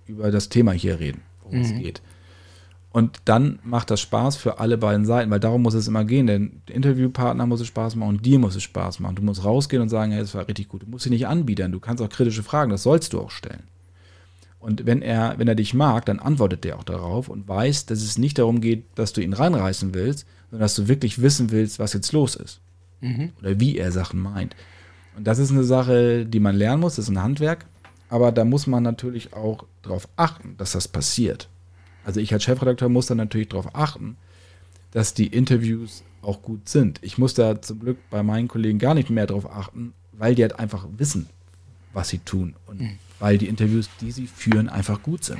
über 0.08 0.32
das 0.32 0.48
Thema 0.48 0.72
hier 0.72 0.98
reden, 0.98 1.22
worum 1.44 1.60
es 1.60 1.72
geht. 1.72 2.02
Und 2.90 3.20
dann 3.24 3.60
macht 3.62 3.92
das 3.92 4.00
Spaß 4.00 4.36
für 4.36 4.58
alle 4.58 4.76
beiden 4.76 5.06
Seiten, 5.06 5.30
weil 5.30 5.38
darum 5.38 5.62
muss 5.62 5.74
es 5.74 5.86
immer 5.86 6.04
gehen. 6.04 6.26
Denn 6.26 6.60
der 6.66 6.74
Interviewpartner 6.74 7.46
muss 7.46 7.60
es 7.60 7.68
Spaß 7.68 7.94
machen 7.94 8.16
und 8.16 8.26
dir 8.26 8.40
muss 8.40 8.56
es 8.56 8.64
Spaß 8.64 8.98
machen. 8.98 9.14
Du 9.14 9.22
musst 9.22 9.44
rausgehen 9.44 9.80
und 9.80 9.90
sagen, 9.90 10.10
hey, 10.10 10.22
das 10.22 10.34
war 10.34 10.48
richtig 10.48 10.68
gut. 10.68 10.82
Du 10.82 10.86
musst 10.88 11.04
sie 11.04 11.10
nicht 11.10 11.28
anbiedern. 11.28 11.70
Du 11.70 11.78
kannst 11.78 12.02
auch 12.02 12.08
kritische 12.08 12.42
Fragen, 12.42 12.72
das 12.72 12.82
sollst 12.82 13.12
du 13.12 13.20
auch 13.20 13.30
stellen. 13.30 13.62
Und 14.60 14.86
wenn 14.86 15.00
er, 15.00 15.34
wenn 15.38 15.48
er 15.48 15.54
dich 15.54 15.72
mag, 15.72 16.04
dann 16.04 16.20
antwortet 16.20 16.64
er 16.66 16.78
auch 16.78 16.84
darauf 16.84 17.28
und 17.28 17.48
weiß, 17.48 17.86
dass 17.86 18.02
es 18.02 18.18
nicht 18.18 18.38
darum 18.38 18.60
geht, 18.60 18.84
dass 18.94 19.14
du 19.14 19.22
ihn 19.22 19.32
reinreißen 19.32 19.94
willst, 19.94 20.26
sondern 20.50 20.64
dass 20.64 20.74
du 20.74 20.86
wirklich 20.86 21.22
wissen 21.22 21.50
willst, 21.50 21.78
was 21.78 21.94
jetzt 21.94 22.12
los 22.12 22.36
ist. 22.36 22.60
Oder 23.40 23.58
wie 23.58 23.78
er 23.78 23.90
Sachen 23.90 24.20
meint. 24.20 24.54
Und 25.16 25.26
das 25.26 25.38
ist 25.38 25.50
eine 25.50 25.64
Sache, 25.64 26.26
die 26.26 26.40
man 26.40 26.56
lernen 26.56 26.80
muss, 26.82 26.96
das 26.96 27.06
ist 27.06 27.10
ein 27.10 27.22
Handwerk. 27.22 27.64
Aber 28.10 28.32
da 28.32 28.44
muss 28.44 28.66
man 28.66 28.82
natürlich 28.82 29.32
auch 29.32 29.64
darauf 29.82 30.08
achten, 30.16 30.56
dass 30.58 30.72
das 30.72 30.88
passiert. 30.88 31.48
Also 32.04 32.20
ich 32.20 32.32
als 32.32 32.44
Chefredakteur 32.44 32.88
muss 32.88 33.06
dann 33.06 33.18
natürlich 33.18 33.48
darauf 33.48 33.74
achten, 33.74 34.16
dass 34.90 35.14
die 35.14 35.28
Interviews 35.28 36.02
auch 36.22 36.42
gut 36.42 36.68
sind. 36.68 36.98
Ich 37.02 37.18
muss 37.18 37.34
da 37.34 37.62
zum 37.62 37.80
Glück 37.80 37.98
bei 38.10 38.22
meinen 38.22 38.48
Kollegen 38.48 38.78
gar 38.78 38.94
nicht 38.94 39.10
mehr 39.10 39.26
darauf 39.26 39.50
achten, 39.50 39.94
weil 40.12 40.34
die 40.34 40.42
halt 40.42 40.58
einfach 40.58 40.86
wissen, 40.98 41.28
was 41.92 42.08
sie 42.08 42.18
tun. 42.18 42.54
Und 42.66 42.98
weil 43.18 43.36
die 43.36 43.48
Interviews, 43.48 43.90
die 44.00 44.12
sie 44.12 44.26
führen, 44.26 44.70
einfach 44.70 45.02
gut 45.02 45.24
sind. 45.24 45.38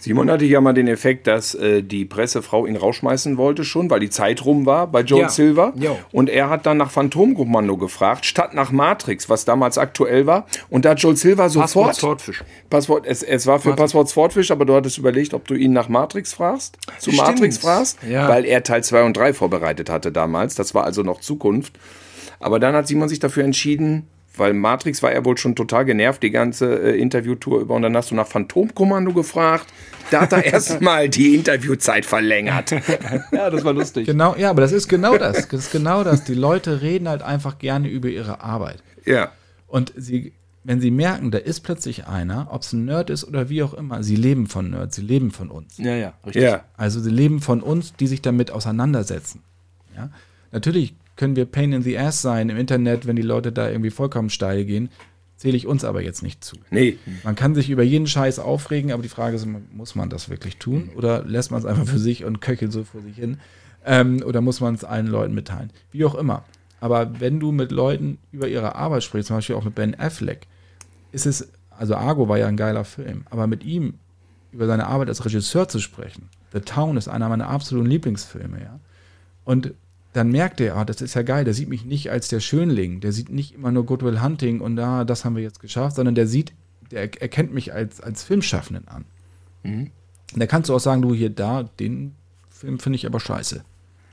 Simon 0.00 0.28
hatte 0.28 0.44
ja 0.44 0.60
mal 0.60 0.72
den 0.74 0.88
Effekt, 0.88 1.28
dass 1.28 1.54
äh, 1.54 1.80
die 1.82 2.04
Pressefrau 2.04 2.66
ihn 2.66 2.74
rausschmeißen 2.74 3.36
wollte 3.36 3.64
schon, 3.64 3.90
weil 3.90 4.00
die 4.00 4.10
Zeit 4.10 4.44
rum 4.44 4.66
war 4.66 4.88
bei 4.88 5.02
Joel 5.02 5.22
Ja. 5.22 5.28
Silver. 5.28 5.72
Jo. 5.76 5.96
Und 6.10 6.28
er 6.28 6.50
hat 6.50 6.66
dann 6.66 6.78
nach 6.78 6.90
Phantomkommando 6.90 7.76
gefragt, 7.76 8.26
statt 8.26 8.54
nach 8.54 8.72
Matrix, 8.72 9.28
was 9.28 9.44
damals 9.44 9.78
aktuell 9.78 10.26
war. 10.26 10.46
Und 10.68 10.84
da 10.84 10.90
hat 10.90 11.00
Joel 11.00 11.16
Silver 11.16 11.48
sofort... 11.48 11.94
Swordfish. 11.94 12.42
Passwort, 12.70 13.06
es, 13.06 13.22
es 13.22 13.46
war 13.46 13.60
für 13.60 13.74
Passwort 13.76 14.08
Swordfish, 14.08 14.50
aber 14.50 14.64
du 14.64 14.74
hattest 14.74 14.98
überlegt, 14.98 15.32
ob 15.32 15.46
du 15.46 15.54
ihn 15.54 15.72
nach 15.72 15.88
Matrix 15.88 16.32
fragst, 16.32 16.76
zu 16.98 17.12
Stimmt. 17.12 17.28
Matrix 17.28 17.58
fragst, 17.58 17.98
Ja. 18.02 18.28
weil 18.28 18.44
er 18.44 18.64
Teil 18.64 18.82
2 18.82 19.04
und 19.04 19.16
3 19.16 19.32
vorbereitet 19.32 19.90
hatte 19.90 20.10
damals. 20.10 20.56
Das 20.56 20.74
war 20.74 20.82
also 20.82 21.04
noch 21.04 21.20
Zukunft. 21.20 21.78
Aber 22.40 22.58
dann 22.58 22.74
hat 22.74 22.88
Simon 22.88 23.08
sich 23.08 23.20
dafür 23.20 23.44
entschieden, 23.44 24.08
weil 24.38 24.52
Matrix 24.52 25.02
war 25.02 25.12
er 25.12 25.24
wohl 25.24 25.36
schon 25.36 25.54
total 25.54 25.84
genervt, 25.84 26.22
die 26.22 26.30
ganze 26.30 26.74
äh, 26.74 26.98
Interviewtour 26.98 27.60
über. 27.60 27.74
Und 27.74 27.82
dann 27.82 27.96
hast 27.96 28.10
du 28.10 28.14
nach 28.14 28.26
Phantomkommando 28.26 29.12
gefragt. 29.12 29.66
Da 30.10 30.22
hat 30.22 30.32
er 30.32 30.44
erstmal 30.52 31.08
die 31.08 31.34
Interviewzeit 31.34 32.04
verlängert. 32.04 32.70
Ja, 33.32 33.50
das 33.50 33.64
war 33.64 33.72
lustig. 33.72 34.06
Genau, 34.06 34.36
ja, 34.36 34.50
aber 34.50 34.60
das 34.60 34.72
ist 34.72 34.88
genau 34.88 35.16
das. 35.16 35.48
Das 35.48 35.60
ist 35.60 35.72
genau 35.72 36.04
das. 36.04 36.24
Die 36.24 36.34
Leute 36.34 36.82
reden 36.82 37.08
halt 37.08 37.22
einfach 37.22 37.58
gerne 37.58 37.88
über 37.88 38.08
ihre 38.08 38.40
Arbeit. 38.40 38.82
Ja. 39.04 39.32
Und 39.66 39.92
sie, 39.96 40.32
wenn 40.64 40.80
sie 40.80 40.90
merken, 40.90 41.30
da 41.30 41.38
ist 41.38 41.60
plötzlich 41.60 42.06
einer, 42.06 42.48
ob 42.50 42.62
es 42.62 42.72
ein 42.72 42.84
Nerd 42.84 43.10
ist 43.10 43.24
oder 43.24 43.48
wie 43.48 43.62
auch 43.62 43.74
immer, 43.74 44.02
sie 44.02 44.16
leben 44.16 44.46
von 44.46 44.70
Nerds, 44.70 44.96
sie 44.96 45.02
leben 45.02 45.30
von 45.30 45.50
uns. 45.50 45.78
Ja, 45.78 45.94
ja, 45.94 46.12
richtig. 46.24 46.42
Ja. 46.42 46.64
Also 46.76 47.00
sie 47.00 47.10
leben 47.10 47.40
von 47.40 47.62
uns, 47.62 47.94
die 47.94 48.06
sich 48.06 48.22
damit 48.22 48.50
auseinandersetzen. 48.50 49.42
Ja? 49.96 50.10
Natürlich 50.52 50.94
können 51.16 51.36
wir 51.36 51.46
Pain 51.46 51.72
in 51.72 51.82
the 51.82 51.98
Ass 51.98 52.22
sein 52.22 52.48
im 52.48 52.56
Internet, 52.56 53.06
wenn 53.06 53.16
die 53.16 53.22
Leute 53.22 53.52
da 53.52 53.68
irgendwie 53.68 53.90
vollkommen 53.90 54.30
steil 54.30 54.64
gehen. 54.64 54.90
Zähle 55.36 55.56
ich 55.56 55.66
uns 55.66 55.84
aber 55.84 56.02
jetzt 56.02 56.22
nicht 56.22 56.42
zu. 56.42 56.56
Nee. 56.70 56.98
Man 57.22 57.34
kann 57.34 57.54
sich 57.54 57.68
über 57.68 57.82
jeden 57.82 58.06
Scheiß 58.06 58.38
aufregen, 58.38 58.92
aber 58.92 59.02
die 59.02 59.10
Frage 59.10 59.36
ist, 59.36 59.46
muss 59.72 59.94
man 59.94 60.08
das 60.08 60.30
wirklich 60.30 60.56
tun? 60.56 60.90
Oder 60.96 61.24
lässt 61.24 61.50
man 61.50 61.60
es 61.60 61.66
einfach 61.66 61.86
für 61.86 61.98
sich 61.98 62.24
und 62.24 62.40
köchelt 62.40 62.72
so 62.72 62.84
vor 62.84 63.02
sich 63.02 63.16
hin? 63.16 63.38
Ähm, 63.84 64.22
oder 64.24 64.40
muss 64.40 64.60
man 64.60 64.74
es 64.74 64.84
allen 64.84 65.06
Leuten 65.06 65.34
mitteilen? 65.34 65.70
Wie 65.92 66.04
auch 66.04 66.14
immer. 66.14 66.44
Aber 66.80 67.20
wenn 67.20 67.38
du 67.38 67.52
mit 67.52 67.70
Leuten 67.70 68.18
über 68.32 68.48
ihre 68.48 68.74
Arbeit 68.74 69.04
sprichst, 69.04 69.28
zum 69.28 69.36
Beispiel 69.36 69.56
auch 69.56 69.64
mit 69.64 69.74
Ben 69.74 69.98
Affleck, 69.98 70.46
ist 71.12 71.26
es, 71.26 71.48
also 71.70 71.94
Argo 71.94 72.28
war 72.28 72.38
ja 72.38 72.46
ein 72.46 72.56
geiler 72.56 72.84
Film, 72.84 73.24
aber 73.30 73.46
mit 73.46 73.64
ihm 73.64 73.94
über 74.52 74.66
seine 74.66 74.86
Arbeit 74.86 75.08
als 75.08 75.24
Regisseur 75.24 75.68
zu 75.68 75.80
sprechen, 75.80 76.28
The 76.52 76.60
Town 76.60 76.96
ist 76.96 77.08
einer 77.08 77.28
meiner 77.28 77.48
absoluten 77.48 77.88
Lieblingsfilme, 77.88 78.60
ja. 78.62 78.80
Und 79.44 79.74
dann 80.16 80.30
merkt 80.30 80.60
er, 80.60 80.76
ah, 80.76 80.84
das 80.84 81.00
ist 81.00 81.14
ja 81.14 81.22
geil, 81.22 81.44
der 81.44 81.54
sieht 81.54 81.68
mich 81.68 81.84
nicht 81.84 82.10
als 82.10 82.28
der 82.28 82.40
Schönling, 82.40 83.00
der 83.00 83.12
sieht 83.12 83.28
nicht 83.30 83.54
immer 83.54 83.70
nur 83.70 83.84
Goodwill 83.86 84.22
Hunting 84.22 84.60
und 84.60 84.76
da, 84.76 85.04
das 85.04 85.24
haben 85.24 85.36
wir 85.36 85.42
jetzt 85.42 85.60
geschafft, 85.60 85.96
sondern 85.96 86.14
der 86.14 86.26
sieht, 86.26 86.52
der 86.90 87.02
er- 87.02 87.22
erkennt 87.22 87.52
mich 87.52 87.72
als, 87.72 88.00
als 88.00 88.22
Filmschaffenden 88.24 88.86
an. 88.88 89.04
Und 89.64 89.90
da 90.34 90.46
kannst 90.46 90.68
du 90.70 90.74
auch 90.74 90.80
sagen, 90.80 91.02
du 91.02 91.12
hier, 91.14 91.30
da, 91.30 91.64
den 91.64 92.14
Film 92.48 92.78
finde 92.78 92.96
ich 92.96 93.06
aber 93.06 93.20
scheiße. 93.20 93.64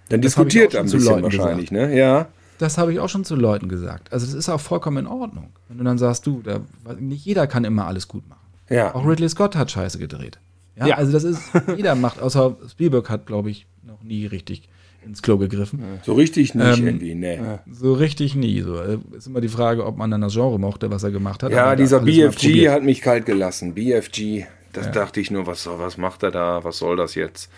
Dann 0.10 0.22
Das 0.22 0.32
diskutiert 0.32 0.74
er 0.74 0.82
ein 0.82 0.86
bisschen 0.86 1.04
Leuten 1.06 1.24
wahrscheinlich, 1.24 1.72
ne? 1.72 1.95
Ja. 1.95 2.28
Das 2.60 2.78
habe 2.78 2.91
ich 2.93 2.99
auch 2.99 3.10
schon 3.10 3.24
zu 3.26 3.36
Leuten 3.36 3.68
gesagt. 3.70 4.12
Also 4.14 4.26
das 4.26 4.36
ist 4.36 4.49
auch 4.49 4.60
vollkommen 4.60 4.97
in 4.97 5.08
Ordnung. 5.08 5.49
Wenn 5.70 5.78
du 5.80 5.84
dann 5.84 5.97
sagst, 5.97 6.26
du, 6.28 6.41
da, 6.43 6.60
nicht 6.99 7.26
jeder 7.26 7.47
kann 7.47 7.64
immer 7.66 7.86
alles 7.88 8.08
gut 8.08 8.28
machen. 8.30 8.39
Ja. 8.70 8.93
Auch 8.95 9.06
Ridley 9.08 9.30
Scott 9.30 9.56
hat 9.56 9.72
Scheiße 9.72 9.97
gedreht. 9.99 10.39
Ja, 10.76 10.88
Ja. 10.88 10.95
also 10.97 11.12
das 11.12 11.24
ist, 11.24 11.41
jeder 11.78 11.95
macht, 11.95 12.20
außer 12.22 12.56
Spielberg 12.70 13.10
hat, 13.10 13.26
glaube 13.26 13.49
ich, 13.49 13.66
noch 13.84 14.01
nie 14.04 14.26
richtig 14.26 14.70
ins 15.06 15.22
Klo 15.22 15.38
gegriffen. 15.38 15.84
So 16.04 16.14
richtig 16.14 16.56
nicht 16.56 16.80
Ähm, 16.80 16.86
irgendwie, 16.88 17.16
ne. 17.16 17.60
So 17.72 17.93
richtig 17.93 18.36
nie. 18.36 18.62
So. 18.62 18.78
Äh, 18.80 18.97
Ist 19.16 19.28
immer 19.28 19.41
die 19.41 19.47
Frage, 19.49 19.86
ob 19.86 19.97
man 19.97 20.10
dann 20.12 20.22
das 20.22 20.34
Genre 20.34 20.60
mochte, 20.60 20.89
was 20.91 21.04
er 21.04 21.12
gemacht 21.12 21.43
hat. 21.43 21.51
Ja, 21.51 21.76
dieser 21.76 21.99
BFG 22.01 22.70
hat 22.70 22.84
mich 22.84 23.01
kalt 23.01 23.26
gelassen. 23.26 23.74
BFG, 23.74 24.45
das 24.74 24.91
dachte 24.91 25.20
ich 25.20 25.32
nur, 25.32 25.45
was, 25.47 25.68
was 25.68 25.97
macht 25.97 26.24
er 26.24 26.32
da? 26.32 26.64
Was 26.64 26.78
soll 26.78 26.95
das 26.97 27.16
jetzt? 27.16 27.49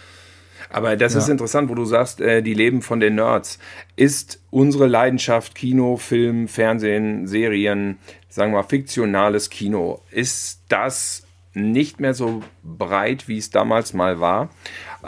Aber 0.72 0.96
das 0.96 1.14
ist 1.14 1.28
Ja. 1.28 1.34
interessant, 1.34 1.70
wo 1.70 1.76
du 1.76 1.86
sagst, 1.86 2.20
äh, 2.22 2.42
die 2.42 2.54
leben 2.56 2.82
von 2.82 3.00
den 3.00 3.16
Nerds. 3.16 3.60
Ist 3.96 4.42
unsere 4.50 4.88
Leidenschaft 4.88 5.54
Kino, 5.54 5.96
Film, 5.98 6.48
Fernsehen, 6.48 7.28
Serien, 7.28 8.00
sagen 8.30 8.52
wir 8.52 8.58
mal 8.62 8.68
fiktionales 8.68 9.50
Kino, 9.52 10.02
ist 10.12 10.62
das 10.68 11.22
nicht 11.54 12.00
mehr 12.02 12.14
so 12.14 12.42
breit, 12.64 13.28
wie 13.30 13.38
es 13.38 13.50
damals 13.52 13.94
mal 13.94 14.20
war? 14.20 14.50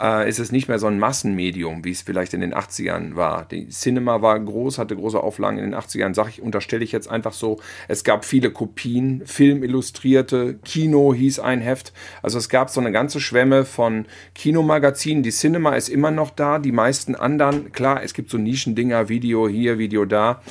Äh, 0.00 0.28
ist 0.28 0.38
es 0.38 0.52
nicht 0.52 0.68
mehr 0.68 0.78
so 0.78 0.86
ein 0.86 0.98
Massenmedium, 0.98 1.84
wie 1.84 1.90
es 1.90 2.02
vielleicht 2.02 2.34
in 2.34 2.40
den 2.40 2.54
80ern 2.54 3.16
war? 3.16 3.46
Die 3.46 3.68
Cinema 3.68 4.22
war 4.22 4.38
groß, 4.38 4.78
hatte 4.78 4.96
große 4.96 5.20
Auflagen 5.20 5.58
in 5.58 5.70
den 5.70 5.74
80ern, 5.74 6.14
sag 6.14 6.28
ich, 6.28 6.42
unterstelle 6.42 6.84
ich 6.84 6.92
jetzt 6.92 7.08
einfach 7.08 7.32
so. 7.32 7.58
Es 7.88 8.04
gab 8.04 8.24
viele 8.24 8.50
Kopien, 8.50 9.22
Filmillustrierte, 9.26 10.58
Kino 10.64 11.12
hieß 11.14 11.40
ein 11.40 11.60
Heft. 11.60 11.92
Also 12.22 12.38
es 12.38 12.48
gab 12.48 12.70
so 12.70 12.80
eine 12.80 12.92
ganze 12.92 13.20
Schwemme 13.20 13.64
von 13.64 14.06
Kinomagazinen. 14.34 15.22
Die 15.22 15.30
Cinema 15.30 15.74
ist 15.74 15.88
immer 15.88 16.10
noch 16.10 16.30
da, 16.30 16.58
die 16.58 16.72
meisten 16.72 17.14
anderen, 17.14 17.72
klar, 17.72 18.02
es 18.02 18.14
gibt 18.14 18.30
so 18.30 18.38
Nischendinger, 18.38 19.08
Video 19.08 19.48
hier, 19.48 19.78
Video 19.78 20.04
da. 20.04 20.42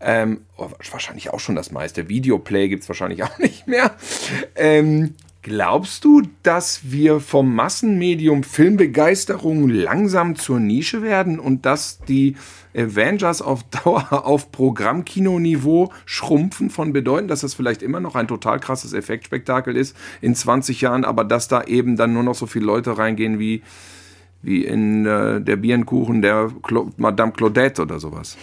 Ähm, 0.00 0.42
oh, 0.58 0.68
wahrscheinlich 0.90 1.30
auch 1.30 1.40
schon 1.40 1.56
das 1.56 1.70
meiste. 1.70 2.08
Videoplay 2.08 2.68
gibt 2.68 2.82
es 2.82 2.88
wahrscheinlich 2.88 3.22
auch 3.24 3.38
nicht 3.38 3.66
mehr. 3.66 3.94
Ähm, 4.54 5.14
glaubst 5.44 6.04
du, 6.04 6.22
dass 6.42 6.90
wir 6.90 7.20
vom 7.20 7.54
Massenmedium 7.54 8.42
Filmbegeisterung 8.42 9.68
langsam 9.68 10.36
zur 10.36 10.58
Nische 10.58 11.02
werden 11.02 11.38
und 11.38 11.66
dass 11.66 12.00
die 12.00 12.36
Avengers 12.74 13.42
auf 13.42 13.62
Dauer 13.84 14.26
auf 14.26 14.50
Programmkinoniveau 14.50 15.92
schrumpfen 16.06 16.70
von 16.70 16.94
bedeuten, 16.94 17.28
dass 17.28 17.42
das 17.42 17.54
vielleicht 17.54 17.82
immer 17.82 18.00
noch 18.00 18.16
ein 18.16 18.26
total 18.26 18.58
krasses 18.58 18.94
Effektspektakel 18.94 19.76
ist 19.76 19.94
in 20.22 20.34
20 20.34 20.80
Jahren, 20.80 21.04
aber 21.04 21.24
dass 21.24 21.46
da 21.46 21.62
eben 21.62 21.96
dann 21.96 22.14
nur 22.14 22.22
noch 22.22 22.34
so 22.34 22.46
viele 22.46 22.64
Leute 22.64 22.96
reingehen 22.96 23.38
wie, 23.38 23.62
wie 24.40 24.64
in 24.64 25.04
äh, 25.04 25.42
der 25.42 25.56
Birnenkuchen 25.56 26.22
der 26.22 26.50
Clo 26.62 26.90
Madame 26.96 27.32
Claudette 27.32 27.82
oder 27.82 28.00
sowas? 28.00 28.38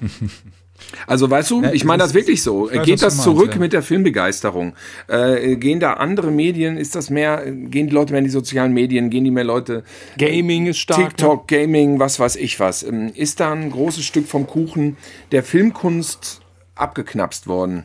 Also 1.06 1.30
weißt 1.30 1.50
du, 1.50 1.62
Ja, 1.62 1.72
ich 1.72 1.84
meine 1.84 2.02
das 2.02 2.14
wirklich 2.14 2.42
so. 2.42 2.70
weiß, 2.70 2.84
Geht 2.84 3.02
das 3.02 3.14
meinst, 3.14 3.24
zurück 3.24 3.52
ja. 3.54 3.58
mit 3.58 3.72
der 3.72 3.82
Filmbegeisterung? 3.82 4.74
Äh, 5.08 5.56
gehen 5.56 5.80
da 5.80 5.94
andere 5.94 6.30
Medien, 6.30 6.76
ist 6.76 6.94
das 6.94 7.10
mehr, 7.10 7.44
gehen 7.50 7.88
die 7.88 7.94
Leute 7.94 8.12
mehr 8.12 8.18
in 8.18 8.24
die 8.24 8.30
sozialen 8.30 8.72
Medien, 8.72 9.10
gehen 9.10 9.24
die 9.24 9.30
mehr 9.30 9.44
Leute 9.44 9.84
Gaming 10.18 10.66
ist 10.66 10.78
stark. 10.78 11.10
TikTok, 11.10 11.48
Gaming, 11.48 11.98
was 11.98 12.18
weiß 12.18 12.36
ich 12.36 12.60
was. 12.60 12.82
Ähm, 12.82 13.12
Ist 13.14 13.40
da 13.40 13.52
ein 13.52 13.70
großes 13.70 14.04
Stück 14.04 14.26
vom 14.26 14.46
Kuchen 14.46 14.96
der 15.32 15.42
Filmkunst 15.42 16.40
abgeknapst 16.74 17.46
worden? 17.46 17.84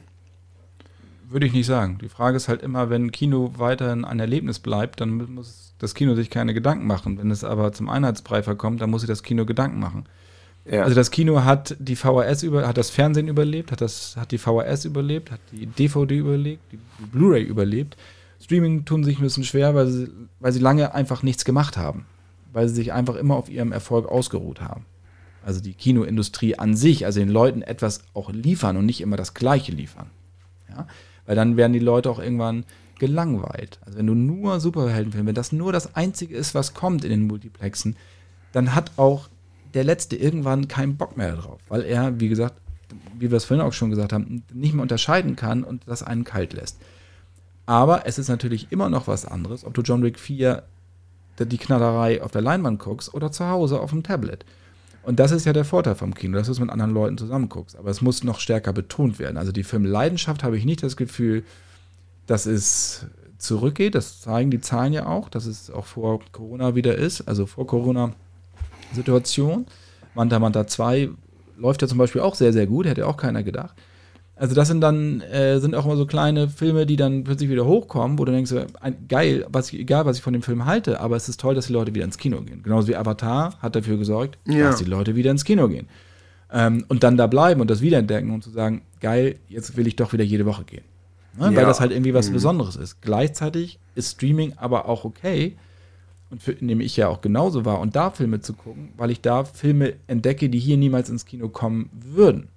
Würde 1.30 1.48
ich 1.48 1.54
nicht 1.54 1.66
sagen. 1.66 1.98
Die 2.02 2.10
Frage 2.10 2.38
ist 2.38 2.48
halt 2.48 2.62
immer, 2.62 2.89
wenn 2.89 3.12
Kino 3.12 3.54
weiterhin 3.58 4.06
ein 4.06 4.20
Erlebnis 4.20 4.60
bleibt, 4.60 5.02
dann 5.02 5.34
muss 5.34 5.74
das 5.80 5.93
Kino 5.96 6.16
sich 6.16 6.30
keine 6.30 6.54
Gedanken 6.54 6.88
machen. 6.88 7.18
Wenn 7.18 7.32
es 7.32 7.43
aber 7.43 7.74
zum 7.74 7.89
Einheitsbrei 7.89 8.43
verkommt, 8.43 8.82
dann 8.82 8.89
muss 8.89 9.02
sich 9.02 9.10
das 9.10 9.24
Kino 9.24 9.46
Gedanken 9.46 9.80
machen. 9.80 10.06
Ja. 10.70 10.84
Also 10.84 10.95
das 10.95 11.11
Kino 11.11 11.43
hat 11.43 11.76
die 11.80 11.95
VHS 11.95 12.43
über, 12.43 12.68
hat 12.68 12.78
das 12.78 12.89
Fernsehen 12.89 13.28
überlebt, 13.28 13.72
hat 13.72 13.82
das, 13.82 14.18
hat 14.18 14.32
die 14.32 14.39
VHS 14.39 14.86
überlebt, 14.86 15.32
hat 15.32 15.39
die 15.51 15.68
DVD 15.68 16.18
überlebt, 16.18 16.63
die, 16.72 16.80
Blu-ray 17.05 17.43
überlebt. 17.43 17.95
Streaming 18.41 18.84
tun 18.86 19.03
sich 19.03 19.20
ein 19.20 19.24
bisschen 19.24 19.43
schwer, 19.43 19.76
weil 19.76 19.88
sie, 19.88 20.09
weil 20.39 20.51
sie 20.51 20.59
lange 20.59 20.93
einfach 20.93 21.24
nichts 21.24 21.45
gemacht 21.45 21.78
haben. 21.78 22.05
Weil 22.51 22.68
sie 22.68 22.76
sich 22.76 22.93
einfach 22.93 23.16
immer 23.16 23.36
auf 23.36 23.49
ihrem 23.49 23.72
Erfolg 23.72 24.07
ausgeruht 24.07 24.61
haben. 24.61 24.86
Also 25.45 25.61
die 25.61 25.74
Kinoindustrie 25.74 26.57
an 26.57 26.76
sich, 26.76 27.05
also 27.05 27.20
den 27.20 27.30
Leuten 27.30 27.61
etwas 27.61 28.01
auch 28.16 28.32
liefern 28.32 28.78
und 28.78 28.88
nicht 28.88 29.01
immer 29.01 29.18
das 29.18 29.36
Gleiche 29.36 29.72
liefern. 29.72 30.09
Ja? 30.70 30.88
Weil 31.28 31.36
dann 31.36 31.57
werden 31.57 31.74
die 31.74 31.80
Leute 31.80 32.09
auch 32.09 32.20
irgendwann 32.20 32.66
gelangweilt. 32.97 33.80
Also 33.86 33.99
wenn 33.99 34.07
du 34.07 34.16
nur 34.16 34.59
Superheldenfilme, 34.59 35.28
wenn 35.28 35.36
das 35.36 35.51
nur 35.51 35.72
das 35.72 35.95
Einzige 35.95 36.36
ist, 36.36 36.55
was 36.55 36.74
kommt 36.74 37.03
in 37.03 37.11
den 37.11 37.28
Multiplexen, 37.28 37.95
dann 38.51 38.74
hat 38.74 38.91
auch 38.97 39.28
der 39.76 39.84
Letzte 39.84 40.15
irgendwann 40.15 40.67
keinen 40.67 40.97
Bock 40.97 41.17
mehr 41.17 41.36
drauf, 41.36 41.61
weil 41.67 41.84
er, 41.84 42.19
wie 42.19 42.30
gesagt, 42.30 42.55
wie 43.19 43.30
wir 43.30 43.38
es 43.38 43.45
vorhin 43.45 43.65
auch 43.65 43.73
schon 43.73 43.89
gesagt 43.89 44.13
haben, 44.13 44.43
nicht 44.53 44.73
mehr 44.73 44.82
unterscheiden 44.82 45.36
kann 45.36 45.63
und 45.63 45.84
das 45.86 46.01
einen 46.01 46.23
kalt 46.23 46.53
lässt. 46.53 46.78
Aber 47.65 48.05
es 48.05 48.17
ist 48.17 48.30
natürlich 48.30 48.71
immer 48.71 48.89
noch 48.89 49.07
was 49.07 49.26
anderes, 49.26 49.65
ob 49.65 49.73
du 49.73 49.82
John 49.82 50.03
Wick 50.03 50.19
4 50.19 50.63
die 51.39 51.57
Knallerei 51.57 52.21
auf 52.21 52.32
der 52.32 52.41
Leinwand 52.41 52.80
guckst 52.80 53.13
oder 53.13 53.32
zu 53.32 53.45
Hause 53.47 53.80
auf 53.80 53.89
dem 53.89 54.03
Tablet. 54.03 54.45
Und 55.03 55.19
das 55.19 55.32
ist 55.32 55.45
ja 55.45 55.53
der 55.53 55.65
Vorteil 55.65 55.95
vom 55.95 56.13
Kino, 56.13 56.38
dass 56.38 56.47
du 56.47 56.53
es 56.53 56.59
mit 56.59 56.69
anderen 56.69 56.93
Leuten 56.93 57.17
zusammen 57.17 57.49
guckst. 57.49 57.76
Aber 57.76 57.89
es 57.89 58.01
muss 58.01 58.23
noch 58.23 58.39
stärker 58.39 58.73
betont 58.73 59.19
werden. 59.19 59.38
Also 59.38 59.51
die 59.51 59.63
Filmleidenschaft 59.63 60.43
habe 60.43 60.57
ich 60.57 60.65
nicht 60.65 60.82
das 60.82 60.97
Gefühl, 60.97 61.43
dass 62.26 62.45
es 62.45 63.05
zurückgeht. 63.38 63.93
Das 63.93 64.21
zeigen 64.21 64.49
die 64.49 64.61
Zahlen 64.61 64.93
ja 64.93 65.05
auch, 65.05 65.30
dass 65.30 65.45
es 65.45 65.69
auch 65.69 65.86
vor 65.86 66.21
Corona 66.32 66.73
wieder 66.73 66.95
ist, 66.95 67.28
also 67.28 67.45
vor 67.45 67.67
Corona-Situation. 69.04 69.66
Manta 70.14 70.39
Manta 70.39 70.66
2 70.68 71.10
läuft 71.58 71.82
ja 71.82 71.88
zum 71.88 71.98
Beispiel 71.98 72.22
auch 72.22 72.36
sehr, 72.36 72.54
sehr 72.54 72.68
gut, 72.68 72.86
hätte 72.86 73.08
auch 73.08 73.18
keiner 73.18 73.43
gedacht. 73.43 73.76
Also 74.38 74.54
das 74.54 74.68
sind 74.68 74.82
dann, 74.82 75.22
äh, 75.22 75.60
sind 75.60 75.76
auch 75.76 75.86
immer 75.86 75.96
so 75.96 76.06
kleine 76.06 76.50
Filme, 76.50 76.86
die 76.86 76.98
dann 76.98 77.24
plötzlich 77.24 77.50
wieder 77.50 77.66
hochkommen, 77.66 78.20
wo 78.20 78.26
du 78.26 78.34
denkst, 78.34 78.52
ein, 78.82 79.08
geil, 79.08 79.46
was 79.50 79.72
ich, 79.72 79.80
egal 79.80 80.06
was 80.06 80.18
ich 80.18 80.24
von 80.24 80.34
dem 80.34 80.41
Film 80.41 80.66
halte, 80.66 81.00
aber 81.00 81.16
es 81.16 81.30
ist 81.30 81.39
toll, 81.39 81.56
dass 81.56 81.68
die 81.68 81.74
Leute 81.74 81.96
wieder 81.96 82.04
ins 82.04 82.18
Kino 82.18 82.41
gehen. 82.41 82.62
Genauso 82.62 82.89
wie 82.89 82.98
Avatar 82.98 83.58
hat 83.62 83.76
dafür 83.78 83.98
gesorgt, 83.98 84.38
Ja. 84.46 84.68
dass 84.68 84.78
die 84.78 84.84
Leute 84.86 85.16
wieder 85.16 85.32
ins 85.32 85.46
Kino 85.46 85.70
gehen. 85.70 85.88
Ähm, 86.52 86.84
und 86.89 87.04
dann 87.04 87.16
da 87.16 87.28
bleiben 87.28 87.62
und 87.62 87.70
das 87.70 87.80
wiederentdecken 87.82 88.30
und 88.32 88.43
zu 88.43 88.50
sagen, 88.50 88.82
geil, 89.00 89.38
jetzt 89.48 89.78
will 89.78 89.88
ich 89.88 89.96
doch 89.96 90.12
wieder 90.12 90.24
jede 90.26 90.46
Woche 90.46 90.66
gehen. 90.66 90.84
Ne? 91.38 91.46
Weil 91.48 91.54
Ja. 91.54 91.66
das 91.66 91.80
halt 91.80 91.91
irgendwie 91.91 92.14
was 92.14 92.30
Besonderes 92.30 92.76
ist. 92.76 93.02
Gleichzeitig 93.02 93.80
ist 93.96 94.12
Streaming 94.12 94.54
aber 94.58 94.89
auch 94.89 95.06
okay, 95.06 95.56
und 96.36 96.43
für, 96.43 96.51
nehme 96.59 96.83
ich 96.83 96.97
ja 96.97 97.07
auch 97.07 97.21
genauso 97.21 97.63
wahr, 97.63 97.79
und 97.79 97.95
da 97.95 98.11
Filme 98.11 98.41
zu 98.41 98.53
gucken, 98.53 98.89
weil 98.97 99.09
ich 99.09 99.21
da 99.21 99.45
Filme 99.45 99.93
entdecke, 100.07 100.49
die 100.49 100.59
hier 100.59 100.75
niemals 100.75 101.09
ins 101.09 101.25
Kino 101.25 101.47
kommen 101.47 101.89
würden. 101.93 102.49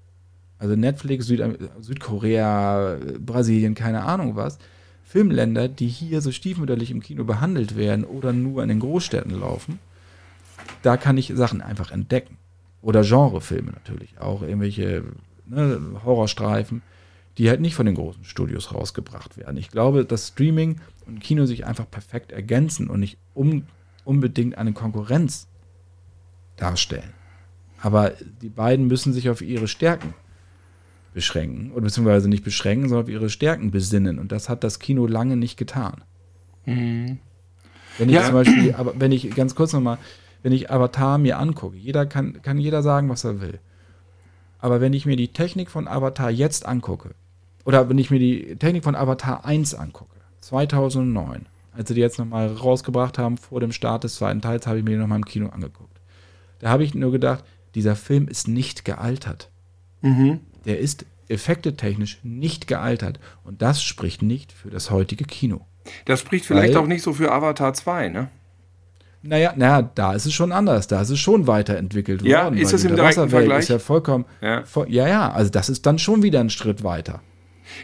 Also 0.58 0.74
Netflix, 0.74 1.26
Südam 1.26 1.54
Südkorea, 1.80 2.96
Brasilien, 3.20 3.76
keine 3.76 4.02
Ahnung 4.02 4.34
was. 4.34 4.58
Filmländer, 5.04 5.68
die 5.68 5.86
hier 5.86 6.20
so 6.20 6.32
stiefmütterlich 6.32 6.90
im 6.90 7.00
Kino 7.00 7.22
behandelt 7.22 7.76
werden 7.76 8.04
oder 8.04 8.32
nur 8.32 8.64
in 8.64 8.68
den 8.68 8.80
Großstädten 8.80 9.38
laufen, 9.38 9.78
da 10.82 10.96
kann 10.96 11.16
ich 11.16 11.32
Sachen 11.36 11.62
einfach 11.62 11.92
entdecken. 11.92 12.36
Oder 12.82 13.02
Genrefilme 13.02 13.70
natürlich, 13.70 14.18
auch 14.20 14.42
irgendwelche 14.42 15.04
ne, 15.46 15.80
Horrorstreifen, 16.04 16.82
die 17.38 17.48
halt 17.48 17.60
nicht 17.60 17.76
von 17.76 17.86
den 17.86 17.94
großen 17.94 18.24
Studios 18.24 18.74
rausgebracht 18.74 19.36
werden. 19.36 19.56
Ich 19.56 19.70
glaube, 19.70 20.04
dass 20.04 20.28
Streaming 20.28 20.80
und 21.08 21.20
Kino 21.20 21.46
sich 21.46 21.66
einfach 21.66 21.90
perfekt 21.90 22.32
ergänzen 22.32 22.88
und 22.88 23.00
nicht 23.00 23.18
um, 23.34 23.64
unbedingt 24.04 24.56
eine 24.58 24.72
Konkurrenz 24.72 25.48
darstellen. 26.56 27.12
Aber 27.80 28.12
die 28.42 28.48
beiden 28.48 28.86
müssen 28.86 29.12
sich 29.12 29.30
auf 29.30 29.40
ihre 29.40 29.68
Stärken 29.68 30.14
beschränken, 31.14 31.72
oder 31.72 31.82
beziehungsweise 31.82 32.28
nicht 32.28 32.44
beschränken, 32.44 32.88
sondern 32.88 33.04
auf 33.06 33.10
ihre 33.10 33.30
Stärken 33.30 33.70
besinnen. 33.70 34.18
Und 34.18 34.30
das 34.32 34.48
hat 34.48 34.62
das 34.64 34.78
Kino 34.78 35.06
lange 35.06 35.36
nicht 35.36 35.56
getan. 35.56 36.04
Wenn 37.98 38.08
ich 38.08 38.14
Ja. 38.14 38.24
zum 38.24 38.34
Beispiel, 38.34 38.74
aber 38.74 38.94
wenn 38.98 39.12
ich 39.12 39.30
ganz 39.34 39.54
kurz 39.54 39.72
nochmal, 39.72 39.98
wenn 40.42 40.52
ich 40.52 40.70
Avatar 40.70 41.18
mir 41.18 41.38
angucke, 41.38 41.76
jeder 41.76 42.06
kann, 42.06 42.42
kann 42.42 42.58
jeder 42.58 42.82
sagen, 42.82 43.08
was 43.08 43.24
er 43.24 43.40
will. 43.40 43.58
Aber 44.60 44.80
wenn 44.80 44.92
ich 44.92 45.06
mir 45.06 45.16
die 45.16 45.28
Technik 45.28 45.70
von 45.70 45.88
Avatar 45.88 46.30
jetzt 46.30 46.66
angucke, 46.66 47.14
oder 47.64 47.88
wenn 47.88 47.98
ich 47.98 48.10
mir 48.10 48.18
die 48.18 48.56
Technik 48.56 48.84
von 48.84 48.94
Avatar 48.94 49.44
1 49.44 49.74
angucke, 49.74 50.16
2009, 50.52 51.46
als 51.76 51.88
sie 51.88 51.94
die 51.94 52.00
jetzt 52.00 52.18
nochmal 52.18 52.48
rausgebracht 52.48 53.18
haben 53.18 53.36
vor 53.36 53.60
dem 53.60 53.70
Start 53.72 54.04
des 54.04 54.14
zweiten 54.16 54.40
Teils, 54.40 54.66
habe 54.66 54.78
ich 54.78 54.84
mir 54.84 54.92
die 54.92 54.96
nochmal 54.96 55.18
im 55.18 55.24
Kino 55.26 55.48
angeguckt. 55.50 56.00
Da 56.60 56.70
habe 56.70 56.84
ich 56.84 56.94
nur 56.94 57.12
gedacht, 57.12 57.44
dieser 57.74 57.94
Film 57.96 58.28
ist 58.28 58.48
nicht 58.48 58.84
gealtert. 58.84 59.50
Der 60.02 60.78
ist 60.78 61.04
effektetechnisch 61.28 62.20
nicht 62.22 62.66
gealtert. 62.66 63.20
Und 63.44 63.60
das 63.62 63.82
spricht 63.82 64.22
nicht 64.22 64.52
für 64.52 64.70
das 64.70 64.90
heutige 64.90 65.24
Kino. 65.24 65.60
Das 66.06 66.20
spricht 66.20 66.46
vielleicht 66.46 66.74
Weil- 66.74 66.82
auch 66.82 66.86
nicht 66.86 67.02
so 67.02 67.12
für 67.12 67.30
Avatar 67.30 67.74
2, 67.74 68.08
ne? 68.08 68.28
Naja, 69.20 69.52
naja, 69.56 69.82
da 69.82 70.12
ist 70.14 70.24
es 70.26 70.32
schon 70.32 70.52
anders. 70.52 70.86
Da 70.86 71.02
ist 71.02 71.10
es 71.10 71.18
schon 71.18 71.46
weiterentwickelt 71.46 72.22
Ja, 72.22 72.44
worden. 72.44 72.56
ist 72.56 72.68
weil 72.68 72.74
es 72.76 72.84
im 72.84 72.96
direkten 72.96 73.28
Vergleich? 73.28 73.58
Ist 73.60 73.68
ja 73.68 73.78
vollkommen. 73.80 74.24
Ja. 74.40 74.64
voll- 74.64 74.90
ja, 74.90 75.08
ja, 75.08 75.30
also 75.32 75.50
das 75.50 75.68
ist 75.68 75.84
dann 75.86 75.98
schon 75.98 76.22
wieder 76.22 76.40
ein 76.40 76.50
Schritt 76.50 76.84
weiter. 76.84 77.20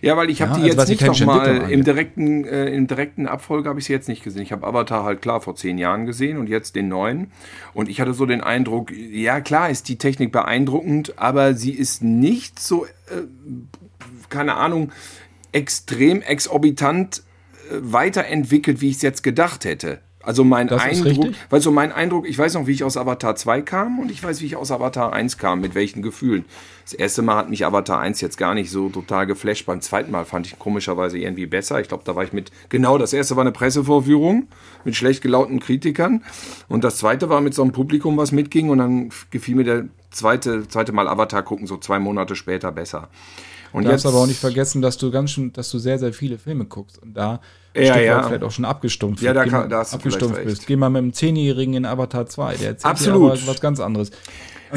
Ja, 0.00 0.16
weil 0.16 0.30
ich 0.30 0.42
habe 0.42 0.52
Ja, 0.52 0.56
die 0.58 0.70
also 0.70 0.92
jetzt 0.92 1.02
nicht 1.02 1.20
nochmal 1.20 1.70
im 1.70 1.84
direkten, 1.84 2.44
äh, 2.44 2.66
im 2.66 2.86
direkten 2.86 3.26
Abfolge 3.26 3.68
habe 3.68 3.78
ich 3.78 3.86
sie 3.86 3.92
jetzt 3.92 4.08
nicht 4.08 4.22
gesehen. 4.22 4.42
Ich 4.42 4.52
habe 4.52 4.66
Avatar 4.66 5.04
halt 5.04 5.22
klar 5.22 5.40
vor 5.40 5.56
zehn 5.56 5.78
Jahren 5.78 6.06
gesehen 6.06 6.38
und 6.38 6.48
jetzt 6.48 6.76
den 6.76 6.88
neuen. 6.88 7.30
Und 7.72 7.88
ich 7.88 8.00
hatte 8.00 8.14
so 8.14 8.26
den 8.26 8.40
Eindruck, 8.40 8.90
ja 8.92 9.40
klar 9.40 9.70
ist 9.70 9.88
die 9.88 9.96
Technik 9.96 10.32
beeindruckend, 10.32 11.18
aber 11.18 11.54
sie 11.54 11.72
ist 11.72 12.02
nicht 12.02 12.60
so, 12.60 12.86
äh, 12.86 12.88
keine 14.28 14.54
Ahnung, 14.56 14.92
extrem 15.52 16.22
exorbitant 16.22 17.22
äh, 17.70 17.76
weiterentwickelt, 17.80 18.80
wie 18.80 18.90
ich 18.90 18.96
es 18.96 19.02
jetzt 19.02 19.22
gedacht 19.22 19.64
hätte. 19.64 20.00
Also 20.24 20.44
mein 20.44 20.68
Das 20.68 20.82
Eindruck, 20.82 21.32
weil 21.50 21.60
so 21.60 21.70
mein 21.70 21.92
Eindruck, 21.92 22.28
ich 22.28 22.38
weiß 22.38 22.54
noch, 22.54 22.66
wie 22.66 22.72
ich 22.72 22.84
aus 22.84 22.96
Avatar 22.96 23.36
2 23.36 23.62
kam 23.62 23.98
und 23.98 24.10
ich 24.10 24.22
weiß, 24.22 24.40
wie 24.40 24.46
ich 24.46 24.56
aus 24.56 24.70
Avatar 24.70 25.12
1 25.12 25.38
kam, 25.38 25.60
mit 25.60 25.74
welchen 25.74 26.02
Gefühlen. 26.02 26.44
Das 26.84 26.92
erste 26.92 27.22
Mal 27.22 27.36
hat 27.36 27.50
mich 27.50 27.64
Avatar 27.64 28.00
1 28.00 28.20
jetzt 28.20 28.36
gar 28.36 28.54
nicht 28.54 28.70
so 28.70 28.88
total 28.88 29.26
geflasht. 29.26 29.66
Beim 29.66 29.80
zweiten 29.80 30.10
Mal 30.10 30.24
fand 30.24 30.46
ich 30.46 30.58
komischerweise 30.58 31.18
irgendwie 31.18 31.46
besser. 31.46 31.80
Ich 31.80 31.88
glaube, 31.88 32.04
da 32.04 32.14
war 32.16 32.24
ich 32.24 32.32
mit, 32.32 32.50
genau, 32.68 32.98
das 32.98 33.12
erste 33.12 33.36
war 33.36 33.42
eine 33.42 33.52
Pressevorführung 33.52 34.48
mit 34.84 34.96
schlecht 34.96 35.22
gelaunten 35.22 35.60
Kritikern 35.60 36.22
und 36.68 36.84
das 36.84 36.98
zweite 36.98 37.28
war 37.28 37.40
mit 37.40 37.54
so 37.54 37.62
einem 37.62 37.72
Publikum, 37.72 38.16
was 38.16 38.32
mitging 38.32 38.70
und 38.70 38.78
dann 38.78 39.10
gefiel 39.30 39.54
mir 39.54 39.64
der 39.64 39.84
zweite, 40.10 40.68
zweite 40.68 40.92
Mal 40.92 41.08
Avatar 41.08 41.42
gucken, 41.42 41.66
so 41.66 41.76
zwei 41.76 41.98
Monate 41.98 42.36
später 42.36 42.72
besser. 42.72 43.08
Und 43.72 43.84
Du 43.84 43.90
darfst 43.90 44.06
aber 44.06 44.18
auch 44.18 44.26
nicht 44.26 44.38
vergessen, 44.38 44.82
dass 44.82 44.98
du 44.98 45.10
ganz 45.10 45.32
schön, 45.32 45.52
dass 45.52 45.70
du 45.70 45.78
sehr, 45.78 45.98
sehr 45.98 46.12
viele 46.12 46.38
Filme 46.38 46.64
guckst 46.64 47.02
und 47.02 47.14
da 47.14 47.40
Ja, 47.76 47.98
ja. 47.98 48.22
vielleicht 48.22 48.42
auch 48.44 48.50
schon 48.50 48.64
abgestumpft 48.64 49.22
Ja, 49.22 49.32
da 49.32 49.44
kann- 49.44 49.68
da 49.68 49.78
hast 49.78 49.92
du 49.92 49.96
abgestumpft 49.96 50.36
vielleicht 50.36 50.48
bist. 50.58 50.66
Geh 50.66 50.76
mal 50.76 50.90
mit 50.90 50.98
einem 51.02 51.12
Zehnjährigen 51.12 51.74
in 51.74 51.84
Avatar 51.86 52.26
2, 52.26 52.54
der 52.56 52.68
erzählt 52.70 52.84
Absolut. 52.84 53.36
dir 53.42 53.46
was 53.46 53.60
ganz 53.60 53.80
anderes. 53.80 54.10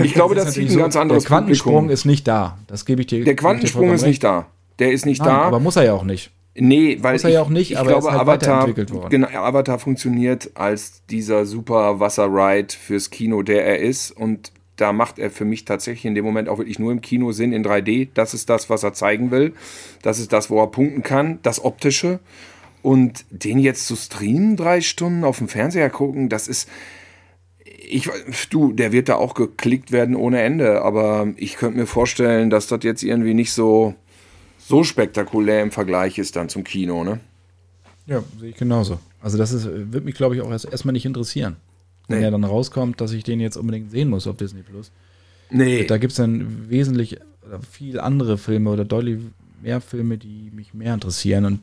Ich 0.03 0.13
glaube, 0.13 0.35
ist 0.35 0.39
das 0.39 0.47
natürlich 0.55 0.71
ein 0.73 0.79
ganz 0.79 0.95
anderes 0.95 1.23
Der 1.23 1.27
Quantensprung 1.29 1.73
Publikum. 1.73 1.93
ist 1.93 2.05
nicht 2.05 2.27
da. 2.27 2.57
Das 2.67 2.85
gebe 2.85 3.01
ich 3.01 3.07
dir. 3.07 3.23
Der 3.23 3.33
dir 3.33 3.35
Quantensprung 3.35 3.81
vollkommen 3.81 3.95
ist 3.95 4.05
nicht 4.05 4.23
da. 4.23 4.47
Der 4.79 4.91
ist 4.91 5.05
nicht 5.05 5.19
Nein, 5.19 5.29
da. 5.29 5.41
aber 5.41 5.59
muss 5.59 5.75
er 5.75 5.85
ja 5.85 5.93
auch 5.93 6.03
nicht. 6.03 6.31
Nee, 6.59 6.97
weil 7.01 7.13
Muss 7.13 7.23
er 7.23 7.29
ja 7.29 7.41
auch 7.41 7.49
nicht, 7.49 7.71
ich 7.71 7.77
aber 7.77 7.89
er 7.91 7.99
glaube, 7.99 8.07
ist 8.07 8.13
halt 8.13 8.21
Avatar, 8.21 9.09
genau, 9.09 9.27
Avatar 9.27 9.77
funktioniert 9.77 10.49
als 10.55 11.03
dieser 11.09 11.45
super 11.45 11.99
Wasser-Ride 11.99 12.73
fürs 12.73 13.11
Kino, 13.11 13.43
der 13.43 13.63
er 13.65 13.79
ist. 13.79 14.09
Und 14.11 14.51
da 14.75 14.91
macht 14.91 15.19
er 15.19 15.29
für 15.29 15.45
mich 15.45 15.65
tatsächlich 15.65 16.05
in 16.05 16.15
dem 16.15 16.25
Moment 16.25 16.49
auch 16.49 16.57
wirklich 16.57 16.79
nur 16.79 16.91
im 16.91 17.01
Kino 17.01 17.31
Sinn 17.31 17.53
in 17.53 17.63
3D. 17.63 18.09
Das 18.15 18.33
ist 18.33 18.49
das, 18.49 18.71
was 18.71 18.81
er 18.83 18.93
zeigen 18.93 19.29
will. 19.29 19.53
Das 20.01 20.17
ist 20.19 20.33
das, 20.33 20.49
wo 20.49 20.59
er 20.61 20.67
punkten 20.67 21.03
kann, 21.03 21.37
das 21.43 21.63
Optische. 21.63 22.19
Und 22.81 23.25
den 23.31 23.59
jetzt 23.59 23.87
zu 23.87 23.95
streamen, 23.95 24.55
drei 24.55 24.81
Stunden 24.81 25.23
auf 25.23 25.39
dem 25.39 25.47
Fernseher 25.47 25.89
gucken, 25.89 26.29
das 26.29 26.47
ist. 26.47 26.69
Ich, 27.89 28.09
du, 28.49 28.73
der 28.73 28.91
wird 28.91 29.07
da 29.09 29.15
auch 29.15 29.33
geklickt 29.33 29.91
werden 29.91 30.15
ohne 30.15 30.41
Ende, 30.41 30.81
aber 30.81 31.27
ich 31.37 31.55
könnte 31.55 31.77
mir 31.79 31.85
vorstellen, 31.87 32.49
dass 32.49 32.67
das 32.67 32.79
jetzt 32.83 33.01
irgendwie 33.01 33.33
nicht 33.33 33.53
so, 33.53 33.95
so 34.57 34.83
spektakulär 34.83 35.61
im 35.63 35.71
Vergleich 35.71 36.17
ist 36.17 36.35
dann 36.35 36.49
zum 36.49 36.63
Kino, 36.65 37.03
ne? 37.05 37.19
Ja, 38.05 38.23
sehe 38.39 38.49
ich 38.49 38.57
genauso. 38.57 38.99
Also 39.21 39.37
das 39.37 39.51
ist, 39.53 39.67
wird 39.71 40.03
mich, 40.05 40.15
glaube 40.15 40.35
ich, 40.35 40.41
auch 40.41 40.51
erst 40.51 40.65
erstmal 40.65 40.93
nicht 40.93 41.05
interessieren. 41.05 41.55
Wenn 42.09 42.19
Nee. 42.19 42.25
er 42.25 42.31
dann 42.31 42.43
rauskommt, 42.43 42.99
dass 43.01 43.11
ich 43.13 43.23
den 43.23 43.39
jetzt 43.39 43.57
unbedingt 43.57 43.91
sehen 43.91 44.09
muss 44.09 44.27
auf 44.27 44.37
Disney 44.37 44.63
Plus. 44.63 44.91
Nee. 45.49 45.85
Da 45.85 45.97
gibt 45.97 46.11
es 46.11 46.17
dann 46.17 46.69
wesentlich 46.69 47.17
oder 47.45 47.61
viel 47.61 47.99
andere 48.01 48.37
Filme 48.37 48.69
oder 48.69 48.83
deutlich 48.85 49.19
mehr 49.61 49.79
Filme, 49.81 50.17
die 50.17 50.51
mich 50.53 50.73
mehr 50.73 50.93
interessieren 50.93 51.45
und. 51.45 51.59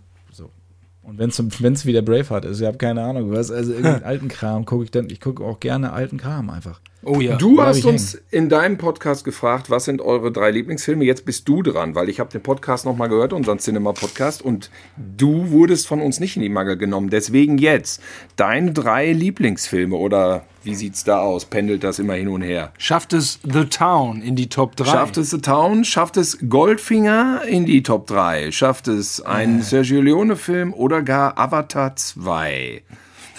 Und 1.05 1.18
wenn 1.18 1.72
es 1.72 1.86
wieder 1.86 2.02
Braveheart 2.02 2.46
ist, 2.46 2.61
ich 2.61 2.66
habe 2.66 2.78
keine 2.78 3.02
Ahnung 3.02 3.30
was, 3.30 3.50
also 3.50 3.72
irgendeinen 3.72 4.05
alten 4.05 4.28
Kram 4.28 4.64
gucke 4.64 4.84
ich 4.84 4.90
dann, 4.90 5.09
ich 5.11 5.20
gucke 5.20 5.44
auch 5.44 5.61
gerne 5.61 5.92
alten 5.92 6.16
Kram 6.16 6.50
einfach. 6.50 6.80
Oh 7.07 7.20
ja. 7.20 7.36
Du 7.36 7.57
bleib 7.57 7.66
hast 7.66 7.84
uns 7.84 8.14
in 8.30 8.48
deinem 8.48 8.78
Podcast 8.78 9.24
gefragt, 9.24 9.68
was 9.68 9.84
sind 9.84 10.00
eure 10.00 10.32
drei 10.32 10.50
Lieblingsfilme? 10.50 11.05
Jetzt 11.05 11.24
bist 11.26 11.46
du 11.48 11.62
dran, 11.62 11.94
weil 11.94 12.09
ich 12.09 12.18
habe 12.20 12.30
den 12.30 12.42
Podcast 12.42 12.86
nochmal 12.86 13.09
gehört, 13.09 13.32
unseren 13.32 13.59
Cinema-Podcast, 13.59 14.40
und 14.42 14.70
du 14.96 15.50
wurdest 15.50 15.86
von 15.86 16.00
uns 16.00 16.18
nicht 16.18 16.36
in 16.36 16.42
die 16.42 16.48
Mangel 16.48 16.76
genommen. 16.76 17.11
Deswegen 17.11 17.59
jetzt 17.59 18.02
deine 18.36 18.72
drei 18.72 19.12
Lieblingsfilme 19.12 19.96
oder 19.96 20.44
wie 20.62 20.74
sieht's 20.74 21.05
da 21.05 21.18
aus? 21.18 21.44
Pendelt 21.44 21.84
das 21.84 21.98
immer 21.98 22.14
hin 22.14 22.28
und 22.28 22.40
her? 22.40 22.72
Schafft 22.78 23.12
es 23.12 23.38
The 23.42 23.66
Town 23.66 24.22
in 24.22 24.34
die 24.34 24.48
Top 24.48 24.76
3? 24.76 24.86
Schafft 24.86 25.16
es 25.18 25.30
The 25.30 25.38
Town? 25.42 25.84
Schafft 25.84 26.16
es 26.16 26.38
Goldfinger 26.48 27.42
in 27.46 27.66
die 27.66 27.82
Top 27.82 28.07
3? 28.07 28.50
Schafft 28.50 28.88
es 28.88 29.20
ein 29.20 29.61
Sergio 29.61 30.00
Leone-Film 30.00 30.72
oder 30.72 31.02
gar 31.02 31.38
Avatar 31.38 31.96
2? 31.96 32.82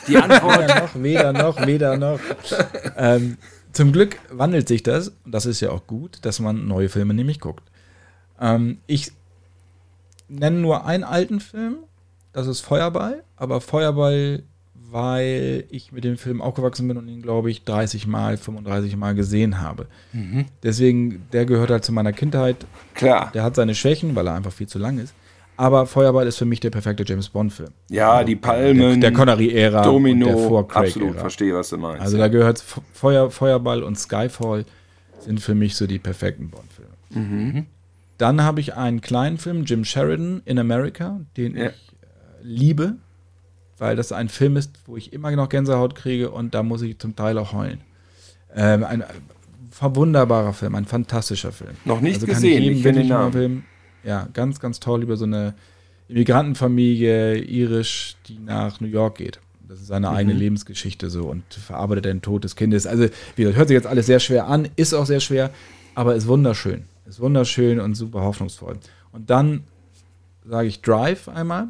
Die 0.07 0.18
Antwort 0.18 0.59
Weder 0.59 0.76
noch, 0.82 0.95
weder 0.95 1.34
noch, 1.34 1.66
weder 1.66 1.97
noch. 1.97 2.20
ähm, 2.97 3.37
zum 3.76 3.92
Glück 3.92 4.18
wandelt 4.32 4.68
sich 4.68 4.84
das, 4.84 5.10
und 5.26 5.32
das 5.32 5.46
ist 5.46 5.60
ja 5.60 5.70
auch 5.70 5.86
gut, 5.86 6.20
dass 6.22 6.39
man 6.39 6.68
neue 6.68 6.89
Filme 6.89 7.14
nämlich 7.14 7.39
guckt. 7.39 7.70
Ähm, 8.39 8.78
ich 8.88 9.12
nenne 10.30 10.60
nur 10.60 10.86
einen 10.86 11.04
alten 11.04 11.39
Film, 11.39 11.78
das 12.34 12.47
ist 12.47 12.62
Feuerball, 12.62 13.24
aber 13.36 13.62
Feuerball, 13.62 14.43
weil 14.74 15.66
ich 15.70 15.92
mit 15.92 16.06
dem 16.06 16.18
Film 16.18 16.42
aufgewachsen 16.42 16.88
bin 16.88 16.97
und 16.97 17.08
ihn, 17.10 17.22
glaube 17.22 17.52
ich, 17.52 17.64
30 17.66 18.08
Mal, 18.08 18.38
35 18.38 18.96
Mal 18.96 19.14
gesehen 19.14 19.60
habe. 19.60 19.88
Deswegen, 20.64 21.26
der 21.34 21.46
gehört 21.46 21.70
halt 21.70 21.84
zu 21.84 21.92
meiner 21.92 22.14
Kindheit. 22.14 22.66
Klar. 22.93 23.32
Der 23.34 23.43
hat 23.43 23.56
seine 23.56 23.76
Schwächen, 23.76 24.16
weil 24.16 24.28
er 24.28 24.36
einfach 24.36 24.54
viel 24.54 24.68
zu 24.68 24.80
lang 24.80 25.00
ist. 25.00 25.14
Aber 25.58 25.86
Feuerball 25.86 26.28
ist 26.28 26.38
für 26.38 26.46
mich 26.46 26.60
der 26.60 26.70
perfekte 26.70 27.04
James 27.08 27.30
Bond-Film. 27.30 27.70
Ja, 27.90 28.24
die 28.24 28.36
Palmen, 28.36 29.00
Der, 29.00 29.12
der 29.12 29.14
Connery-Ära 29.18 29.84
Domino, 29.84 30.26
der 30.26 30.38
vor 30.38 30.68
Craig 30.68 30.88
absolut, 30.88 31.16
verstehe, 31.18 31.54
was 31.56 31.70
du 31.70 31.78
meinst. 31.78 32.02
Also 32.02 32.18
da 32.18 32.28
gehört 32.28 32.64
Feuer, 32.94 33.32
Feuerball 33.32 33.84
und 33.84 33.98
Skyfall 33.98 34.66
sind 35.20 35.40
für 35.40 35.56
mich 35.56 35.76
so 35.76 35.88
die 35.88 36.00
perfekten 36.00 36.50
Bond-Filme. 36.50 36.92
Mhm. 37.12 37.66
Dann 38.18 38.42
habe 38.44 38.60
ich 38.60 38.76
einen 38.76 39.02
kleinen 39.02 39.38
Film, 39.38 39.64
Jim 39.66 39.86
Sheridan 39.86 40.42
in 40.46 40.60
America, 40.60 41.22
den 41.38 41.56
Ja. 41.56 41.68
ich 41.68 41.74
liebe, 42.44 42.96
weil 43.78 43.96
das 43.96 44.12
ein 44.12 44.30
Film 44.30 44.56
ist, 44.58 44.72
wo 44.86 44.98
ich 44.98 45.14
immer 45.14 45.32
noch 45.32 45.50
Gänsehaut 45.50 45.96
kriege 45.96 46.32
und 46.32 46.54
da 46.54 46.64
muss 46.64 46.82
ich 46.82 47.00
zum 47.00 47.16
Teil 47.16 47.38
auch 47.38 47.54
heulen. 47.54 47.82
Ähm, 48.54 48.84
ein, 48.84 49.02
ein 49.04 49.96
wunderbarer 49.96 50.54
Film, 50.54 50.76
ein 50.76 50.86
fantastischer 50.86 51.52
Film. 51.52 51.72
Noch 51.84 52.00
nicht 52.02 52.16
Also 52.16 52.28
gesehen, 52.28 52.62
jedem 52.64 52.78
ich 52.78 52.84
kenne 52.84 53.00
den 53.00 53.08
Namen. 53.10 53.32
Film, 53.34 53.64
ja, 54.06 54.28
ganz, 54.34 54.60
ganz 54.60 54.80
toll 54.80 55.04
über 55.04 55.18
so 55.18 55.26
eine 55.26 55.54
Immigrantenfamilie, 56.08 57.38
irisch, 57.38 58.16
die 58.28 58.38
nach 58.40 58.80
New 58.80 58.88
York 58.88 59.18
geht. 59.18 59.40
Das 59.68 59.80
ist 59.82 59.88
seine 59.88 60.10
Mhm. 60.10 60.16
eigene 60.16 60.34
Lebensgeschichte 60.36 61.10
so 61.10 61.24
und 61.24 61.44
verarbeitet 61.54 62.06
den 62.06 62.22
Tod 62.22 62.44
des 62.44 62.56
Kindes. 62.56 62.86
Also, 62.86 63.06
wie 63.36 63.42
gesagt, 63.44 63.58
hört 63.58 63.68
sich 63.70 63.76
jetzt 63.76 63.88
alles 63.88 64.06
sehr 64.06 64.20
schwer 64.20 64.48
an, 64.48 64.68
ist 64.76 64.94
auch 64.94 65.06
sehr 65.06 65.20
schwer, 65.20 65.50
aber 65.96 66.16
ist 66.16 66.28
wunderschön. 66.28 66.84
Ist 67.08 67.20
wunderschön 67.20 67.80
und 67.80 67.96
super 67.96 68.22
hoffnungsvoll. 68.22 68.78
Und 69.12 69.30
dann 69.30 69.64
sage 70.46 70.68
ich 70.68 70.82
Drive 70.82 71.28
einmal, 71.28 71.70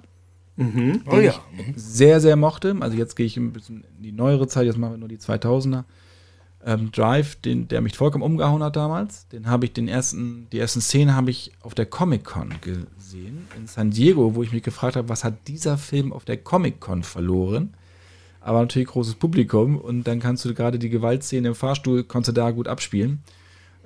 Oh 0.57 1.17
ja. 1.19 1.33
sehr, 1.75 2.21
sehr 2.21 2.37
mochte. 2.37 2.75
Also 2.79 2.95
jetzt 2.97 3.15
gehe 3.15 3.25
ich 3.25 3.35
ein 3.35 3.51
bisschen 3.51 3.83
in 3.97 4.03
die 4.03 4.11
neuere 4.13 4.47
Zeit, 4.47 4.65
jetzt 4.65 4.77
machen 4.77 4.93
wir 4.93 4.97
nur 4.97 5.09
die 5.09 5.17
2000er. 5.17 5.83
Ähm, 6.67 6.91
Drive, 6.91 7.35
den, 7.35 7.67
der 7.67 7.81
mich 7.81 7.95
vollkommen 7.95 8.23
umgehauen 8.23 8.63
hat 8.63 8.75
damals, 8.75 9.27
den 9.27 9.47
habe 9.47 9.65
ich 9.65 9.73
den 9.73 9.87
ersten, 9.87 10.47
die 10.51 10.57
ersten 10.57 10.81
Szenen 10.81 11.15
habe 11.15 11.29
ich 11.29 11.51
auf 11.61 11.75
der 11.75 11.85
Comic-Con 11.85 12.55
gesehen 12.61 13.47
in 13.55 13.67
San 13.67 13.91
Diego, 13.91 14.33
wo 14.33 14.41
ich 14.41 14.51
mich 14.51 14.63
gefragt 14.63 14.95
habe, 14.95 15.07
was 15.07 15.23
hat 15.23 15.47
dieser 15.47 15.77
Film 15.77 16.11
auf 16.11 16.25
der 16.25 16.37
Comic-Con 16.37 17.03
verloren? 17.03 17.75
Aber 18.41 18.61
natürlich 18.61 18.87
großes 18.87 19.15
Publikum 19.15 19.77
und 19.77 20.05
dann 20.05 20.19
kannst 20.19 20.43
du 20.45 20.53
gerade 20.55 20.79
die 20.79 20.89
Gewaltszene 20.89 21.49
im 21.49 21.55
Fahrstuhl, 21.55 22.03
konntest 22.03 22.35
du 22.35 22.41
da 22.41 22.49
gut 22.49 22.67
abspielen. 22.67 23.21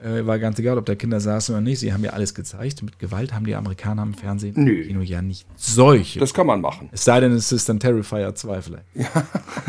Äh, 0.01 0.25
war 0.25 0.39
ganz 0.39 0.57
egal, 0.59 0.77
ob 0.77 0.85
da 0.85 0.95
Kinder 0.95 1.19
saßen 1.19 1.53
oder 1.53 1.61
nicht. 1.61 1.79
Sie 1.79 1.91
haben 1.91 2.03
ja 2.05 2.11
alles 2.11 2.33
gezeigt. 2.33 2.81
Mit 2.83 2.99
Gewalt 2.99 3.33
haben 3.33 3.45
die 3.45 3.55
Amerikaner 3.55 4.03
im 4.03 4.13
Fernsehen 4.13 4.53
Nö. 4.55 4.85
Kino 4.85 5.01
ja 5.01 5.21
nicht 5.21 5.45
solche 5.57 6.19
Das 6.19 6.33
kann 6.33 6.47
man 6.47 6.61
machen. 6.61 6.87
es 6.93 7.03
sei 7.03 7.19
denn, 7.19 7.33
es 7.33 7.51
ist 7.51 7.67
dann 7.67 7.81
Terrifier 7.81 8.33
2 8.33 8.61
vielleicht. 8.61 8.85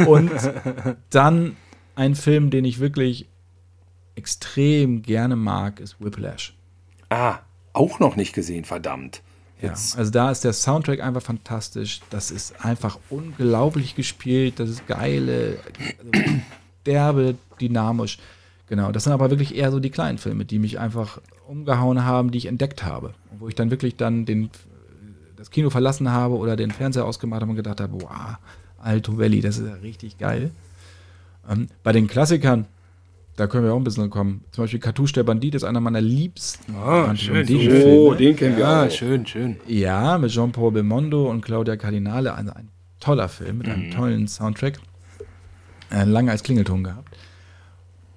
Und 0.07 0.31
dann 1.11 1.57
ein 2.01 2.15
Film, 2.15 2.49
den 2.49 2.65
ich 2.65 2.81
wirklich 2.81 3.29
extrem 4.15 5.03
gerne 5.03 5.37
mag, 5.37 5.81
ist 5.81 5.97
Whiplash. 6.01 6.55
Ah, 7.11 7.41
auch 7.75 8.01
noch 8.01 8.17
nicht 8.17 8.33
gesehen, 8.33 8.65
verdammt. 8.65 9.21
Ja, 9.61 9.69
Jetzt, 9.69 9.99
also 9.99 10.11
da 10.11 10.31
ist 10.31 10.43
der 10.43 10.55
Soundtrack 10.55 11.01
einfach 11.01 11.21
fantastisch. 11.21 12.01
Das 12.09 12.31
ist 12.31 12.65
einfach 12.65 12.99
unglaublich 13.11 13.97
gespielt. 13.97 14.59
Das 14.59 14.71
ist 14.71 14.87
geile, 14.87 15.59
also 15.99 16.41
derbe, 16.87 17.35
dynamisch. 17.61 18.19
Genau, 18.67 18.93
das 18.93 19.05
sind 19.05 19.13
aber 19.13 19.29
wirklich 19.29 19.55
eher 19.55 19.71
so 19.71 19.79
die 19.79 19.91
kleinen 19.91 20.17
Filme, 20.17 20.47
die 20.47 20.59
mich 20.59 20.79
einfach 20.79 21.21
umgehauen 21.49 22.03
haben, 22.03 22.31
die 22.31 22.39
ich 22.39 22.47
entdeckt 22.47 22.83
habe. 22.83 23.13
Wo 23.39 23.49
ich 23.49 23.55
dann 23.55 23.71
wirklich 23.71 23.97
dann 23.97 24.25
den, 24.25 24.49
das 25.37 25.51
Kino 25.51 25.69
verlassen 25.69 26.11
habe 26.11 26.37
oder 26.39 26.57
den 26.57 26.71
Fernseher 26.71 27.05
ausgemacht 27.05 27.43
habe 27.43 27.51
und 27.51 27.57
gedacht 27.57 27.83
habe, 27.83 28.01
wow, 28.01 28.39
Alto 28.79 29.19
Valley, 29.19 29.43
das 29.43 29.59
ist 29.59 29.67
ja 29.69 29.75
richtig 29.75 30.17
geil. 30.17 30.51
Ähm, 31.51 31.67
bei 31.83 31.93
den 31.93 32.07
Klassikern, 32.07 32.67
da 33.37 33.47
können 33.47 33.65
wir 33.65 33.73
auch 33.75 33.77
ein 33.79 33.85
bisschen 33.85 34.09
kommen. 34.11 34.45
Zum 34.53 34.65
Beispiel 34.65 34.81
Cartouche 34.81 35.13
der 35.15 35.25
Bandit 35.25 35.55
ist 35.55 35.65
einer 35.65 35.81
meiner 35.81 36.01
liebsten 36.01 36.75
Ah, 36.75 37.05
Quentin 37.15 37.61
schön. 37.61 37.99
Oh, 37.99 38.15
den 38.15 38.37
kennen 38.37 38.57
wir 38.57 38.65
Ja, 38.65 38.85
auch. 38.87 38.91
schön, 38.91 39.27
schön. 39.27 39.57
Ja, 39.67 40.17
mit 40.19 40.31
Jean-Paul 40.31 40.73
Belmondo 40.73 41.29
und 41.31 41.41
Claudia 41.43 41.77
Cardinale. 41.77 42.35
Also 42.35 42.53
ein 42.53 42.69
toller 43.01 43.29
Film 43.29 43.59
mit 43.59 43.69
einem 43.69 43.91
tollen 43.91 44.29
Soundtrack. 44.29 44.79
Äh, 45.91 46.05
lange 46.05 46.31
als 46.31 46.43
Klingelton 46.43 46.85
gehabt. 46.85 47.17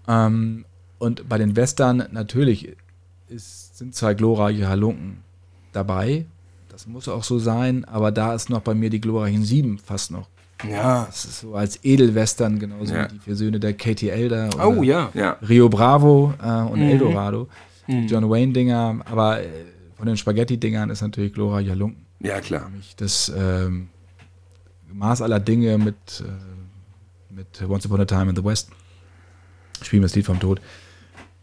Ähm, 0.08 0.66
und 1.00 1.28
bei 1.28 1.38
den 1.38 1.56
Western 1.56 2.08
natürlich 2.12 2.76
ist, 3.30 3.78
sind 3.78 3.96
zwei 3.96 4.14
glorreiche 4.14 4.68
Halunken 4.68 5.24
dabei. 5.72 6.26
Das 6.70 6.86
muss 6.88 7.08
auch 7.08 7.24
so 7.24 7.40
sein, 7.40 7.86
aber 7.86 8.12
da 8.12 8.34
ist 8.36 8.50
noch 8.50 8.62
bei 8.62 8.74
mir 8.74 8.90
die 8.90 9.02
glorreichen 9.02 9.44
Sieben 9.44 9.78
fast 9.80 10.12
noch. 10.12 10.28
Ja. 10.70 11.06
Das 11.06 11.26
ist 11.26 11.40
so 11.42 11.56
als 11.56 11.84
Edelwestern, 11.84 12.60
genauso 12.60 12.94
Ja. 12.94 13.06
wie 13.06 13.14
die 13.16 13.20
vier 13.20 13.36
Söhne 13.36 13.60
der 13.60 13.74
Katie 13.74 14.10
Elder. 14.10 14.50
Oh 14.66 14.84
ja. 14.84 15.10
Ja. 15.14 15.38
Rio 15.48 15.70
Bravo 15.70 16.34
äh, 16.42 16.48
und 16.72 16.82
Eldorado. 16.82 17.48
Die 17.88 18.06
John 18.06 18.30
Wayne-Dinger, 18.30 19.02
aber 19.06 19.42
äh, 19.42 19.48
von 19.98 20.06
den 20.06 20.16
Spaghetti-Dingern 20.16 20.90
ist 20.90 21.02
natürlich 21.02 21.34
glorreicher 21.34 21.76
Lunken. 21.76 22.06
Ja, 22.22 22.40
klar. 22.40 22.72
Das 22.98 23.32
ähm, 23.36 23.90
Maß 24.92 25.22
aller 25.22 25.40
Dinge 25.42 25.78
mit, 25.78 25.96
äh, 26.22 27.34
mit 27.34 27.62
Once 27.68 27.86
Upon 27.86 28.00
a 28.02 28.06
Time 28.06 28.30
in 28.30 28.36
the 28.36 28.44
West. 28.44 28.70
Spielen 29.82 30.02
wir 30.04 30.06
das 30.08 30.16
Lied 30.16 30.26
vom 30.26 30.40
Tod. 30.40 30.62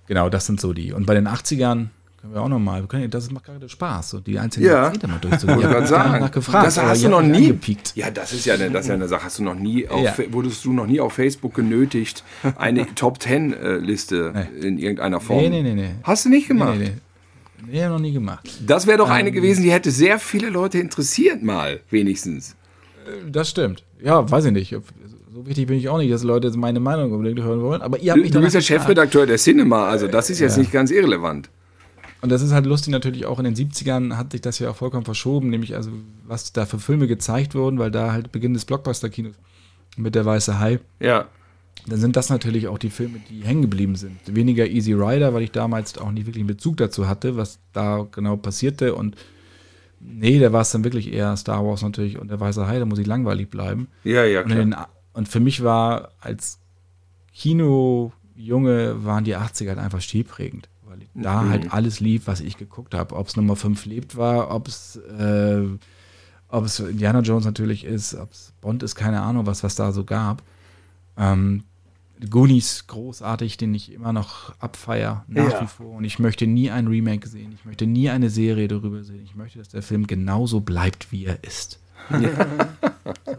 Genau, 0.07 0.31
das 0.31 0.47
sind 0.47 0.61
so 0.61 0.73
die. 0.73 0.93
Und 0.93 1.05
bei 1.07 1.15
den 1.15 1.29
80ern 1.29 1.89
können 2.21 2.35
wir 2.35 2.43
auch 2.43 2.49
nochmal, 2.49 2.87
das 3.09 3.31
macht 3.31 3.45
gerade 3.45 3.69
Spaß, 3.69 4.11
so 4.11 4.21
die 4.21 4.39
einzelnen 4.39 4.69
Ja. 4.69 4.83
Jahrzehnte 4.85 5.09
mal 5.09 5.19
durchzugehen. 5.19 5.59
Ich 5.61 5.89
sagen. 5.89 6.13
danach 6.13 6.31
gefragt, 6.31 6.67
das 6.67 6.79
hast 6.81 7.03
du 7.05 7.09
noch 7.09 7.23
nie. 7.23 7.47
angepiekt. 7.49 7.93
Ja, 7.97 8.11
das 8.11 8.33
ist 8.33 8.45
ja 8.45 8.55
eine, 8.55 8.71
das 8.71 8.83
ist 8.83 8.89
ja 8.89 8.95
eine 8.95 9.09
Sache. 9.09 9.25
Hast 9.25 9.39
du 9.39 9.43
noch 9.43 9.55
nie 9.55 9.89
auf, 9.89 10.03
Ja. 10.05 10.15
Wurdest 10.33 10.65
du 10.65 10.73
noch 10.73 10.87
nie 10.87 11.01
auf 11.01 11.15
Facebook 11.15 11.55
genötigt, 11.55 12.23
eine 12.57 12.87
Top 12.95 13.19
Ten 13.21 13.53
äh, 13.55 13.77
Liste 13.79 14.33
Nee. 14.35 14.67
in 14.69 14.79
irgendeiner 14.79 15.21
Form? 15.21 15.39
Nee, 15.41 15.49
nee, 15.49 15.63
nee, 15.63 15.75
nee. 15.75 15.91
Hast 16.03 16.25
du 16.27 16.29
nicht 16.29 16.49
gemacht? 16.49 16.75
Nee, 16.79 16.85
nee, 16.85 16.91
nee. 17.67 17.81
Nee, 17.83 17.89
noch 17.89 17.99
nie 17.99 18.13
gemacht. 18.13 18.49
Das 18.67 18.87
wäre 18.87 18.99
doch 18.99 19.11
eine 19.11 19.29
Ähm. 19.29 19.35
gewesen, 19.35 19.63
die 19.63 19.71
hätte 19.73 19.91
sehr 19.91 20.19
viele 20.19 20.49
Leute 20.51 20.79
interessiert, 20.79 21.43
mal 21.43 21.81
wenigstens. 21.91 22.57
Das 23.31 23.51
stimmt. 23.51 23.83
Ja, 24.03 24.31
weiß 24.31 24.47
ich 24.47 24.53
nicht. 24.53 24.71
So 25.33 25.47
wichtig 25.47 25.67
bin 25.67 25.77
ich 25.79 25.89
auch 25.89 25.99
nicht, 25.99 26.13
dass 26.13 26.23
Leute 26.23 26.51
meine 26.57 26.81
Meinung 26.81 27.13
unbedingt 27.13 27.41
hören 27.45 27.61
wollen. 27.63 27.83
Aber 27.83 27.99
ihr 27.99 28.13
habt 28.13 28.19
Du, 28.19 28.23
mich 28.23 28.31
du 28.33 28.41
bist 28.41 28.55
danach 28.55 28.67
der. 28.67 28.79
Chefredakteur 28.79 29.27
der 29.27 29.37
Cinema, 29.39 29.89
also 29.89 30.07
das 30.07 30.29
ist 30.31 30.39
jetzt 30.41 30.59
nicht 30.59 30.73
ganz 30.73 30.91
irrelevant. 30.91 31.51
Und 32.23 32.31
das 32.31 32.43
ist 32.43 32.53
halt 32.53 32.67
lustig 32.67 32.93
natürlich 32.93 33.25
auch 33.27 33.39
in 33.39 33.45
den 33.47 33.55
70ern 33.57 34.17
hat 34.17 34.33
sich 34.33 34.41
das 34.43 34.59
ja 34.59 34.71
auch 34.71 34.77
vollkommen 34.77 35.05
verschoben, 35.07 35.49
nämlich 35.49 35.75
also 35.75 35.91
was 36.27 36.53
da 36.53 36.67
für 36.67 36.79
Filme 36.79 37.07
gezeigt 37.07 37.55
wurden, 37.55 37.79
weil 37.79 37.91
da 37.91 38.13
halt 38.13 38.31
Beginn 38.33 38.53
des 38.55 38.65
Blockbuster-Kinos 38.67 39.35
mit 39.97 40.15
der 40.15 40.25
Weiße 40.27 40.59
Hai, 40.59 40.81
Ja. 41.01 41.27
dann 41.87 41.99
sind 41.99 42.17
das 42.17 42.29
natürlich 42.29 42.69
auch 42.69 42.79
die 42.79 42.91
Filme, 42.91 43.21
die 43.31 43.43
hängen 43.43 43.63
geblieben 43.63 43.97
sind. 43.97 44.19
Weniger 44.27 44.67
Easy 44.67 44.93
Rider, 44.93 45.33
weil 45.33 45.43
ich 45.43 45.51
damals 45.53 45.97
auch 45.99 46.11
nicht 46.13 46.27
wirklich 46.27 46.41
einen 46.43 46.47
Bezug 46.49 46.77
dazu 46.77 47.09
hatte, 47.09 47.37
was 47.39 47.59
da 47.73 48.07
genau 48.13 48.37
passierte 48.37 48.95
und 48.95 49.17
nee, 49.99 50.39
da 50.39 50.53
war 50.53 50.61
es 50.61 50.71
dann 50.73 50.85
wirklich 50.85 51.13
eher 51.13 51.35
Star 51.39 51.65
Wars 51.65 51.83
natürlich 51.83 52.19
und 52.19 52.31
der 52.31 52.39
Weiße 52.39 52.67
Hai, 52.67 52.79
da 52.79 52.85
muss 52.85 52.99
ich 52.99 53.07
langweilig 53.07 53.49
bleiben. 53.49 53.89
Ja, 54.05 54.25
ja, 54.25 54.43
Und, 54.43 54.51
in 54.51 54.59
den, 54.59 54.77
und 55.15 55.29
für 55.29 55.41
mich 55.41 55.63
war 55.65 56.11
als 56.21 56.59
Kinojunge 57.35 59.05
waren 59.05 59.25
die 59.25 59.37
80er 59.37 59.69
halt 59.69 59.79
einfach 59.79 60.01
stilprägend, 60.01 60.69
da 61.15 61.49
halt 61.49 61.73
alles 61.73 62.01
lief, 62.01 62.27
was 62.27 62.41
ich 62.41 62.57
geguckt 62.57 62.95
habe. 62.95 63.17
Ob 63.17 63.27
es 63.29 63.37
Nummer 63.37 63.57
5 63.57 63.85
lebt 63.87 64.17
war, 64.17 64.51
ob 64.55 64.69
es 64.69 64.97
äh, 64.97 65.63
ob 66.49 66.65
es 66.65 66.81
Indiana 66.81 67.21
Jones 67.21 67.45
natürlich 67.45 67.85
ist, 67.85 68.15
ob 68.15 68.33
es 68.33 68.53
Bond 68.61 68.83
ist, 68.83 68.97
keine 68.97 69.21
Ahnung, 69.23 69.47
was, 69.47 69.63
was 69.63 69.77
da 69.77 69.93
so 69.93 70.05
gab. 70.05 70.43
Ähm, 71.17 71.63
Goonies 72.29 72.87
großartig, 72.87 73.57
den 73.57 73.73
ich 73.73 73.93
immer 73.93 74.13
noch 74.13 74.53
abfeier, 74.59 75.25
nach 75.29 75.53
Ja. 75.53 75.63
wie 75.63 75.67
vor. 75.67 75.97
Und 75.97 76.05
ich 76.05 76.19
möchte 76.19 76.47
nie 76.47 76.71
ein 76.71 76.87
Remake 76.87 77.27
sehen. 77.29 77.53
Ich 77.55 77.65
möchte 77.65 77.87
nie 77.87 78.11
eine 78.11 78.29
Serie 78.31 78.69
darüber 78.69 79.03
sehen. 79.05 79.23
Ich 79.25 79.35
möchte, 79.37 79.59
dass 79.59 79.69
der 79.69 79.83
Film 79.83 80.07
genauso 80.07 80.61
bleibt, 80.61 81.13
wie 81.13 81.25
er 81.25 81.43
ist. 81.45 81.79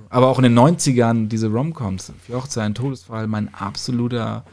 Aber 0.09 0.27
auch 0.27 0.39
in 0.39 0.43
den 0.43 0.57
90ern 0.57 1.27
diese 1.27 1.47
Romcoms, 1.47 2.11
Fjorza, 2.25 2.63
ein 2.63 2.73
Todesfall, 2.75 3.27
mein 3.27 3.53
absoluter, 3.53 4.45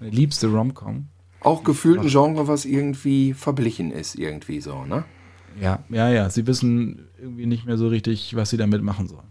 meine 0.00 0.12
liebste 0.12 0.48
Romcom. 0.48 1.08
Auch 1.44 1.64
gefühlt 1.64 2.00
ein 2.00 2.08
Genre, 2.08 2.48
was 2.48 2.64
irgendwie 2.64 3.34
verblichen 3.34 3.90
ist, 3.90 4.14
irgendwie 4.16 4.60
so, 4.60 4.84
ne? 4.84 5.04
Ja, 5.60 5.80
ja, 5.88 6.08
ja. 6.08 6.30
Sie 6.30 6.46
wissen 6.46 7.08
irgendwie 7.20 7.46
nicht 7.46 7.66
mehr 7.66 7.76
so 7.76 7.88
richtig, 7.88 8.34
was 8.36 8.50
sie 8.50 8.56
damit 8.56 8.82
machen 8.82 9.08
sollen. 9.08 9.26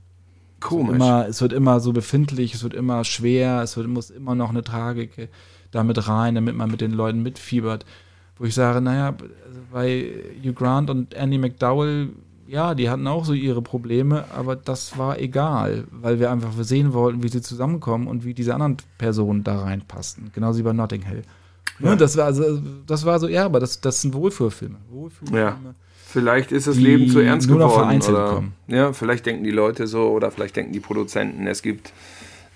Komisch. 0.59 0.95
Immer, 0.95 1.27
es 1.27 1.41
wird 1.41 1.53
immer 1.53 1.79
so 1.79 1.91
befindlich, 1.91 2.53
es 2.53 2.63
wird 2.63 2.73
immer 2.73 3.03
schwer, 3.03 3.61
es 3.61 3.75
wird, 3.77 3.88
muss 3.88 4.09
immer 4.09 4.35
noch 4.35 4.49
eine 4.49 4.63
Tragik 4.63 5.29
damit 5.71 6.07
rein, 6.07 6.35
damit 6.35 6.55
man 6.55 6.69
mit 6.69 6.81
den 6.81 6.91
Leuten 6.91 7.23
mitfiebert. 7.23 7.85
Wo 8.38 8.45
ich 8.45 8.53
sage, 8.53 8.81
naja, 8.81 9.07
also 9.45 9.59
bei 9.71 10.11
Hugh 10.43 10.53
Grant 10.53 10.89
und 10.89 11.13
Andy 11.13 11.38
McDowell, 11.38 12.09
ja, 12.47 12.75
die 12.75 12.89
hatten 12.89 13.07
auch 13.07 13.25
so 13.25 13.33
ihre 13.33 13.61
Probleme, 13.61 14.25
aber 14.35 14.55
das 14.55 14.97
war 14.97 15.19
egal, 15.19 15.85
weil 15.91 16.19
wir 16.19 16.31
einfach 16.31 16.51
sehen 16.61 16.93
wollten, 16.93 17.23
wie 17.23 17.29
sie 17.29 17.41
zusammenkommen 17.41 18.07
und 18.07 18.25
wie 18.25 18.33
diese 18.33 18.53
anderen 18.53 18.77
Personen 18.97 19.43
da 19.43 19.61
reinpassten. 19.61 20.31
Genauso 20.33 20.59
wie 20.59 20.63
bei 20.63 20.73
Notting 20.73 21.03
Hill. 21.03 21.23
Ne, 21.80 21.98
das 21.98 22.15
war 22.18 22.26
also, 22.26 22.61
das 22.85 23.06
war 23.06 23.19
so, 23.19 23.27
ja, 23.27 23.45
aber 23.45 23.60
das, 23.60 23.81
das 23.81 24.02
sind 24.02 24.14
Wohlfühlfilme. 24.14 24.77
Wohlfühlfilme. 24.89 25.41
Ja. 25.41 25.57
Vielleicht 26.07 26.52
ist 26.52 26.68
das 26.68 26.76
Leben 26.76 27.07
zu 27.10 27.19
ernst 27.19 27.48
nur 27.48 27.57
noch 27.57 27.69
geworden. 27.69 27.85
vereinzelt 27.85 28.18
Oder, 28.18 28.30
kommen. 28.34 28.53
ja, 28.68 28.91
vielleicht 28.93 29.26
denken 29.26 29.43
die 29.43 29.52
Leute 29.52 29.88
so 29.88 30.10
oder 30.10 30.30
vielleicht 30.30 30.56
denken 30.57 30.73
die 30.73 30.80
Produzenten, 30.81 31.48
es 31.48 31.61
gibt. 31.61 31.93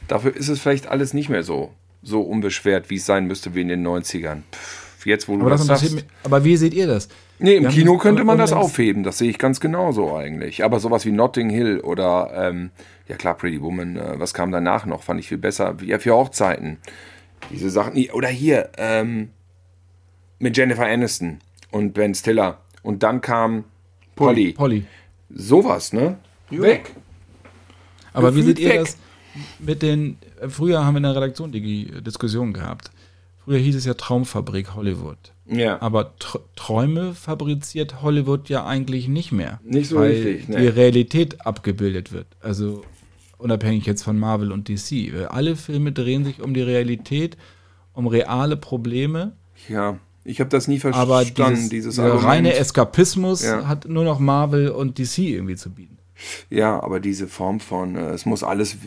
Dafür 0.07 0.35
ist 0.35 0.49
es 0.49 0.59
vielleicht 0.59 0.87
alles 0.87 1.13
nicht 1.13 1.29
mehr 1.29 1.41
so, 1.41 1.71
so 2.03 2.21
unbeschwert, 2.21 2.89
wie 2.89 2.97
es 2.97 3.05
sein 3.05 3.25
müsste 3.25 3.55
wie 3.55 3.61
in 3.61 3.69
den 3.69 3.85
90ern. 3.87 4.41
Pff, 4.51 5.05
jetzt, 5.05 5.27
wo 5.29 5.35
du 5.37 5.41
Aber, 5.41 5.51
das 5.51 5.65
das 5.65 5.79
sagst. 5.81 5.95
mich, 5.95 6.05
aber 6.23 6.43
wie 6.43 6.57
seht 6.57 6.73
ihr 6.73 6.85
das? 6.85 7.07
Nee, 7.39 7.55
im 7.55 7.63
Wir 7.63 7.69
Kino 7.69 7.97
könnte 7.97 8.23
man 8.23 8.37
das 8.37 8.53
aufheben, 8.53 9.03
das 9.03 9.17
sehe 9.17 9.29
ich 9.29 9.39
ganz 9.39 9.59
genauso 9.59 10.15
eigentlich. 10.15 10.63
Aber 10.63 10.79
sowas 10.79 11.05
wie 11.05 11.11
Notting 11.11 11.49
Hill 11.49 11.79
oder, 11.79 12.31
ähm, 12.35 12.71
ja 13.07 13.15
klar, 13.15 13.35
Pretty 13.35 13.61
Woman, 13.61 13.95
äh, 13.97 14.13
was 14.19 14.33
kam 14.33 14.51
danach 14.51 14.85
noch, 14.85 15.03
fand 15.03 15.19
ich 15.19 15.27
viel 15.29 15.37
besser. 15.37 15.75
Ja, 15.83 15.97
für 15.99 16.13
Hochzeiten. 16.13 16.77
Diese 17.51 17.69
Sachen. 17.69 18.09
Oder 18.11 18.27
hier, 18.27 18.69
ähm, 18.77 19.29
mit 20.39 20.57
Jennifer 20.57 20.85
Aniston 20.85 21.39
und 21.71 21.93
Ben 21.93 22.13
Stiller. 22.13 22.59
Und 22.83 23.03
dann 23.03 23.21
kam 23.21 23.65
Polly. 24.15 24.53
Polly. 24.53 24.85
Sowas, 25.29 25.93
ne? 25.93 26.17
Weg. 26.49 26.91
Aber 28.13 28.35
wie 28.35 28.43
seht 28.43 28.59
ihr 28.59 28.69
weg. 28.69 28.79
das 28.81 28.97
mit 29.59 29.81
den, 29.81 30.17
äh, 30.39 30.47
früher 30.47 30.85
haben 30.85 30.93
wir 30.93 30.97
in 30.97 31.03
der 31.03 31.15
Redaktion 31.15 31.51
die 31.51 31.91
Diskussion 32.01 32.53
gehabt. 32.53 32.91
Früher 33.43 33.59
hieß 33.59 33.75
es 33.75 33.85
ja 33.85 33.93
Traumfabrik 33.93 34.73
Hollywood. 34.73 35.17
Ja. 35.45 35.79
Aber 35.81 36.17
Tr 36.17 36.39
Träume 36.55 37.13
fabriziert 37.13 38.01
Hollywood 38.01 38.49
ja 38.49 38.65
eigentlich 38.65 39.07
nicht 39.07 39.31
mehr. 39.31 39.59
Nicht 39.63 39.89
so 39.89 39.97
weil 39.97 40.11
richtig, 40.11 40.47
ne. 40.47 40.61
die 40.61 40.67
Realität 40.67 41.45
abgebildet 41.45 42.11
wird. 42.11 42.27
Also 42.39 42.83
unabhängig 43.45 43.85
jetzt 43.85 44.03
von 44.03 44.19
Marvel 44.19 44.51
und 44.51 44.67
DC. 44.67 45.13
Alle 45.29 45.55
Filme 45.55 45.91
drehen 45.93 46.25
sich 46.25 46.41
um 46.41 46.53
die 46.53 46.61
Realität, 46.61 47.37
um 47.93 48.07
reale 48.07 48.57
Probleme. 48.57 49.33
Ja, 49.69 49.97
ich 50.25 50.39
habe 50.39 50.49
das 50.49 50.67
nie 50.67 50.81
Aber 50.83 51.17
verstanden, 51.23 51.55
dieses, 51.55 51.69
dieses, 51.69 51.95
dieser 51.95 52.03
Argument. 52.07 52.25
reine 52.27 52.53
Eskapismus 52.55 53.43
Ja. 53.43 53.67
hat 53.67 53.87
nur 53.87 54.03
noch 54.03 54.19
Marvel 54.19 54.69
und 54.69 54.97
DC 54.97 55.19
irgendwie 55.19 55.55
zu 55.55 55.69
bieten. 55.69 55.95
Ja, 56.49 56.81
aber 56.81 57.01
diese 57.01 57.27
Form 57.27 57.59
von, 57.59 57.95
äh, 57.97 58.11
es 58.11 58.25
muss 58.25 58.41
alles, 58.41 58.77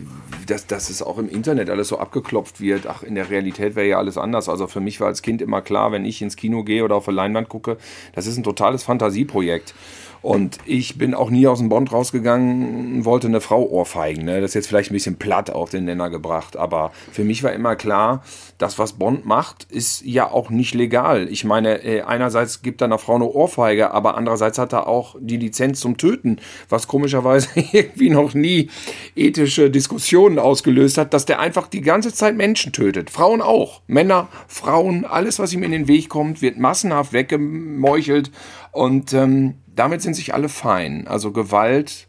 dass, 0.46 0.66
dass 0.66 0.88
es 0.88 1.02
auch 1.02 1.18
im 1.18 1.28
Internet 1.28 1.68
alles 1.68 1.88
so 1.88 1.98
abgeklopft 1.98 2.58
wird. 2.60 2.86
Ach, 2.86 3.02
in 3.02 3.14
der 3.14 3.28
Realität 3.28 3.76
wäre 3.76 3.86
ja 3.86 3.98
alles 3.98 4.16
anders. 4.16 4.48
Also 4.48 4.66
für 4.66 4.80
mich 4.80 4.98
war 4.98 5.08
als 5.08 5.20
Kind 5.20 5.42
immer 5.42 5.60
klar, 5.60 5.92
wenn 5.92 6.06
ich 6.06 6.22
ins 6.22 6.36
Kino 6.36 6.64
gehe 6.64 6.82
oder 6.84 6.96
auf 6.96 7.06
eine 7.06 7.16
Leinwand 7.16 7.48
gucke, 7.50 7.76
das 8.14 8.26
ist 8.26 8.38
ein 8.38 8.44
totales 8.44 8.82
Fantasieprojekt. 8.82 9.74
Und 10.22 10.58
ich 10.66 10.98
bin 10.98 11.14
auch 11.14 11.30
nie 11.30 11.46
aus 11.46 11.58
dem 11.58 11.68
Bond 11.68 11.92
rausgegangen 11.92 13.04
wollte 13.04 13.28
eine 13.28 13.40
Frau 13.40 13.62
ohrfeigen. 13.64 14.24
Ne? 14.24 14.40
Das 14.40 14.50
ist 14.50 14.54
jetzt 14.54 14.66
vielleicht 14.68 14.90
ein 14.90 14.94
bisschen 14.94 15.16
platt 15.16 15.50
auf 15.50 15.70
den 15.70 15.84
Nenner 15.84 16.10
gebracht. 16.10 16.56
Aber 16.56 16.92
für 17.12 17.24
mich 17.24 17.42
war 17.42 17.52
immer 17.52 17.76
klar, 17.76 18.22
das, 18.58 18.78
was 18.78 18.94
Bond 18.94 19.24
macht, 19.24 19.64
ist 19.70 20.04
ja 20.04 20.30
auch 20.30 20.50
nicht 20.50 20.74
legal. 20.74 21.28
Ich 21.30 21.44
meine, 21.44 21.84
äh, 21.84 22.02
einerseits 22.02 22.60
gibt 22.62 22.82
er 22.82 22.86
einer 22.86 22.98
Frau 22.98 23.14
eine 23.14 23.24
Ohrfeige, 23.24 23.92
aber 23.92 24.16
andererseits 24.16 24.58
hat 24.58 24.72
er 24.72 24.88
auch 24.88 25.14
die 25.20 25.36
Lizenz 25.36 25.80
zum 25.80 25.96
Töten, 25.96 26.38
was 26.68 26.88
komischerweise 26.88 27.48
irgendwie 27.72 28.10
noch 28.10 28.34
nie 28.34 28.68
ethische 29.14 29.70
Diskussionen 29.70 30.40
ausgelöst 30.40 30.98
hat, 30.98 31.14
dass 31.14 31.24
der 31.24 31.38
einfach 31.38 31.68
die 31.68 31.82
ganze 31.82 32.12
Zeit 32.12 32.36
Menschen 32.36 32.72
tötet. 32.72 33.10
Frauen 33.10 33.40
auch. 33.40 33.80
Männer, 33.86 34.28
Frauen, 34.48 35.04
alles, 35.04 35.38
was 35.38 35.52
ihm 35.52 35.62
in 35.62 35.70
den 35.70 35.86
Weg 35.88 36.08
kommt, 36.08 36.42
wird 36.42 36.58
massenhaft 36.58 37.12
weggemeuchelt. 37.12 38.32
Und 38.72 39.12
ähm, 39.12 39.54
damit 39.74 40.02
sind 40.02 40.14
sich 40.14 40.34
alle 40.34 40.48
fein. 40.48 41.06
Also 41.06 41.30
Gewalt 41.30 42.08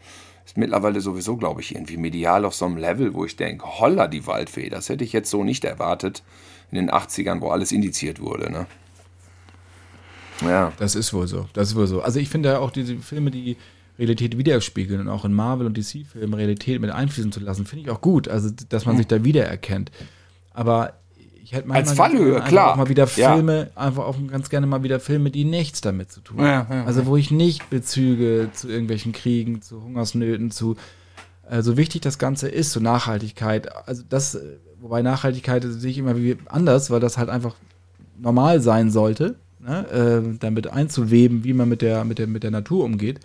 ist 0.50 0.58
mittlerweile 0.58 1.00
sowieso, 1.00 1.38
glaube 1.38 1.62
ich, 1.62 1.76
irgendwie 1.76 1.98
medial 1.98 2.44
auf 2.44 2.56
so 2.56 2.66
einem 2.66 2.78
Level, 2.78 3.14
wo 3.14 3.24
ich 3.24 3.36
denke, 3.36 3.64
holla 3.80 4.08
die 4.08 4.26
Waldfee, 4.26 4.70
das 4.70 4.90
hätte 4.90 5.04
ich 5.04 5.14
jetzt 5.14 5.30
so 5.30 5.44
nicht 5.44 5.64
erwartet 5.64 6.24
in 6.72 6.76
den 6.76 6.90
80ern, 6.90 7.40
wo 7.42 7.50
alles 7.50 7.72
indiziert 7.72 8.20
wurde. 8.20 8.52
Ne? 8.52 8.66
Ja. 10.42 10.74
Das 10.80 10.96
ist 10.96 11.14
wohl 11.14 11.28
so. 11.28 11.48
Das 11.54 11.70
ist 11.70 11.76
wohl 11.76 11.86
so. 11.86 12.02
Also 12.02 12.20
ich 12.20 12.30
finde 12.30 12.50
ja 12.50 12.60
auch 12.60 12.72
diese 12.72 12.98
Filme, 12.98 13.30
die 13.30 13.58
Realität 14.00 14.40
widerspiegeln 14.40 15.02
und 15.02 15.10
auch 15.10 15.24
in 15.24 15.34
Marvel 15.34 15.68
und 15.68 15.78
DC-Filmen 15.78 16.34
Realität 16.34 16.82
mit 16.82 16.90
einfließen 16.90 17.32
zu 17.32 17.42
lassen, 17.42 17.68
finde 17.68 17.86
ich 17.86 17.92
auch 17.92 18.02
gut. 18.02 18.28
Also 18.28 18.50
dass 18.70 18.88
man 18.88 18.98
sich 18.98 19.06
da 19.06 19.24
wiedererkennt. 19.24 19.92
Aber 20.52 20.99
ich 21.50 21.56
hätte 21.56 21.72
Als 21.72 21.94
Fallhöhe, 21.94 22.42
klar. 22.42 22.74
auch 22.74 22.76
mal 22.76 22.90
wieder 22.90 23.08
Ja. 23.16 23.34
Filme, 23.34 23.72
einfach 23.74 24.06
auch 24.06 24.16
ganz 24.28 24.52
gerne 24.52 24.68
mal 24.68 24.84
wieder 24.84 25.00
Filme, 25.00 25.32
die 25.32 25.46
nichts 25.46 25.82
damit 25.82 26.12
zu 26.12 26.22
tun 26.22 26.42
haben. 26.42 26.72
Ja, 26.72 26.76
ja, 26.76 26.86
also 26.86 27.08
wo 27.08 27.18
ich 27.18 27.32
nicht 27.32 27.72
Bezüge 27.72 28.52
zu 28.54 28.70
irgendwelchen 28.70 29.14
Kriegen, 29.14 29.64
zu 29.64 29.82
Hungersnöten, 29.82 30.52
zu 30.52 30.76
äh, 31.50 31.64
so 31.64 31.76
wichtig 31.76 32.02
das 32.02 32.20
Ganze 32.20 32.50
ist, 32.50 32.72
zu 32.72 32.82
Nachhaltigkeit. 32.82 33.88
Also 33.88 34.04
das, 34.08 34.38
wobei 34.80 35.02
Nachhaltigkeit 35.02 35.66
sehe 35.68 35.90
ich 35.90 35.98
immer 35.98 36.16
wie 36.18 36.38
anders, 36.46 36.92
weil 36.92 37.00
das 37.00 37.18
halt 37.18 37.30
einfach 37.30 37.56
normal 38.20 38.62
sein 38.62 38.92
sollte, 38.92 39.36
ne? 39.60 39.88
äh, 39.90 40.38
damit 40.40 40.68
einzuweben, 40.68 41.44
wie 41.44 41.54
man 41.54 41.68
mit 41.68 41.82
der, 41.82 42.04
mit 42.04 42.20
der, 42.20 42.28
mit 42.28 42.44
der 42.44 42.52
Natur 42.52 42.86
umgeht. 42.86 43.22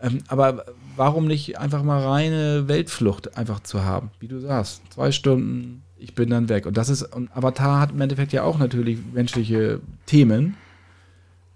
Ähm, 0.00 0.20
aber 0.28 0.64
warum 0.96 1.26
nicht 1.26 1.58
einfach 1.58 1.82
mal 1.82 2.02
reine 2.02 2.68
Weltflucht 2.68 3.36
einfach 3.36 3.60
zu 3.60 3.84
haben, 3.84 4.10
wie 4.18 4.28
du 4.28 4.40
sagst, 4.40 4.80
zwei 4.94 5.12
Stunden, 5.12 5.83
ich 6.04 6.14
bin 6.14 6.30
dann 6.30 6.48
weg. 6.48 6.66
Und 6.66 6.76
das 6.76 6.88
ist, 6.90 7.02
und 7.02 7.34
Avatar 7.36 7.80
hat 7.80 7.90
im 7.92 8.00
Endeffekt 8.00 8.32
ja 8.32 8.42
auch 8.42 8.58
natürlich 8.58 8.98
menschliche 9.12 9.80
Themen, 10.06 10.56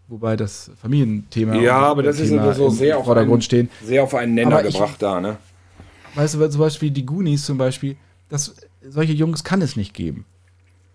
wobei 0.09 0.37
das 0.37 0.71
Familienthema 0.81 1.55
Ja, 1.57 1.77
aber 1.79 2.03
das 2.03 2.19
ist 2.19 2.31
Thema 2.31 2.43
immer 2.45 2.55
so 2.55 2.67
im 2.69 2.73
sehr 2.73 2.99
auf 2.99 3.05
Vordergrund 3.05 3.35
einen- 3.35 3.43
stehen. 3.43 3.69
Sehr 3.85 4.03
auf 4.03 4.15
einen 4.15 4.35
Nenner 4.35 4.65
ich- 4.65 4.73
gebracht 4.75 4.97
da, 5.01 5.21
ne? 5.21 5.37
Weißt 6.15 6.35
du, 6.35 6.49
zum 6.49 6.61
Beispiel 6.61 6.91
die 6.91 7.05
Goonies 7.05 7.45
zum 7.45 7.59
Beispiel, 7.59 7.97
das, 8.31 8.55
solche 8.89 9.13
Jungs 9.13 9.45
kann 9.45 9.61
es 9.63 9.77
nicht 9.77 9.93
geben. 9.95 10.25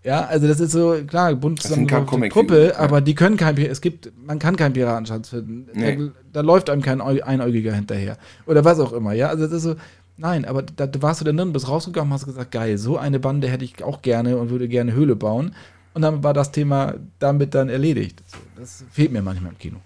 Ja, 0.04 0.26
also 0.26 0.48
das 0.48 0.60
ist 0.60 0.72
so, 0.72 0.96
klar, 1.08 1.34
bunt 1.36 1.62
zusammengewürfelte 1.62 2.28
Truppe, 2.30 2.74
aber 2.78 3.00
die 3.00 3.16
können 3.16 3.38
kein, 3.38 3.56
es 3.58 3.80
gibt, 3.80 4.12
man 4.26 4.38
kann 4.40 4.58
keinen 4.58 4.74
Piratenschatz 4.74 5.30
finden. 5.30 5.68
Nee. 5.74 5.96
Da, 5.96 6.12
da 6.34 6.42
läuft 6.42 6.70
einem 6.70 6.82
kein 6.82 7.00
Einäugiger 7.00 7.74
hinterher. 7.74 8.18
Oder 8.46 8.66
was 8.66 8.80
auch 8.82 8.92
immer, 8.92 9.14
ja. 9.14 9.28
Also 9.30 9.44
das 9.46 9.54
ist 9.54 9.64
so, 9.64 9.76
nein, 10.18 10.46
aber 10.46 10.64
da, 10.64 10.88
da 10.88 11.02
warst 11.02 11.22
du 11.22 11.26
dann 11.26 11.38
drin, 11.38 11.54
bist 11.54 11.68
rausgegangen, 11.68 12.14
hast 12.14 12.26
gesagt, 12.26 12.52
geil, 12.52 12.78
so 12.78 12.98
eine 12.98 13.20
Bande 13.20 13.48
hätte 13.48 13.66
ich 13.66 13.84
auch 13.84 14.02
gerne 14.02 14.38
und 14.38 14.50
würde 14.50 14.68
gerne 14.68 14.94
Höhle 14.94 15.16
bauen. 15.16 15.56
Und 15.94 16.02
dann 16.02 16.24
war 16.24 16.34
das 16.34 16.52
Thema 16.52 16.96
damit 17.20 17.54
dann 17.54 17.70
erledigt. 17.70 18.24
Das 18.56 18.84
fehlt 18.92 19.12
mir 19.12 19.22
manchmal 19.22 19.52
im 19.52 19.58
Kino. 19.58 19.78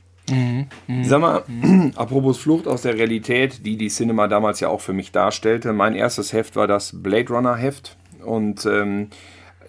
Sag 1.03 1.21
mal, 1.21 1.43
apropos 1.95 2.37
Flucht 2.37 2.67
aus 2.67 2.81
der 2.81 2.95
Realität, 2.95 3.65
die 3.65 3.77
die 3.77 3.87
Cinema 3.87 4.27
damals 4.27 4.59
ja 4.59 4.67
auch 4.67 4.81
für 4.81 4.93
mich 4.93 5.11
darstellte. 5.11 5.71
Mein 5.71 5.95
erstes 5.95 6.33
Heft 6.33 6.55
war 6.55 6.67
das 6.67 6.91
Blade 7.01 7.29
Runner 7.29 7.55
Heft 7.55 7.97
und 8.25 8.65
ähm, 8.65 9.07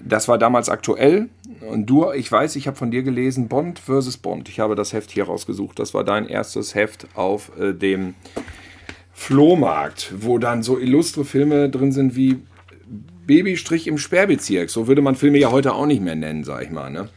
das 0.01 0.29
war 0.29 0.39
damals 0.39 0.69
aktuell. 0.69 1.29
Und 1.61 1.87
du, 1.87 2.13
ich 2.13 2.31
weiß, 2.31 2.57
ich 2.57 2.67
habe 2.67 2.77
von 2.77 2.91
dir 2.91 3.03
gelesen 3.03 3.49
Bond 3.49 3.79
versus 3.79 4.17
Bond. 4.17 4.49
Ich 4.49 4.61
habe 4.61 4.75
das 4.75 4.93
Heft 4.93 5.11
hier 5.11 5.25
rausgesucht. 5.25 5.79
Das 5.79 5.95
war 5.95 6.05
dein 6.05 6.27
erstes 6.27 6.75
Heft 6.75 7.07
auf 7.15 7.53
äh, 7.59 7.73
dem 7.73 8.15
Flohmarkt, 9.19 10.15
wo 10.21 10.39
dann 10.39 10.63
so 10.63 10.79
illustre 10.79 11.25
Filme 11.25 11.69
drin 11.69 11.91
sind 11.91 12.15
wie 12.15 12.37
Babystrich 13.27 13.89
im 13.89 13.99
Sperrbezirk. 13.99 14.71
So 14.71 14.87
würde 14.87 15.03
man 15.03 15.17
Filme 15.17 15.39
ja 15.39 15.51
heute 15.51 15.75
auch 15.75 15.87
nicht 15.87 16.01
mehr 16.01 16.15
nennen, 16.15 16.45
sag 16.45 16.63
ich 16.63 16.71
mal. 16.71 16.89
Ne? 16.89 17.09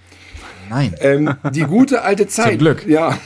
Nein. 0.72 0.96
Ähm, 1.02 1.36
die 1.54 1.62
gute 1.62 2.02
alte 2.02 2.28
Zeit. 2.30 2.58
Glück. 2.60 2.88
Ja. 2.88 3.18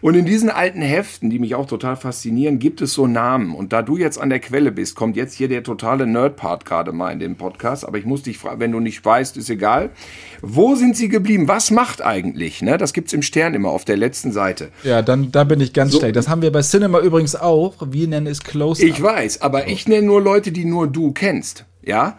Und 0.00 0.14
in 0.14 0.26
diesen 0.26 0.50
alten 0.50 0.82
Heften, 0.82 1.30
die 1.30 1.38
mich 1.38 1.54
auch 1.54 1.66
total 1.66 1.96
faszinieren, 1.96 2.58
gibt 2.58 2.80
es 2.82 2.92
so 2.92 3.06
Namen. 3.06 3.54
Und 3.54 3.72
da 3.72 3.82
du 3.82 3.96
jetzt 3.96 4.20
an 4.20 4.28
der 4.30 4.40
Quelle 4.40 4.72
bist, 4.72 4.96
kommt 4.96 5.16
jetzt 5.16 5.34
hier 5.34 5.48
der 5.48 5.62
totale 5.62 6.06
Nerd-Part 6.06 6.64
gerade 6.66 6.92
mal 6.92 7.10
in 7.12 7.20
dem 7.20 7.36
Podcast. 7.36 7.86
Aber 7.86 7.96
ich 7.98 8.04
muss 8.04 8.22
dich 8.24 8.36
fragen, 8.36 8.60
wenn 8.60 8.72
du 8.72 8.80
nicht 8.80 9.04
weißt, 9.04 9.36
ist 9.36 9.48
egal. 9.48 9.90
Wo 10.42 10.74
sind 10.74 10.96
sie 10.96 11.08
geblieben? 11.08 11.48
Was 11.48 11.70
macht 11.70 12.02
eigentlich? 12.02 12.60
Ne? 12.62 12.76
Das 12.78 12.92
gibt's 12.92 13.12
im 13.12 13.22
Stern 13.22 13.54
immer 13.54 13.70
auf 13.70 13.84
der 13.84 13.96
letzten 13.96 14.32
Seite. 14.32 14.68
Ja, 14.82 15.00
dann 15.02 15.30
da 15.32 15.44
bin 15.44 15.60
ich 15.60 15.72
ganz 15.72 15.92
So- 15.92 16.00
schlecht. 16.00 16.16
Das 16.16 16.28
haben 16.28 16.42
wir 16.42 16.50
bei 16.52 16.62
Cinema 16.62 16.98
übrigens 17.00 17.36
auch. 17.36 17.74
Wir 17.90 18.08
nennen 18.08 18.26
es 18.26 18.42
Close 18.42 18.84
Ich 18.84 19.00
weiß, 19.00 19.40
aber 19.40 19.68
ich 19.68 19.86
nenne 19.86 20.06
nur 20.06 20.20
Leute, 20.20 20.50
die 20.52 20.64
nur 20.64 20.88
du 20.88 21.12
kennst. 21.12 21.64
Ja? 21.84 22.18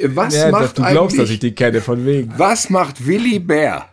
Was 0.00 0.34
ja, 0.36 0.50
macht 0.50 0.78
du 0.78 0.82
glaubst, 0.84 1.18
dass 1.18 1.28
ich 1.30 1.40
die 1.40 1.52
kenne, 1.54 1.80
von 1.80 2.06
wegen. 2.06 2.32
was 2.36 2.70
macht 2.70 3.06
Willy 3.06 3.38
Bär? 3.40 3.86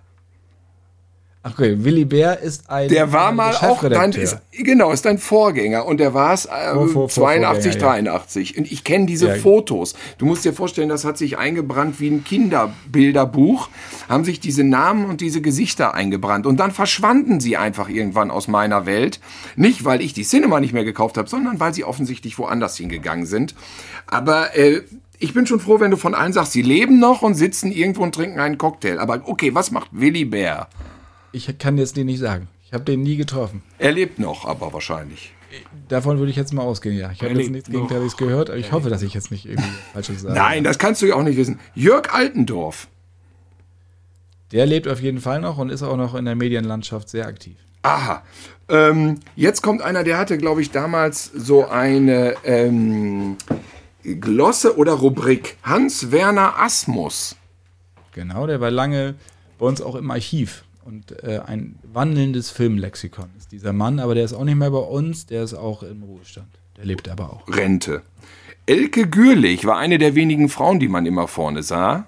Ach, 1.47 1.51
okay, 1.51 1.75
Willy 1.83 2.05
Bär 2.05 2.39
ist 2.39 2.67
ein 2.71 2.89
Der 2.89 3.11
war 3.13 3.31
mal 3.31 3.53
auch 3.55 3.83
dein, 3.87 4.11
ist, 4.13 4.37
genau, 4.51 4.91
ist 4.91 5.05
dein 5.05 5.19
Vorgänger 5.19 5.85
und 5.85 5.99
der 5.99 6.15
war 6.15 6.33
es 6.33 6.45
äh, 6.45 6.49
Vor- 6.73 6.87
vor- 6.87 7.09
vor- 7.09 7.09
82, 7.09 7.73
Vorgänger, 7.73 7.85
ja. 7.85 8.13
83. 8.13 8.57
Und 8.57 8.71
ich 8.71 8.83
kenne 8.83 9.05
diese 9.05 9.27
Ja. 9.27 9.35
Fotos. 9.35 9.93
Du 10.17 10.25
musst 10.25 10.43
dir 10.43 10.53
vorstellen, 10.53 10.89
das 10.89 11.05
hat 11.05 11.19
sich 11.19 11.37
eingebrannt 11.37 11.99
wie 11.99 12.09
ein 12.09 12.23
Kinderbilderbuch. 12.23 13.69
Haben 14.09 14.23
sich 14.23 14.39
diese 14.39 14.63
Namen 14.63 15.05
und 15.05 15.21
diese 15.21 15.39
Gesichter 15.41 15.93
eingebrannt. 15.93 16.47
Und 16.47 16.59
dann 16.59 16.71
verschwanden 16.71 17.39
sie 17.39 17.57
einfach 17.57 17.89
irgendwann 17.89 18.31
aus 18.31 18.47
meiner 18.47 18.87
Welt. 18.87 19.19
Nicht, 19.55 19.85
weil 19.85 20.01
ich 20.01 20.13
die 20.13 20.23
Cinema 20.23 20.59
nicht 20.59 20.73
mehr 20.73 20.83
gekauft 20.83 21.15
habe, 21.15 21.29
sondern 21.29 21.59
weil 21.59 21.75
sie 21.75 21.83
offensichtlich 21.83 22.39
woanders 22.39 22.75
hingegangen 22.77 23.27
sind. 23.27 23.53
Aber 24.07 24.55
äh, 24.57 24.81
ich 25.19 25.35
bin 25.35 25.45
schon 25.45 25.59
froh, 25.59 25.79
wenn 25.79 25.91
du 25.91 25.97
von 25.97 26.15
allen 26.15 26.33
sagst, 26.33 26.53
sie 26.53 26.63
leben 26.63 26.99
noch 26.99 27.21
und 27.21 27.35
sitzen 27.35 27.71
irgendwo 27.71 28.01
und 28.01 28.15
trinken 28.15 28.39
einen 28.39 28.57
Cocktail. 28.57 28.97
Aber 28.97 29.21
okay, 29.25 29.53
was 29.53 29.69
macht 29.69 29.89
Willy 29.91 30.25
Bär? 30.25 30.67
Ich 31.35 31.57
kann 31.57 31.77
jetzt 31.77 31.97
den 31.97 32.05
nicht 32.05 32.19
sagen. 32.19 32.47
Ich 32.65 32.71
habe 32.71 32.85
den 32.85 33.03
nie 33.03 33.17
getroffen. 33.17 33.61
Er 33.77 33.91
lebt 33.91 34.19
noch, 34.19 34.45
aber 34.45 34.71
wahrscheinlich. 34.71 35.33
Davon 35.89 36.17
würde 36.17 36.31
ich 36.31 36.37
jetzt 36.37 36.53
mal 36.53 36.61
ausgehen, 36.61 36.97
ja. 36.97 37.11
Ich 37.11 37.21
habe 37.21 37.33
jetzt 37.33 37.51
nichts. 37.51 37.69
Gegenteiliges 37.69 38.15
gehört, 38.15 38.49
aber 38.49 38.57
ich 38.57 38.71
hoffe, 38.71 38.89
dass 38.89 39.01
ich 39.01 39.13
jetzt 39.13 39.31
nicht 39.31 39.45
irgendwie 39.45 39.69
Falsches 39.93 40.21
sage. 40.21 40.33
Nein, 40.33 40.63
das 40.63 40.79
kannst 40.79 41.01
du 41.01 41.07
ja 41.07 41.15
auch 41.15 41.23
nicht 41.23 41.35
wissen. 41.35 41.59
Jörg 41.73 42.13
Altendorf. 42.13 42.87
Der 44.53 44.65
lebt 44.65 44.87
auf 44.87 45.01
jeden 45.01 45.19
Fall 45.19 45.41
noch 45.41 45.57
und 45.57 45.69
ist 45.69 45.83
auch 45.83 45.97
noch 45.97 46.15
in 46.15 46.23
der 46.23 46.35
Medienlandschaft 46.35 47.09
sehr 47.09 47.27
aktiv. 47.27 47.57
Aha. 47.83 48.23
Ähm, 48.69 49.19
jetzt 49.35 49.61
kommt 49.61 49.81
einer, 49.81 50.03
der 50.03 50.17
hatte, 50.17 50.37
glaube 50.37 50.61
ich, 50.61 50.71
damals 50.71 51.25
so 51.25 51.67
eine 51.67 52.35
ähm, 52.45 53.37
Glosse 54.03 54.77
oder 54.77 54.93
Rubrik. 54.93 55.57
Hans-Werner 55.63 56.59
Asmus. 56.59 57.35
Genau, 58.13 58.47
der 58.47 58.61
war 58.61 58.71
lange 58.71 59.15
bei 59.59 59.65
uns 59.65 59.81
auch 59.81 59.95
im 59.95 60.09
Archiv. 60.11 60.64
Und 60.85 61.23
äh, 61.23 61.39
ein 61.43 61.79
wandelndes 61.81 62.51
Filmlexikon 62.51 63.31
ist 63.39 63.51
dieser 63.51 63.73
Mann, 63.73 63.99
aber 63.99 64.13
der 64.13 64.23
ist 64.23 64.33
auch 64.33 64.43
nicht 64.43 64.55
mehr 64.55 64.69
bei 64.69 64.77
uns, 64.77 65.25
der 65.25 65.43
ist 65.43 65.55
auch 65.55 65.81
im 65.81 66.03
Ruhestand. 66.03 66.47
Der 66.77 66.85
lebt 66.85 67.09
aber 67.09 67.33
auch. 67.33 67.47
Rente. 67.47 68.03
Elke 68.67 69.07
Gürlich 69.07 69.65
war 69.65 69.77
eine 69.79 69.97
der 69.97 70.13
wenigen 70.13 70.47
Frauen, 70.47 70.79
die 70.79 70.87
man 70.87 71.07
immer 71.07 71.27
vorne 71.27 71.63
sah. 71.63 72.05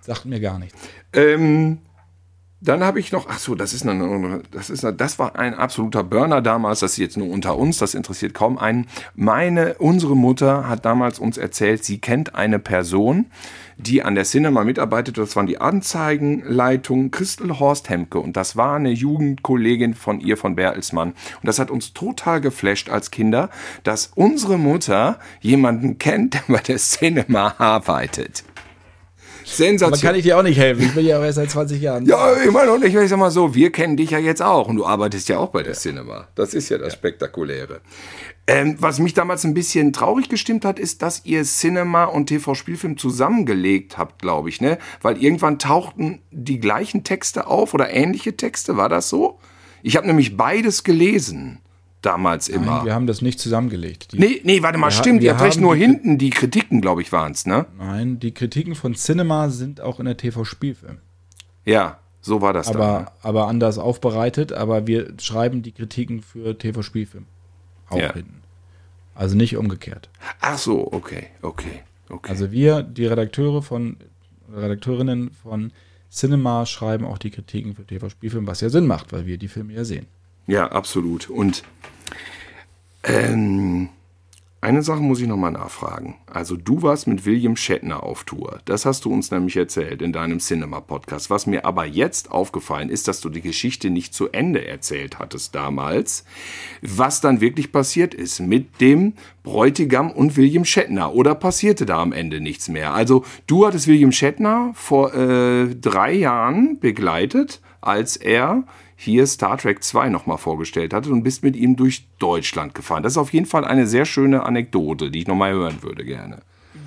Sagt 0.00 0.24
mir 0.24 0.40
gar 0.40 0.58
nichts. 0.58 0.76
Ähm, 1.12 1.78
dann 2.60 2.82
habe 2.82 2.98
ich 2.98 3.12
noch, 3.12 3.28
ach 3.28 3.38
so, 3.38 3.54
das 3.54 3.72
ist 3.72 3.86
eine, 3.86 4.42
das 4.50 4.70
ist 4.70 4.84
eine, 4.84 4.96
das 4.96 5.20
war 5.20 5.36
ein 5.36 5.54
absoluter 5.54 6.02
Burner 6.02 6.42
damals. 6.42 6.80
Das 6.80 6.92
ist 6.92 6.98
jetzt 6.98 7.16
nur 7.16 7.28
unter 7.28 7.56
uns, 7.56 7.78
das 7.78 7.94
interessiert 7.94 8.34
kaum 8.34 8.58
einen. 8.58 8.88
Meine, 9.14 9.74
unsere 9.74 10.16
Mutter 10.16 10.68
hat 10.68 10.84
damals 10.84 11.20
uns 11.20 11.36
erzählt, 11.36 11.84
sie 11.84 11.98
kennt 11.98 12.34
eine 12.34 12.58
Person, 12.58 13.26
die 13.76 14.02
an 14.02 14.14
der 14.14 14.24
Cinema 14.24 14.64
mitarbeitet. 14.64 15.18
Das 15.18 15.36
waren 15.36 15.46
die 15.46 15.60
Anzeigenleitung 15.60 17.10
Christel 17.10 17.58
Horst 17.58 17.88
Hemke 17.88 18.18
und 18.18 18.36
das 18.36 18.56
war 18.56 18.76
eine 18.76 18.90
Jugendkollegin 18.90 19.94
von 19.94 20.20
ihr 20.20 20.36
von 20.36 20.56
Bertelsmann. 20.56 21.10
Und 21.10 21.46
das 21.46 21.58
hat 21.58 21.70
uns 21.70 21.92
total 21.92 22.40
geflasht 22.40 22.88
als 22.88 23.10
Kinder, 23.10 23.50
dass 23.82 24.12
unsere 24.14 24.58
Mutter 24.58 25.18
jemanden 25.40 25.98
kennt, 25.98 26.34
der 26.48 26.54
bei 26.54 26.60
der 26.60 26.76
Cinema 26.76 27.54
arbeitet. 27.58 28.44
Sensation. 29.44 29.92
Aber 29.92 30.00
kann 30.00 30.14
ich 30.14 30.22
dir 30.22 30.38
auch 30.38 30.42
nicht 30.42 30.58
helfen. 30.58 30.84
Ich 30.84 30.94
bin 30.94 31.06
ja 31.06 31.18
auch 31.18 31.22
erst 31.22 31.36
seit 31.36 31.50
20 31.50 31.80
Jahren. 31.80 32.06
Ja, 32.06 32.32
ich 32.42 32.50
meine, 32.50 32.72
und 32.72 32.84
ich 32.84 32.94
sag 33.08 33.18
mal 33.18 33.30
so, 33.30 33.54
wir 33.54 33.70
kennen 33.70 33.96
dich 33.96 34.10
ja 34.10 34.18
jetzt 34.18 34.42
auch 34.42 34.68
und 34.68 34.76
du 34.76 34.86
arbeitest 34.86 35.28
ja 35.28 35.38
auch 35.38 35.50
bei 35.50 35.62
der 35.62 35.74
Cinema. 35.74 36.28
Das 36.34 36.54
ist 36.54 36.68
ja 36.68 36.78
das 36.78 36.92
Spektakuläre. 36.94 37.80
Ähm, 38.46 38.76
was 38.78 38.98
mich 38.98 39.14
damals 39.14 39.44
ein 39.44 39.54
bisschen 39.54 39.92
traurig 39.92 40.28
gestimmt 40.28 40.64
hat, 40.64 40.78
ist, 40.78 41.00
dass 41.00 41.24
ihr 41.24 41.44
Cinema 41.44 42.04
und 42.04 42.26
TV-Spielfilm 42.26 42.98
zusammengelegt 42.98 43.96
habt, 43.96 44.20
glaube 44.20 44.50
ich, 44.50 44.60
ne? 44.60 44.78
Weil 45.00 45.22
irgendwann 45.22 45.58
tauchten 45.58 46.20
die 46.30 46.60
gleichen 46.60 47.04
Texte 47.04 47.46
auf 47.46 47.72
oder 47.72 47.90
ähnliche 47.90 48.36
Texte, 48.36 48.76
war 48.76 48.90
das 48.90 49.08
so? 49.08 49.38
Ich 49.82 49.96
habe 49.96 50.06
nämlich 50.06 50.36
beides 50.36 50.84
gelesen 50.84 51.60
damals 52.04 52.48
Nein, 52.48 52.62
immer. 52.62 52.84
wir 52.84 52.94
haben 52.94 53.06
das 53.06 53.22
nicht 53.22 53.40
zusammengelegt. 53.40 54.12
Die, 54.12 54.18
nee, 54.18 54.40
nee, 54.44 54.62
warte 54.62 54.78
mal, 54.78 54.90
stimmt. 54.90 55.22
Ihr 55.22 55.32
habt 55.32 55.42
recht, 55.42 55.60
nur 55.60 55.74
hinten 55.74 56.18
die 56.18 56.30
Kritiken, 56.30 56.80
glaube 56.80 57.02
ich, 57.02 57.12
waren 57.12 57.32
es, 57.32 57.46
ne? 57.46 57.66
Nein, 57.78 58.18
die 58.20 58.32
Kritiken 58.32 58.74
von 58.74 58.94
Cinema 58.94 59.48
sind 59.48 59.80
auch 59.80 59.98
in 60.00 60.06
der 60.06 60.16
TV-Spielfilm. 60.16 60.98
Ja, 61.64 61.98
so 62.20 62.40
war 62.40 62.52
das 62.52 62.68
aber, 62.68 62.78
dann. 62.78 63.02
Ne? 63.02 63.08
Aber 63.22 63.48
anders 63.48 63.78
aufbereitet, 63.78 64.52
aber 64.52 64.86
wir 64.86 65.14
schreiben 65.18 65.62
die 65.62 65.72
Kritiken 65.72 66.22
für 66.22 66.56
TV-Spielfilm. 66.56 67.26
Auch 67.88 67.98
ja. 67.98 68.12
hinten. 68.12 68.42
Also 69.14 69.36
nicht 69.36 69.56
umgekehrt. 69.56 70.08
Ach 70.40 70.58
so, 70.58 70.92
okay, 70.92 71.28
okay, 71.42 71.82
okay. 72.08 72.30
Also 72.30 72.50
wir, 72.50 72.82
die 72.82 73.06
Redakteure 73.06 73.62
von, 73.62 73.96
Redakteurinnen 74.52 75.30
von 75.30 75.72
Cinema 76.10 76.64
schreiben 76.66 77.04
auch 77.04 77.18
die 77.18 77.30
Kritiken 77.30 77.74
für 77.74 77.84
TV-Spielfilm, 77.84 78.46
was 78.46 78.60
ja 78.60 78.70
Sinn 78.70 78.86
macht, 78.86 79.12
weil 79.12 79.26
wir 79.26 79.36
die 79.36 79.48
Filme 79.48 79.72
ja 79.72 79.84
sehen. 79.84 80.06
Ja, 80.46 80.70
absolut. 80.70 81.30
Und 81.30 81.62
ähm, 83.04 83.88
eine 84.64 84.82
Sache 84.82 85.02
muss 85.02 85.20
ich 85.20 85.28
nochmal 85.28 85.52
nachfragen. 85.52 86.14
Also 86.24 86.56
du 86.56 86.80
warst 86.80 87.06
mit 87.06 87.26
William 87.26 87.54
Shatner 87.54 88.02
auf 88.02 88.24
Tour. 88.24 88.60
Das 88.64 88.86
hast 88.86 89.04
du 89.04 89.12
uns 89.12 89.30
nämlich 89.30 89.58
erzählt 89.58 90.00
in 90.00 90.10
deinem 90.10 90.38
Cinema-Podcast. 90.38 91.28
Was 91.28 91.46
mir 91.46 91.66
aber 91.66 91.84
jetzt 91.84 92.32
aufgefallen 92.32 92.88
ist, 92.88 93.06
dass 93.06 93.20
du 93.20 93.28
die 93.28 93.42
Geschichte 93.42 93.90
nicht 93.90 94.14
zu 94.14 94.30
Ende 94.30 94.66
erzählt 94.66 95.18
hattest 95.18 95.54
damals. 95.54 96.24
Was 96.80 97.20
dann 97.20 97.42
wirklich 97.42 97.72
passiert 97.72 98.14
ist 98.14 98.40
mit 98.40 98.80
dem 98.80 99.12
Bräutigam 99.42 100.10
und 100.10 100.38
William 100.38 100.64
Shatner. 100.64 101.12
Oder 101.12 101.34
passierte 101.34 101.84
da 101.84 102.00
am 102.00 102.12
Ende 102.12 102.40
nichts 102.40 102.70
mehr? 102.70 102.94
Also 102.94 103.22
du 103.46 103.66
hattest 103.66 103.86
William 103.86 104.12
Shatner 104.12 104.72
vor 104.72 105.12
äh, 105.12 105.74
drei 105.74 106.14
Jahren 106.14 106.80
begleitet, 106.80 107.60
als 107.82 108.16
er 108.16 108.64
hier 109.04 109.26
Star 109.26 109.56
Trek 109.58 109.82
2 109.84 110.08
nochmal 110.08 110.38
vorgestellt 110.38 110.92
hatte 110.92 111.10
und 111.10 111.22
bist 111.22 111.42
mit 111.42 111.56
ihm 111.56 111.76
durch 111.76 112.06
Deutschland 112.18 112.74
gefahren. 112.74 113.02
Das 113.02 113.12
ist 113.12 113.18
auf 113.18 113.32
jeden 113.32 113.46
Fall 113.46 113.64
eine 113.64 113.86
sehr 113.86 114.04
schöne 114.04 114.44
Anekdote, 114.44 115.10
die 115.10 115.20
ich 115.20 115.26
nochmal 115.26 115.52
hören 115.52 115.82
würde 115.82 116.04
gerne. 116.04 116.40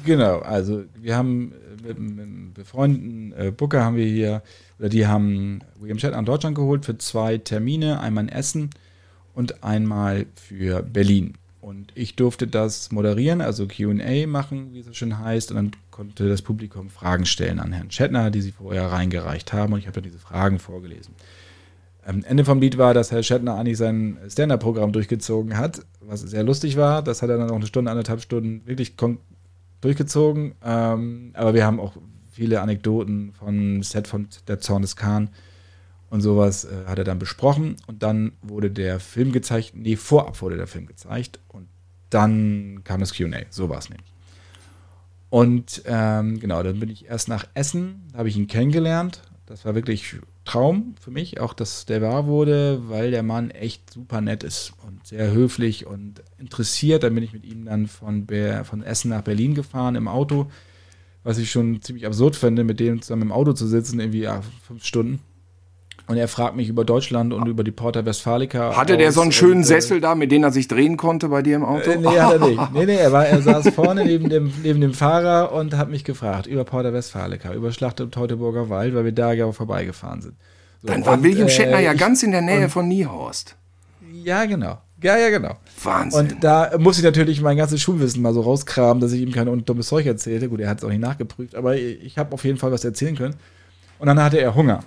Genau, 0.06 0.40
also 0.40 0.84
wir 0.96 1.16
haben 1.16 1.54
äh, 1.54 1.88
mit, 1.88 1.98
einem 1.98 2.54
befreundeten 2.54 3.34
äh, 3.34 3.52
Booker 3.52 3.84
haben 3.84 3.96
wir 3.96 4.06
hier, 4.06 4.42
oder 4.80 4.90
die 4.90 5.08
haben 5.08 5.60
William 5.80 6.00
Shatner 6.00 6.18
an 6.18 6.26
Deutschland 6.26 6.56
geholt 6.56 6.86
für 6.86 6.98
zwei 6.98 7.38
Termine, 7.38 8.00
einmal 8.00 8.26
in 8.26 8.30
Essen 8.30 8.70
und 9.34 9.64
einmal 9.64 10.26
für 10.36 10.82
Berlin. 10.82 11.34
Und 11.68 11.92
ich 11.96 12.16
durfte 12.16 12.48
das 12.48 12.92
moderieren, 12.92 13.42
also 13.42 13.68
QA 13.68 14.26
machen, 14.26 14.74
wie 14.74 14.80
es 14.80 14.86
so 14.86 14.94
schön 14.94 15.20
heißt. 15.20 15.52
Und 15.52 15.58
dann 15.58 15.72
konnte 15.92 16.30
das 16.30 16.42
Publikum 16.42 16.90
Fragen 16.90 17.26
stellen 17.26 17.60
an 17.60 17.74
Herrn 17.74 17.92
Shatner, 17.92 18.32
die 18.32 18.40
sie 18.40 18.54
vorher 18.54 18.90
reingereicht 18.90 19.52
haben. 19.52 19.74
Und 19.74 19.80
ich 19.80 19.86
habe 19.86 19.96
dann 19.96 20.10
diese 20.10 20.18
Fragen 20.18 20.60
vorgelesen. 20.60 21.14
Am 22.08 22.24
Ende 22.24 22.46
vom 22.46 22.62
Lied 22.62 22.78
war, 22.78 22.94
dass 22.94 23.12
Herr 23.12 23.22
Shatner 23.22 23.56
eigentlich 23.56 23.78
sein 23.78 24.18
Stand-Up-Programm 24.30 24.94
durchgezogen 24.94 25.58
hat, 25.58 25.82
was 26.00 26.22
sehr 26.22 26.44
lustig 26.44 26.78
war. 26.78 27.04
Das 27.04 27.22
hat 27.22 27.30
er 27.30 27.38
dann 27.38 27.52
auch 27.52 27.56
eine 27.56 27.68
Stunde, 27.68 27.92
anderthalb 27.92 28.22
Stunden 28.22 28.66
wirklich 28.66 28.96
durchgezogen. 29.82 30.56
Ähm, 30.64 31.32
aber 31.34 31.54
wir 31.54 31.66
haben 31.66 31.82
auch 31.82 31.98
viele 32.32 32.62
Anekdoten 32.62 33.34
von 33.34 33.84
Set 33.84 34.08
von 34.08 34.30
Der 34.48 34.60
Zorn 34.62 34.84
des 34.84 34.96
Khan 34.96 35.32
und 36.10 36.22
sowas 36.22 36.64
äh, 36.64 36.86
hat 36.86 36.98
er 36.98 37.04
dann 37.04 37.20
besprochen. 37.20 37.76
Und 37.88 38.04
dann 38.04 38.32
wurde 38.42 38.72
der 38.72 39.02
Film 39.02 39.34
gezeigt. 39.34 39.74
Nee, 39.76 39.98
vorab 39.98 40.42
wurde 40.42 40.56
der 40.56 40.68
Film 40.68 40.86
gezeigt. 40.86 41.40
Und 41.50 41.68
dann 42.10 42.86
kam 42.86 43.02
das 43.02 43.14
QA. 43.14 43.42
So 43.50 43.68
war 43.68 43.80
es 43.80 43.90
nämlich. 43.90 44.14
Und 45.30 45.82
ähm, 45.86 46.40
genau, 46.40 46.64
dann 46.64 46.80
bin 46.80 46.88
ich 46.88 47.08
erst 47.08 47.28
nach 47.28 47.48
Essen, 47.54 48.04
da 48.14 48.20
habe 48.20 48.30
ich 48.30 48.38
ihn 48.38 48.48
kennengelernt. 48.48 49.24
Das 49.46 49.66
war 49.66 49.76
wirklich 49.76 50.16
Traum 50.48 50.96
für 51.00 51.12
mich, 51.12 51.40
auch 51.40 51.54
dass 51.54 51.86
der 51.86 52.02
wahr 52.02 52.26
wurde, 52.26 52.90
weil 52.90 53.12
der 53.12 53.22
Mann 53.22 53.52
echt 53.52 53.94
super 53.94 54.22
nett 54.22 54.44
ist 54.44 54.74
und 54.88 55.06
sehr 55.06 55.32
höflich 55.32 55.86
und 55.86 56.24
interessiert. 56.38 57.04
Dann 57.04 57.14
bin 57.14 57.24
ich 57.24 57.34
mit 57.34 57.46
ihm 57.46 57.66
dann 57.66 57.88
von, 57.88 58.26
Ber 58.26 58.64
von 58.64 58.82
Essen 58.82 59.10
nach 59.10 59.22
Berlin 59.22 59.54
gefahren 59.54 59.96
im 59.96 60.08
Auto, 60.08 60.50
was 61.24 61.38
ich 61.38 61.52
schon 61.52 61.82
ziemlich 61.82 62.06
absurd 62.06 62.36
finde, 62.36 62.64
mit 62.64 62.80
dem 62.80 63.02
zusammen 63.02 63.24
im 63.24 63.32
Auto 63.32 63.54
zu 63.54 63.68
sitzen, 63.68 64.00
irgendwie 64.00 64.22
ja, 64.22 64.42
fünf 64.64 64.86
Stunden. 64.86 65.20
Und 66.08 66.16
er 66.16 66.30
fragt 66.30 66.56
mich 66.56 66.70
über 66.70 66.86
Deutschland 66.86 67.34
und 67.34 67.48
über 67.48 67.66
die 67.66 67.72
Porta 67.72 68.06
Westfalica. 68.06 68.78
Hatte 68.78 68.94
aus, 68.94 69.00
der 69.00 69.12
so 69.12 69.22
einen 69.22 69.34
schönen 69.34 69.58
und, 69.58 69.64
äh, 69.64 69.66
Sessel 69.66 70.00
da, 70.00 70.16
mit 70.16 70.32
dem 70.32 70.42
er 70.42 70.52
sich 70.52 70.70
drehen 70.70 70.96
konnte 70.96 71.28
bei 71.28 71.42
dir 71.42 71.58
im 71.58 71.66
Auto? 71.66 71.92
Äh, 71.92 71.98
nee, 71.98 72.20
hat 72.20 72.42
er 72.42 72.48
nicht. 72.48 72.62
Nee, 72.74 72.86
nee, 72.86 72.96
er, 72.96 73.12
war, 73.12 73.28
er 73.28 73.42
saß 73.42 73.70
vorne 73.70 74.06
neben 74.06 74.30
dem, 74.30 74.54
neben 74.64 74.80
dem 74.80 74.94
Fahrer 74.94 75.52
und 75.52 75.76
hat 75.76 75.90
mich 75.90 76.06
gefragt 76.06 76.48
über 76.48 76.64
Porta 76.64 76.94
Westfalica, 76.94 77.54
über 77.54 77.74
Schlacht 77.74 78.00
im 78.00 78.10
Teutoburger 78.10 78.70
Wald, 78.70 78.96
weil 78.96 79.04
wir 79.04 79.12
da 79.12 79.34
ja 79.34 79.52
vorbeigefahren 79.52 80.22
sind. 80.22 80.36
So, 80.82 80.88
Dann 80.88 81.06
war 81.06 81.16
und, 81.16 81.24
William 81.24 81.50
Shatner 81.50 81.80
äh, 81.80 81.86
ja 81.86 81.94
ganz 81.94 82.24
in 82.24 82.32
der 82.32 82.42
Nähe 82.42 82.66
und, 82.66 82.70
von 82.70 82.88
Niehorst. 82.88 83.56
Ja, 84.24 84.46
genau. 84.46 84.78
Ja, 85.04 85.18
ja, 85.18 85.30
genau. 85.30 85.58
Wahnsinn. 85.84 86.20
Und 86.20 86.44
da 86.44 86.72
muss 86.80 86.98
ich 86.98 87.04
natürlich 87.04 87.42
mein 87.42 87.58
ganzes 87.58 87.82
Schulwissen 87.82 88.22
mal 88.22 88.34
so 88.34 88.42
rauskramen, 88.42 89.02
dass 89.02 89.12
ich 89.12 89.22
ihm 89.22 89.32
kein 89.32 89.66
dummes 89.66 89.88
Zeug 89.88 90.06
erzählte. 90.06 90.48
Gut, 90.50 90.62
er 90.62 90.70
hat 90.70 90.80
es 90.80 90.84
auch 90.84 90.90
nicht 90.90 91.02
nachgeprüft, 91.02 91.54
aber 91.56 91.76
ich 91.76 92.18
habe 92.18 92.34
auf 92.34 92.44
jeden 92.46 92.58
Fall 92.58 92.72
was 92.72 92.84
erzählen 92.84 93.16
können. 93.16 93.36
Und 94.00 94.08
dann 94.08 94.22
hatte 94.22 94.40
er 94.40 94.56
Hunger. 94.56 94.80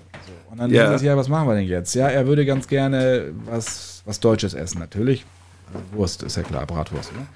Und 0.50 0.58
dann 0.58 0.70
ja. 0.70 0.92
es, 0.92 1.02
ja, 1.02 1.16
was 1.16 1.28
machen 1.28 1.48
wir 1.48 1.54
denn 1.54 1.66
jetzt? 1.66 1.94
Ja, 1.94 2.08
er 2.08 2.26
würde 2.26 2.44
ganz 2.44 2.66
gerne 2.66 3.32
was, 3.44 4.02
was 4.04 4.18
Deutsches 4.20 4.54
essen, 4.54 4.80
natürlich. 4.80 5.24
Also 5.68 5.78
Wurst, 5.92 6.22
ist 6.22 6.36
ja 6.36 6.42
klar, 6.42 6.66
Bratwurst, 6.66 7.12
ne? 7.12 7.26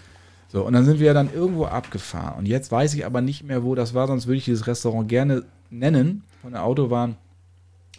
So, 0.48 0.64
und 0.64 0.72
dann 0.72 0.84
sind 0.84 1.00
wir 1.00 1.14
dann 1.14 1.32
irgendwo 1.32 1.64
abgefahren. 1.64 2.38
Und 2.38 2.46
jetzt 2.46 2.70
weiß 2.70 2.94
ich 2.94 3.04
aber 3.04 3.20
nicht 3.20 3.42
mehr, 3.42 3.64
wo 3.64 3.74
das 3.74 3.94
war, 3.94 4.06
sonst 4.06 4.26
würde 4.26 4.38
ich 4.38 4.44
dieses 4.44 4.66
Restaurant 4.66 5.08
gerne 5.08 5.44
nennen 5.70 6.22
von 6.42 6.52
der 6.52 6.62
Autobahn. 6.62 7.16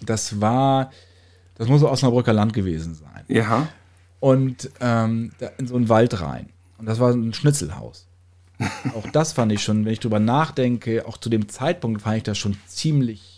Das 0.02 0.40
war, 0.40 0.92
das 1.56 1.68
muss 1.68 1.84
Osnabrücker 1.84 2.32
Land 2.32 2.54
gewesen 2.54 2.96
sein. 2.96 3.26
Ja. 3.28 3.68
Und 4.22 4.70
ähm, 4.80 5.32
in 5.58 5.68
so 5.68 5.76
einen 5.76 5.90
Wald 5.90 6.22
rein. 6.22 6.50
Und 6.78 6.86
das 6.86 7.00
war 7.00 7.12
ein 7.12 7.34
Schnitzelhaus. 7.34 8.08
auch 8.96 9.10
das 9.12 9.34
fand 9.34 9.52
ich 9.52 9.62
schon, 9.62 9.84
wenn 9.84 9.92
ich 9.92 10.00
drüber 10.00 10.20
nachdenke, 10.20 11.06
auch 11.06 11.18
zu 11.18 11.30
dem 11.30 11.50
Zeitpunkt 11.50 12.04
fand 12.04 12.18
ich 12.18 12.24
das 12.24 12.38
schon 12.38 12.56
ziemlich 12.68 13.35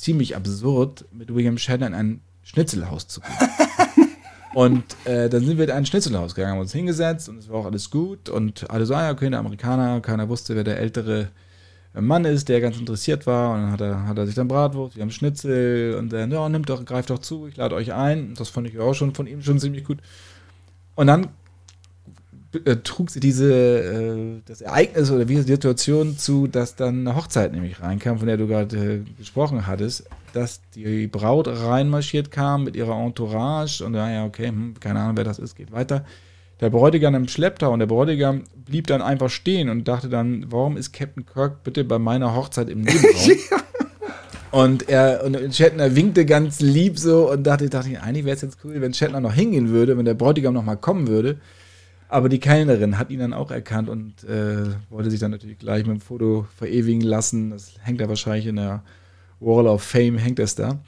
ziemlich 0.00 0.36
absurd, 0.36 1.04
mit 1.12 1.34
William 1.34 1.58
Shatner 1.58 1.86
in 1.86 1.94
ein 1.94 2.20
Schnitzelhaus 2.42 3.06
zu 3.06 3.20
gehen. 3.20 4.08
und 4.54 4.84
äh, 5.04 5.28
dann 5.28 5.44
sind 5.44 5.58
wir 5.58 5.64
in 5.64 5.70
ein 5.70 5.86
Schnitzelhaus 5.86 6.34
gegangen, 6.34 6.54
haben 6.54 6.60
uns 6.60 6.72
hingesetzt 6.72 7.28
und 7.28 7.38
es 7.38 7.48
war 7.48 7.60
auch 7.60 7.66
alles 7.66 7.90
gut 7.90 8.28
und 8.28 8.70
alle 8.70 8.86
so, 8.86 8.94
ah 8.94 9.04
ja, 9.04 9.10
okay, 9.12 9.30
der 9.30 9.38
Amerikaner, 9.38 10.00
keiner 10.00 10.28
wusste, 10.28 10.56
wer 10.56 10.64
der 10.64 10.78
ältere 10.78 11.28
Mann 11.92 12.24
ist, 12.24 12.48
der 12.48 12.60
ganz 12.60 12.78
interessiert 12.78 13.26
war 13.26 13.54
und 13.54 13.62
dann 13.62 13.72
hat 13.72 13.80
er, 13.80 14.06
hat 14.06 14.18
er 14.18 14.26
sich 14.26 14.36
dann 14.36 14.48
Bratwurst, 14.48 14.96
wir 14.96 15.02
haben 15.02 15.10
Schnitzel 15.10 15.96
und 15.98 16.12
dann, 16.12 16.30
ja, 16.30 16.48
nimmt 16.48 16.68
doch, 16.68 16.84
greift 16.84 17.10
doch 17.10 17.18
zu, 17.18 17.48
ich 17.48 17.56
lade 17.56 17.74
euch 17.74 17.92
ein. 17.92 18.34
Das 18.36 18.48
fand 18.48 18.68
ich 18.68 18.78
auch 18.78 18.94
schon 18.94 19.14
von 19.14 19.26
ihm 19.26 19.42
schon 19.42 19.58
ziemlich 19.58 19.84
gut. 19.84 19.98
Und 20.94 21.08
dann 21.08 21.28
äh, 22.64 22.76
trug 22.76 23.10
sie 23.10 23.20
diese, 23.20 23.52
äh, 23.52 24.40
das 24.46 24.60
Ereignis 24.60 25.10
oder 25.10 25.24
diese 25.24 25.44
Situation 25.44 26.18
zu, 26.18 26.46
dass 26.48 26.74
dann 26.74 27.06
eine 27.06 27.16
Hochzeit 27.16 27.52
nämlich 27.52 27.80
reinkam, 27.80 28.18
von 28.18 28.26
der 28.26 28.36
du 28.36 28.46
gerade 28.46 28.76
äh, 28.76 29.00
gesprochen 29.18 29.66
hattest, 29.66 30.04
dass 30.32 30.60
die 30.74 31.06
Braut 31.06 31.46
reinmarschiert 31.46 32.30
kam 32.30 32.64
mit 32.64 32.74
ihrer 32.74 32.98
Entourage 33.00 33.84
und 33.84 33.94
ja, 33.94 34.10
ja, 34.10 34.24
okay, 34.24 34.48
hm, 34.48 34.74
keine 34.80 35.00
Ahnung, 35.00 35.16
wer 35.16 35.24
das 35.24 35.38
ist, 35.38 35.54
geht 35.54 35.70
weiter. 35.70 36.04
Der 36.60 36.70
Bräutigam 36.70 37.14
im 37.14 37.28
Schlepptau 37.28 37.72
und 37.72 37.78
der 37.78 37.86
Bräutigam 37.86 38.42
blieb 38.66 38.86
dann 38.86 39.00
einfach 39.00 39.30
stehen 39.30 39.68
und 39.68 39.88
dachte 39.88 40.08
dann, 40.08 40.46
warum 40.50 40.76
ist 40.76 40.92
Captain 40.92 41.24
Kirk 41.24 41.62
bitte 41.62 41.84
bei 41.84 41.98
meiner 41.98 42.34
Hochzeit 42.34 42.68
im 42.68 42.82
Nebenraum? 42.82 43.38
Und 44.52 44.88
er 44.88 45.22
und 45.24 45.54
Shatner 45.54 45.94
winkte 45.94 46.26
ganz 46.26 46.58
lieb 46.58 46.98
so 46.98 47.30
und 47.30 47.44
dachte, 47.44 47.70
dachte 47.70 48.02
eigentlich 48.02 48.24
wäre 48.24 48.34
es 48.34 48.42
jetzt 48.42 48.58
cool, 48.64 48.80
wenn 48.80 48.92
Shatner 48.92 49.20
noch 49.20 49.32
hingehen 49.32 49.68
würde, 49.68 49.96
wenn 49.96 50.04
der 50.04 50.14
Bräutigam 50.14 50.54
noch 50.54 50.64
mal 50.64 50.74
kommen 50.74 51.06
würde. 51.06 51.38
Aber 52.10 52.28
die 52.28 52.40
Kellnerin 52.40 52.98
hat 52.98 53.10
ihn 53.10 53.20
dann 53.20 53.32
auch 53.32 53.52
erkannt 53.52 53.88
und 53.88 54.24
äh, 54.24 54.66
wollte 54.90 55.10
sich 55.10 55.20
dann 55.20 55.30
natürlich 55.30 55.58
gleich 55.58 55.86
mit 55.86 55.96
dem 55.96 56.00
Foto 56.00 56.46
verewigen 56.56 57.02
lassen. 57.02 57.50
Das 57.50 57.74
hängt 57.82 58.00
da 58.00 58.08
wahrscheinlich 58.08 58.46
in 58.46 58.56
der 58.56 58.82
Wall 59.38 59.68
of 59.68 59.82
Fame, 59.84 60.18
hängt 60.18 60.40
es 60.40 60.56
da. 60.56 60.80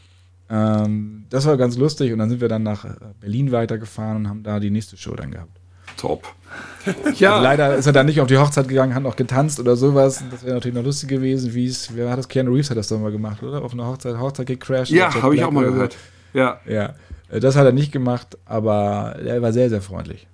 Ähm, 0.51 1.25
das 1.31 1.47
war 1.47 1.57
ganz 1.57 1.77
lustig 1.77 2.13
und 2.13 2.19
dann 2.19 2.29
sind 2.29 2.41
wir 2.41 2.49
dann 2.49 2.65
nach 2.65 2.85
äh, 2.85 2.91
Berlin 3.21 3.53
weitergefahren 3.53 4.17
und 4.17 4.29
haben 4.29 4.43
da 4.43 4.59
die 4.59 4.71
nächste 4.71 4.97
Show 4.97 5.15
dann 5.15 5.31
gehabt. 5.31 5.61
Top. 5.97 6.25
Ja. 7.15 7.35
Also 7.35 7.45
leider 7.45 7.77
ist 7.77 7.87
er 7.87 7.93
dann 7.93 8.07
nicht 8.07 8.21
auf 8.21 8.27
die 8.27 8.37
Hochzeit 8.37 8.67
gegangen, 8.67 8.95
hat 8.97 9.05
noch 9.05 9.15
getanzt 9.15 9.61
oder 9.61 9.77
sowas. 9.77 10.25
Das 10.33 10.43
wäre 10.43 10.55
natürlich 10.55 10.77
noch 10.77 10.85
lustig 10.85 11.09
gewesen, 11.09 11.55
wie 11.55 11.67
es, 11.67 11.95
wer 11.95 12.11
hat 12.11 12.19
das? 12.19 12.29
Keanu 12.29 12.53
Reeves 12.53 12.71
hat 12.71 12.77
das 12.77 12.89
doch 12.89 12.99
mal 12.99 13.13
gemacht, 13.13 13.41
oder? 13.45 13.63
Auf 13.63 13.73
einer 13.73 13.87
Hochzeit, 13.87 14.19
Hochzeit 14.19 14.49
gecrashed. 14.49 14.91
Ja, 14.91 15.15
habe 15.23 15.37
ich 15.37 15.45
auch 15.45 15.53
mal 15.53 15.65
gehört. 15.65 15.97
Ja. 16.35 16.59
Ja. 16.67 16.95
Äh, 17.29 17.39
das 17.39 17.55
hat 17.55 17.65
er 17.65 17.73
nicht 17.73 17.93
gemacht, 17.93 18.37
aber 18.45 19.17
er 19.25 19.41
war 19.41 19.53
sehr, 19.53 19.71
sehr 19.71 19.81
freundlich. 19.81 20.27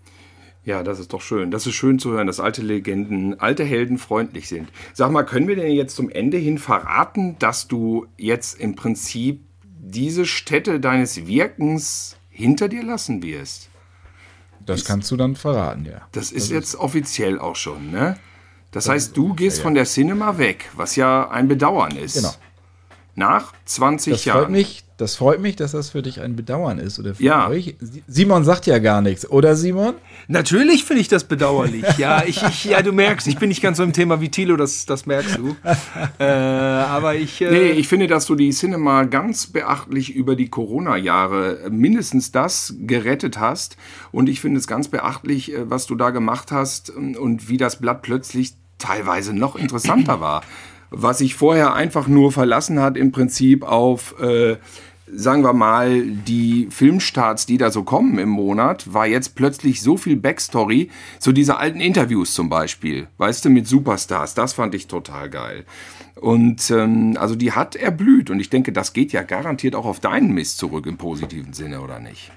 Ja, 0.64 0.82
das 0.82 0.98
ist 0.98 1.12
doch 1.12 1.22
schön. 1.22 1.51
Das 1.51 1.66
ist 1.66 1.74
schön 1.74 1.98
zu 1.98 2.10
hören, 2.10 2.26
dass 2.26 2.40
alte 2.40 2.62
Legenden, 2.62 3.40
alte 3.40 3.64
Helden 3.64 3.97
freundlich 3.97 4.48
sind. 4.48 4.68
Sag 4.93 5.10
mal, 5.10 5.22
können 5.22 5.48
wir 5.48 5.56
denn 5.56 5.72
jetzt 5.72 5.97
zum 5.97 6.10
Ende 6.10 6.36
hin 6.36 6.59
verraten, 6.59 7.36
dass 7.39 7.68
du 7.68 8.06
jetzt 8.16 8.60
im 8.60 8.74
Prinzip 8.74 9.40
diese 9.62 10.26
Stätte 10.26 10.80
deines 10.80 11.26
Wirkens 11.26 12.16
hinter 12.28 12.68
dir 12.68 12.82
lassen 12.82 13.22
wirst? 13.22 13.70
Das 14.66 14.85
kannst 14.85 15.10
du 15.10 15.16
dann 15.16 15.35
verraten, 15.35 15.86
ja. 15.86 16.02
Das 16.12 16.30
ist 16.30 16.47
das 16.47 16.51
jetzt 16.51 16.74
ist 16.74 16.80
offiziell 16.80 17.39
auch 17.39 17.56
schon, 17.56 17.90
ne? 17.90 18.18
Das, 18.70 18.85
das 18.85 18.93
heißt, 18.93 19.16
du 19.16 19.32
gehst 19.32 19.59
ja, 19.59 19.62
ja. 19.62 19.64
von 19.64 19.74
der 19.74 19.85
Cinema 19.86 20.36
weg, 20.36 20.70
was 20.76 20.94
ja 20.97 21.30
ein 21.30 21.48
Bedauern 21.48 21.97
ist. 21.97 22.16
Genau. 22.16 22.35
Nach 23.14 23.55
20 23.64 24.12
das 24.12 24.24
Jahren. 24.26 24.40
Freut 24.43 24.51
mich, 24.51 24.85
das 24.99 25.15
freut 25.15 25.41
mich, 25.41 25.55
dass 25.55 25.73
das 25.73 25.91
für 25.91 26.03
dich 26.03 26.20
ein 26.20 26.35
Bedauern 26.35 26.79
ist 26.79 26.99
oder 26.99 27.15
für 27.15 27.23
ja. 27.23 27.49
euch. 27.49 27.77
Simon 28.09 28.43
sagt 28.43 28.66
ja 28.66 28.81
gar 28.81 29.01
nichts, 29.01 29.31
oder 29.31 29.55
Simon? 29.55 29.95
Natürlich 30.27 30.85
finde 30.85 31.01
ich 31.03 31.09
das 31.09 31.23
bedauerlich. 31.23 31.85
ja, 31.99 32.25
ich, 32.27 32.43
ich, 32.43 32.65
ja, 32.65 32.83
du 32.83 32.93
merkst, 32.93 33.29
ich 33.29 33.39
bin 33.39 33.49
nicht 33.49 33.62
ganz 33.62 33.77
so 33.77 33.85
im 33.85 33.93
Thema 33.93 34.20
wie 34.20 34.29
Tilo, 34.29 34.57
das, 34.57 34.87
das 34.87 35.07
merkst 35.07 35.39
du. 35.39 35.55
äh, 36.19 36.25
aber 36.25 37.15
ich. 37.15 37.41
Äh 37.41 37.51
nee, 37.51 37.70
ich 37.70 37.87
finde, 37.87 38.09
dass 38.09 38.27
du 38.27 38.35
die 38.35 38.51
Cinema 38.51 39.05
ganz 39.05 39.47
beachtlich 39.47 40.12
über 40.15 40.35
die 40.35 40.51
Corona-Jahre 40.51 41.69
mindestens 41.70 42.33
das 42.33 42.75
gerettet 42.81 43.39
hast. 43.39 43.77
Und 44.11 44.29
ich 44.29 44.41
finde 44.41 44.59
es 44.59 44.66
ganz 44.66 44.89
beachtlich, 44.89 45.55
äh, 45.55 45.70
was 45.70 45.87
du 45.87 45.95
da 45.95 46.11
gemacht 46.11 46.51
hast 46.51 46.91
und 46.91 47.49
wie 47.49 47.57
das 47.57 47.79
Blatt 47.79 48.03
plötzlich 48.03 48.55
teilweise 48.79 49.33
noch 49.33 49.55
interessanter 49.55 50.20
war 50.20 50.43
was 50.90 51.19
sich 51.19 51.35
vorher 51.35 51.74
einfach 51.74 52.09
nur 52.09 52.32
verlassen 52.32 52.81
hat 52.81 52.97
im 52.97 53.12
Prinzip 53.12 53.62
auf, 53.65 54.19
äh, 54.20 54.56
sagen 55.10 55.43
wir 55.43 55.52
mal, 55.52 56.02
die 56.02 56.69
Filmstarts, 56.70 57.47
die 57.47 57.59
da 57.59 57.70
so 57.70 57.82
kommen 57.82 58.19
im 58.19 58.28
Monat, 58.28 58.93
war 58.93 59.06
jetzt 59.06 59.35
plötzlich 59.35 59.81
so 59.81 59.97
viel 59.97 60.16
Backstory 60.16 60.90
zu 61.19 61.32
dieser 61.32 61.59
alten 61.59 61.81
Interviews 61.81 62.35
zum 62.35 62.48
Beispiel, 62.48 63.09
weißt 63.19 63.44
du, 63.44 63.51
mit 63.51 63.66
Superstars. 63.66 64.35
Das 64.35 64.52
fand 64.52 64.74
ich 64.74 64.86
total 64.86 65.31
geil. 65.31 65.65
Und 66.20 66.70
ähm, 66.70 67.16
also 67.19 67.36
die 67.36 67.52
hat 67.52 67.77
erblüht 67.77 68.31
und 68.31 68.40
ich 68.40 68.51
denke, 68.51 68.73
das 68.73 68.93
geht 68.93 69.12
ja 69.12 69.23
garantiert 69.23 69.74
auch 69.74 69.86
auf 69.86 70.01
deinen 70.01 70.32
Mist 70.32 70.59
zurück 70.59 70.86
im 70.86 70.97
positiven 70.97 71.52
Sinne, 71.52 71.81
oder 71.81 72.01
nicht? 72.01 72.32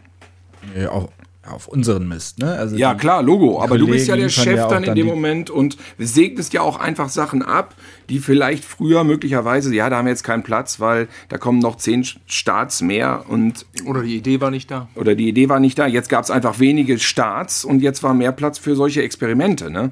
Ja, 0.78 0.92
auch, 0.92 1.10
auf 1.44 1.68
unseren 1.68 2.08
Mist, 2.08 2.38
ne? 2.38 2.52
Also 2.52 2.76
ja, 2.76 2.94
klar, 2.94 3.24
Logo. 3.24 3.58
Aber 3.58 3.70
Kollegen 3.70 3.88
du 3.88 3.94
bist 3.94 4.08
ja 4.08 4.16
der 4.16 4.30
Chef 4.30 4.58
ja 4.58 4.68
dann 4.68 4.84
in 4.84 4.94
dem 4.94 5.08
Moment 5.08 5.50
und 5.50 5.76
segnest 5.98 6.54
ja 6.54 6.62
auch 6.62 6.80
einfach 6.80 7.10
Sachen 7.10 7.42
ab, 7.42 7.76
die 8.10 8.20
vielleicht 8.20 8.64
früher 8.64 9.04
möglicherweise, 9.04 9.74
ja, 9.74 9.90
da 9.90 9.98
haben 9.98 10.06
wir 10.06 10.12
jetzt 10.12 10.24
keinen 10.24 10.44
Platz, 10.44 10.80
weil 10.80 11.08
da 11.30 11.40
kommen 11.40 11.58
noch 11.58 11.78
zehn 11.78 12.06
Starts 12.28 12.82
mehr 12.82 13.26
und. 13.28 13.66
Oder 13.86 14.04
die 14.04 14.18
Idee 14.18 14.40
war 14.40 14.52
nicht 14.52 14.70
da. 14.70 14.88
Oder 14.96 15.16
die 15.16 15.28
Idee 15.28 15.50
war 15.50 15.60
nicht 15.60 15.80
da. 15.80 15.88
Jetzt 15.88 16.10
gab 16.10 16.24
es 16.24 16.30
einfach 16.30 16.60
wenige 16.60 17.00
Starts 17.00 17.66
und 17.66 17.82
jetzt 17.82 18.04
war 18.04 18.14
mehr 18.14 18.32
Platz 18.32 18.60
für 18.60 18.76
solche 18.76 19.02
Experimente, 19.02 19.72
ne? 19.72 19.92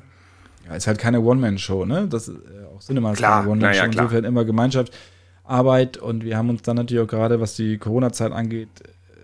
Ja, 0.68 0.76
ist 0.76 0.86
halt 0.86 1.00
keine 1.00 1.22
One-Man-Show, 1.22 1.86
ne? 1.86 2.08
Das 2.08 2.28
ist 2.28 2.36
äh, 2.36 2.66
auch 2.76 2.80
Cinema 2.80 3.14
ist 3.14 3.22
keine 3.22 3.50
One-Man-Show. 3.50 3.80
Ja, 3.80 3.86
Insofern 3.86 4.24
immer 4.24 4.46
Gemeinschaftsarbeit 4.46 5.98
und 5.98 6.24
wir 6.24 6.38
haben 6.38 6.52
uns 6.52 6.62
dann 6.62 6.76
natürlich 6.76 7.04
auch 7.04 7.10
gerade, 7.10 7.42
was 7.42 7.56
die 7.56 7.80
Corona-Zeit 7.80 8.32
angeht, 8.32 8.70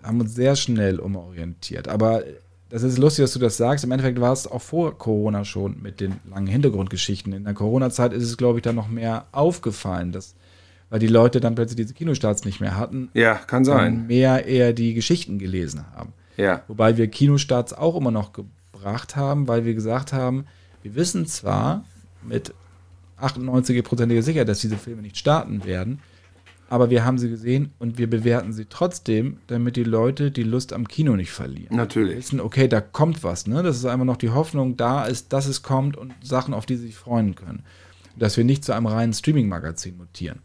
haben 0.05 0.21
uns 0.21 0.35
sehr 0.35 0.55
schnell 0.55 0.99
umorientiert. 0.99 1.87
Aber 1.87 2.23
das 2.69 2.83
ist 2.83 2.97
lustig, 2.97 3.23
dass 3.23 3.33
du 3.33 3.39
das 3.39 3.57
sagst. 3.57 3.83
Im 3.83 3.91
Endeffekt 3.91 4.19
war 4.19 4.33
es 4.33 4.47
auch 4.47 4.61
vor 4.61 4.97
Corona 4.97 5.45
schon 5.45 5.81
mit 5.81 5.99
den 5.99 6.15
langen 6.29 6.47
Hintergrundgeschichten. 6.47 7.33
In 7.33 7.43
der 7.43 7.53
Corona-Zeit 7.53 8.13
ist 8.13 8.23
es, 8.23 8.37
glaube 8.37 8.59
ich, 8.59 8.63
dann 8.63 8.75
noch 8.75 8.89
mehr 8.89 9.25
aufgefallen, 9.31 10.11
dass, 10.11 10.35
weil 10.89 10.99
die 10.99 11.07
Leute 11.07 11.39
dann 11.39 11.55
plötzlich 11.55 11.77
diese 11.77 11.93
Kinostarts 11.93 12.43
nicht 12.45 12.59
mehr 12.61 12.75
hatten. 12.77 13.09
Ja, 13.13 13.35
kann 13.35 13.65
sein. 13.65 14.07
Mehr 14.07 14.45
eher 14.45 14.73
die 14.73 14.93
Geschichten 14.93 15.39
gelesen 15.39 15.85
haben. 15.95 16.13
Ja. 16.37 16.63
Wobei 16.67 16.97
wir 16.97 17.07
Kinostarts 17.07 17.73
auch 17.73 17.95
immer 17.95 18.11
noch 18.11 18.33
gebracht 18.33 19.15
haben, 19.15 19.47
weil 19.47 19.65
wir 19.65 19.73
gesagt 19.73 20.11
haben, 20.11 20.45
wir 20.81 20.95
wissen 20.95 21.27
zwar 21.27 21.85
mit 22.23 22.53
98%iger 23.21 24.21
Sicherheit, 24.21 24.49
dass 24.49 24.59
diese 24.59 24.77
Filme 24.77 25.01
nicht 25.01 25.17
starten 25.17 25.65
werden, 25.65 25.99
aber 26.69 26.89
wir 26.89 27.05
haben 27.05 27.17
sie 27.17 27.29
gesehen 27.29 27.71
und 27.77 27.97
wir 27.97 28.09
bewerten 28.09 28.51
sie 28.51 28.65
trotzdem, 28.65 29.37
damit 29.47 29.75
die 29.75 29.83
Leute 29.83 30.31
die 30.31 30.43
Lust 30.43 30.73
am 30.73 30.87
Kino 30.87 31.15
nicht 31.15 31.31
verlieren. 31.31 31.75
Natürlich. 31.75 32.17
Wissen, 32.17 32.39
okay, 32.39 32.67
da 32.67 32.81
kommt 32.81 33.23
was, 33.23 33.45
ne? 33.45 33.61
Das 33.61 33.77
ist 33.77 33.85
einfach 33.85 34.05
noch 34.05 34.17
die 34.17 34.31
Hoffnung 34.31 34.75
da 34.75 35.05
ist, 35.05 35.31
dass 35.31 35.45
es 35.45 35.61
kommt 35.61 35.95
und 35.95 36.13
Sachen, 36.23 36.53
auf 36.53 36.65
die 36.65 36.75
sie 36.75 36.87
sich 36.87 36.95
freuen 36.95 37.35
können. 37.35 37.63
Dass 38.17 38.37
wir 38.37 38.43
nicht 38.43 38.63
zu 38.63 38.73
einem 38.73 38.87
reinen 38.87 39.13
Streaming-Magazin 39.13 39.97
mutieren. 39.97 40.39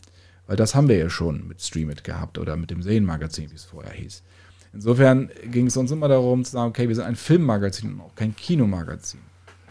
Weil 0.47 0.57
das 0.57 0.75
haben 0.75 0.89
wir 0.89 0.99
ja 0.99 1.09
schon 1.09 1.47
mit 1.47 1.63
Streamit 1.63 2.03
gehabt 2.03 2.37
oder 2.37 2.57
mit 2.57 2.71
dem 2.71 2.83
Serienmagazin, 2.83 3.51
wie 3.51 3.55
es 3.55 3.65
vorher 3.65 3.93
hieß. 3.93 4.23
Insofern 4.73 5.31
ging 5.51 5.69
es 5.69 5.77
uns 5.77 5.91
immer 5.91 6.09
darum 6.09 6.45
zu 6.45 6.53
sagen, 6.53 6.71
okay, 6.71 6.89
wir 6.89 6.95
sind 6.97 7.05
ein 7.05 7.17
Filmmagazin 7.17 7.95
und 7.95 8.01
auch 8.01 8.15
kein 8.15 8.35
Kinomagazin. 8.35 9.21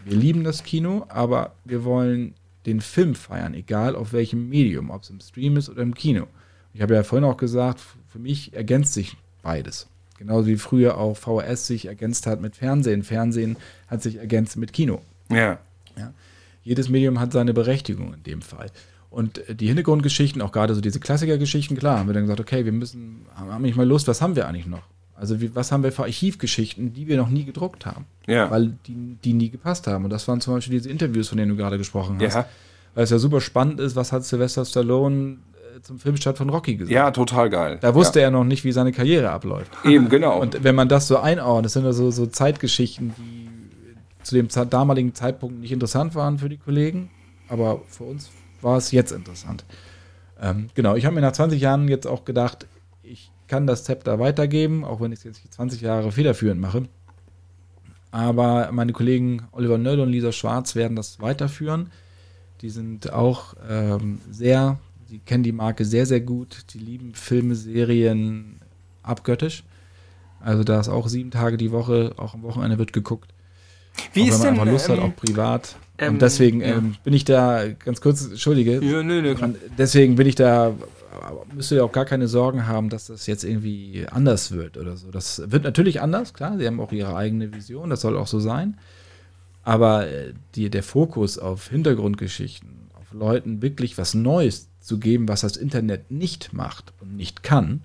Wir 0.04 0.16
lieben 0.16 0.42
das 0.42 0.64
Kino, 0.64 1.04
aber 1.08 1.54
wir 1.64 1.84
wollen 1.84 2.34
den 2.66 2.80
Film 2.80 3.14
feiern, 3.14 3.54
egal 3.54 3.94
auf 3.94 4.12
welchem 4.12 4.48
Medium, 4.48 4.90
ob 4.90 5.02
es 5.02 5.10
im 5.10 5.20
Stream 5.20 5.56
ist 5.56 5.68
oder 5.68 5.82
im 5.82 5.94
Kino. 5.94 6.26
Ich 6.72 6.82
habe 6.82 6.94
ja 6.94 7.02
vorhin 7.02 7.28
auch 7.28 7.36
gesagt, 7.36 7.80
für 8.08 8.18
mich 8.18 8.54
ergänzt 8.54 8.94
sich 8.94 9.16
beides. 9.42 9.88
Genauso 10.18 10.46
wie 10.46 10.56
früher 10.56 10.98
auch 10.98 11.16
VHS 11.16 11.66
sich 11.66 11.86
ergänzt 11.86 12.26
hat 12.26 12.40
mit 12.40 12.56
Fernsehen. 12.56 13.02
Fernsehen 13.02 13.56
hat 13.88 14.02
sich 14.02 14.16
ergänzt 14.16 14.56
mit 14.56 14.72
Kino. 14.72 15.00
Ja. 15.30 15.58
ja. 15.96 16.12
Jedes 16.62 16.90
Medium 16.90 17.18
hat 17.18 17.32
seine 17.32 17.54
Berechtigung 17.54 18.12
in 18.12 18.22
dem 18.24 18.42
Fall. 18.42 18.70
Und 19.08 19.42
die 19.48 19.66
Hintergrundgeschichten, 19.66 20.40
auch 20.42 20.52
gerade 20.52 20.74
so 20.74 20.80
diese 20.80 21.00
Klassikergeschichten, 21.00 21.76
klar, 21.76 21.98
haben 21.98 22.08
wir 22.08 22.12
dann 22.12 22.24
gesagt, 22.24 22.40
okay, 22.40 22.64
wir 22.64 22.72
müssen, 22.72 23.26
haben 23.34 23.62
nicht 23.62 23.76
mal 23.76 23.86
Lust, 23.86 24.06
was 24.08 24.22
haben 24.22 24.36
wir 24.36 24.46
eigentlich 24.46 24.66
noch? 24.66 24.82
Also 25.16 25.40
wie, 25.40 25.54
was 25.54 25.72
haben 25.72 25.82
wir 25.82 25.92
für 25.92 26.04
Archivgeschichten, 26.04 26.94
die 26.94 27.06
wir 27.06 27.16
noch 27.16 27.28
nie 27.28 27.44
gedruckt 27.44 27.86
haben? 27.86 28.06
Ja. 28.26 28.50
Weil 28.50 28.74
die, 28.86 29.16
die 29.22 29.32
nie 29.32 29.50
gepasst 29.50 29.86
haben. 29.86 30.04
Und 30.04 30.10
das 30.10 30.28
waren 30.28 30.40
zum 30.40 30.54
Beispiel 30.54 30.78
diese 30.78 30.88
Interviews, 30.88 31.28
von 31.28 31.38
denen 31.38 31.50
du 31.50 31.56
gerade 31.56 31.76
gesprochen 31.76 32.18
hast. 32.20 32.34
Ja. 32.34 32.46
Weil 32.94 33.04
es 33.04 33.10
ja 33.10 33.18
super 33.18 33.40
spannend 33.40 33.80
ist, 33.80 33.96
was 33.96 34.12
hat 34.12 34.24
Sylvester 34.24 34.64
Stallone 34.64 35.38
zum 35.82 35.98
Filmstart 35.98 36.38
von 36.38 36.50
Rocky 36.50 36.76
gesagt. 36.76 36.94
Ja, 36.94 37.10
total 37.10 37.50
geil. 37.50 37.78
Da 37.80 37.94
wusste 37.94 38.20
ja. 38.20 38.26
er 38.26 38.30
noch 38.30 38.44
nicht, 38.44 38.64
wie 38.64 38.72
seine 38.72 38.92
Karriere 38.92 39.30
abläuft. 39.30 39.70
Eben, 39.84 40.08
genau. 40.08 40.40
Und 40.40 40.62
wenn 40.64 40.74
man 40.74 40.88
das 40.88 41.08
so 41.08 41.18
einordnet, 41.18 41.66
das 41.66 41.72
sind 41.74 41.84
ja 41.84 41.92
so, 41.92 42.10
so 42.10 42.26
Zeitgeschichten, 42.26 43.14
die 43.16 43.48
zu 44.22 44.34
dem 44.34 44.48
damaligen 44.68 45.14
Zeitpunkt 45.14 45.60
nicht 45.60 45.72
interessant 45.72 46.14
waren 46.14 46.38
für 46.38 46.48
die 46.48 46.58
Kollegen, 46.58 47.10
aber 47.48 47.80
für 47.88 48.04
uns 48.04 48.30
war 48.60 48.76
es 48.76 48.92
jetzt 48.92 49.12
interessant. 49.12 49.64
Ähm, 50.40 50.68
genau, 50.74 50.94
ich 50.94 51.04
habe 51.04 51.14
mir 51.14 51.20
nach 51.20 51.32
20 51.32 51.60
Jahren 51.60 51.88
jetzt 51.88 52.06
auch 52.06 52.24
gedacht, 52.24 52.66
ich 53.02 53.30
kann 53.48 53.66
das 53.66 53.84
Zepter 53.84 54.18
weitergeben, 54.18 54.84
auch 54.84 55.00
wenn 55.00 55.12
ich 55.12 55.18
es 55.20 55.24
jetzt 55.24 55.52
20 55.54 55.80
Jahre 55.80 56.12
federführend 56.12 56.60
mache. 56.60 56.84
Aber 58.10 58.70
meine 58.72 58.92
Kollegen 58.92 59.42
Oliver 59.52 59.78
Nöll 59.78 60.00
und 60.00 60.10
Lisa 60.10 60.32
Schwarz 60.32 60.74
werden 60.74 60.96
das 60.96 61.20
weiterführen. 61.20 61.90
Die 62.60 62.70
sind 62.70 63.12
auch 63.12 63.54
ähm, 63.68 64.20
sehr 64.30 64.78
die 65.10 65.18
kennen 65.18 65.42
die 65.42 65.52
Marke 65.52 65.84
sehr, 65.84 66.06
sehr 66.06 66.20
gut. 66.20 66.64
Die 66.72 66.78
lieben 66.78 67.14
Filme, 67.14 67.54
Serien 67.54 68.60
abgöttisch. 69.02 69.64
Also 70.40 70.64
da 70.64 70.80
ist 70.80 70.88
auch 70.88 71.08
sieben 71.08 71.30
Tage 71.30 71.56
die 71.56 71.70
Woche, 71.70 72.14
auch 72.16 72.34
am 72.34 72.42
Wochenende 72.42 72.78
wird 72.78 72.92
geguckt. 72.92 73.32
Wie 74.12 74.22
auch 74.22 74.28
ist 74.28 74.42
wenn 74.42 74.56
man 74.56 74.66
denn, 74.66 74.68
einfach 74.68 74.72
Lust 74.72 74.88
ähm, 74.88 74.96
hat, 74.96 75.04
auch 75.04 75.16
privat. 75.16 75.76
Ähm, 75.98 76.14
und 76.14 76.22
deswegen 76.22 76.60
ja. 76.60 76.78
ähm, 76.78 76.96
bin 77.04 77.12
ich 77.12 77.24
da, 77.24 77.68
ganz 77.68 78.00
kurz, 78.00 78.26
entschuldige. 78.26 78.82
Ja, 78.82 79.02
nö, 79.02 79.20
nö, 79.20 79.34
deswegen 79.76 80.16
bin 80.16 80.26
ich 80.26 80.34
da, 80.34 80.72
müsst 81.54 81.72
ihr 81.72 81.84
auch 81.84 81.92
gar 81.92 82.06
keine 82.06 82.28
Sorgen 82.28 82.66
haben, 82.66 82.88
dass 82.88 83.08
das 83.08 83.26
jetzt 83.26 83.44
irgendwie 83.44 84.06
anders 84.10 84.52
wird 84.52 84.78
oder 84.78 84.96
so. 84.96 85.10
Das 85.10 85.42
wird 85.50 85.64
natürlich 85.64 86.00
anders, 86.00 86.32
klar. 86.32 86.56
Sie 86.56 86.66
haben 86.66 86.80
auch 86.80 86.92
ihre 86.92 87.16
eigene 87.16 87.52
Vision, 87.52 87.90
das 87.90 88.00
soll 88.00 88.16
auch 88.16 88.28
so 88.28 88.40
sein. 88.40 88.78
Aber 89.62 90.08
äh, 90.08 90.32
die, 90.54 90.70
der 90.70 90.82
Fokus 90.82 91.38
auf 91.38 91.68
Hintergrundgeschichten, 91.68 92.88
auf 92.98 93.12
Leuten 93.12 93.60
wirklich 93.60 93.98
was 93.98 94.14
Neues 94.14 94.69
zu 94.80 94.98
geben, 94.98 95.28
was 95.28 95.42
das 95.42 95.56
Internet 95.56 96.10
nicht 96.10 96.52
macht 96.52 96.92
und 97.00 97.16
nicht 97.16 97.42
kann. 97.42 97.82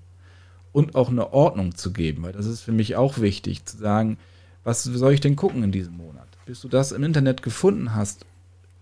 Und 0.72 0.96
auch 0.96 1.10
eine 1.10 1.32
Ordnung 1.32 1.76
zu 1.76 1.94
geben, 1.94 2.24
weil 2.24 2.34
das 2.34 2.46
ist 2.46 2.60
für 2.60 2.74
mich 2.74 2.98
auch 2.98 3.20
wichtig, 3.20 3.64
zu 3.66 3.78
sagen, 3.78 4.18
was 4.66 4.84
soll 4.84 5.14
ich 5.14 5.22
denn 5.22 5.38
gucken 5.38 5.64
in 5.64 5.72
diesem 5.72 5.96
Monat? 5.96 6.28
Bis 6.46 6.60
du 6.62 6.68
das 6.68 6.92
im 6.92 7.04
Internet 7.04 7.42
gefunden 7.44 7.96
hast, 7.96 8.26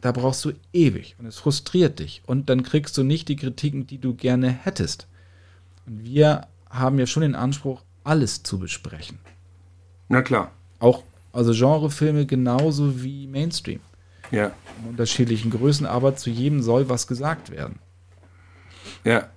da 0.02 0.12
brauchst 0.12 0.44
du 0.44 0.54
ewig 0.74 1.16
und 1.20 1.28
es 1.28 1.38
frustriert 1.38 2.00
dich. 2.00 2.24
Und 2.26 2.50
dann 2.50 2.64
kriegst 2.64 2.98
du 2.98 3.04
nicht 3.04 3.30
die 3.30 3.36
Kritiken, 3.36 3.86
die 3.86 4.00
du 4.00 4.16
gerne 4.16 4.50
hättest. 4.50 5.08
Und 5.86 6.04
wir 6.04 6.48
haben 6.70 6.98
ja 6.98 7.06
schon 7.06 7.22
den 7.22 7.36
Anspruch, 7.36 7.84
alles 8.04 8.44
zu 8.44 8.58
besprechen. 8.58 9.20
Na 10.10 10.22
klar. 10.22 10.52
Auch 10.80 11.04
also 11.32 11.54
Genrefilme 11.54 12.26
genauso 12.26 13.04
wie 13.04 13.28
Mainstream. 13.28 13.80
Ja. 14.32 14.52
In 14.82 14.90
unterschiedlichen 14.90 15.52
Größen, 15.52 15.86
aber 15.86 16.16
zu 16.16 16.30
jedem 16.30 16.62
soll 16.62 16.90
was 16.90 17.08
gesagt 17.08 17.52
werden. 17.52 17.80
Ja. 19.04 19.30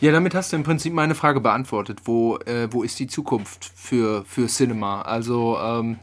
Ja, 0.00 0.12
damit 0.12 0.34
hast 0.34 0.52
du 0.52 0.56
im 0.56 0.62
Prinzip 0.62 0.92
meine 0.92 1.14
Frage 1.14 1.40
beantwortet. 1.40 2.00
Wo, 2.04 2.36
äh, 2.38 2.68
wo 2.70 2.82
ist 2.82 2.98
die 2.98 3.06
Zukunft 3.06 3.70
für, 3.74 4.24
für 4.24 4.46
Cinema? 4.46 5.02
Also, 5.02 5.58
ähm, 5.58 5.98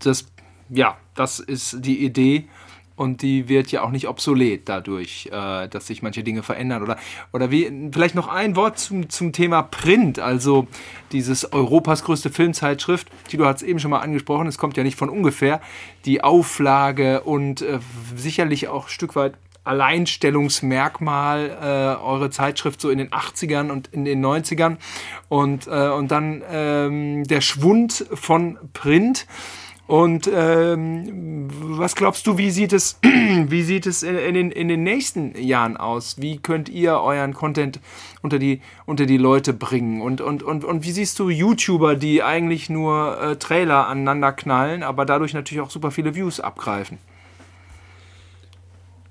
das, 0.00 0.26
ja, 0.70 0.96
das 1.14 1.38
ist 1.38 1.84
die 1.84 2.04
Idee 2.04 2.48
und 2.96 3.22
die 3.22 3.48
wird 3.48 3.72
ja 3.72 3.82
auch 3.82 3.90
nicht 3.90 4.08
obsolet 4.08 4.68
dadurch, 4.68 5.28
äh, 5.32 5.68
dass 5.68 5.86
sich 5.86 6.02
manche 6.02 6.22
Dinge 6.22 6.42
verändern. 6.42 6.82
Oder, 6.82 6.96
oder 7.32 7.50
wie, 7.50 7.90
vielleicht 7.92 8.14
noch 8.14 8.28
ein 8.28 8.56
Wort 8.56 8.78
zum, 8.78 9.08
zum 9.08 9.32
Thema 9.32 9.62
Print, 9.62 10.18
also 10.18 10.66
dieses 11.12 11.52
Europas 11.52 12.04
größte 12.04 12.30
Filmzeitschrift. 12.30 13.08
Tilo 13.28 13.46
hat 13.46 13.56
es 13.56 13.62
eben 13.62 13.80
schon 13.80 13.90
mal 13.90 14.00
angesprochen, 14.00 14.46
es 14.46 14.58
kommt 14.58 14.76
ja 14.76 14.84
nicht 14.84 14.96
von 14.98 15.08
ungefähr. 15.08 15.60
Die 16.04 16.22
Auflage 16.22 17.22
und 17.22 17.62
äh, 17.62 17.80
sicherlich 18.14 18.68
auch 18.68 18.86
ein 18.86 18.90
Stück 18.90 19.16
weit 19.16 19.34
Alleinstellungsmerkmal 19.64 21.50
äh, 21.60 22.04
eure 22.04 22.30
Zeitschrift 22.30 22.80
so 22.80 22.90
in 22.90 22.98
den 22.98 23.10
80ern 23.10 23.70
und 23.70 23.88
in 23.88 24.04
den 24.04 24.24
90ern 24.24 24.76
und, 25.28 25.66
äh, 25.66 25.88
und 25.88 26.10
dann 26.10 26.42
ähm, 26.50 27.24
der 27.24 27.40
Schwund 27.40 28.06
von 28.12 28.58
Print. 28.72 29.26
Und 29.86 30.30
ähm, 30.32 31.48
was 31.50 31.94
glaubst 31.94 32.26
du, 32.26 32.38
wie 32.38 32.50
sieht 32.50 32.72
es, 32.72 32.98
wie 33.02 33.62
sieht 33.62 33.84
es 33.84 34.02
in, 34.02 34.16
in, 34.16 34.34
den, 34.34 34.50
in 34.50 34.68
den 34.68 34.82
nächsten 34.82 35.36
Jahren 35.36 35.76
aus? 35.76 36.16
Wie 36.18 36.38
könnt 36.38 36.70
ihr 36.70 37.00
euren 37.00 37.34
Content 37.34 37.80
unter 38.22 38.38
die, 38.38 38.62
unter 38.86 39.04
die 39.04 39.18
Leute 39.18 39.52
bringen? 39.52 40.00
Und, 40.00 40.22
und, 40.22 40.42
und, 40.42 40.64
und 40.64 40.84
wie 40.84 40.90
siehst 40.90 41.18
du 41.18 41.28
YouTuber, 41.28 41.96
die 41.96 42.22
eigentlich 42.22 42.70
nur 42.70 43.20
äh, 43.20 43.36
Trailer 43.36 43.86
aneinander 43.88 44.32
knallen, 44.32 44.82
aber 44.82 45.04
dadurch 45.04 45.34
natürlich 45.34 45.62
auch 45.62 45.70
super 45.70 45.90
viele 45.90 46.14
Views 46.14 46.40
abgreifen? 46.40 46.98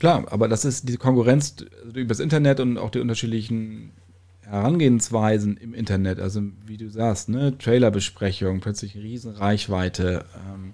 Klar, 0.04 0.26
aber 0.32 0.50
das 0.50 0.66
ist 0.66 0.90
diese 0.90 0.98
Konkurrenz 0.98 1.56
über 1.94 2.10
das 2.10 2.20
Internet 2.20 2.60
und 2.60 2.78
auch 2.78 2.90
die 2.90 3.00
unterschiedlichen 3.00 3.94
Herangehensweisen 4.42 5.56
im 5.56 5.74
Internet, 5.74 6.20
also 6.20 6.42
wie 6.66 6.76
du 6.76 6.90
sagst, 6.90 7.30
ne, 7.30 7.58
Trailerbesprechung, 7.58 8.60
plötzlich 8.60 8.98
Riesenreichweite. 8.98 10.26
Ähm, 10.36 10.74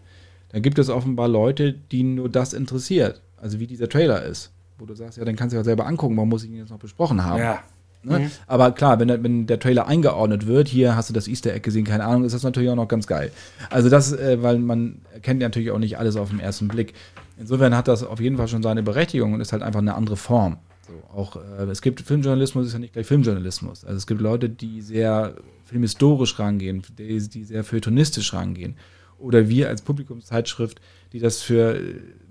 da 0.52 0.58
gibt 0.58 0.80
es 0.80 0.90
offenbar 0.90 1.28
Leute, 1.28 1.74
die 1.74 2.02
nur 2.02 2.28
das 2.28 2.54
interessiert, 2.54 3.22
also 3.38 3.60
wie 3.60 3.68
dieser 3.68 3.88
Trailer 3.88 4.24
ist. 4.24 4.52
Wo 4.80 4.88
du 4.88 4.96
sagst, 4.96 5.20
ja, 5.20 5.26
dann 5.26 5.36
kannst 5.36 5.54
du 5.54 5.58
ja 5.58 5.64
selber 5.64 5.86
angucken, 5.86 6.18
warum 6.18 6.30
muss 6.30 6.44
ich 6.44 6.50
ihn 6.50 6.58
jetzt 6.58 6.72
noch 6.72 6.80
besprochen 6.80 7.24
haben. 7.24 7.40
Ja. 7.40 7.64
Ne? 8.04 8.20
Mhm. 8.20 8.32
Aber 8.48 8.72
klar, 8.72 9.00
wenn 9.00 9.10
der, 9.10 9.24
wenn 9.24 9.46
der 9.46 9.60
Trailer 9.60 9.88
eingeordnet 9.88 10.48
wird, 10.48 10.68
hier 10.68 10.96
hast 10.96 11.10
du 11.10 11.14
das 11.14 11.28
Easter 11.28 11.54
Egg 11.54 11.62
gesehen, 11.62 11.84
keine 11.84 12.06
Ahnung, 12.06 12.24
ist 12.24 12.34
das 12.34 12.44
natürlich 12.44 12.70
auch 12.70 12.76
noch 12.76 12.88
ganz 12.88 13.08
geil. 13.08 13.32
Also 13.70 13.90
das, 13.90 14.14
äh, 14.14 14.42
weil 14.42 14.60
man 14.60 15.02
erkennt 15.14 15.42
ja 15.42 15.48
natürlich 15.48 15.72
auch 15.72 15.80
nicht 15.80 15.98
alles 15.98 16.16
auf 16.16 16.30
den 16.30 16.40
ersten 16.40 16.68
Blick. 16.68 16.94
Insofern 17.38 17.76
hat 17.76 17.88
das 17.88 18.04
auf 18.04 18.20
jeden 18.20 18.38
Fall 18.38 18.48
schon 18.48 18.64
seine 18.64 18.84
Berechtigung 18.84 19.34
und 19.34 19.42
ist 19.42 19.52
halt 19.52 19.64
einfach 19.64 19.82
eine 19.82 19.96
andere 19.96 20.18
Form. 20.18 20.58
So, 20.88 20.94
auch 21.14 21.36
äh, 21.36 21.64
es 21.70 21.82
gibt 21.82 22.02
Filmjournalismus, 22.02 22.68
ist 22.68 22.74
ja 22.74 22.80
nicht 22.80 22.94
gleich 22.94 23.08
Filmjournalismus. 23.08 23.84
Also 23.84 23.98
es 23.98 24.08
gibt 24.08 24.22
Leute, 24.22 24.50
die 24.50 24.82
sehr 24.82 25.36
filmhistorisch 25.66 26.40
rangehen, 26.40 26.84
die, 26.98 27.20
die 27.28 27.44
sehr 27.44 27.64
feuilletonistisch 27.64 28.34
rangehen. 28.34 28.76
Oder 29.18 29.50
wir 29.50 29.68
als 29.68 29.82
Publikumszeitschrift, 29.82 30.80
die 31.12 31.20
das 31.20 31.42
für 31.42 31.80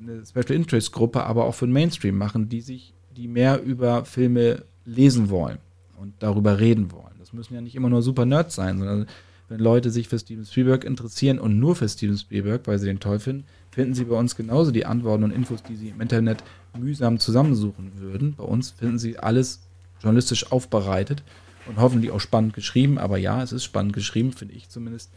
eine 0.01 0.25
Special 0.25 0.53
Interest 0.53 0.93
Gruppe, 0.93 1.25
aber 1.25 1.45
auch 1.45 1.55
für 1.55 1.67
den 1.67 1.73
Mainstream 1.73 2.17
machen, 2.17 2.49
die 2.49 2.63
sich, 2.63 2.95
die 3.15 3.29
mehr 3.29 3.63
über 3.63 4.07
Filme 4.07 4.65
lesen 4.89 5.29
wollen 5.31 5.59
und 6.01 6.15
darüber 6.19 6.59
reden 6.59 6.91
wollen. 6.93 7.15
Das 7.19 7.33
müssen 7.33 7.55
ja 7.55 7.61
nicht 7.61 7.75
immer 7.75 7.91
nur 7.91 8.03
super 8.03 8.25
Nerds 8.25 8.55
sein, 8.55 8.79
sondern 8.79 9.07
wenn 9.49 9.61
Leute 9.61 9.91
sich 9.91 10.09
für 10.09 10.19
Steven 10.19 10.45
Spielberg 10.45 10.85
interessieren 10.85 11.39
und 11.39 11.59
nur 11.59 11.77
für 11.77 11.89
Steven 11.89 12.17
Spielberg, 12.17 12.67
weil 12.67 12.79
sie 12.79 12.87
den 12.87 13.01
toll 13.01 13.19
finden, 13.19 13.45
finden 13.71 13.95
Sie 13.95 14.05
bei 14.05 14.17
uns 14.17 14.37
genauso 14.37 14.71
die 14.71 14.87
Antworten 14.87 15.25
und 15.25 15.31
Infos, 15.31 15.63
die 15.63 15.77
Sie 15.77 15.89
im 15.91 16.01
Internet 16.01 16.43
mühsam 16.77 17.19
zusammensuchen 17.19 17.93
würden. 17.99 18.35
Bei 18.35 18.45
uns 18.45 18.71
finden 18.73 18.99
Sie 18.99 19.19
alles 19.19 19.61
journalistisch 20.01 20.53
aufbereitet 20.53 21.23
und 21.67 21.79
hoffentlich 21.79 22.11
auch 22.11 22.21
spannend 22.21 22.55
geschrieben. 22.55 22.99
Aber 22.99 23.19
ja, 23.19 23.43
es 23.43 23.53
ist 23.53 23.65
spannend 23.65 23.93
geschrieben, 23.93 24.33
finde 24.33 24.55
ich 24.55 24.69
zumindest. 24.69 25.11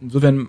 Insofern 0.00 0.48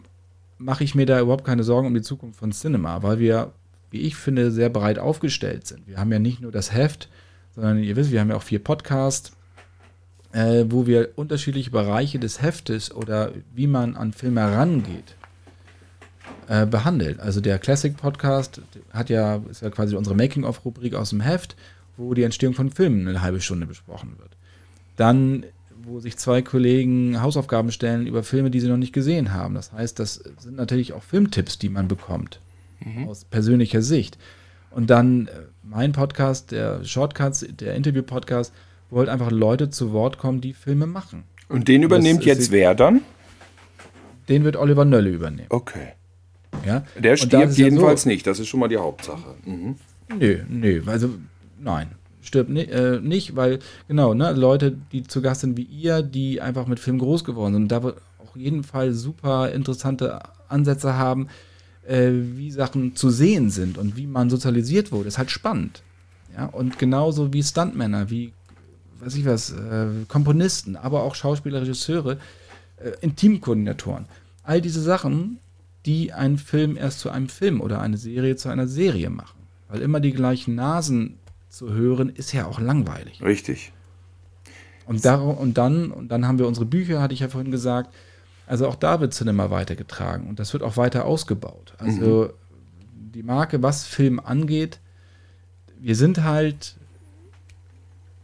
mache 0.57 0.83
ich 0.83 0.95
mir 0.95 1.05
da 1.05 1.19
überhaupt 1.19 1.45
keine 1.45 1.63
Sorgen 1.63 1.87
um 1.87 1.93
die 1.93 2.01
Zukunft 2.01 2.39
von 2.39 2.51
Cinema, 2.51 3.03
weil 3.03 3.19
wir, 3.19 3.51
wie 3.91 4.01
ich 4.01 4.15
finde, 4.15 4.51
sehr 4.51 4.69
breit 4.69 4.97
aufgestellt 4.97 5.67
sind. 5.67 5.87
Wir 5.87 5.97
haben 5.97 6.11
ja 6.11 6.19
nicht 6.19 6.41
nur 6.41 6.51
das 6.51 6.73
Heft, 6.73 7.09
sondern 7.55 7.83
ihr 7.83 7.95
wisst, 7.95 8.11
wir 8.11 8.19
haben 8.19 8.29
ja 8.29 8.35
auch 8.35 8.43
vier 8.43 8.63
Podcasts, 8.63 9.33
äh, 10.31 10.65
wo 10.67 10.87
wir 10.87 11.11
unterschiedliche 11.15 11.71
Bereiche 11.71 12.19
des 12.19 12.41
Heftes 12.41 12.93
oder 12.93 13.31
wie 13.53 13.67
man 13.67 13.95
an 13.95 14.13
Filme 14.13 14.41
herangeht, 14.41 15.15
äh, 16.47 16.65
behandelt. 16.65 17.19
Also 17.19 17.39
der 17.41 17.59
Classic 17.59 17.95
Podcast 17.95 18.61
hat 18.91 19.09
ja, 19.09 19.41
ist 19.49 19.61
ja 19.61 19.69
quasi 19.69 19.95
unsere 19.95 20.15
Making-of-Rubrik 20.15 20.95
aus 20.95 21.11
dem 21.11 21.21
Heft, 21.21 21.55
wo 21.97 22.13
die 22.13 22.23
Entstehung 22.23 22.53
von 22.53 22.71
Filmen 22.71 23.07
eine 23.07 23.21
halbe 23.21 23.41
Stunde 23.41 23.67
besprochen 23.67 24.15
wird. 24.17 24.31
Dann, 24.95 25.45
wo 25.83 25.99
sich 25.99 26.17
zwei 26.17 26.41
Kollegen 26.41 27.21
Hausaufgaben 27.21 27.71
stellen 27.71 28.07
über 28.07 28.23
Filme, 28.23 28.49
die 28.49 28.59
sie 28.59 28.67
noch 28.67 28.77
nicht 28.77 28.93
gesehen 28.93 29.33
haben. 29.33 29.53
Das 29.53 29.71
heißt, 29.71 29.99
das 29.99 30.15
sind 30.39 30.55
natürlich 30.55 30.93
auch 30.93 31.03
Filmtipps, 31.03 31.59
die 31.59 31.69
man 31.69 31.87
bekommt, 31.87 32.39
mhm. 32.79 33.07
aus 33.07 33.25
persönlicher 33.25 33.81
Sicht. 33.81 34.17
Und 34.73 34.89
dann 34.89 35.27
äh, 35.27 35.31
mein 35.61 35.91
Podcast, 35.91 36.51
der 36.51 36.83
Shortcuts, 36.83 37.45
der 37.59 37.75
Interview-Podcast, 37.75 38.53
wo 38.89 38.99
halt 38.99 39.09
einfach 39.09 39.31
Leute 39.31 39.69
zu 39.69 39.93
Wort 39.93 40.17
kommen, 40.17 40.41
die 40.41 40.53
Filme 40.53 40.87
machen. 40.87 41.23
Und 41.49 41.67
den 41.67 41.83
übernimmt 41.83 42.21
das, 42.21 42.25
jetzt 42.25 42.51
wer 42.51 42.75
dann? 42.75 43.01
Den 44.29 44.43
wird 44.43 44.55
Oliver 44.55 44.85
Nölle 44.85 45.09
übernehmen. 45.09 45.47
Okay. 45.49 45.93
Ja? 46.65 46.83
Der 46.97 47.17
stirbt 47.17 47.53
jedenfalls 47.57 48.01
ja 48.01 48.03
so, 48.03 48.09
nicht, 48.09 48.27
das 48.27 48.39
ist 48.39 48.47
schon 48.47 48.59
mal 48.59 48.67
die 48.67 48.77
Hauptsache. 48.77 49.35
Mhm. 49.45 49.75
Nö, 50.17 50.39
nö, 50.47 50.81
also 50.85 51.09
nein, 51.59 51.91
stirbt 52.21 52.49
ni 52.49 52.61
äh, 52.61 52.99
nicht, 52.99 53.35
weil 53.35 53.59
genau, 53.87 54.13
ne, 54.13 54.31
Leute, 54.33 54.75
die 54.91 55.03
zu 55.03 55.21
Gast 55.21 55.41
sind 55.41 55.57
wie 55.57 55.63
ihr, 55.63 56.01
die 56.01 56.41
einfach 56.41 56.67
mit 56.67 56.79
Film 56.79 56.99
groß 56.99 57.23
geworden 57.23 57.53
sind, 57.53 57.71
da 57.71 57.83
wird 57.83 57.97
auf 58.19 58.35
jeden 58.35 58.63
Fall 58.63 58.93
super 58.93 59.51
interessante 59.51 60.19
Ansätze 60.49 60.95
haben, 60.95 61.27
äh, 61.87 62.11
wie 62.11 62.51
Sachen 62.51 62.95
zu 62.95 63.09
sehen 63.09 63.49
sind 63.49 63.77
und 63.77 63.97
wie 63.97 64.07
man 64.07 64.29
sozialisiert 64.29 64.91
wurde, 64.91 65.07
ist 65.07 65.17
halt 65.17 65.31
spannend. 65.31 65.83
Ja, 66.35 66.45
und 66.45 66.79
genauso 66.79 67.31
wie 67.33 67.43
Stuntmänner, 67.43 68.09
wie, 68.09 68.33
weiß 68.99 69.15
ich 69.15 69.25
was, 69.25 69.51
äh, 69.51 69.87
Komponisten, 70.07 70.75
aber 70.75 71.03
auch 71.03 71.15
Schauspieler, 71.15 71.61
Regisseure, 71.61 72.17
äh, 72.77 72.91
Intimkoordinatoren. 73.01 74.05
All 74.43 74.61
diese 74.61 74.81
Sachen 74.81 75.37
die 75.85 76.13
einen 76.13 76.37
Film 76.37 76.77
erst 76.77 76.99
zu 76.99 77.09
einem 77.09 77.29
Film 77.29 77.61
oder 77.61 77.81
eine 77.81 77.97
Serie 77.97 78.35
zu 78.35 78.49
einer 78.49 78.67
Serie 78.67 79.09
machen. 79.09 79.39
Weil 79.67 79.81
immer 79.81 79.99
die 79.99 80.13
gleichen 80.13 80.55
Nasen 80.55 81.17
zu 81.49 81.73
hören, 81.73 82.09
ist 82.09 82.31
ja 82.31 82.45
auch 82.45 82.59
langweilig. 82.59 83.21
Richtig. 83.21 83.71
Und, 84.85 85.03
da, 85.05 85.15
und, 85.15 85.57
dann, 85.57 85.91
und 85.91 86.09
dann 86.09 86.27
haben 86.27 86.39
wir 86.39 86.47
unsere 86.47 86.65
Bücher, 86.65 87.01
hatte 87.01 87.13
ich 87.13 87.21
ja 87.21 87.29
vorhin 87.29 87.51
gesagt. 87.51 87.93
Also 88.45 88.67
auch 88.67 88.75
da 88.75 88.99
wird 88.99 89.13
Cinema 89.13 89.49
weitergetragen 89.49 90.27
und 90.27 90.39
das 90.39 90.53
wird 90.53 90.63
auch 90.63 90.77
weiter 90.77 91.05
ausgebaut. 91.05 91.73
Also 91.77 92.25
mhm. 92.25 93.11
die 93.13 93.23
Marke, 93.23 93.63
was 93.63 93.85
Film 93.85 94.19
angeht, 94.19 94.79
wir 95.79 95.95
sind 95.95 96.23
halt 96.23 96.75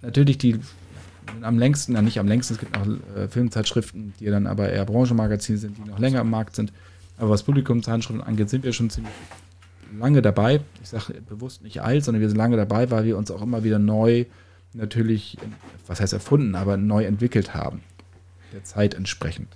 natürlich 0.02 0.38
die 0.38 0.60
am 1.41 1.60
längsten, 1.60 1.94
ja 1.94 2.02
nicht 2.02 2.20
am 2.20 2.28
längsten, 2.28 2.56
es 2.56 2.60
gibt 2.60 2.76
noch 2.76 2.88
äh, 3.16 3.28
Filmzeitschriften, 3.28 4.14
die 4.20 4.26
dann 4.26 4.48
aber 4.48 4.70
eher 4.70 4.86
Branchenmagazine 4.86 5.58
sind, 5.58 5.78
die 5.78 5.90
noch 5.90 6.00
länger 6.00 6.22
im 6.22 6.30
Markt 6.30 6.56
sind. 6.56 6.74
Aber 7.18 7.30
was 7.30 7.44
Publikumshandschriften 7.44 8.24
angeht, 8.24 8.50
sind 8.50 8.64
wir 8.64 8.74
schon 8.74 8.90
ziemlich 8.90 9.14
lange 9.98 10.22
dabei. 10.22 10.62
Ich 10.82 10.90
sage 10.90 11.22
bewusst 11.22 11.64
nicht 11.64 11.82
alt, 11.82 12.04
sondern 12.04 12.22
wir 12.22 12.30
sind 12.30 12.38
lange 12.38 12.58
dabei, 12.58 12.90
weil 12.91 13.06
wir 13.06 13.18
uns 13.18 13.32
auch 13.32 13.41
immer 13.41 13.64
wieder 13.64 13.80
neu 13.80 14.26
natürlich, 14.74 15.38
was 15.88 16.00
heißt 16.00 16.14
erfunden, 16.14 16.56
aber 16.56 16.78
neu 16.78 17.04
entwickelt 17.06 17.54
haben. 17.54 17.82
Der 18.54 18.64
Zeit 18.64 18.94
entsprechend. 18.94 19.48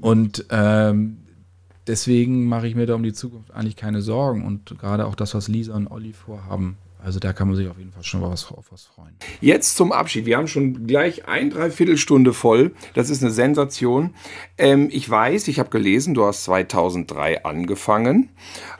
Und 0.00 0.46
ähm, 0.50 1.18
deswegen 1.86 2.46
mache 2.46 2.66
ich 2.66 2.74
mir 2.74 2.86
da 2.86 2.94
um 2.94 3.02
die 3.02 3.12
Zukunft 3.12 3.52
eigentlich 3.52 3.76
keine 3.76 4.02
Sorgen. 4.02 4.44
Und 4.44 4.78
gerade 4.78 5.06
auch 5.06 5.14
das, 5.14 5.34
was 5.34 5.48
Lisa 5.48 5.74
und 5.74 5.88
Olli 5.88 6.12
vorhaben, 6.12 6.76
also 7.06 7.20
da 7.20 7.32
kann 7.32 7.46
man 7.46 7.56
sich 7.56 7.68
auf 7.68 7.78
jeden 7.78 7.92
Fall 7.92 8.02
schon 8.02 8.20
was, 8.20 8.50
auf 8.50 8.72
was 8.72 8.86
freuen. 8.86 9.14
Jetzt 9.40 9.76
zum 9.76 9.92
Abschied. 9.92 10.26
Wir 10.26 10.38
haben 10.38 10.48
schon 10.48 10.88
gleich 10.88 11.28
ein 11.28 11.50
Dreiviertelstunde 11.50 12.32
voll. 12.32 12.72
Das 12.94 13.10
ist 13.10 13.22
eine 13.22 13.30
Sensation. 13.30 14.14
Ähm, 14.58 14.88
ich 14.90 15.08
weiß, 15.08 15.46
ich 15.46 15.60
habe 15.60 15.70
gelesen, 15.70 16.14
du 16.14 16.24
hast 16.24 16.42
2003 16.44 17.44
angefangen. 17.44 18.30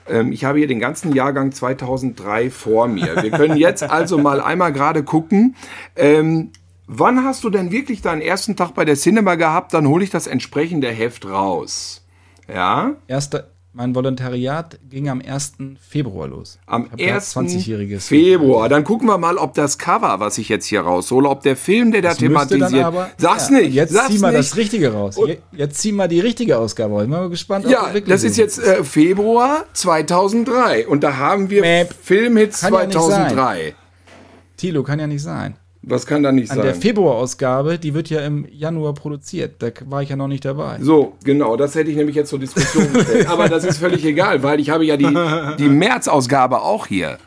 Ähm, 0.09 0.33
ich 0.33 0.43
habe 0.43 0.57
hier 0.57 0.67
den 0.67 0.81
ganzen 0.81 1.13
Jahrgang 1.13 1.53
2003 1.53 2.49
vor 2.49 2.89
mir. 2.89 3.21
Wir 3.23 3.31
können 3.31 3.55
jetzt 3.55 3.83
also 3.89 4.17
mal 4.17 4.41
einmal 4.41 4.73
gerade 4.73 5.03
gucken. 5.03 5.55
Ähm, 5.95 6.51
wann 6.87 7.23
hast 7.23 7.43
du 7.43 7.49
denn 7.49 7.71
wirklich 7.71 8.01
deinen 8.01 8.21
ersten 8.21 8.55
Tag 8.55 8.73
bei 8.73 8.85
der 8.85 8.95
Cinema 8.95 9.35
gehabt? 9.35 9.73
Dann 9.73 9.87
hole 9.87 10.03
ich 10.03 10.09
das 10.09 10.27
entsprechende 10.27 10.89
Heft 10.89 11.25
raus. 11.25 12.05
Ja? 12.47 12.95
Erster, 13.07 13.51
mein 13.73 13.93
Volontariat 13.93 14.79
ging 14.89 15.07
am 15.07 15.21
1. 15.21 15.53
Februar 15.79 16.27
los. 16.27 16.57
Am 16.65 16.89
1. 16.97 17.37
Februar. 17.99 18.69
Dann 18.69 18.83
gucken 18.83 19.07
wir 19.07 19.19
mal, 19.19 19.37
ob 19.37 19.53
das 19.53 19.77
Cover, 19.77 20.19
was 20.19 20.39
ich 20.39 20.49
jetzt 20.49 20.65
hier 20.65 20.81
raushole, 20.81 21.29
ob 21.29 21.43
der 21.43 21.55
Film, 21.55 21.91
der 21.91 22.01
da 22.01 22.15
thematisiert. 22.15 22.83
Aber, 22.83 23.11
sag's 23.17 23.51
ja, 23.51 23.59
nicht. 23.59 23.75
Jetzt 23.75 23.93
sag's 23.93 24.07
zieh 24.07 24.19
mal 24.19 24.29
nicht. 24.31 24.39
das 24.39 24.57
Richtige 24.57 24.93
raus. 24.93 25.17
Und 25.17 25.37
jetzt 25.51 25.79
zieh 25.79 25.91
mal 25.91 26.07
die 26.07 26.21
richtige 26.21 26.57
Ausgabe. 26.57 26.95
Ich 26.95 27.01
bin 27.01 27.11
mal 27.11 27.29
gespannt. 27.29 27.69
Ja, 27.69 27.91
das 28.07 28.23
ist 28.23 28.37
jetzt 28.37 28.57
äh, 28.57 28.83
Februar 28.83 29.65
2003. 29.73 30.87
Und 30.87 31.03
da 31.03 31.17
haben 31.17 31.51
wir 31.51 31.61
Mäp. 31.61 31.93
Filmhits 32.01 32.61
kann 32.61 32.71
2003. 32.71 33.67
Ja 33.67 33.73
Tilo, 34.57 34.81
kann 34.81 34.97
ja 34.97 35.05
nicht 35.05 35.21
sein. 35.21 35.55
Was 35.89 36.05
kann 36.05 36.21
da 36.21 36.31
nicht 36.31 36.51
An 36.51 36.57
sein? 36.57 36.65
der 36.65 36.75
Februarausgabe, 36.75 37.79
die 37.79 37.93
wird 37.93 38.09
ja 38.09 38.19
im 38.21 38.45
Januar 38.51 38.93
produziert. 38.93 39.55
Da 39.59 39.69
war 39.85 40.01
ich 40.01 40.09
ja 40.09 40.17
noch 40.17 40.27
nicht 40.27 40.43
dabei. 40.43 40.79
So, 40.81 41.13
genau, 41.23 41.55
das 41.55 41.75
hätte 41.75 41.89
ich 41.89 41.95
nämlich 41.95 42.15
jetzt 42.15 42.29
zur 42.29 42.39
Diskussion 42.39 42.91
gestellt. 42.91 43.27
Aber 43.29 43.47
das 43.47 43.63
ist 43.63 43.77
völlig 43.77 44.03
egal, 44.03 44.43
weil 44.43 44.59
ich 44.59 44.69
habe 44.69 44.85
ja 44.85 44.97
die, 44.97 45.07
die 45.57 45.69
März-Ausgabe 45.69 46.61
auch 46.61 46.87
hier. 46.87 47.17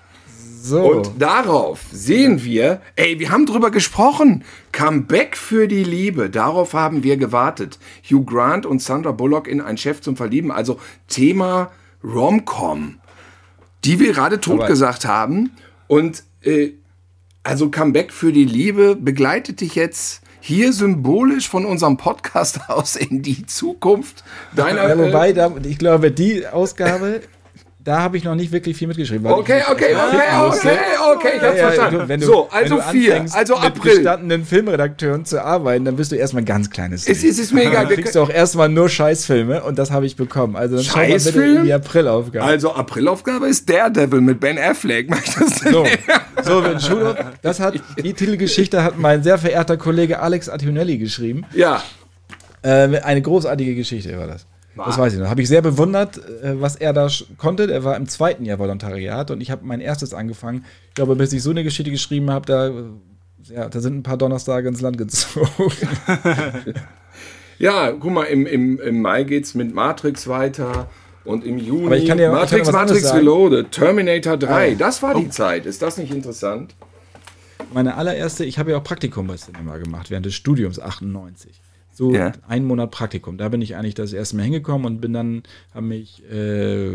So. 0.63 0.83
Und 0.93 1.13
darauf 1.19 1.81
sehen 1.91 2.45
wir, 2.45 2.83
ey, 2.97 3.19
wir 3.19 3.31
haben 3.31 3.47
drüber 3.47 3.71
gesprochen. 3.71 4.45
Comeback 4.73 5.39
für 5.39 5.67
die 5.67 5.85
Liebe. 5.85 6.29
Darauf 6.29 6.75
haben 6.75 7.03
wir 7.03 7.17
gewartet. 7.17 7.79
Hugh 8.05 8.25
Grant 8.27 8.67
und 8.67 8.83
Sandra 8.83 9.13
Bullock 9.13 9.49
in 9.49 9.63
Ein 9.63 9.79
Chef 9.79 10.03
zum 10.03 10.17
Verlieben. 10.17 10.53
Also 10.53 10.79
Thema 11.09 11.71
Rom-Com, 12.05 12.97
die 13.87 14.01
wir 14.01 14.13
gerade 14.13 14.39
totgesagt 14.39 15.07
haben. 15.07 15.53
Und 15.89 16.25
äh, 16.43 16.73
also 17.43 17.71
Comeback 17.71 18.13
für 18.13 18.33
die 18.33 18.45
Liebe 18.45 18.97
begleitet 18.97 19.61
dich 19.61 19.75
jetzt 19.75 20.23
hier 20.41 20.73
symbolisch 20.73 21.49
von 21.49 21.67
unserem 21.67 21.97
Podcast 21.97 22.61
aus 22.69 22.97
in 22.97 23.23
die 23.23 23.47
Zukunft 23.47 24.25
deiner. 24.55 24.89
ja, 24.89 24.99
wobei, 24.99 25.33
da, 25.33 25.53
ich 25.63 25.79
glaube, 25.79 26.11
die 26.11 26.47
Ausgabe, 26.47 27.21
da 27.83 28.01
habe 28.01 28.17
ich 28.19 28.25
noch 28.25 28.35
nicht 28.35 28.53
wirklich 28.53 28.77
viel 28.77 28.89
mitgeschrieben. 28.89 29.27
Okay, 29.27 29.63
okay, 29.71 29.95
okay, 29.95 30.17
okay, 30.47 30.79
okay, 31.15 31.29
ich 31.37 31.43
hab's 31.43 31.59
verstanden. 31.61 31.99
du- 32.01 32.09
wenn 32.09 32.21
du, 32.21 32.27
so, 32.27 32.49
also 32.51 32.81
vier, 32.91 33.25
also 33.33 33.55
mit 33.57 33.65
April. 33.65 33.95
gestandenen 33.97 34.45
Filmredakteuren 34.45 35.25
zu 35.25 35.43
arbeiten, 35.43 35.87
dann 35.87 35.97
bist 35.97 36.13
du 36.13 36.17
erstmal 36.17 36.43
ein 36.43 36.47
ganz 36.47 36.69
kleines. 36.69 37.09
Es, 37.09 37.25
es 37.25 37.39
ist 37.39 37.53
mir 37.53 37.63
egal. 37.63 37.87
Dann 37.91 37.95
kriegst 37.95 38.15
du 38.15 38.21
auch 38.21 38.29
erstmal 38.31 38.69
nur 38.69 38.89
Scheißfilme 38.89 39.63
und 39.63 39.79
das 39.79 39.91
habe 39.91 40.05
ich 40.05 40.17
bekommen. 40.17 40.57
Also 40.57 40.77
dann 40.77 40.85
schau 40.85 40.99
mal 40.99 41.07
bitte 41.07 41.21
Scheißfilm? 41.21 41.57
in 41.59 41.65
die 41.65 41.73
Aprilaufgabe. 41.73 42.45
Also 42.45 42.75
Aprilaufgabe 42.75 43.49
ist 43.49 43.69
Daredevil 43.71 44.21
mit 44.21 44.41
Ben 44.41 44.59
Affleck. 44.59 45.09
So, 45.71 45.87
so 46.43 46.65
wenn 46.65 46.81
Schulhof, 46.81 47.17
das 47.43 47.61
hat, 47.61 47.75
die 48.03 48.13
Titelgeschichte 48.13 48.83
hat 48.83 48.99
mein 48.99 49.23
sehr 49.23 49.39
verehrter 49.39 49.77
Kollege 49.77 50.21
Alex 50.21 50.49
Attinelli 50.49 50.99
geschrieben. 50.99 51.45
Ja. 51.55 51.83
Äh, 52.63 52.99
eine 53.01 53.23
großartige 53.23 53.75
Geschichte 53.75 54.19
war 54.19 54.27
das. 54.27 54.47
Das 54.77 54.97
weiß 54.99 55.13
ich 55.15 55.19
noch. 55.19 55.29
Habe 55.29 55.43
ich 55.43 55.49
sehr 55.49 55.63
bewundert, 55.63 56.19
äh, 56.43 56.61
was 56.61 56.77
er 56.77 56.93
da 56.93 57.09
konnte. 57.37 57.71
Er 57.71 57.85
war 57.85 57.97
im 57.97 58.09
zweiten 58.09 58.45
Jahr 58.45 58.59
Volontariat 58.59 59.31
und 59.31 59.41
ich 59.41 59.51
habe 59.51 59.65
mein 59.65 59.81
erstes 59.81 60.15
angefangen. 60.15 60.65
Ich 60.89 60.95
glaube, 60.95 61.17
bis 61.17 61.33
ich 61.33 61.43
so 61.43 61.51
eine 61.51 61.65
Geschichte 61.65 61.91
geschrieben 61.91 62.31
habe, 62.31 62.47
da, 62.47 62.69
äh, 62.69 62.73
ja, 63.53 63.69
da 63.69 63.81
sind 63.81 63.97
ein 63.99 64.03
paar 64.03 64.17
Donnerstage 64.17 64.69
ins 64.69 64.81
Land 64.81 64.97
gezogen. 64.99 65.51
Ja, 67.59 67.93
guck 67.93 68.11
mal, 68.11 68.25
im, 68.25 68.47
im, 68.47 68.81
im 68.81 69.03
Mai 69.03 69.25
geht's 69.25 69.55
mit 69.55 69.75
Matrix 69.75 70.27
weiter. 70.29 70.89
Und 71.25 71.45
im 71.45 71.59
Juni 71.59 71.87
Aber 71.87 71.97
ich 71.99 72.07
kann 72.09 72.17
dir- 72.17 72.25
ich 72.29 72.31
kann 72.31 72.41
Matrix, 72.41 72.73
Matrix. 72.73 73.13
Reloaded, 73.15 73.71
Terminator 73.71 74.39
3. 74.39 74.49
Ah, 74.51 74.65
ja. 74.65 74.75
Das 74.77 75.03
war 75.03 75.15
die 75.15 75.29
Zeit. 75.29 75.67
Ist 75.67 75.83
das 75.83 75.99
nicht 75.99 76.11
interessant? 76.11 76.75
Meine 77.75 77.97
allererste, 77.97 78.47
ich 78.47 78.59
habe 78.59 78.71
ja 78.71 78.79
auch 78.79 78.83
Praktikum 78.85 79.27
bei 79.27 79.37
Cinema 79.37 79.77
gemacht, 79.77 80.11
während 80.11 80.25
des 80.25 80.35
Studiums 80.35 80.81
98. 80.81 81.61
So 81.93 82.15
Ja. 82.15 82.33
einen 82.49 82.67
Monat 82.67 82.91
Praktikum. 82.91 83.37
Da 83.39 83.49
bin 83.49 83.61
ich 83.63 83.77
eigentlich 83.77 83.95
das 83.95 84.13
erste 84.13 84.37
Mal 84.37 84.43
hingekommen 84.45 84.87
und 84.87 85.01
bin 85.01 85.13
dann, 85.13 85.43
habe 85.75 85.87
mich, 85.87 86.23
äh, 86.31 86.95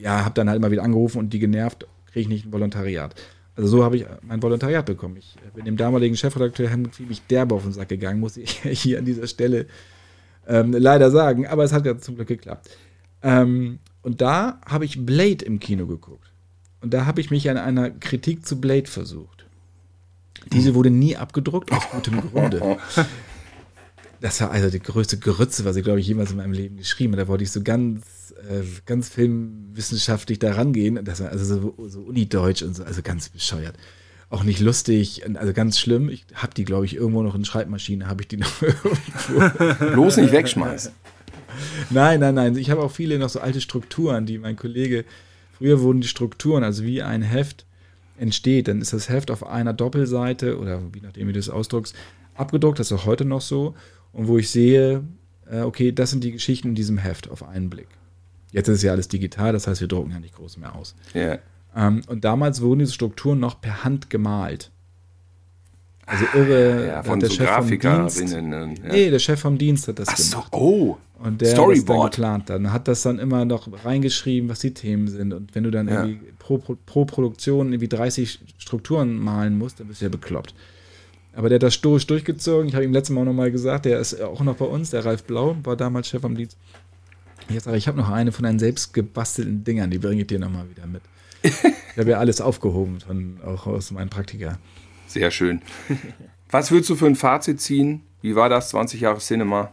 ja, 0.00 0.24
habe 0.24 0.34
dann 0.34 0.48
halt 0.48 0.60
mal 0.60 0.70
wieder 0.70 0.82
angerufen 0.82 1.18
und 1.18 1.32
die 1.32 1.38
genervt, 1.38 1.86
kriege 2.06 2.20
ich 2.20 2.28
nicht 2.28 2.46
ein 2.46 2.52
Volontariat. 2.52 3.14
Also 3.56 3.68
so 3.68 3.84
habe 3.84 3.96
ich 3.96 4.06
mein 4.22 4.40
Volontariat 4.42 4.86
bekommen. 4.86 5.16
Ich 5.16 5.36
bin 5.54 5.64
dem 5.64 5.76
damaligen 5.76 6.16
Chefredakteur 6.16 6.68
Helmut 6.68 6.94
ziemlich 6.94 7.22
derbe 7.26 7.54
auf 7.56 7.64
den 7.64 7.72
Sack 7.72 7.88
gegangen, 7.88 8.20
muss 8.20 8.36
ich 8.36 8.50
hier 8.62 8.98
an 9.00 9.04
dieser 9.04 9.26
Stelle 9.26 9.66
ähm, 10.46 10.72
leider 10.72 11.10
sagen. 11.10 11.46
Aber 11.46 11.64
es 11.64 11.72
hat 11.72 11.84
ja 11.84 11.98
zum 11.98 12.14
Glück 12.14 12.28
geklappt. 12.28 12.70
Ähm, 13.22 13.80
und 14.02 14.20
da 14.20 14.60
habe 14.64 14.84
ich 14.84 15.04
Blade 15.04 15.44
im 15.44 15.58
Kino 15.58 15.86
geguckt. 15.86 16.30
Und 16.80 16.94
da 16.94 17.04
habe 17.04 17.20
ich 17.20 17.32
mich 17.32 17.50
an 17.50 17.56
einer 17.56 17.90
Kritik 17.90 18.46
zu 18.46 18.60
Blade 18.60 18.86
versucht. 18.86 19.44
Diese 20.52 20.76
wurde 20.76 20.90
nie 20.90 21.16
abgedruckt, 21.16 21.72
aus 21.72 21.82
gutem 21.90 22.20
Grunde. 22.30 22.76
Das 24.20 24.40
war 24.40 24.50
also 24.50 24.70
die 24.70 24.80
größte 24.80 25.18
Grütze, 25.18 25.64
was 25.64 25.76
ich, 25.76 25.84
glaube 25.84 26.00
ich, 26.00 26.06
jemals 26.06 26.30
in 26.30 26.38
meinem 26.38 26.52
Leben 26.52 26.76
geschrieben 26.76 27.12
habe. 27.12 27.22
Da 27.22 27.28
wollte 27.28 27.44
ich 27.44 27.50
so 27.50 27.62
ganz, 27.62 28.34
äh, 28.48 28.62
ganz 28.84 29.08
filmwissenschaftlich 29.08 30.38
da 30.38 30.52
rangehen. 30.52 31.04
Das 31.04 31.20
war 31.20 31.30
also 31.30 31.74
so, 31.78 31.88
so 31.88 32.00
Unideutsch 32.00 32.62
und 32.62 32.74
so, 32.74 32.84
also 32.84 33.02
ganz 33.02 33.28
bescheuert. 33.28 33.76
Auch 34.30 34.42
nicht 34.42 34.60
lustig, 34.60 35.22
also 35.36 35.52
ganz 35.52 35.78
schlimm. 35.78 36.10
Ich 36.10 36.26
habe 36.34 36.52
die, 36.54 36.64
glaube 36.64 36.84
ich, 36.84 36.96
irgendwo 36.96 37.22
noch 37.22 37.34
in 37.34 37.44
Schreibmaschine, 37.44 38.08
habe 38.08 38.22
ich 38.22 38.28
die 38.28 38.36
noch 38.36 38.62
irgendwo. 38.62 39.86
Bloß 39.92 40.18
nicht 40.18 40.32
wegschmeißen. 40.32 40.92
Nein, 41.90 42.20
nein, 42.20 42.34
nein. 42.34 42.56
Ich 42.56 42.70
habe 42.70 42.82
auch 42.82 42.90
viele 42.90 43.18
noch 43.18 43.30
so 43.30 43.40
alte 43.40 43.60
Strukturen, 43.60 44.26
die 44.26 44.38
mein 44.38 44.56
Kollege, 44.56 45.04
früher 45.56 45.80
wurden 45.80 46.00
die 46.00 46.08
Strukturen, 46.08 46.62
also 46.62 46.84
wie 46.84 47.02
ein 47.02 47.22
Heft 47.22 47.64
entsteht, 48.18 48.68
dann 48.68 48.80
ist 48.80 48.92
das 48.92 49.08
Heft 49.08 49.30
auf 49.30 49.46
einer 49.46 49.72
Doppelseite 49.72 50.58
oder 50.58 50.82
wie 50.92 51.00
nachdem 51.00 51.28
wie 51.28 51.32
du 51.32 51.38
das 51.38 51.48
ausdruckst, 51.48 51.94
abgedruckt, 52.34 52.78
das 52.78 52.90
ist 52.90 52.98
auch 52.98 53.06
heute 53.06 53.24
noch 53.24 53.40
so. 53.40 53.74
Und 54.12 54.28
wo 54.28 54.38
ich 54.38 54.50
sehe, 54.50 55.02
äh, 55.50 55.60
okay, 55.60 55.92
das 55.92 56.10
sind 56.10 56.24
die 56.24 56.32
Geschichten 56.32 56.68
in 56.68 56.74
diesem 56.74 56.98
Heft 56.98 57.30
auf 57.30 57.42
einen 57.46 57.70
Blick. 57.70 57.88
Jetzt 58.52 58.68
ist 58.68 58.82
ja 58.82 58.92
alles 58.92 59.08
digital, 59.08 59.52
das 59.52 59.66
heißt, 59.66 59.80
wir 59.80 59.88
drucken 59.88 60.10
ja 60.10 60.18
nicht 60.20 60.34
groß 60.34 60.56
mehr 60.56 60.74
aus. 60.74 60.94
Ja. 61.14 61.38
Ähm, 61.76 62.02
und 62.08 62.24
damals 62.24 62.60
wurden 62.62 62.80
diese 62.80 62.92
Strukturen 62.94 63.38
noch 63.38 63.60
per 63.60 63.84
Hand 63.84 64.08
gemalt. 64.10 64.70
Also 66.06 66.24
irre. 66.34 66.86
Ja, 66.86 67.02
von 67.02 67.20
der 67.20 67.28
so 67.28 67.34
Chef 67.36 67.50
vom 67.50 67.68
Dienst-. 67.68 68.20
Ja. 68.20 68.92
Nee, 68.92 69.10
der 69.10 69.18
Chef 69.18 69.38
vom 69.40 69.58
Dienst 69.58 69.88
hat 69.88 69.98
das 69.98 70.08
Ach 70.08 70.16
so, 70.16 70.36
gemacht. 70.38 70.52
oh. 70.54 70.96
Und 71.18 71.40
der 71.42 71.48
hat 71.50 71.58
das 71.58 71.66
dann 71.66 71.76
Storyboard. 71.76 72.12
geplant. 72.12 72.48
Dann 72.50 72.72
hat 72.72 72.88
das 72.88 73.02
dann 73.02 73.18
immer 73.18 73.44
noch 73.44 73.68
reingeschrieben, 73.84 74.48
was 74.48 74.60
die 74.60 74.72
Themen 74.72 75.08
sind. 75.08 75.34
Und 75.34 75.54
wenn 75.54 75.64
du 75.64 75.70
dann 75.70 75.88
Ja. 75.88 76.04
irgendwie 76.04 76.32
pro, 76.38 76.56
pro, 76.58 76.76
pro 76.86 77.04
Produktion 77.04 77.72
irgendwie 77.72 77.88
30 77.88 78.38
Strukturen 78.56 79.18
malen 79.18 79.58
musst, 79.58 79.80
dann 79.80 79.88
bist 79.88 80.00
du 80.00 80.06
ja 80.06 80.08
bekloppt. 80.10 80.54
Aber 81.34 81.48
der 81.48 81.56
hat 81.56 81.62
das 81.62 81.74
stoisch 81.74 82.06
durchgezogen. 82.06 82.68
Ich 82.68 82.74
habe 82.74 82.84
ihm 82.84 82.92
letztes 82.92 83.14
Mal 83.14 83.22
auch 83.22 83.26
nochmal 83.26 83.50
gesagt, 83.50 83.84
der 83.84 83.98
ist 84.00 84.20
auch 84.20 84.40
noch 84.40 84.56
bei 84.56 84.64
uns, 84.64 84.90
der 84.90 85.04
Ralf 85.04 85.24
Blau, 85.24 85.56
war 85.62 85.76
damals 85.76 86.08
Chef 86.08 86.24
am 86.24 86.36
Dienst. 86.36 86.56
Jetzt 87.48 87.64
sage 87.64 87.76
ich, 87.76 87.84
ich 87.84 87.88
habe 87.88 87.98
noch 87.98 88.10
eine 88.10 88.32
von 88.32 88.42
deinen 88.42 88.58
selbst 88.58 88.92
gebastelten 88.92 89.64
Dingern, 89.64 89.90
die 89.90 89.98
bringe 89.98 90.22
ich 90.22 90.26
dir 90.26 90.38
nochmal 90.38 90.68
wieder 90.70 90.86
mit. 90.86 91.02
Ich 91.92 92.00
habe 92.00 92.12
ja 92.12 92.18
alles 92.20 92.40
aufgehoben, 92.40 93.00
von, 93.00 93.40
auch 93.44 93.66
aus 93.66 93.90
meinen 93.90 94.08
Praktika. 94.08 94.58
Sehr 95.08 95.32
schön. 95.32 95.62
Was 96.48 96.70
würdest 96.70 96.90
du 96.90 96.94
für 96.94 97.06
ein 97.06 97.16
Fazit 97.16 97.60
ziehen? 97.60 98.02
Wie 98.22 98.36
war 98.36 98.48
das? 98.48 98.68
20 98.68 99.00
Jahre 99.00 99.18
Cinema? 99.18 99.72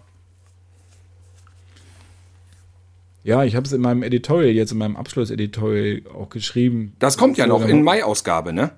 Ja, 3.23 3.43
ich 3.43 3.55
habe 3.55 3.67
es 3.67 3.73
in 3.73 3.81
meinem 3.81 4.01
Editorial, 4.01 4.55
jetzt 4.55 4.71
in 4.71 4.79
meinem 4.79 4.95
Abschlusseditorial 4.95 6.01
auch 6.15 6.29
geschrieben. 6.29 6.95
Das 6.97 7.17
kommt 7.17 7.37
ja 7.37 7.45
noch 7.45 7.63
in 7.67 7.83
Mai-Ausgabe, 7.83 8.53
ne? 8.53 8.71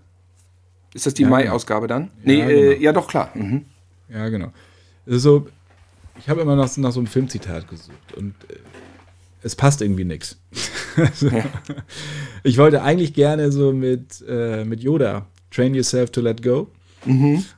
Ist 0.93 1.05
das 1.05 1.13
die 1.13 1.23
Ja, 1.23 1.29
Mai-Ausgabe 1.29 1.87
dann? 1.87 2.11
Nee, 2.23 2.39
Ja, 2.39 2.49
äh, 2.49 2.69
genau. 2.69 2.81
ja 2.81 2.93
doch, 2.93 3.07
klar. 3.07 3.31
Mhm. 3.33 3.65
Ja, 4.09 4.29
genau. 4.29 4.51
Also 5.05 5.19
so, 5.19 5.47
ich 6.19 6.29
habe 6.29 6.41
immer 6.41 6.55
nach, 6.55 6.75
nach 6.77 6.91
so 6.91 6.99
einem 6.99 7.07
Filmzitat 7.07 7.67
gesucht 7.69 8.13
und 8.15 8.33
äh, 8.49 8.55
es 9.43 9.55
passt 9.55 9.81
irgendwie 9.81 10.05
nichts. 10.05 10.37
Also, 10.97 11.29
Ich 12.41 12.57
wollte 12.57 12.81
eigentlich 12.81 13.13
gerne 13.13 13.51
so 13.51 13.71
mit, 13.71 14.25
äh, 14.27 14.65
mit 14.65 14.81
Yoda, 14.81 15.27
Train 15.51 15.75
Yourself 15.75 16.09
to 16.09 16.21
Let 16.21 16.41
Go, 16.41 16.71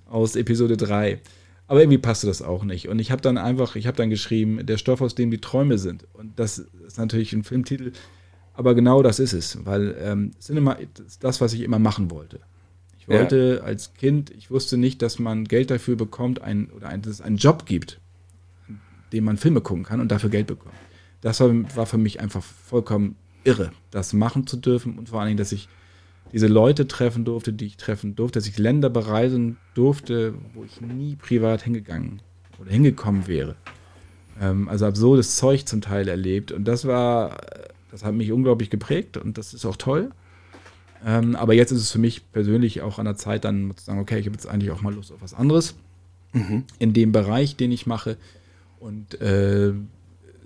aus 0.09 0.35
Episode 0.35 0.75
3. 0.75 1.19
Aber 1.67 1.79
irgendwie 1.79 1.99
passte 1.99 2.27
das 2.27 2.41
auch 2.41 2.65
nicht. 2.65 2.89
Und 2.89 2.99
ich 2.99 3.11
habe 3.11 3.21
dann 3.21 3.37
einfach, 3.37 3.77
ich 3.77 3.87
habe 3.87 3.95
dann 3.95 4.09
geschrieben, 4.09 4.65
der 4.65 4.77
Stoff, 4.77 4.99
aus 5.01 5.15
dem 5.15 5.31
die 5.31 5.39
Träume 5.39 5.77
sind. 5.77 6.05
Und 6.13 6.37
das 6.37 6.57
ist 6.85 6.97
natürlich 6.97 7.31
ein 7.31 7.45
Filmtitel, 7.45 7.93
aber 8.55 8.75
genau 8.75 9.01
das 9.03 9.19
ist 9.19 9.31
es, 9.31 9.57
weil 9.65 9.95
ähm, 10.01 10.31
Cinema 10.41 10.73
ist 10.73 11.23
das, 11.23 11.39
was 11.39 11.53
ich 11.53 11.61
immer 11.61 11.79
machen 11.79 12.11
wollte. 12.11 12.41
Ich 13.09 13.13
Ja. 13.15 13.21
wollte 13.21 13.63
als 13.65 13.95
Kind, 13.95 14.29
ich 14.29 14.51
wusste 14.51 14.77
nicht, 14.77 15.01
dass 15.01 15.17
man 15.17 15.45
Geld 15.45 15.71
dafür 15.71 15.95
bekommt, 15.95 16.41
ein, 16.41 16.69
oder 16.69 16.89
ein, 16.89 17.01
dass 17.01 17.13
es 17.13 17.21
einen 17.21 17.37
Job 17.37 17.65
gibt, 17.65 17.99
dem 19.11 19.23
man 19.23 19.37
Filme 19.37 19.61
gucken 19.61 19.83
kann 19.83 19.99
und 19.99 20.11
dafür 20.11 20.29
Geld 20.29 20.45
bekommt. 20.45 20.75
Das 21.21 21.39
war, 21.39 21.49
war 21.75 21.85
für 21.87 21.97
mich 21.97 22.19
einfach 22.21 22.43
vollkommen 22.43 23.15
irre, 23.43 23.71
das 23.89 24.13
machen 24.13 24.45
zu 24.45 24.57
dürfen 24.57 24.99
und 24.99 25.09
vor 25.09 25.19
allen 25.19 25.29
Dingen, 25.29 25.37
dass 25.39 25.51
ich 25.51 25.67
diese 26.31 26.45
Leute 26.45 26.87
treffen 26.87 27.25
durfte, 27.25 27.51
die 27.51 27.65
ich 27.65 27.77
treffen 27.77 28.15
durfte, 28.15 28.37
dass 28.37 28.47
ich 28.47 28.59
Länder 28.59 28.91
bereisen 28.91 29.57
durfte, 29.73 30.35
wo 30.53 30.63
ich 30.63 30.79
nie 30.79 31.15
privat 31.15 31.63
hingegangen 31.63 32.21
oder 32.59 32.69
hingekommen 32.71 33.25
wäre. 33.27 33.55
Ähm, 34.39 34.69
also 34.69 34.85
absurdes 34.85 35.35
Zeug 35.37 35.65
zum 35.65 35.81
Teil 35.81 36.07
erlebt 36.07 36.51
und 36.51 36.65
das 36.65 36.85
war, 36.85 37.37
das 37.89 38.03
hat 38.03 38.13
mich 38.13 38.31
unglaublich 38.31 38.69
geprägt 38.69 39.17
und 39.17 39.39
das 39.39 39.55
ist 39.55 39.65
auch 39.65 39.77
toll. 39.77 40.11
Ähm, 41.05 41.35
aber 41.35 41.53
jetzt 41.53 41.71
ist 41.71 41.81
es 41.81 41.91
für 41.91 41.99
mich 41.99 42.31
persönlich 42.31 42.81
auch 42.81 42.99
an 42.99 43.05
der 43.05 43.15
Zeit, 43.15 43.45
dann 43.45 43.71
zu 43.75 43.85
sagen, 43.85 43.99
okay, 43.99 44.19
ich 44.19 44.25
habe 44.25 44.35
jetzt 44.35 44.47
eigentlich 44.47 44.71
auch 44.71 44.81
mal 44.81 44.93
Lust 44.93 45.11
auf 45.11 45.21
was 45.21 45.33
anderes 45.33 45.75
in 46.79 46.93
dem 46.93 47.11
Bereich, 47.11 47.55
den 47.55 47.71
ich 47.71 47.87
mache. 47.87 48.17
Und 48.79 49.19
äh, 49.21 49.73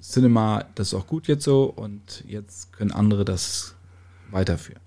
Cinema, 0.01 0.65
das 0.75 0.87
ist 0.87 0.93
auch 0.93 1.07
gut 1.07 1.27
jetzt 1.27 1.43
so 1.43 1.65
und 1.65 2.23
jetzt 2.27 2.73
können 2.73 2.91
andere 2.91 3.25
das 3.25 3.75
weiterführen. 4.31 4.82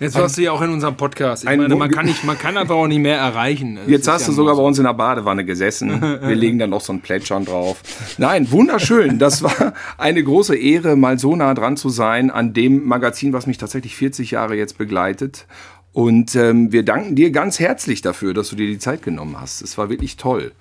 Jetzt 0.00 0.14
warst 0.16 0.38
du 0.38 0.42
ja 0.42 0.52
auch 0.52 0.62
in 0.62 0.70
unserem 0.70 0.96
Podcast. 0.96 1.42
Ich 1.42 1.48
ein 1.48 1.58
meine, 1.58 1.74
man 1.74 1.90
kann, 1.90 2.06
nicht, 2.06 2.22
man 2.24 2.38
kann 2.38 2.56
einfach 2.56 2.76
auch 2.76 2.86
nicht 2.86 3.00
mehr 3.00 3.18
erreichen. 3.18 3.78
Das 3.88 3.88
Jetzt 3.88 4.08
hast 4.08 4.22
ja 4.22 4.26
du 4.28 4.32
sogar 4.34 4.54
so. 4.54 4.60
bei 4.62 4.66
uns 4.68 4.78
in 4.78 4.84
der 4.84 4.94
Badewanne 4.94 5.44
gesessen. 5.44 6.00
Wir 6.00 6.34
legen 6.36 6.58
dann 6.58 6.70
noch 6.70 6.80
so 6.80 6.92
ein 6.92 7.00
Plätschern 7.00 7.44
drauf. 7.44 7.80
Nein, 8.18 8.50
wunderschön. 8.50 9.18
Das 9.18 9.42
war 9.42 9.72
eine 9.96 10.22
große 10.22 10.56
Ehre, 10.56 10.96
mal 10.96 11.18
so 11.18 11.34
nah 11.36 11.54
dran 11.54 11.76
zu 11.76 11.88
sein 11.88 12.30
an 12.30 12.52
dem 12.52 12.84
Magazin, 12.86 13.32
was 13.32 13.46
mich 13.46 13.58
tatsächlich 13.58 13.96
40 13.96 14.30
Jahre 14.32 14.56
jetzt 14.56 14.78
begleitet. 14.78 15.46
Und 15.92 16.36
ähm, 16.36 16.70
wir 16.70 16.84
danken 16.84 17.16
dir 17.16 17.30
ganz 17.30 17.58
herzlich 17.58 18.02
dafür, 18.02 18.34
dass 18.34 18.50
du 18.50 18.56
dir 18.56 18.66
die 18.66 18.78
Zeit 18.78 19.02
genommen 19.02 19.40
hast. 19.40 19.62
Es 19.62 19.78
war 19.78 19.88
wirklich 19.90 20.16
toll. 20.16 20.52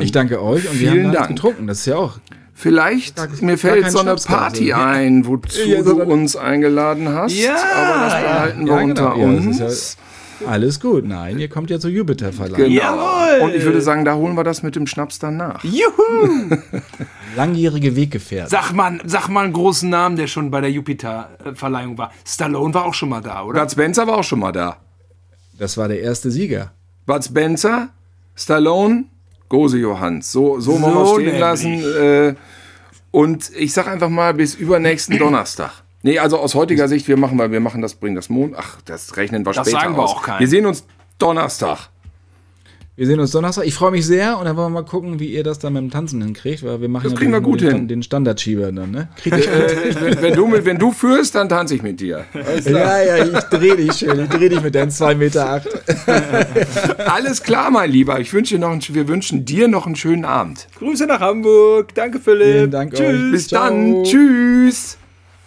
Ich 0.00 0.10
danke 0.10 0.42
euch 0.42 0.68
und 0.68 0.80
wir 0.80 0.90
vielen 0.90 1.06
haben 1.06 1.12
da 1.12 1.18
Dank. 1.20 1.36
getrunken. 1.36 1.66
Das 1.68 1.78
ist 1.78 1.86
ja 1.86 1.96
auch. 1.96 2.18
Vielleicht, 2.60 3.14
Gar- 3.14 3.28
mir 3.40 3.56
fällt 3.56 3.88
so 3.92 4.00
eine 4.00 4.08
Schnaps. 4.18 4.24
Party 4.26 4.72
ein, 4.72 5.24
wozu 5.26 5.60
Ja, 5.60 5.80
du 5.82 6.02
uns 6.02 6.34
eingeladen 6.34 7.08
hast. 7.08 7.32
Ja, 7.32 7.54
aber 7.54 8.04
das 8.04 8.20
behalten 8.20 8.66
wir 8.66 8.74
Ja, 8.74 8.82
unter 8.82 9.10
genau. 9.14 9.16
Ja, 9.16 9.32
das 9.36 9.46
uns. 9.46 9.60
ist 9.60 9.98
ja 10.40 10.48
alles 10.48 10.80
gut. 10.80 11.04
Nein, 11.06 11.38
ihr 11.38 11.48
kommt 11.48 11.70
ja 11.70 11.78
zur 11.78 11.90
Jupiter-Verleihung. 11.90 12.68
Genau. 12.68 12.80
Jawohl. 12.82 13.40
Und 13.42 13.54
ich 13.54 13.62
würde 13.62 13.80
sagen, 13.80 14.04
da 14.04 14.14
holen 14.16 14.36
wir 14.36 14.42
das 14.42 14.64
mit 14.64 14.74
dem 14.74 14.88
Schnaps 14.88 15.20
dann 15.20 15.36
nach. 15.36 15.62
Juhu! 15.62 16.56
Langjährige 17.36 17.94
Weggefährten. 17.94 18.50
Sag 18.50 18.72
mal, 18.72 18.98
sag 19.04 19.28
mal 19.28 19.44
einen 19.44 19.52
großen 19.52 19.88
Namen, 19.88 20.16
der 20.16 20.26
schon 20.26 20.50
bei 20.50 20.60
der 20.60 20.72
Jupiter-Verleihung 20.72 21.96
war. 21.96 22.10
Stallone 22.26 22.74
war 22.74 22.86
auch 22.86 22.94
schon 22.94 23.08
mal 23.08 23.20
da, 23.20 23.44
oder? 23.44 23.60
Bud 23.60 23.70
Spencer 23.70 24.06
war 24.08 24.16
auch 24.18 24.24
schon 24.24 24.40
mal 24.40 24.50
da. 24.52 24.78
Das 25.58 25.76
war 25.76 25.86
der 25.86 26.00
erste 26.00 26.32
Sieger. 26.32 26.72
Bud 27.06 27.22
Spencer, 27.24 27.90
Stallone, 28.34 29.04
Gose 29.48 29.78
Johanns. 29.78 30.30
So, 30.32 30.60
so, 30.60 30.80
wollen 30.80 30.94
wir 30.94 31.06
So 31.06 31.14
stehen 31.14 31.24
nämlich. 31.24 31.40
lassen. 31.40 31.82
Äh, 32.00 32.34
und 33.10 33.50
ich 33.56 33.72
sag 33.72 33.88
einfach 33.88 34.08
mal 34.10 34.34
bis 34.34 34.54
übernächsten 34.54 35.18
Donnerstag. 35.20 35.70
Nee, 36.02 36.18
also 36.18 36.38
aus 36.38 36.54
heutiger 36.54 36.86
Sicht, 36.88 37.08
wir 37.08 37.16
machen, 37.16 37.38
weil 37.38 37.50
wir 37.50 37.60
machen 37.60 37.82
das, 37.82 37.94
bringen 37.94 38.14
das 38.14 38.28
Mond. 38.28 38.54
Ach, 38.56 38.78
das 38.84 39.16
rechnen 39.16 39.44
wir 39.44 39.52
Das 39.52 39.66
später 39.66 39.80
sagen 39.80 39.96
wir 39.96 40.02
aus. 40.04 40.10
auch 40.10 40.22
keinem. 40.22 40.40
Wir 40.40 40.48
sehen 40.48 40.66
uns 40.66 40.84
Donnerstag. 41.18 41.88
Wir 42.98 43.06
sehen 43.06 43.20
uns 43.20 43.30
Donnerstag. 43.30 43.64
Ich 43.64 43.74
freue 43.74 43.92
mich 43.92 44.04
sehr 44.04 44.38
und 44.40 44.44
dann 44.46 44.56
wollen 44.56 44.72
wir 44.72 44.80
mal 44.82 44.84
gucken, 44.84 45.20
wie 45.20 45.26
ihr 45.28 45.44
das 45.44 45.60
dann 45.60 45.72
mit 45.74 45.82
dem 45.82 45.90
Tanzen 45.92 46.20
hinkriegt, 46.20 46.64
weil 46.64 46.80
wir 46.80 46.88
machen 46.88 47.04
Das 47.04 47.12
ja 47.12 47.18
kriegen 47.20 47.30
wir 47.30 47.40
gut 47.40 47.60
den, 47.60 47.70
hin. 47.70 47.86
den 47.88 48.02
Standardschieber 48.02 48.72
dann, 48.72 48.90
ne? 48.90 49.08
Krieg 49.16 49.36
ich, 49.38 49.46
Äh, 49.46 49.94
wenn, 50.00 50.20
wenn, 50.20 50.34
du 50.34 50.48
mit, 50.48 50.64
wenn 50.64 50.78
du 50.78 50.90
führst, 50.90 51.36
dann 51.36 51.48
tanze 51.48 51.76
ich 51.76 51.82
mit 51.84 52.00
dir. 52.00 52.24
Alles 52.34 52.64
klar. 52.64 53.00
ja, 53.04 53.16
ja, 53.18 53.24
ich 53.24 53.38
dreh 53.44 53.76
dich 53.76 53.92
schön. 53.92 54.18
Ich 54.24 54.28
dreh 54.30 54.48
dich 54.48 54.60
mit 54.60 54.74
deinen 54.74 54.90
2,8 54.90 55.14
Meter. 55.14 55.48
Acht. 55.48 55.68
Alles 57.08 57.40
klar, 57.44 57.70
mein 57.70 57.88
Lieber. 57.92 58.18
Ich 58.18 58.32
wünsche 58.32 58.56
dir 58.56 58.60
noch 58.60 58.70
einen, 58.72 58.82
wir 58.88 59.06
wünschen 59.06 59.44
dir 59.44 59.68
noch 59.68 59.86
einen 59.86 59.94
schönen 59.94 60.24
Abend. 60.24 60.66
Grüße 60.80 61.06
nach 61.06 61.20
Hamburg. 61.20 61.94
Danke, 61.94 62.18
Philipp. 62.18 62.52
Vielen 62.52 62.70
Dank 62.72 62.94
Tschüss. 62.94 63.06
euch. 63.06 63.30
Bis 63.30 63.46
Ciao. 63.46 63.68
dann. 63.68 64.02
Tschüss. 64.02 64.97